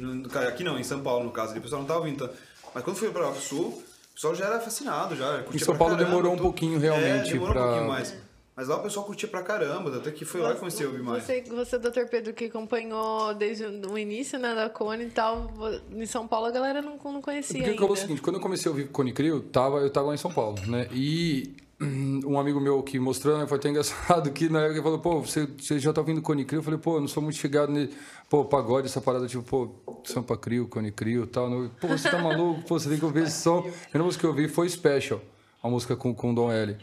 aqui 0.48 0.64
não, 0.64 0.78
em 0.78 0.82
São 0.84 1.00
Paulo 1.02 1.24
no 1.24 1.30
caso, 1.30 1.50
ali, 1.50 1.60
o 1.60 1.62
pessoal 1.62 1.82
não 1.82 1.86
tá 1.88 1.96
ouvindo 1.96 2.18
tanto. 2.18 2.34
Mas 2.74 2.82
quando 2.82 2.96
foi 2.96 3.10
pra 3.10 3.26
lá 3.26 3.32
pro 3.32 3.40
sul, 3.40 3.68
o 4.10 4.14
pessoal 4.14 4.34
já 4.34 4.46
era 4.46 4.58
fascinado, 4.60 5.14
já. 5.14 5.44
Em 5.52 5.58
São 5.58 5.76
Paulo 5.76 5.94
caramba, 5.94 6.10
demorou 6.10 6.32
um 6.32 6.38
pouquinho, 6.38 6.78
realmente, 6.80 7.28
É, 7.28 7.32
demorou 7.34 7.52
pra- 7.54 7.62
um 7.62 7.68
pouquinho 7.68 7.88
mais. 7.88 8.16
Mas 8.56 8.68
lá 8.68 8.76
o 8.76 8.82
pessoal 8.82 9.04
curtia 9.04 9.28
pra 9.28 9.42
caramba, 9.42 9.96
até 9.96 10.12
que 10.12 10.24
foi 10.24 10.40
lá 10.40 10.50
que 10.50 10.54
eu 10.54 10.58
comecei 10.60 10.86
a 10.86 10.88
ouvir 10.88 11.02
mais. 11.02 11.24
Você, 11.24 11.42
você, 11.42 11.76
Dr. 11.78 12.06
Pedro, 12.08 12.32
que 12.32 12.44
acompanhou 12.44 13.34
desde 13.34 13.64
o 13.64 13.98
início 13.98 14.38
né, 14.38 14.54
da 14.54 14.70
Cone 14.70 15.04
e 15.04 15.10
tal, 15.10 15.50
em 15.90 16.06
São 16.06 16.28
Paulo 16.28 16.46
a 16.46 16.50
galera 16.52 16.80
não, 16.80 16.96
não 16.96 17.20
conhecia 17.20 17.54
Porque 17.54 17.70
ainda. 17.70 17.72
acabou 17.82 17.94
o 17.96 17.98
seguinte, 17.98 18.22
quando 18.22 18.36
eu 18.36 18.42
comecei 18.42 18.68
a 18.68 18.72
ouvir 18.72 18.88
Cone 18.88 19.12
Crew, 19.12 19.40
tava, 19.42 19.78
eu 19.78 19.90
tava 19.90 20.08
lá 20.08 20.14
em 20.14 20.18
São 20.18 20.32
Paulo, 20.32 20.56
né? 20.68 20.86
E 20.92 21.56
um 21.82 22.38
amigo 22.38 22.60
meu 22.60 22.80
que 22.84 22.96
mostrou, 23.00 23.36
né, 23.36 23.44
foi 23.48 23.58
até 23.58 23.68
engraçado 23.70 24.30
que 24.30 24.48
na 24.48 24.60
época 24.60 24.74
ele 24.74 24.82
falou, 24.84 24.98
pô, 25.00 25.20
você, 25.20 25.46
você 25.58 25.80
já 25.80 25.92
tá 25.92 26.00
ouvindo 26.00 26.22
Cone 26.22 26.44
Crew? 26.44 26.60
Eu 26.60 26.62
falei, 26.62 26.78
pô, 26.78 26.96
eu 26.98 27.00
não 27.00 27.08
sou 27.08 27.20
muito 27.20 27.36
chegado 27.36 27.72
nele. 27.72 27.92
Pô, 28.30 28.44
pagode, 28.44 28.86
essa 28.86 29.00
parada, 29.00 29.26
tipo, 29.26 29.42
pô, 29.42 30.00
Sampa 30.04 30.36
Crew, 30.36 30.68
Cone 30.68 30.92
Crew 30.92 31.24
e 31.24 31.26
tal. 31.26 31.50
Não- 31.50 31.68
Pô, 31.80 31.88
você 31.88 32.08
tá 32.08 32.18
maluco? 32.18 32.62
Pô, 32.62 32.78
você 32.78 32.88
tem 32.88 32.98
que 33.00 33.04
ouvir 33.04 33.24
esse 33.24 33.42
som. 33.42 33.58
A 33.58 33.62
primeira 33.62 34.04
música 34.04 34.20
que 34.20 34.26
eu 34.26 34.30
ouvi 34.30 34.46
foi 34.46 34.68
Special, 34.68 35.20
a 35.60 35.68
música 35.68 35.96
com, 35.96 36.14
com 36.14 36.32
Dom 36.32 36.52
L. 36.52 36.76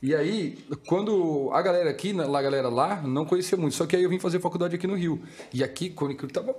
E 0.00 0.14
aí, 0.14 0.58
quando 0.86 1.50
a 1.52 1.60
galera 1.60 1.90
aqui, 1.90 2.14
a 2.20 2.42
galera 2.42 2.68
lá, 2.68 3.02
não 3.02 3.24
conhecia 3.24 3.58
muito. 3.58 3.74
Só 3.74 3.84
que 3.84 3.96
aí 3.96 4.02
eu 4.04 4.10
vim 4.10 4.20
fazer 4.20 4.38
faculdade 4.38 4.76
aqui 4.76 4.86
no 4.86 4.94
Rio. 4.94 5.20
E 5.52 5.64
aqui, 5.64 5.90
Cone 5.90 6.14
Crew 6.14 6.30
tava 6.30 6.54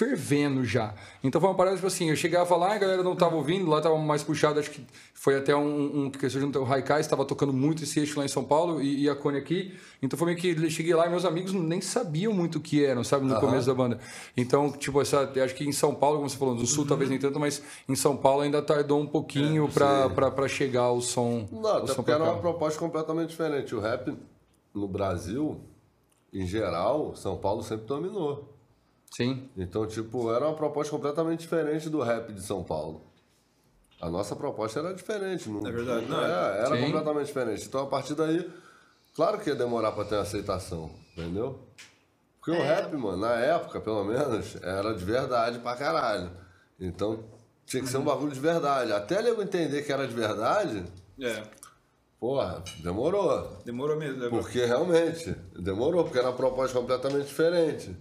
fervendo 0.00 0.64
já. 0.64 0.94
Então 1.22 1.38
foi 1.38 1.50
uma 1.50 1.56
parada, 1.56 1.76
tipo 1.76 1.86
assim, 1.86 2.08
eu 2.08 2.16
chegava 2.16 2.56
lá, 2.56 2.72
a 2.72 2.78
galera 2.78 3.02
não 3.02 3.14
tava 3.14 3.36
ouvindo, 3.36 3.68
lá 3.68 3.82
tava 3.82 3.98
mais 3.98 4.22
puxado, 4.22 4.58
acho 4.58 4.70
que 4.70 4.82
foi 5.12 5.36
até 5.36 5.54
um, 5.54 6.04
um 6.04 6.10
que 6.10 6.18
você 6.18 6.40
juntou, 6.40 6.64
o 6.64 6.72
Haikai, 6.72 7.02
estava 7.02 7.22
tocando 7.26 7.52
muito 7.52 7.82
esse 7.82 8.00
eixo 8.00 8.18
lá 8.18 8.24
em 8.24 8.28
São 8.28 8.42
Paulo 8.42 8.80
e, 8.80 9.02
e 9.02 9.10
a 9.10 9.14
Cone 9.14 9.36
aqui. 9.36 9.78
Então 10.00 10.18
foi 10.18 10.28
meio 10.28 10.38
que 10.38 10.48
eu 10.48 10.70
cheguei 10.70 10.94
lá 10.94 11.06
e 11.06 11.10
meus 11.10 11.26
amigos 11.26 11.52
nem 11.52 11.82
sabiam 11.82 12.32
muito 12.32 12.56
o 12.56 12.60
que 12.62 12.82
eram, 12.82 13.04
sabe, 13.04 13.26
no 13.26 13.38
começo 13.38 13.66
da 13.66 13.74
banda. 13.74 13.98
Então, 14.34 14.72
tipo, 14.72 15.02
essa, 15.02 15.30
acho 15.44 15.54
que 15.54 15.68
em 15.68 15.72
São 15.72 15.94
Paulo, 15.94 16.16
como 16.16 16.30
você 16.30 16.38
falou, 16.38 16.54
no 16.54 16.66
Sul 16.66 16.86
talvez 16.86 17.10
nem 17.10 17.18
tanto, 17.18 17.38
mas 17.38 17.62
em 17.86 17.94
São 17.94 18.16
Paulo 18.16 18.40
ainda 18.40 18.62
tardou 18.62 18.98
um 18.98 19.06
pouquinho 19.06 19.68
pra, 19.68 20.08
pra, 20.08 20.30
pra 20.30 20.48
chegar 20.48 20.90
o 20.92 21.02
som. 21.02 21.46
Não, 21.52 21.76
até 21.76 21.92
porque 21.92 22.10
era 22.10 22.24
uma 22.24 22.38
proposta 22.38 22.78
completamente 22.78 23.28
diferente. 23.28 23.74
O 23.74 23.80
rap 23.80 24.16
no 24.72 24.88
Brasil, 24.88 25.60
em 26.32 26.46
geral, 26.46 27.14
São 27.14 27.36
Paulo 27.36 27.62
sempre 27.62 27.84
dominou. 27.84 28.49
Sim. 29.10 29.48
Então, 29.56 29.86
tipo, 29.86 30.32
era 30.32 30.46
uma 30.46 30.54
proposta 30.56 30.90
completamente 30.90 31.40
diferente 31.40 31.88
do 31.88 32.00
rap 32.00 32.32
de 32.32 32.40
São 32.42 32.62
Paulo. 32.62 33.02
A 34.00 34.08
nossa 34.08 34.34
proposta 34.36 34.78
era 34.80 34.94
diferente. 34.94 35.48
Não, 35.48 35.66
É 35.66 35.72
verdade, 35.72 36.06
não, 36.06 36.24
é, 36.24 36.58
era 36.64 36.76
Sim. 36.76 36.82
completamente 36.84 37.26
diferente. 37.26 37.66
Então, 37.66 37.82
a 37.82 37.86
partir 37.86 38.14
daí, 38.14 38.48
claro 39.14 39.38
que 39.38 39.50
ia 39.50 39.56
demorar 39.56 39.92
pra 39.92 40.04
ter 40.04 40.16
aceitação, 40.16 40.90
entendeu? 41.12 41.58
Porque 42.38 42.50
o 42.52 42.62
rap, 42.62 42.94
mano, 42.96 43.18
na 43.18 43.34
época, 43.34 43.80
pelo 43.80 44.02
menos, 44.04 44.56
era 44.62 44.94
de 44.94 45.04
verdade 45.04 45.58
pra 45.58 45.76
caralho. 45.76 46.30
Então, 46.80 47.22
tinha 47.66 47.82
que 47.82 47.88
ser 47.88 47.98
um 47.98 48.04
bagulho 48.04 48.32
de 48.32 48.40
verdade. 48.40 48.92
Até 48.92 49.20
nego 49.20 49.42
entender 49.42 49.82
que 49.82 49.92
era 49.92 50.06
de 50.08 50.14
verdade, 50.14 50.82
É, 51.20 51.42
porra, 52.18 52.62
demorou. 52.82 53.58
demorou 53.66 53.96
mesmo. 53.98 54.18
né? 54.20 54.28
Porque 54.30 54.64
realmente, 54.64 55.32
demorou, 55.54 56.04
porque 56.04 56.18
era 56.18 56.28
uma 56.28 56.36
proposta 56.36 56.78
completamente 56.78 57.26
diferente. 57.26 57.94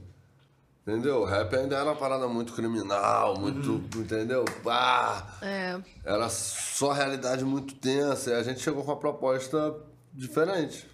Entendeu? 0.90 1.18
O 1.22 1.24
rap 1.26 1.56
ainda 1.56 1.76
era 1.76 1.86
uma 1.86 1.96
parada 1.96 2.28
muito 2.28 2.52
criminal, 2.54 3.38
muito, 3.38 3.80
entendeu? 4.00 4.44
Ah, 4.66 5.38
É. 5.40 5.80
era 6.04 6.28
só 6.30 6.92
realidade 6.92 7.46
muito 7.46 7.76
tensa. 7.76 8.32
E 8.32 8.34
a 8.34 8.42
gente 8.42 8.60
chegou 8.60 8.84
com 8.84 8.90
uma 8.92 8.98
proposta 8.98 9.76
diferente. 10.12 10.90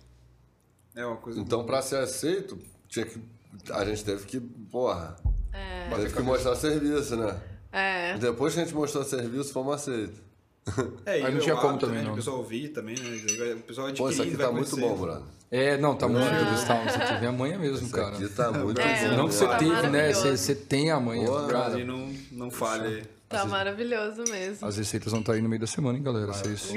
É 0.93 1.05
uma 1.05 1.15
coisa. 1.15 1.39
Então, 1.39 1.63
pra 1.65 1.81
ser 1.81 1.97
aceito, 1.97 2.59
tinha 2.89 3.05
que, 3.05 3.21
a 3.71 3.85
gente 3.85 4.03
teve 4.03 4.25
que, 4.25 4.39
porra, 4.41 5.15
É. 5.53 5.89
teve 5.95 6.13
que 6.13 6.21
mostrar 6.21 6.55
serviço, 6.57 7.15
né? 7.15 7.39
É. 7.71 8.17
Depois 8.17 8.53
que 8.53 8.59
a 8.59 8.63
gente 8.65 8.75
mostrou 8.75 9.03
serviço, 9.05 9.53
fomos 9.53 9.75
aceitos. 9.75 10.19
É, 11.05 11.19
e 11.21 11.25
Aí 11.25 11.31
não 11.31 11.39
o 11.39 11.43
tinha 11.43 11.55
como 11.55 11.77
também, 11.77 11.99
né, 11.99 12.03
não. 12.03 12.11
O 12.13 12.15
pessoal 12.15 12.37
ouvir 12.37 12.69
também, 12.69 12.95
né? 12.97 13.53
O 13.53 13.59
pessoal 13.63 13.87
Pô, 13.87 14.07
adquirindo, 14.07 14.11
isso 14.11 14.21
aqui 14.23 14.35
vai 14.35 14.45
tá 14.45 14.51
muito 14.51 14.75
bom, 14.77 14.97
brother. 14.97 15.23
É, 15.51 15.77
não, 15.77 15.95
tá 15.95 16.07
muito. 16.07 16.25
Você, 16.25 16.65
tá, 16.65 16.83
você 16.83 16.97
teve 16.99 17.25
a 17.27 17.31
manha 17.31 17.57
mesmo, 17.57 17.85
Isso 17.85 17.95
cara. 17.95 18.15
tá 18.29 18.51
muito 18.51 18.81
É, 18.81 19.09
bom. 19.09 19.15
Não 19.15 19.27
que 19.27 19.33
você 19.35 19.45
Tá 19.47 19.57
teve, 19.57 19.87
né? 19.87 20.11
Você, 20.13 20.35
você 20.37 20.55
tem 20.55 20.91
a 20.91 20.99
manha, 20.99 21.27
Porra. 21.27 21.47
cara. 21.47 21.77
Não, 21.85 22.13
não 22.31 22.51
falha 22.51 22.87
aí. 22.89 23.03
Tá 23.27 23.43
maravilhoso 23.45 24.23
mesmo. 24.29 24.67
As 24.67 24.77
receitas 24.77 25.11
vão 25.11 25.19
estar 25.21 25.33
aí 25.33 25.41
no 25.41 25.49
meio 25.49 25.59
da 25.59 25.67
semana, 25.67 25.97
hein, 25.97 26.03
galera? 26.03 26.27
Vocês 26.31 26.71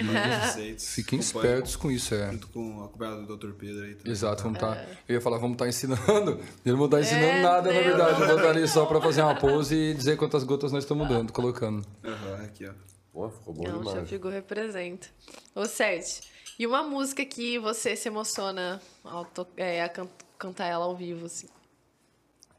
fiquem 0.94 1.18
espertos 1.18 1.76
com 1.76 1.90
isso, 1.90 2.14
é. 2.14 2.30
Junto 2.32 2.48
com 2.48 2.82
a 2.82 2.86
acompanhada 2.86 3.22
do 3.22 3.36
Dr. 3.36 3.52
Pedro 3.52 3.84
aí 3.84 3.94
também. 3.94 4.12
Exato, 4.12 4.42
vamos 4.42 4.56
estar. 4.56 4.86
Eu 5.08 5.14
ia 5.16 5.20
falar, 5.20 5.38
vamos 5.38 5.54
estar 5.54 5.68
ensinando. 5.68 6.40
Eu 6.64 6.72
não 6.72 6.76
vou 6.78 6.86
estar 6.86 7.00
ensinando 7.00 7.26
É, 7.26 7.42
nada, 7.42 7.68
na 7.68 7.72
Deus. 7.80 7.84
verdade. 7.86 8.20
Eu 8.20 8.26
vou 8.26 8.36
estar 8.36 8.50
ali 8.50 8.68
só 8.68 8.86
pra 8.86 9.00
fazer 9.00 9.22
uma 9.22 9.34
pose 9.34 9.74
e 9.74 9.94
dizer 9.94 10.16
quantas 10.16 10.42
gotas 10.44 10.72
nós 10.72 10.84
estamos 10.84 11.08
dando, 11.08 11.32
colocando. 11.32 11.84
Aham, 12.04 12.44
aqui, 12.44 12.66
ó. 12.66 12.72
Pô, 13.12 13.28
ficou 13.30 13.54
bom 13.54 13.64
Não, 13.64 13.76
o 13.76 13.78
demais. 13.80 13.98
Chafigu 13.98 14.28
representa. 14.28 15.08
Ô, 15.54 15.64
Sérgio, 15.66 16.22
e 16.59 16.66
uma 16.66 16.82
música 16.82 17.24
que 17.24 17.59
você 17.59 17.94
se 17.97 18.09
emociona 18.09 18.80
ao 19.05 19.24
to- 19.24 19.47
é, 19.56 19.82
a 19.82 19.89
can- 19.89 20.09
cantar 20.39 20.66
ela 20.66 20.85
ao 20.85 20.97
vivo, 20.97 21.26
assim? 21.26 21.48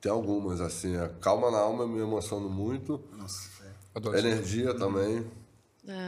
Tem 0.01 0.11
algumas, 0.11 0.61
assim. 0.61 0.95
A 0.97 1.09
Calma 1.09 1.51
na 1.51 1.59
Alma 1.59 1.83
eu 1.83 1.87
me 1.89 1.99
emociono 1.99 2.49
muito. 2.49 3.03
Nossa, 3.11 3.49
é. 3.65 3.71
Adoro 3.95 4.17
isso. 4.17 4.27
Energia 4.27 4.73
também. 4.73 5.29
É. 5.87 6.07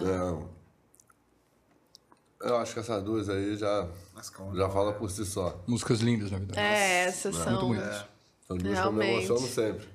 Eu 2.39 2.57
acho 2.57 2.73
que 2.73 2.79
essas 2.79 3.03
duas 3.03 3.29
aí 3.29 3.55
já, 3.55 3.87
calma. 4.33 4.55
já 4.55 4.69
fala 4.69 4.93
por 4.93 5.09
si 5.11 5.25
só. 5.25 5.61
Músicas 5.67 5.99
lindas, 5.99 6.31
na 6.31 6.37
verdade. 6.39 6.59
É, 6.59 7.03
essas 7.03 7.35
Muito 7.35 7.49
são. 7.49 7.67
bonitas. 7.67 8.05
São 8.47 8.57
duas 8.57 8.79
que 8.79 8.85
eu 8.87 8.91
me 8.91 9.03
Realmente. 9.05 9.25
emociono 9.25 9.47
sempre. 9.47 9.89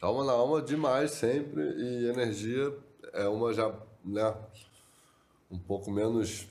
Calma 0.00 0.24
na 0.24 0.32
Alma 0.32 0.62
demais 0.62 1.10
sempre. 1.12 1.62
E 1.62 2.06
Energia 2.08 2.74
é 3.12 3.28
uma 3.28 3.52
já, 3.52 3.72
né? 4.04 4.34
Um 5.50 5.58
pouco 5.58 5.90
menos 5.90 6.46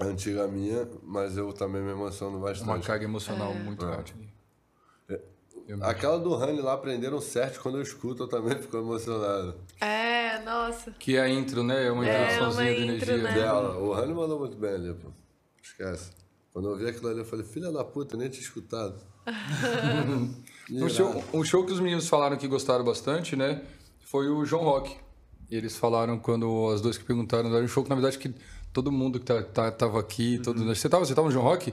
antiga 0.00 0.46
minha, 0.46 0.86
mas 1.02 1.36
eu 1.36 1.52
também 1.52 1.82
me 1.82 1.90
emociono 1.90 2.36
Uma 2.36 2.46
bastante. 2.48 2.86
carga 2.86 3.04
emocional 3.04 3.54
muito 3.54 3.84
forte 3.86 4.14
ali. 4.16 4.28
Eu- 5.66 5.84
Aquela 5.84 6.18
do 6.18 6.32
Honey 6.32 6.60
lá 6.62 6.72
aprenderam 6.74 7.20
certo, 7.20 7.60
quando 7.60 7.76
eu 7.76 7.82
escuto 7.82 8.22
eu 8.22 8.28
também 8.28 8.56
fico 8.58 8.76
emocionado. 8.78 9.54
É, 9.80 10.38
nossa. 10.42 10.90
Que 10.92 11.16
é 11.16 11.20
a 11.20 11.28
intro, 11.28 11.62
né? 11.62 11.86
É 11.86 11.90
uma 11.92 12.06
É, 12.06 12.22
introduçãozinha 12.24 12.70
uma 12.72 12.76
de 12.76 12.82
intro, 12.96 13.10
energia. 13.12 13.22
né? 13.22 13.34
Dela, 13.34 13.76
o 13.78 13.90
Honey 13.90 14.14
mandou 14.14 14.38
muito 14.38 14.56
bem 14.56 14.70
ali, 14.74 14.94
pô. 14.94 15.08
Esquece. 15.62 16.10
Quando 16.54 16.70
eu 16.70 16.76
vi 16.76 16.88
aquilo 16.88 17.08
ali, 17.08 17.18
eu 17.18 17.24
falei, 17.24 17.44
filha 17.44 17.70
da 17.70 17.84
puta, 17.84 18.14
eu 18.14 18.18
nem 18.20 18.28
tinha 18.30 18.42
escutado. 18.42 18.98
Um 20.70 20.86
show, 20.88 21.24
um 21.32 21.42
show 21.44 21.64
que 21.64 21.72
os 21.72 21.80
meninos 21.80 22.08
falaram 22.08 22.36
que 22.36 22.46
gostaram 22.46 22.84
bastante, 22.84 23.34
né? 23.34 23.62
Foi 24.04 24.28
o 24.28 24.44
João 24.44 24.64
Rock. 24.64 24.94
E 25.50 25.56
eles 25.56 25.76
falaram 25.76 26.18
quando 26.18 26.68
as 26.74 26.80
duas 26.80 26.98
que 26.98 27.04
perguntaram, 27.04 27.54
era 27.54 27.64
um 27.64 27.68
show 27.68 27.82
que 27.82 27.88
na 27.88 27.96
verdade 27.96 28.18
que 28.18 28.34
todo 28.72 28.92
mundo 28.92 29.18
que 29.18 29.24
tá, 29.24 29.42
tá- 29.42 29.70
tava 29.70 29.98
aqui, 29.98 30.38
todo, 30.40 30.62
você 30.64 30.88
tava, 30.88 31.04
você 31.04 31.14
tava 31.14 31.28
no 31.28 31.32
João 31.32 31.44
Rock? 31.44 31.72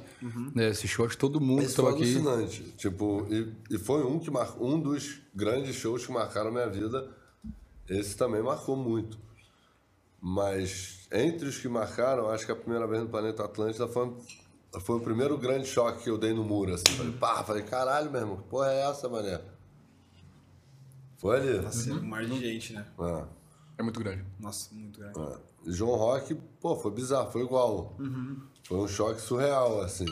Né, 0.53 0.69
esse 0.69 0.87
show, 0.87 1.05
acho 1.05 1.15
que 1.15 1.19
todo 1.21 1.41
mundo 1.41 1.61
Esse 1.61 1.75
foi 1.75 1.85
tava 1.85 1.95
aqui. 1.97 2.03
alucinante. 2.15 2.63
Tipo, 2.77 3.27
e, 3.29 3.51
e 3.69 3.77
foi 3.77 4.03
um, 4.05 4.17
que 4.17 4.31
mar, 4.31 4.55
um 4.61 4.79
dos 4.79 5.19
grandes 5.35 5.75
shows 5.75 6.05
que 6.05 6.11
marcaram 6.11 6.49
a 6.49 6.51
minha 6.53 6.67
vida. 6.69 7.09
Esse 7.89 8.15
também 8.15 8.41
marcou 8.41 8.75
muito. 8.77 9.19
Mas 10.21 11.07
entre 11.11 11.47
os 11.47 11.57
que 11.59 11.67
marcaram, 11.67 12.29
acho 12.29 12.45
que 12.45 12.51
a 12.51 12.55
primeira 12.55 12.87
vez 12.87 13.01
no 13.03 13.09
Planeta 13.09 13.43
Atlântida 13.43 13.87
foi, 13.87 14.11
foi 14.81 14.95
o 14.95 14.99
primeiro 15.01 15.37
grande 15.37 15.67
choque 15.67 16.03
que 16.03 16.09
eu 16.09 16.17
dei 16.17 16.33
no 16.33 16.43
muro. 16.43 16.73
Assim. 16.73 16.85
Falei, 16.95 17.11
pá, 17.13 17.43
falei, 17.43 17.61
caralho, 17.63 18.09
meu 18.09 18.21
irmão, 18.21 18.37
que 18.37 18.43
porra 18.43 18.71
é 18.71 18.89
essa, 18.89 19.07
mané? 19.07 19.39
Foi 21.17 21.37
ali. 21.37 21.59
Nossa, 21.59 21.89
é 21.89 21.93
um 21.93 22.01
mar 22.05 22.25
de 22.25 22.39
gente, 22.39 22.73
né? 22.73 22.85
Ah. 22.97 23.27
É 23.77 23.83
muito 23.83 23.99
grande. 23.99 24.23
Nossa, 24.39 24.73
muito 24.73 24.99
grande. 24.99 25.19
É. 25.19 25.37
João 25.67 25.95
Rock, 25.97 26.35
pô, 26.61 26.75
foi 26.75 26.91
bizarro, 26.91 27.31
foi 27.31 27.41
igual. 27.41 27.97
Foi 28.63 28.77
um 28.77 28.87
choque 28.87 29.19
surreal, 29.21 29.81
assim. 29.81 30.05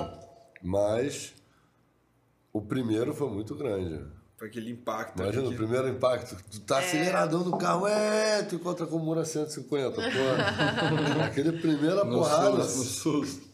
Mas 0.62 1.34
o 2.52 2.62
primeiro 2.62 3.14
foi 3.14 3.30
muito 3.30 3.56
grande. 3.56 4.06
Foi 4.38 4.48
aquele 4.48 4.72
impacto. 4.72 5.22
Imagina, 5.22 5.46
ali 5.46 5.54
o 5.54 5.58
primeiro 5.58 5.88
impacto, 5.88 6.36
tu 6.52 6.60
tá 6.62 6.80
aceleradão 6.80 7.44
no 7.46 7.58
carro, 7.58 7.88
é, 7.88 8.44
tu 8.44 8.56
encontra 8.56 8.86
com 8.86 8.98
o 8.98 9.00
Mura 9.00 9.24
150, 9.24 9.96
porra. 9.96 11.24
Aquele 11.26 11.54
primeira 11.54 12.04
No 12.04 12.18
porrada 12.18 12.64
susto, 12.64 12.78
no 13.14 13.24
susto. 13.26 13.48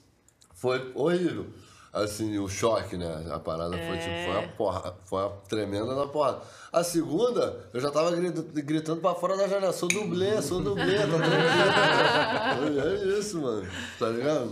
foi 0.56 0.91
horrível. 0.95 1.48
Assim, 1.91 2.37
o 2.37 2.47
choque, 2.47 2.95
né? 2.97 3.25
A 3.31 3.39
parada 3.39 3.75
foi 3.75 3.97
tipo, 3.97 4.15
foi 4.25 4.31
uma 4.37 4.47
porra, 4.49 4.95
foi 5.05 5.23
uma 5.23 5.31
tremenda 5.49 5.95
da 5.95 6.05
porrada. 6.05 6.39
A 6.71 6.83
segunda, 6.83 7.67
eu 7.73 7.79
já 7.81 7.89
tava 7.89 8.11
gritando, 8.15 9.01
pra 9.01 9.15
fora 9.15 9.35
da 9.35 9.47
janela, 9.47 9.73
sou 9.73 9.89
dublê, 9.89 10.39
sou 10.41 10.61
dublê, 10.61 10.97
tá 10.99 11.07
tranquilo. 11.07 12.79
é 12.79 13.17
isso, 13.19 13.41
mano, 13.41 13.67
tá 13.97 14.07
ligado? 14.09 14.51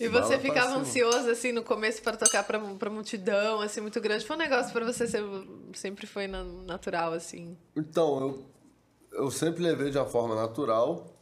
E 0.00 0.08
você 0.08 0.38
ficava 0.38 0.76
ansioso, 0.76 1.30
assim, 1.30 1.52
no 1.52 1.62
começo 1.62 2.02
para 2.02 2.16
tocar 2.16 2.42
pra, 2.44 2.58
pra 2.58 2.90
multidão, 2.90 3.60
assim, 3.60 3.80
muito 3.80 4.00
grande. 4.00 4.24
Foi 4.26 4.34
um 4.34 4.38
negócio 4.38 4.72
pra 4.72 4.84
você, 4.84 5.06
ser, 5.06 5.22
sempre 5.74 6.06
foi 6.06 6.26
na- 6.26 6.42
natural, 6.42 7.12
assim. 7.12 7.56
Então, 7.76 8.20
eu, 9.12 9.22
eu 9.24 9.30
sempre 9.30 9.62
levei 9.62 9.90
de 9.90 9.98
uma 9.98 10.06
forma 10.06 10.34
natural. 10.34 11.13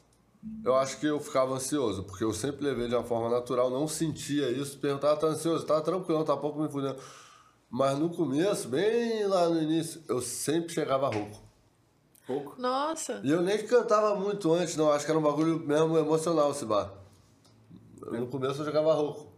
Eu 0.64 0.74
acho 0.74 0.98
que 0.98 1.06
eu 1.06 1.20
ficava 1.20 1.54
ansioso, 1.54 2.02
porque 2.04 2.24
eu 2.24 2.32
sempre 2.32 2.64
levei 2.64 2.88
de 2.88 2.94
uma 2.96 3.04
forma 3.04 3.28
natural, 3.30 3.70
não 3.70 3.86
sentia 3.86 4.50
isso, 4.50 4.76
perguntava, 4.78 5.16
tá 5.16 5.28
ansioso, 5.28 5.64
tá 5.64 5.80
tranquilo, 5.80 6.24
tá 6.24 6.36
pouco 6.36 6.60
me 6.60 6.68
fudendo. 6.68 6.96
Mas 7.70 7.96
no 7.98 8.10
começo, 8.10 8.68
bem 8.68 9.24
lá 9.26 9.48
no 9.48 9.62
início, 9.62 10.02
eu 10.08 10.20
sempre 10.20 10.72
chegava 10.74 11.08
rouco. 11.08 11.40
Pouco. 12.26 12.54
Nossa. 12.60 13.20
E 13.24 13.30
eu 13.30 13.40
nem 13.40 13.64
cantava 13.66 14.14
muito 14.16 14.52
antes, 14.52 14.76
não, 14.76 14.90
acho 14.92 15.04
que 15.04 15.10
era 15.10 15.18
um 15.18 15.22
bagulho 15.22 15.58
mesmo 15.60 15.96
emocional 15.96 16.50
esse 16.50 16.64
bar. 16.64 16.92
No 18.10 18.26
começo 18.26 18.60
eu 18.60 18.64
jogava 18.64 18.92
rouco. 18.94 19.30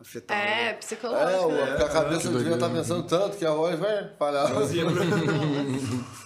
Afetado. 0.00 0.40
É, 0.40 0.68
É, 0.70 0.72
psicológico. 0.74 1.44
o- 1.46 1.52
né? 1.52 1.66
porque 1.66 1.82
a 1.82 1.88
cabeça 1.88 2.22
Que 2.22 2.28
devia 2.36 2.54
estar 2.54 2.68
doideira. 2.68 2.74
pensando 2.74 3.02
tanto 3.06 3.36
que 3.36 3.44
a 3.46 3.52
voz 3.52 3.78
vai 3.78 4.08
falhar. 4.16 4.46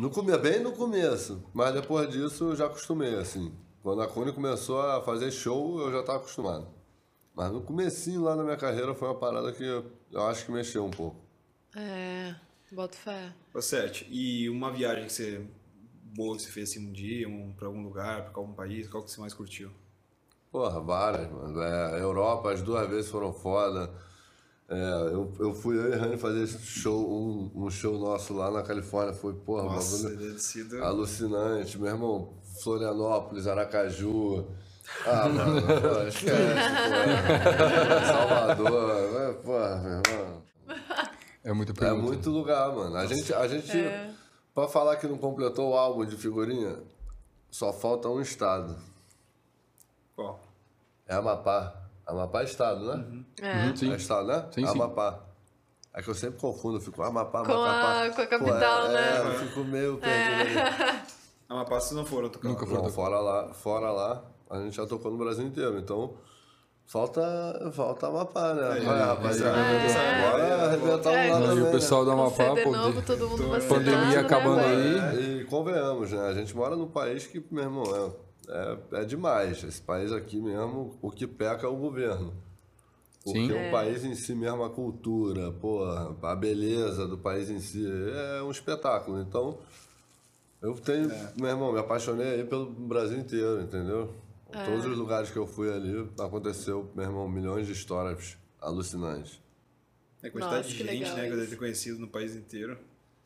No 0.00 0.08
come... 0.08 0.34
Bem 0.38 0.60
no 0.60 0.72
começo, 0.72 1.44
mas 1.52 1.74
depois 1.74 2.08
disso 2.08 2.44
eu 2.44 2.56
já 2.56 2.64
acostumei, 2.64 3.16
assim. 3.16 3.52
Quando 3.82 4.00
a 4.00 4.08
Cone 4.08 4.32
começou 4.32 4.80
a 4.80 5.02
fazer 5.02 5.30
show, 5.30 5.78
eu 5.78 5.92
já 5.92 6.00
estava 6.00 6.20
acostumado. 6.20 6.66
Mas 7.34 7.52
no 7.52 7.60
comecinho 7.60 8.22
lá 8.22 8.34
na 8.34 8.42
minha 8.42 8.56
carreira 8.56 8.94
foi 8.94 9.08
uma 9.08 9.18
parada 9.18 9.52
que 9.52 9.62
eu, 9.62 10.22
acho 10.22 10.46
que 10.46 10.52
mexeu 10.52 10.86
um 10.86 10.90
pouco. 10.90 11.18
É, 11.76 12.34
boto 12.72 12.96
fé. 12.96 13.30
Ô, 13.52 13.60
Sete, 13.60 14.06
e 14.10 14.48
uma 14.48 14.72
viagem 14.72 15.04
que 15.04 15.12
você 15.12 15.46
boa 16.02 16.34
que 16.34 16.44
você 16.44 16.50
fez 16.50 16.70
assim 16.70 16.88
um 16.88 16.92
dia, 16.92 17.28
um, 17.28 17.52
pra 17.52 17.66
algum 17.66 17.82
lugar, 17.82 18.30
pra 18.30 18.40
algum 18.40 18.54
país, 18.54 18.88
qual 18.88 19.02
que 19.04 19.10
você 19.10 19.20
mais 19.20 19.34
curtiu? 19.34 19.70
Porra, 20.50 20.80
várias, 20.80 21.30
mano. 21.30 21.60
É, 21.60 22.00
Europa, 22.00 22.50
as 22.50 22.62
duas 22.62 22.88
vezes 22.88 23.10
foram 23.10 23.34
foda. 23.34 23.92
É, 24.72 24.92
eu, 25.12 25.32
eu 25.40 25.52
fui 25.52 25.76
eu 25.76 25.92
e 25.92 25.96
Rani 25.96 26.16
fazer 26.16 26.46
show, 26.46 27.10
um, 27.10 27.50
um 27.56 27.68
show 27.70 27.98
nosso 27.98 28.32
lá 28.34 28.52
na 28.52 28.62
Califórnia. 28.62 29.12
Foi, 29.12 29.34
porra, 29.34 29.64
Nossa, 29.64 30.08
bagulho 30.08 30.38
sido... 30.38 30.82
alucinante. 30.84 31.76
Meu 31.76 31.88
irmão, 31.90 32.34
Florianópolis, 32.62 33.48
Aracaju. 33.48 34.46
Ah, 35.04 35.28
mano, 35.28 35.60
pô, 35.62 36.02
esquece. 36.06 36.36
Salvador. 38.06 39.20
É, 39.20 39.32
porra, 39.34 39.76
meu 39.78 40.02
irmão. 40.14 40.42
É 41.42 41.52
muita 41.52 41.72
É 41.72 41.74
pergunta. 41.74 42.02
muito 42.02 42.30
lugar, 42.30 42.72
mano. 42.74 42.96
A 42.96 43.06
gente, 43.06 43.34
a 43.34 43.48
gente 43.48 43.72
pra 44.54 44.68
falar 44.68 44.96
que 44.96 45.06
não 45.08 45.18
completou 45.18 45.70
o 45.70 45.76
álbum 45.76 46.04
de 46.04 46.16
figurinha, 46.16 46.76
só 47.50 47.72
falta 47.72 48.08
um 48.08 48.20
estado. 48.20 48.76
Qual? 50.14 50.38
É 51.08 51.14
Amapá. 51.14 51.74
Amapá 52.06 52.42
é 52.42 52.44
estado, 52.44 52.84
né? 52.86 53.19
É. 53.42 53.66
Uhum, 53.66 53.76
sim. 53.76 53.86
É 53.92 54.22
né? 54.24 54.46
Sim, 54.52 54.66
sim. 54.66 54.72
Amapá. 54.72 55.20
É 55.92 56.02
que 56.02 56.08
eu 56.08 56.14
sempre 56.14 56.40
confundo, 56.40 56.76
eu 56.76 56.80
fico 56.80 57.02
Amapá, 57.02 57.44
Com 57.44 57.52
Amapá. 57.52 58.04
a- 58.04 58.10
com 58.10 58.22
a 58.22 58.26
capital, 58.26 58.80
Pô, 58.82 58.86
é, 58.86 58.92
né? 58.92 59.16
É, 59.16 59.26
eu 59.26 59.38
fico 59.46 59.64
meio 59.64 59.96
perdido 59.98 60.40
ali. 60.60 61.02
Amapá 61.48 61.80
vocês 61.80 61.92
não 61.92 62.06
foram 62.06 62.28
tocar 62.28 62.48
Nunca 62.48 62.62
lá. 62.64 62.68
foram. 62.68 62.82
Não, 62.84 62.90
fora 62.90 63.18
lá, 63.20 63.52
fora 63.54 63.90
lá, 63.90 64.22
a 64.48 64.58
gente 64.60 64.76
já 64.76 64.86
tocou 64.86 65.10
no 65.10 65.18
Brasil 65.18 65.44
inteiro, 65.44 65.78
então 65.78 66.14
falta, 66.86 67.20
falta 67.72 68.06
Amapá, 68.06 68.54
né? 68.54 68.72
Aí, 68.72 68.80
Vai, 68.84 68.98
rapaziada. 69.00 69.58
é. 69.58 70.30
Bora 70.30 70.64
arrebentar 70.66 71.12
É, 71.12 71.26
um 71.28 71.32
lado 71.32 71.46
Não, 71.48 71.58
e 71.58 71.62
o 71.62 71.70
pessoal 71.72 72.04
da 72.04 72.12
Amapá, 72.12 72.54
pô, 72.62 72.70
novo, 72.70 73.02
todo 73.02 73.28
mundo 73.28 73.42
Tô- 73.42 73.48
vacinando, 73.48 73.74
pandemia 73.84 74.06
né, 74.14 74.16
acabando 74.18 74.56
mano? 74.56 74.68
aí. 74.68 75.00
né? 75.00 75.20
E 75.40 75.44
convenhamos, 75.46 76.12
né? 76.12 76.20
A 76.28 76.34
gente 76.34 76.54
mora 76.56 76.76
num 76.76 76.88
país 76.88 77.26
que, 77.26 77.44
meu 77.50 77.64
irmão, 77.64 77.84
é, 78.48 78.52
é, 78.96 79.00
é 79.02 79.04
demais. 79.04 79.62
Esse 79.64 79.80
país 79.82 80.12
aqui 80.12 80.40
mesmo, 80.40 80.96
o 81.02 81.10
que 81.10 81.26
peca 81.26 81.66
é 81.66 81.68
o 81.70 81.74
governo. 81.76 82.32
Porque 83.22 83.38
Sim. 83.38 83.68
o 83.68 83.70
país 83.70 84.02
em 84.04 84.14
si 84.14 84.34
mesmo, 84.34 84.64
a 84.64 84.70
cultura, 84.70 85.52
porra, 85.52 86.16
a 86.22 86.34
beleza 86.34 87.06
do 87.06 87.18
país 87.18 87.50
em 87.50 87.60
si 87.60 87.84
é 87.86 88.42
um 88.42 88.50
espetáculo. 88.50 89.20
Então, 89.20 89.58
eu 90.62 90.74
tenho, 90.74 91.10
meu 91.36 91.50
irmão, 91.50 91.72
me 91.72 91.78
apaixonei 91.78 92.34
aí 92.34 92.44
pelo 92.44 92.66
Brasil 92.70 93.18
inteiro, 93.18 93.60
entendeu? 93.60 94.14
Todos 94.64 94.86
os 94.86 94.96
lugares 94.96 95.30
que 95.30 95.36
eu 95.36 95.46
fui 95.46 95.72
ali, 95.72 96.08
aconteceu, 96.18 96.90
meu 96.94 97.04
irmão, 97.04 97.28
milhões 97.28 97.66
de 97.66 97.72
histórias 97.72 98.36
alucinantes. 98.60 99.40
É 100.22 100.28
a 100.28 100.30
quantidade 100.30 100.68
Nossa, 100.68 100.68
de 100.68 100.76
gente, 100.76 101.12
né, 101.12 101.26
que 101.26 101.32
eu 101.32 101.36
deve 101.36 101.50
ter 101.50 101.56
conhecido 101.56 101.98
no 101.98 102.08
país 102.08 102.34
inteiro. 102.34 102.78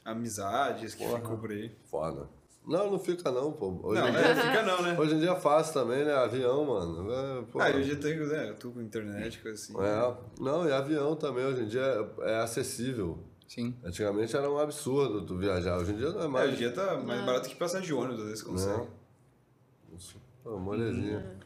Amizades 0.05 0.95
que 0.95 1.05
ficou 1.05 1.39
por 1.39 1.51
aí. 1.51 1.73
Foda. 1.85 2.29
Não, 2.67 2.91
não 2.91 2.99
fica 2.99 3.31
não, 3.31 3.53
pô. 3.53 3.79
Hoje, 3.83 4.01
Não, 4.01 4.09
em, 4.09 4.13
dia, 4.13 4.21
é, 4.21 4.35
fica 4.35 4.63
não, 4.63 4.83
né? 4.83 4.97
hoje 4.99 5.15
em 5.15 5.19
dia 5.19 5.33
é 5.33 5.41
fácil 5.41 5.75
também, 5.75 6.03
né? 6.05 6.15
Avião, 6.15 6.65
mano. 6.65 7.13
É, 7.13 7.43
pô. 7.53 7.61
Ah, 7.61 7.71
eu 7.71 7.83
já 7.83 7.97
tenho, 7.97 8.27
né? 8.27 8.49
Eu 8.51 8.55
tô 8.57 8.71
com 8.71 8.81
internet, 8.81 9.39
coisa 9.41 9.61
assim. 9.63 9.75
É, 9.79 10.15
não, 10.41 10.67
e 10.67 10.73
avião 10.73 11.15
também, 11.15 11.45
hoje 11.45 11.63
em 11.63 11.67
dia 11.67 11.83
é, 12.23 12.31
é 12.33 12.37
acessível. 12.41 13.19
Sim. 13.47 13.75
Antigamente 13.85 14.35
era 14.35 14.51
um 14.51 14.59
absurdo 14.59 15.27
tu 15.27 15.37
viajar, 15.37 15.77
hoje 15.77 15.93
em 15.93 15.97
dia 15.97 16.09
não 16.11 16.23
é 16.23 16.25
É, 16.25 16.29
mais. 16.29 16.47
hoje 16.47 16.55
em 16.55 16.59
dia 16.59 16.73
tá 16.73 16.97
mais 16.97 17.25
barato 17.27 17.49
que 17.51 17.55
passar 17.55 17.81
de 17.83 17.93
ônibus, 17.93 18.21
às 18.21 18.27
vezes 18.29 18.43
consegue. 18.43 18.89
Isso. 19.97 20.17
Pô, 20.43 20.59
molezinha. 20.59 21.37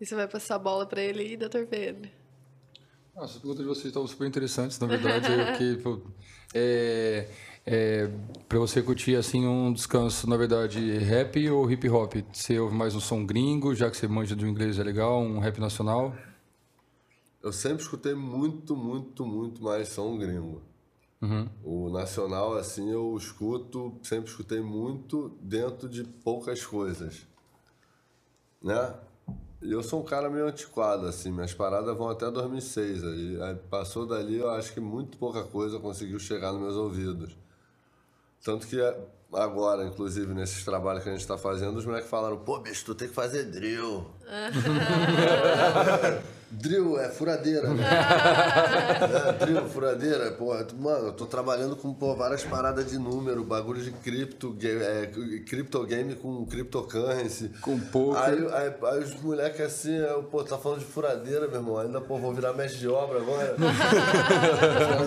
E 0.00 0.06
você 0.06 0.14
vai 0.14 0.28
passar 0.28 0.54
a 0.54 0.58
bola 0.58 0.86
pra 0.86 1.02
ele 1.02 1.20
aí, 1.20 1.36
doutor 1.36 1.66
Pedro? 1.66 2.08
Ah, 3.16 3.24
As 3.24 3.32
perguntas 3.32 3.58
de 3.60 3.64
vocês 3.68 3.86
estavam 3.86 4.06
super 4.08 4.26
interessantes, 4.26 4.78
na 4.78 4.86
verdade, 4.86 5.32
é 5.32 5.52
que 5.56 5.76
pô, 5.78 6.00
é, 6.54 7.28
é, 7.66 8.10
para 8.48 8.58
você 8.58 8.82
curtir 8.82 9.16
assim 9.16 9.46
um 9.46 9.72
descanso, 9.72 10.28
na 10.28 10.36
verdade, 10.36 10.98
rap 10.98 11.48
ou 11.50 11.70
hip 11.70 11.88
hop? 11.88 12.14
Você 12.32 12.58
ouve 12.58 12.74
mais 12.74 12.94
um 12.94 13.00
som 13.00 13.24
gringo, 13.24 13.74
já 13.74 13.90
que 13.90 13.96
você 13.96 14.06
manja 14.06 14.36
do 14.36 14.46
inglês 14.46 14.78
é 14.78 14.82
legal, 14.82 15.20
um 15.20 15.38
rap 15.38 15.58
nacional? 15.58 16.14
Eu 17.42 17.52
sempre 17.52 17.82
escutei 17.82 18.14
muito, 18.14 18.76
muito, 18.76 19.24
muito 19.24 19.62
mais 19.62 19.88
som 19.88 20.16
gringo. 20.18 20.62
O 21.62 21.88
nacional, 21.90 22.54
assim, 22.54 22.90
eu 22.90 23.16
escuto, 23.16 23.94
sempre 24.02 24.30
escutei 24.30 24.60
muito 24.60 25.36
dentro 25.40 25.88
de 25.88 26.04
poucas 26.04 26.64
coisas. 26.64 27.26
Né? 28.62 28.94
E 29.62 29.72
eu 29.72 29.82
sou 29.82 30.02
um 30.02 30.04
cara 30.04 30.28
meio 30.28 30.46
antiquado, 30.46 31.06
assim, 31.06 31.32
minhas 31.32 31.54
paradas 31.54 31.96
vão 31.96 32.10
até 32.10 32.30
2006. 32.30 33.04
Aí, 33.04 33.42
aí 33.42 33.54
passou 33.70 34.06
dali, 34.06 34.36
eu 34.36 34.50
acho 34.50 34.74
que 34.74 34.80
muito 34.80 35.16
pouca 35.16 35.42
coisa 35.44 35.78
conseguiu 35.78 36.18
chegar 36.18 36.52
nos 36.52 36.60
meus 36.60 36.76
ouvidos. 36.76 37.43
Tanto 38.44 38.66
que 38.66 38.78
agora, 39.32 39.84
inclusive, 39.84 40.34
nesses 40.34 40.62
trabalhos 40.64 41.02
que 41.02 41.08
a 41.08 41.12
gente 41.12 41.26
tá 41.26 41.38
fazendo, 41.38 41.78
os 41.78 41.86
moleques 41.86 42.10
falaram, 42.10 42.36
pô, 42.36 42.60
bicho, 42.60 42.84
tu 42.84 42.94
tem 42.94 43.08
que 43.08 43.14
fazer 43.14 43.44
drill. 43.44 44.06
drill 46.54 46.98
é 46.98 47.08
furadeira, 47.08 47.68
né? 47.70 47.84
é, 49.28 49.44
drill, 49.44 49.68
furadeira, 49.68 50.30
porra. 50.32 50.66
Mano, 50.78 51.08
eu 51.08 51.12
tô 51.12 51.26
trabalhando 51.26 51.76
com 51.76 51.92
pô, 51.92 52.14
várias 52.14 52.42
paradas 52.44 52.90
de 52.90 52.98
número, 52.98 53.44
bagulho 53.44 53.82
de 53.82 53.90
cripto, 53.90 54.56
é, 54.62 55.06
crypto 55.46 55.84
game 55.84 56.14
com 56.14 56.44
cryptocurrency. 56.46 57.50
Com 57.60 57.78
poker. 57.78 58.22
Aí, 58.22 58.46
aí, 58.52 58.74
aí 58.82 59.02
os 59.02 59.20
moleques 59.20 59.60
assim, 59.60 59.96
eu, 59.96 60.22
pô, 60.24 60.42
tá 60.44 60.58
falando 60.58 60.80
de 60.80 60.86
furadeira, 60.86 61.46
meu 61.48 61.56
irmão. 61.56 61.78
Ainda, 61.78 62.00
pô, 62.00 62.18
vou 62.18 62.32
virar 62.32 62.52
mestre 62.52 62.80
de 62.80 62.88
obra 62.88 63.18
agora. 63.18 63.56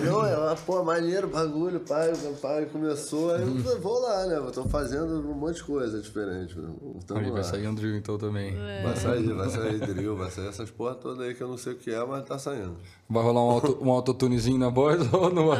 Não, 0.04 0.26
é 0.26 0.36
uma, 0.36 0.56
pô, 0.56 0.84
maneiro, 0.84 1.28
bagulho, 1.28 1.80
pai, 1.80 2.12
o 2.12 2.34
pai 2.36 2.66
começou, 2.66 3.34
aí 3.34 3.42
eu 3.42 3.80
vou 3.80 4.00
lá, 4.00 4.26
né? 4.26 4.36
Eu 4.36 4.50
tô 4.50 4.64
fazendo 4.64 5.18
um 5.28 5.34
monte 5.34 5.56
de 5.56 5.64
coisa 5.64 6.00
diferente. 6.00 6.54
meu 6.56 6.64
irmão. 6.64 7.00
Tamo 7.06 7.20
vai 7.20 7.30
lá. 7.30 7.42
sair 7.42 7.66
um 7.66 7.74
drill 7.74 7.96
então 7.96 8.18
também. 8.18 8.54
Vai 8.82 8.96
sair, 8.96 9.32
vai 9.32 9.48
sair 9.48 9.78
drill, 9.80 10.16
vai 10.16 10.30
sair 10.30 10.48
essas 10.48 10.70
porra 10.70 10.94
todas 10.94 11.20
aí 11.20 11.34
que 11.38 11.42
eu 11.44 11.48
não 11.48 11.56
sei 11.56 11.72
o 11.72 11.76
que 11.76 11.90
é, 11.90 12.04
mas 12.04 12.24
tá 12.24 12.38
saindo. 12.38 12.76
Vai 13.08 13.22
rolar 13.22 13.40
um, 13.44 13.50
auto, 13.50 13.78
um 13.80 13.90
autotunezinho 13.90 14.58
na 14.58 14.68
voz 14.68 15.00
ou 15.14 15.32
não 15.32 15.46
vai? 15.46 15.58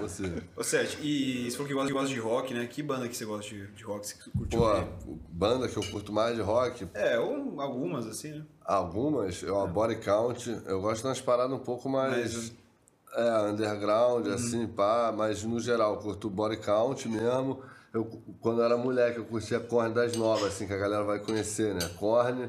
Você. 0.00 0.42
Ô, 0.56 0.62
Sete, 0.62 0.98
e 1.00 1.44
você 1.50 1.56
falou 1.56 1.66
que 1.68 1.74
gosta, 1.74 1.88
que 1.88 1.92
gosta 1.94 2.08
de 2.14 2.20
rock, 2.20 2.54
né? 2.54 2.66
Que 2.66 2.82
banda 2.82 3.08
que 3.08 3.16
você 3.16 3.24
gosta 3.24 3.48
de, 3.48 3.66
de 3.68 3.82
rock? 3.84 4.06
Você 4.06 4.14
curtiu 4.30 4.60
Pô, 4.60 5.16
banda 5.30 5.68
que 5.68 5.76
eu 5.76 5.82
curto 5.84 6.12
mais 6.12 6.36
de 6.36 6.42
rock, 6.42 6.86
É, 6.94 7.18
ou 7.18 7.60
algumas, 7.60 8.06
assim, 8.06 8.30
né? 8.32 8.42
algumas, 8.64 9.42
eu 9.42 9.58
a 9.60 9.66
body 9.66 9.96
count, 9.96 10.48
eu 10.66 10.80
gosto 10.80 11.02
das 11.04 11.20
paradas 11.20 11.52
um 11.56 11.58
pouco 11.60 11.88
mais. 11.88 12.34
Mais, 12.34 12.52
É, 13.14 13.50
underground, 13.50 14.26
Uhum. 14.26 14.34
assim, 14.34 14.66
pá, 14.66 15.12
mas 15.14 15.42
no 15.44 15.60
geral, 15.60 15.94
eu 15.94 16.00
curto 16.00 16.30
body 16.30 16.56
count 16.58 17.08
mesmo. 17.08 17.60
Eu, 17.92 18.06
quando 18.40 18.60
eu 18.60 18.64
era 18.64 18.76
moleque, 18.78 19.18
eu 19.18 19.24
curtia 19.26 19.60
Korn 19.60 19.92
das 19.92 20.16
novas, 20.16 20.44
assim, 20.44 20.66
que 20.66 20.72
a 20.72 20.78
galera 20.78 21.04
vai 21.04 21.18
conhecer, 21.18 21.74
né? 21.74 21.90
Korn. 21.98 22.48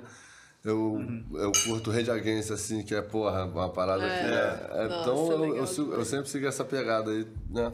Eu, 0.63 0.77
Uhum. 0.93 1.25
eu 1.33 1.51
curto 1.67 1.91
Rage 1.91 2.09
Against, 2.09 2.51
assim, 2.51 2.83
que 2.83 2.95
é, 2.95 3.01
porra, 3.01 3.43
uma 3.45 3.69
parada 3.69 4.03
que 4.05 4.09
é... 4.09 4.83
é- 4.83 4.87
Nossa, 4.87 5.01
então, 5.01 5.45
eu, 5.45 5.57
eu, 5.57 5.67
sigo- 5.67 5.93
eu 5.93 6.05
sempre 6.05 6.29
segui 6.29 6.45
essa 6.47 6.63
pegada 6.63 7.11
aí, 7.11 7.27
né? 7.49 7.71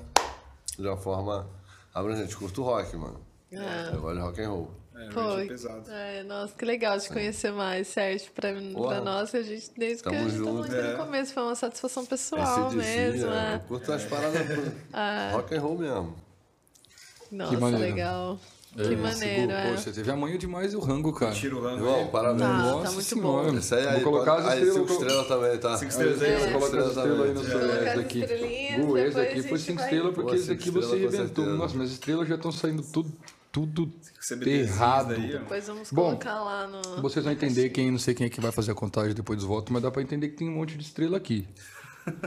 De 0.77 0.87
uma 0.87 0.97
forma 0.97 1.47
abrangente. 1.93 2.35
Curto 2.35 2.63
rock, 2.63 2.95
mano. 2.97 3.19
Ah. 3.53 3.91
Eu 3.93 4.01
gosto 4.01 4.15
de 4.15 4.21
rock 4.21 4.41
and 4.41 4.49
roll. 4.49 4.71
É, 4.95 5.09
Pô, 5.09 5.37
é 5.39 5.45
pesado. 5.45 5.83
é, 5.91 6.23
nossa, 6.23 6.53
que 6.55 6.65
legal 6.65 6.97
de 6.97 7.07
conhecer 7.09 7.51
mais, 7.53 7.87
Sérgio, 7.87 8.31
pra, 8.33 8.49
Porra. 8.73 8.95
pra 8.95 9.01
nós, 9.01 9.31
que 9.31 9.37
a 9.37 9.43
gente, 9.43 9.71
desde 9.77 10.03
que 10.03 10.09
a 10.09 10.11
gente 10.23 10.31
junto. 10.35 10.51
tava 10.63 10.65
aqui 10.65 10.75
É. 10.75 10.91
no 10.91 10.97
começo, 11.05 11.33
foi 11.33 11.43
uma 11.43 11.55
satisfação 11.55 12.05
pessoal 12.05 12.67
AC/DC, 12.67 12.75
mesmo, 12.75 13.27
é, 13.27 13.29
né? 13.29 13.55
Eu 13.63 13.67
curto 13.67 13.93
as 13.93 14.03
paradas 14.03 14.41
rock 15.31 15.55
and 15.55 15.61
roll 15.61 15.77
mesmo. 15.77 16.15
Nossa, 17.31 17.57
maneiro. 17.59 17.85
legal. 17.85 18.39
É 18.77 18.83
que 18.87 18.95
maneiro, 18.95 19.47
Pô, 19.47 19.53
é. 19.53 19.77
Você 19.77 19.91
teve 19.91 20.11
a 20.11 20.15
manha 20.15 20.37
demais 20.37 20.73
do 20.73 20.79
rango, 20.79 21.11
cara. 21.11 21.31
Tira 21.33 21.55
o 21.55 21.61
rango 21.61 21.77
Irmão, 21.77 21.95
aí. 22.01 22.07
parabéns. 22.09 22.41
Tá, 22.41 22.57
Nossa 22.57 22.83
tá 22.85 22.91
muito 22.91 23.05
senhora. 23.05 23.51
bom. 23.51 23.57
Aí, 23.57 23.81
Vou 23.81 23.89
aí, 23.89 24.01
colocar 24.03 24.33
as 24.35 24.43
estrelas. 24.53 24.73
cinco 24.75 24.91
estrelas 24.93 25.27
também, 25.27 25.57
tá? 25.57 25.77
Cinco 25.77 25.91
estrelas 25.91 26.21
aí, 26.21 26.29
É. 26.31 26.37
Vou 26.37 26.47
colocar 26.59 26.65
as 26.65 26.69
Cinco 26.69 26.87
estrelas 26.99 27.21
aí 27.21 27.33
no 27.33 27.41
também. 27.41 27.49
seu 27.49 27.59
Colocar 27.59 27.77
esse 27.81 27.89
as 27.89 27.99
aqui. 27.99 28.19
estrelinhas, 28.19 28.85
Uh, 28.85 28.97
esse 28.97 29.19
aqui 29.19 29.41
foi 29.41 29.57
gente 29.57 29.61
5 29.67 29.75
vai- 29.79 29.85
estrelas, 29.85 30.13
porque 30.15 30.35
esse 30.35 30.43
cinco 30.45 30.53
aqui 30.61 30.69
você 30.71 30.95
arrebentou. 30.95 31.45
Nossa, 31.47 31.75
minhas 31.75 31.91
estrelas 31.91 32.27
já 32.27 32.35
estão 32.35 32.51
saindo 32.51 32.83
tudo, 32.83 33.11
tudo 33.51 33.91
errado. 34.45 35.07
daí. 35.15 35.31
Depois 35.31 35.67
vamos 35.67 35.91
Bom, 35.91 36.03
colocar 36.03 36.39
lá 36.43 36.67
no... 36.67 37.01
Vocês 37.01 37.25
vão 37.25 37.33
entender 37.33 37.69
quem, 37.69 37.89
não 37.91 37.97
sei 37.99 38.13
quem 38.13 38.27
é 38.27 38.29
que 38.29 38.39
vai 38.39 38.51
fazer 38.51 38.71
a 38.71 38.75
contagem 38.75 39.15
depois 39.15 39.39
dos 39.39 39.47
votos, 39.47 39.73
mas 39.73 39.81
dá 39.81 39.89
pra 39.89 40.01
entender 40.03 40.29
que 40.29 40.35
tem 40.37 40.47
um 40.47 40.53
monte 40.53 40.77
de 40.77 40.83
estrela 40.83 41.17
aqui. 41.17 41.47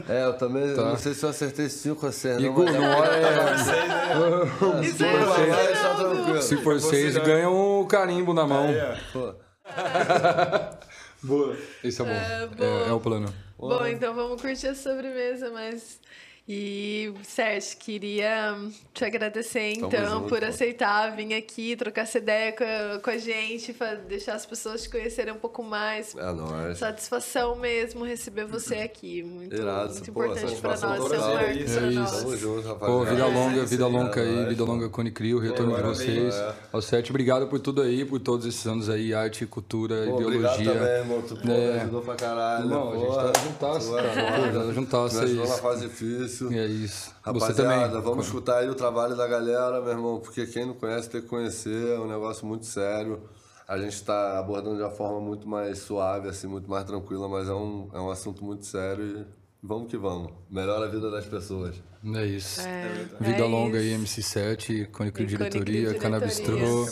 É, 0.09 0.25
eu 0.25 0.33
também 0.35 0.75
Tá. 0.75 0.83
não 0.85 0.97
sei 0.97 1.15
se 1.15 1.25
eu 1.25 1.31
acertei 1.31 1.69
5 1.69 2.07
ou 2.07 2.13
6. 2.13 2.41
Igor, 2.43 2.65
não 2.65 3.05
é. 3.05 4.83
Isso 4.83 4.97
Se 4.99 5.05
é 5.05 5.13
for 5.13 5.25
você, 5.27 5.55
seis, 5.55 5.79
tá. 5.81 6.43
Se 6.43 6.57
for 6.59 6.81
seis, 6.81 7.15
não. 7.17 7.25
ganha 7.25 7.51
um 7.51 7.87
carimbo 7.87 8.33
na 8.35 8.47
mão. 8.47 8.67
Ó. 8.69 8.97
Pô, 9.13 9.35
Boa. 11.23 11.57
Esse 11.85 12.03
é 12.03 12.05
bom. 12.05 12.11
É, 12.11 12.49
É, 12.59 12.89
é 12.89 12.93
o 12.93 13.01
plano. 13.01 13.33
Bom, 13.59 13.87
então 13.87 14.13
vamos 14.15 14.41
curtir 14.43 14.69
a 14.69 14.75
sobremesa, 14.75 15.51
mas... 15.51 16.01
E, 16.49 17.13
Sérgio, 17.23 17.77
queria 17.79 18.57
te 18.93 19.05
agradecer, 19.05 19.75
Tamo 19.77 19.87
então, 19.87 20.07
junto, 20.11 20.29
por 20.29 20.41
pô. 20.41 20.45
aceitar 20.45 21.15
vir 21.15 21.35
aqui, 21.35 21.77
trocar 21.77 22.03
essa 22.03 22.19
ideia 22.19 22.51
com 22.53 22.65
a, 22.65 22.99
com 22.99 23.11
a 23.11 23.17
gente, 23.17 23.73
deixar 24.09 24.35
as 24.35 24.45
pessoas 24.45 24.83
te 24.83 24.91
conhecerem 24.91 25.33
um 25.33 25.39
pouco 25.39 25.63
mais. 25.63 26.17
é 26.17 26.33
nóis. 26.33 26.79
Satisfação 26.79 27.55
mesmo 27.55 28.05
receber 28.05 28.45
você 28.45 28.75
aqui. 28.79 29.23
Muito, 29.23 29.55
Irado, 29.55 29.93
muito 29.93 30.13
pô, 30.13 30.25
importante 30.25 30.57
pra 30.61 30.77
satisfação 30.77 30.89
nós, 30.91 30.99
marco 31.13 31.15
É 31.15 31.39
pra 31.39 31.53
isso. 31.53 31.81
nós. 31.81 32.11
Tamo 32.23 32.37
junto, 32.37 32.69
rapaziada. 32.69 32.87
Pô, 32.93 33.05
vida 33.05 33.23
É, 33.23 33.27
longa, 33.35 33.65
vida 33.65 33.87
aí, 33.87 33.93
longa 33.93 34.21
aí, 34.21 34.33
nóis, 34.35 34.49
vida 34.49 34.65
pô. 34.67 34.73
longa 34.73 34.89
Cone 34.89 35.11
Crio, 35.13 35.39
retorno 35.39 35.77
de 35.77 35.83
vocês. 35.83 36.35
é. 36.35 36.55
Ao 36.73 36.83
Sete, 36.83 37.11
obrigado 37.11 37.47
por 37.47 37.61
tudo 37.61 37.83
aí, 37.83 38.05
por 38.05 38.19
todos 38.19 38.47
esses 38.47 38.67
anos 38.67 38.89
aí, 38.91 39.15
arte, 39.15 39.47
cultura, 39.47 40.07
Pô, 40.07 40.15
obrigado 40.21 40.61
ideologia. 40.61 40.73
também, 40.73 40.93
irmão. 40.99 41.23
Tu 41.23 41.37
pô, 41.37 41.51
É. 41.53 41.81
ajudou 41.83 42.03
pra 42.03 42.15
caralho. 42.17 42.67
Não, 42.67 42.93
a 42.93 42.97
gente 42.99 43.15
tá 43.33 43.41
juntasso, 43.45 43.97
é 43.99 44.03
cara. 44.03 44.33
Pô, 44.43 44.53
já 44.67 44.73
juntasso, 44.73 45.19
é 45.19 45.25
na 45.27 45.45
isso. 45.45 45.63
fase 45.63 45.87
difícil. 45.89 46.32
É 46.53 46.67
isso. 46.67 47.15
Rapaziada, 47.23 48.01
vamos 48.01 48.27
escutar 48.27 48.59
aí 48.59 48.69
o 48.69 48.75
trabalho 48.75 49.17
da 49.17 49.27
galera, 49.27 49.81
meu 49.81 49.91
irmão, 49.91 50.21
porque 50.21 50.47
quem 50.47 50.67
não 50.67 50.75
conhece 50.75 51.11
tem 51.11 51.21
que 51.21 51.29
conhecer, 51.29 51.97
é 51.97 51.99
um 51.99 52.09
negócio 52.09 52.47
muito 52.47 52.67
sério. 52.67 53.23
A 53.67 53.79
gente 53.79 53.95
está 53.95 54.39
abordando 54.39 54.77
de 54.77 54.83
uma 54.83 54.91
forma 54.91 55.21
muito 55.21 55.49
mais 55.49 55.79
suave, 55.79 56.29
assim, 56.29 56.47
muito 56.47 56.69
mais 56.69 56.85
tranquila, 56.85 57.29
mas 57.29 57.49
é 57.49 57.55
um, 57.55 57.89
é 57.93 58.01
um 58.01 58.11
assunto 58.11 58.45
muito 58.45 58.67
sério 58.67 59.05
e 59.05 59.27
vamos 59.63 59.89
que 59.89 59.97
vamos. 59.97 60.33
Melhora 60.51 60.87
a 60.87 60.89
vida 60.89 61.11
das 61.11 61.27
pessoas. 61.27 61.77
É 62.05 62.25
isso. 62.27 62.61
É, 62.63 62.85
Vida 63.21 63.39
é 63.39 63.45
longa 63.45 63.79
isso. 63.79 63.95
aí, 63.95 64.03
MC7, 64.03 64.87
Cone 64.91 65.13
Crio 65.13 65.29
E 65.29 65.37
Cone 65.39 65.51
Crio 65.51 65.63
Diretoria. 65.63 65.95
Canabistrô. 65.95 66.89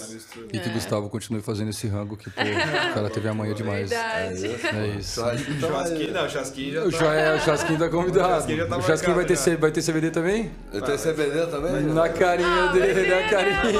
E 0.52 0.58
que 0.60 0.68
Gustavo 0.70 1.08
continue 1.10 1.42
fazendo 1.42 1.70
esse 1.70 1.88
rango 1.88 2.16
que, 2.16 2.30
pô, 2.30 2.40
o 2.40 2.94
cara 2.94 3.10
teve 3.10 3.28
a 3.28 3.34
manha 3.34 3.52
demais. 3.52 3.90
Verdade. 3.90 4.46
É 4.46 4.96
isso. 5.00 5.20
Churrasquinho 5.20 5.60
tá 5.60 5.66
Churrasquinho, 5.66 6.00
aí. 6.06 6.12
não, 6.12 6.28
churrasquinho 6.28 6.72
já 6.74 6.84
O 6.84 6.90
tá. 6.92 6.98
Chá- 6.98 7.14
é, 7.14 7.34
o 7.34 7.40
Chasquinho 7.40 7.78
tá 7.80 7.88
convidado. 7.88 8.28
O 8.28 8.30
Chasquinho 8.36 8.58
já 8.58 8.66
tá 8.66 8.76
O 8.76 9.14
vai 9.14 9.24
ter, 9.24 9.56
vai 9.56 9.70
ter 9.72 9.82
CBD 9.82 10.10
também? 10.12 10.50
Eu 10.72 10.82
tenho 10.82 10.98
CBD 10.98 11.46
também? 11.48 11.82
Na 11.92 12.08
carinha 12.08 12.48
Ah, 12.48 12.72
dele, 12.72 12.94
vai 12.94 13.08
na 13.10 13.16
ter, 13.16 13.30
carinha. 13.30 13.62
né, 13.62 13.70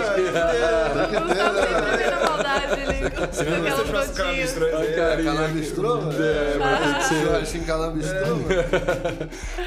acho 0.00 0.14
que- 0.14 1.22
Gustavo 1.22 1.58
sempre 1.60 2.31
maldade 2.42 2.80
ali. 2.82 3.26
Você 3.32 3.44
viu 3.44 3.54
Aquela 3.56 4.80
aí? 4.80 4.94
Carinha. 4.94 5.32
Canabistrô? 5.32 5.98
É, 5.98 6.58
vai 6.58 6.82
ter 6.82 6.98
que 6.98 7.04
ser. 7.04 7.22
Churrasquinho 7.22 7.64
canabistrô? 7.64 8.36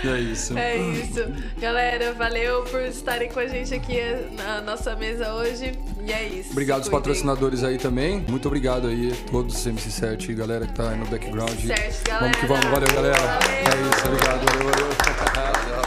é 0.04 0.20
isso. 0.20 0.58
É 0.58 0.78
isso. 0.78 1.26
Galera, 1.60 2.14
valeu 2.14 2.64
por 2.64 2.82
estarem 2.82 3.30
com 3.30 3.40
a 3.40 3.48
gente 3.48 3.74
aqui 3.74 4.00
na 4.38 4.62
nossa 4.62 4.96
mesa 4.96 5.34
hoje. 5.34 5.74
E 6.06 6.12
é 6.12 6.28
isso. 6.28 6.52
Obrigado 6.52 6.80
aos 6.80 6.90
patrocinadores 6.90 7.64
aí 7.64 7.78
também. 7.78 8.24
Muito 8.28 8.48
obrigado 8.48 8.88
aí 8.88 9.12
a 9.12 9.32
todos, 9.32 9.56
MC7 9.66 10.36
galera 10.36 10.68
que 10.68 10.74
tá 10.74 10.90
aí 10.90 10.98
no 10.98 11.06
background. 11.06 11.60
Certo, 11.66 12.08
galera. 12.08 12.20
Vamos 12.20 12.38
que 12.38 12.46
vamos. 12.46 12.66
Valeu, 12.66 12.88
galera. 12.94 13.18
Valeu. 13.18 13.50
É 13.50 13.98
isso. 13.98 14.08
Obrigado. 14.08 14.46
Valeu, 14.46 14.72
valeu. 14.72 15.82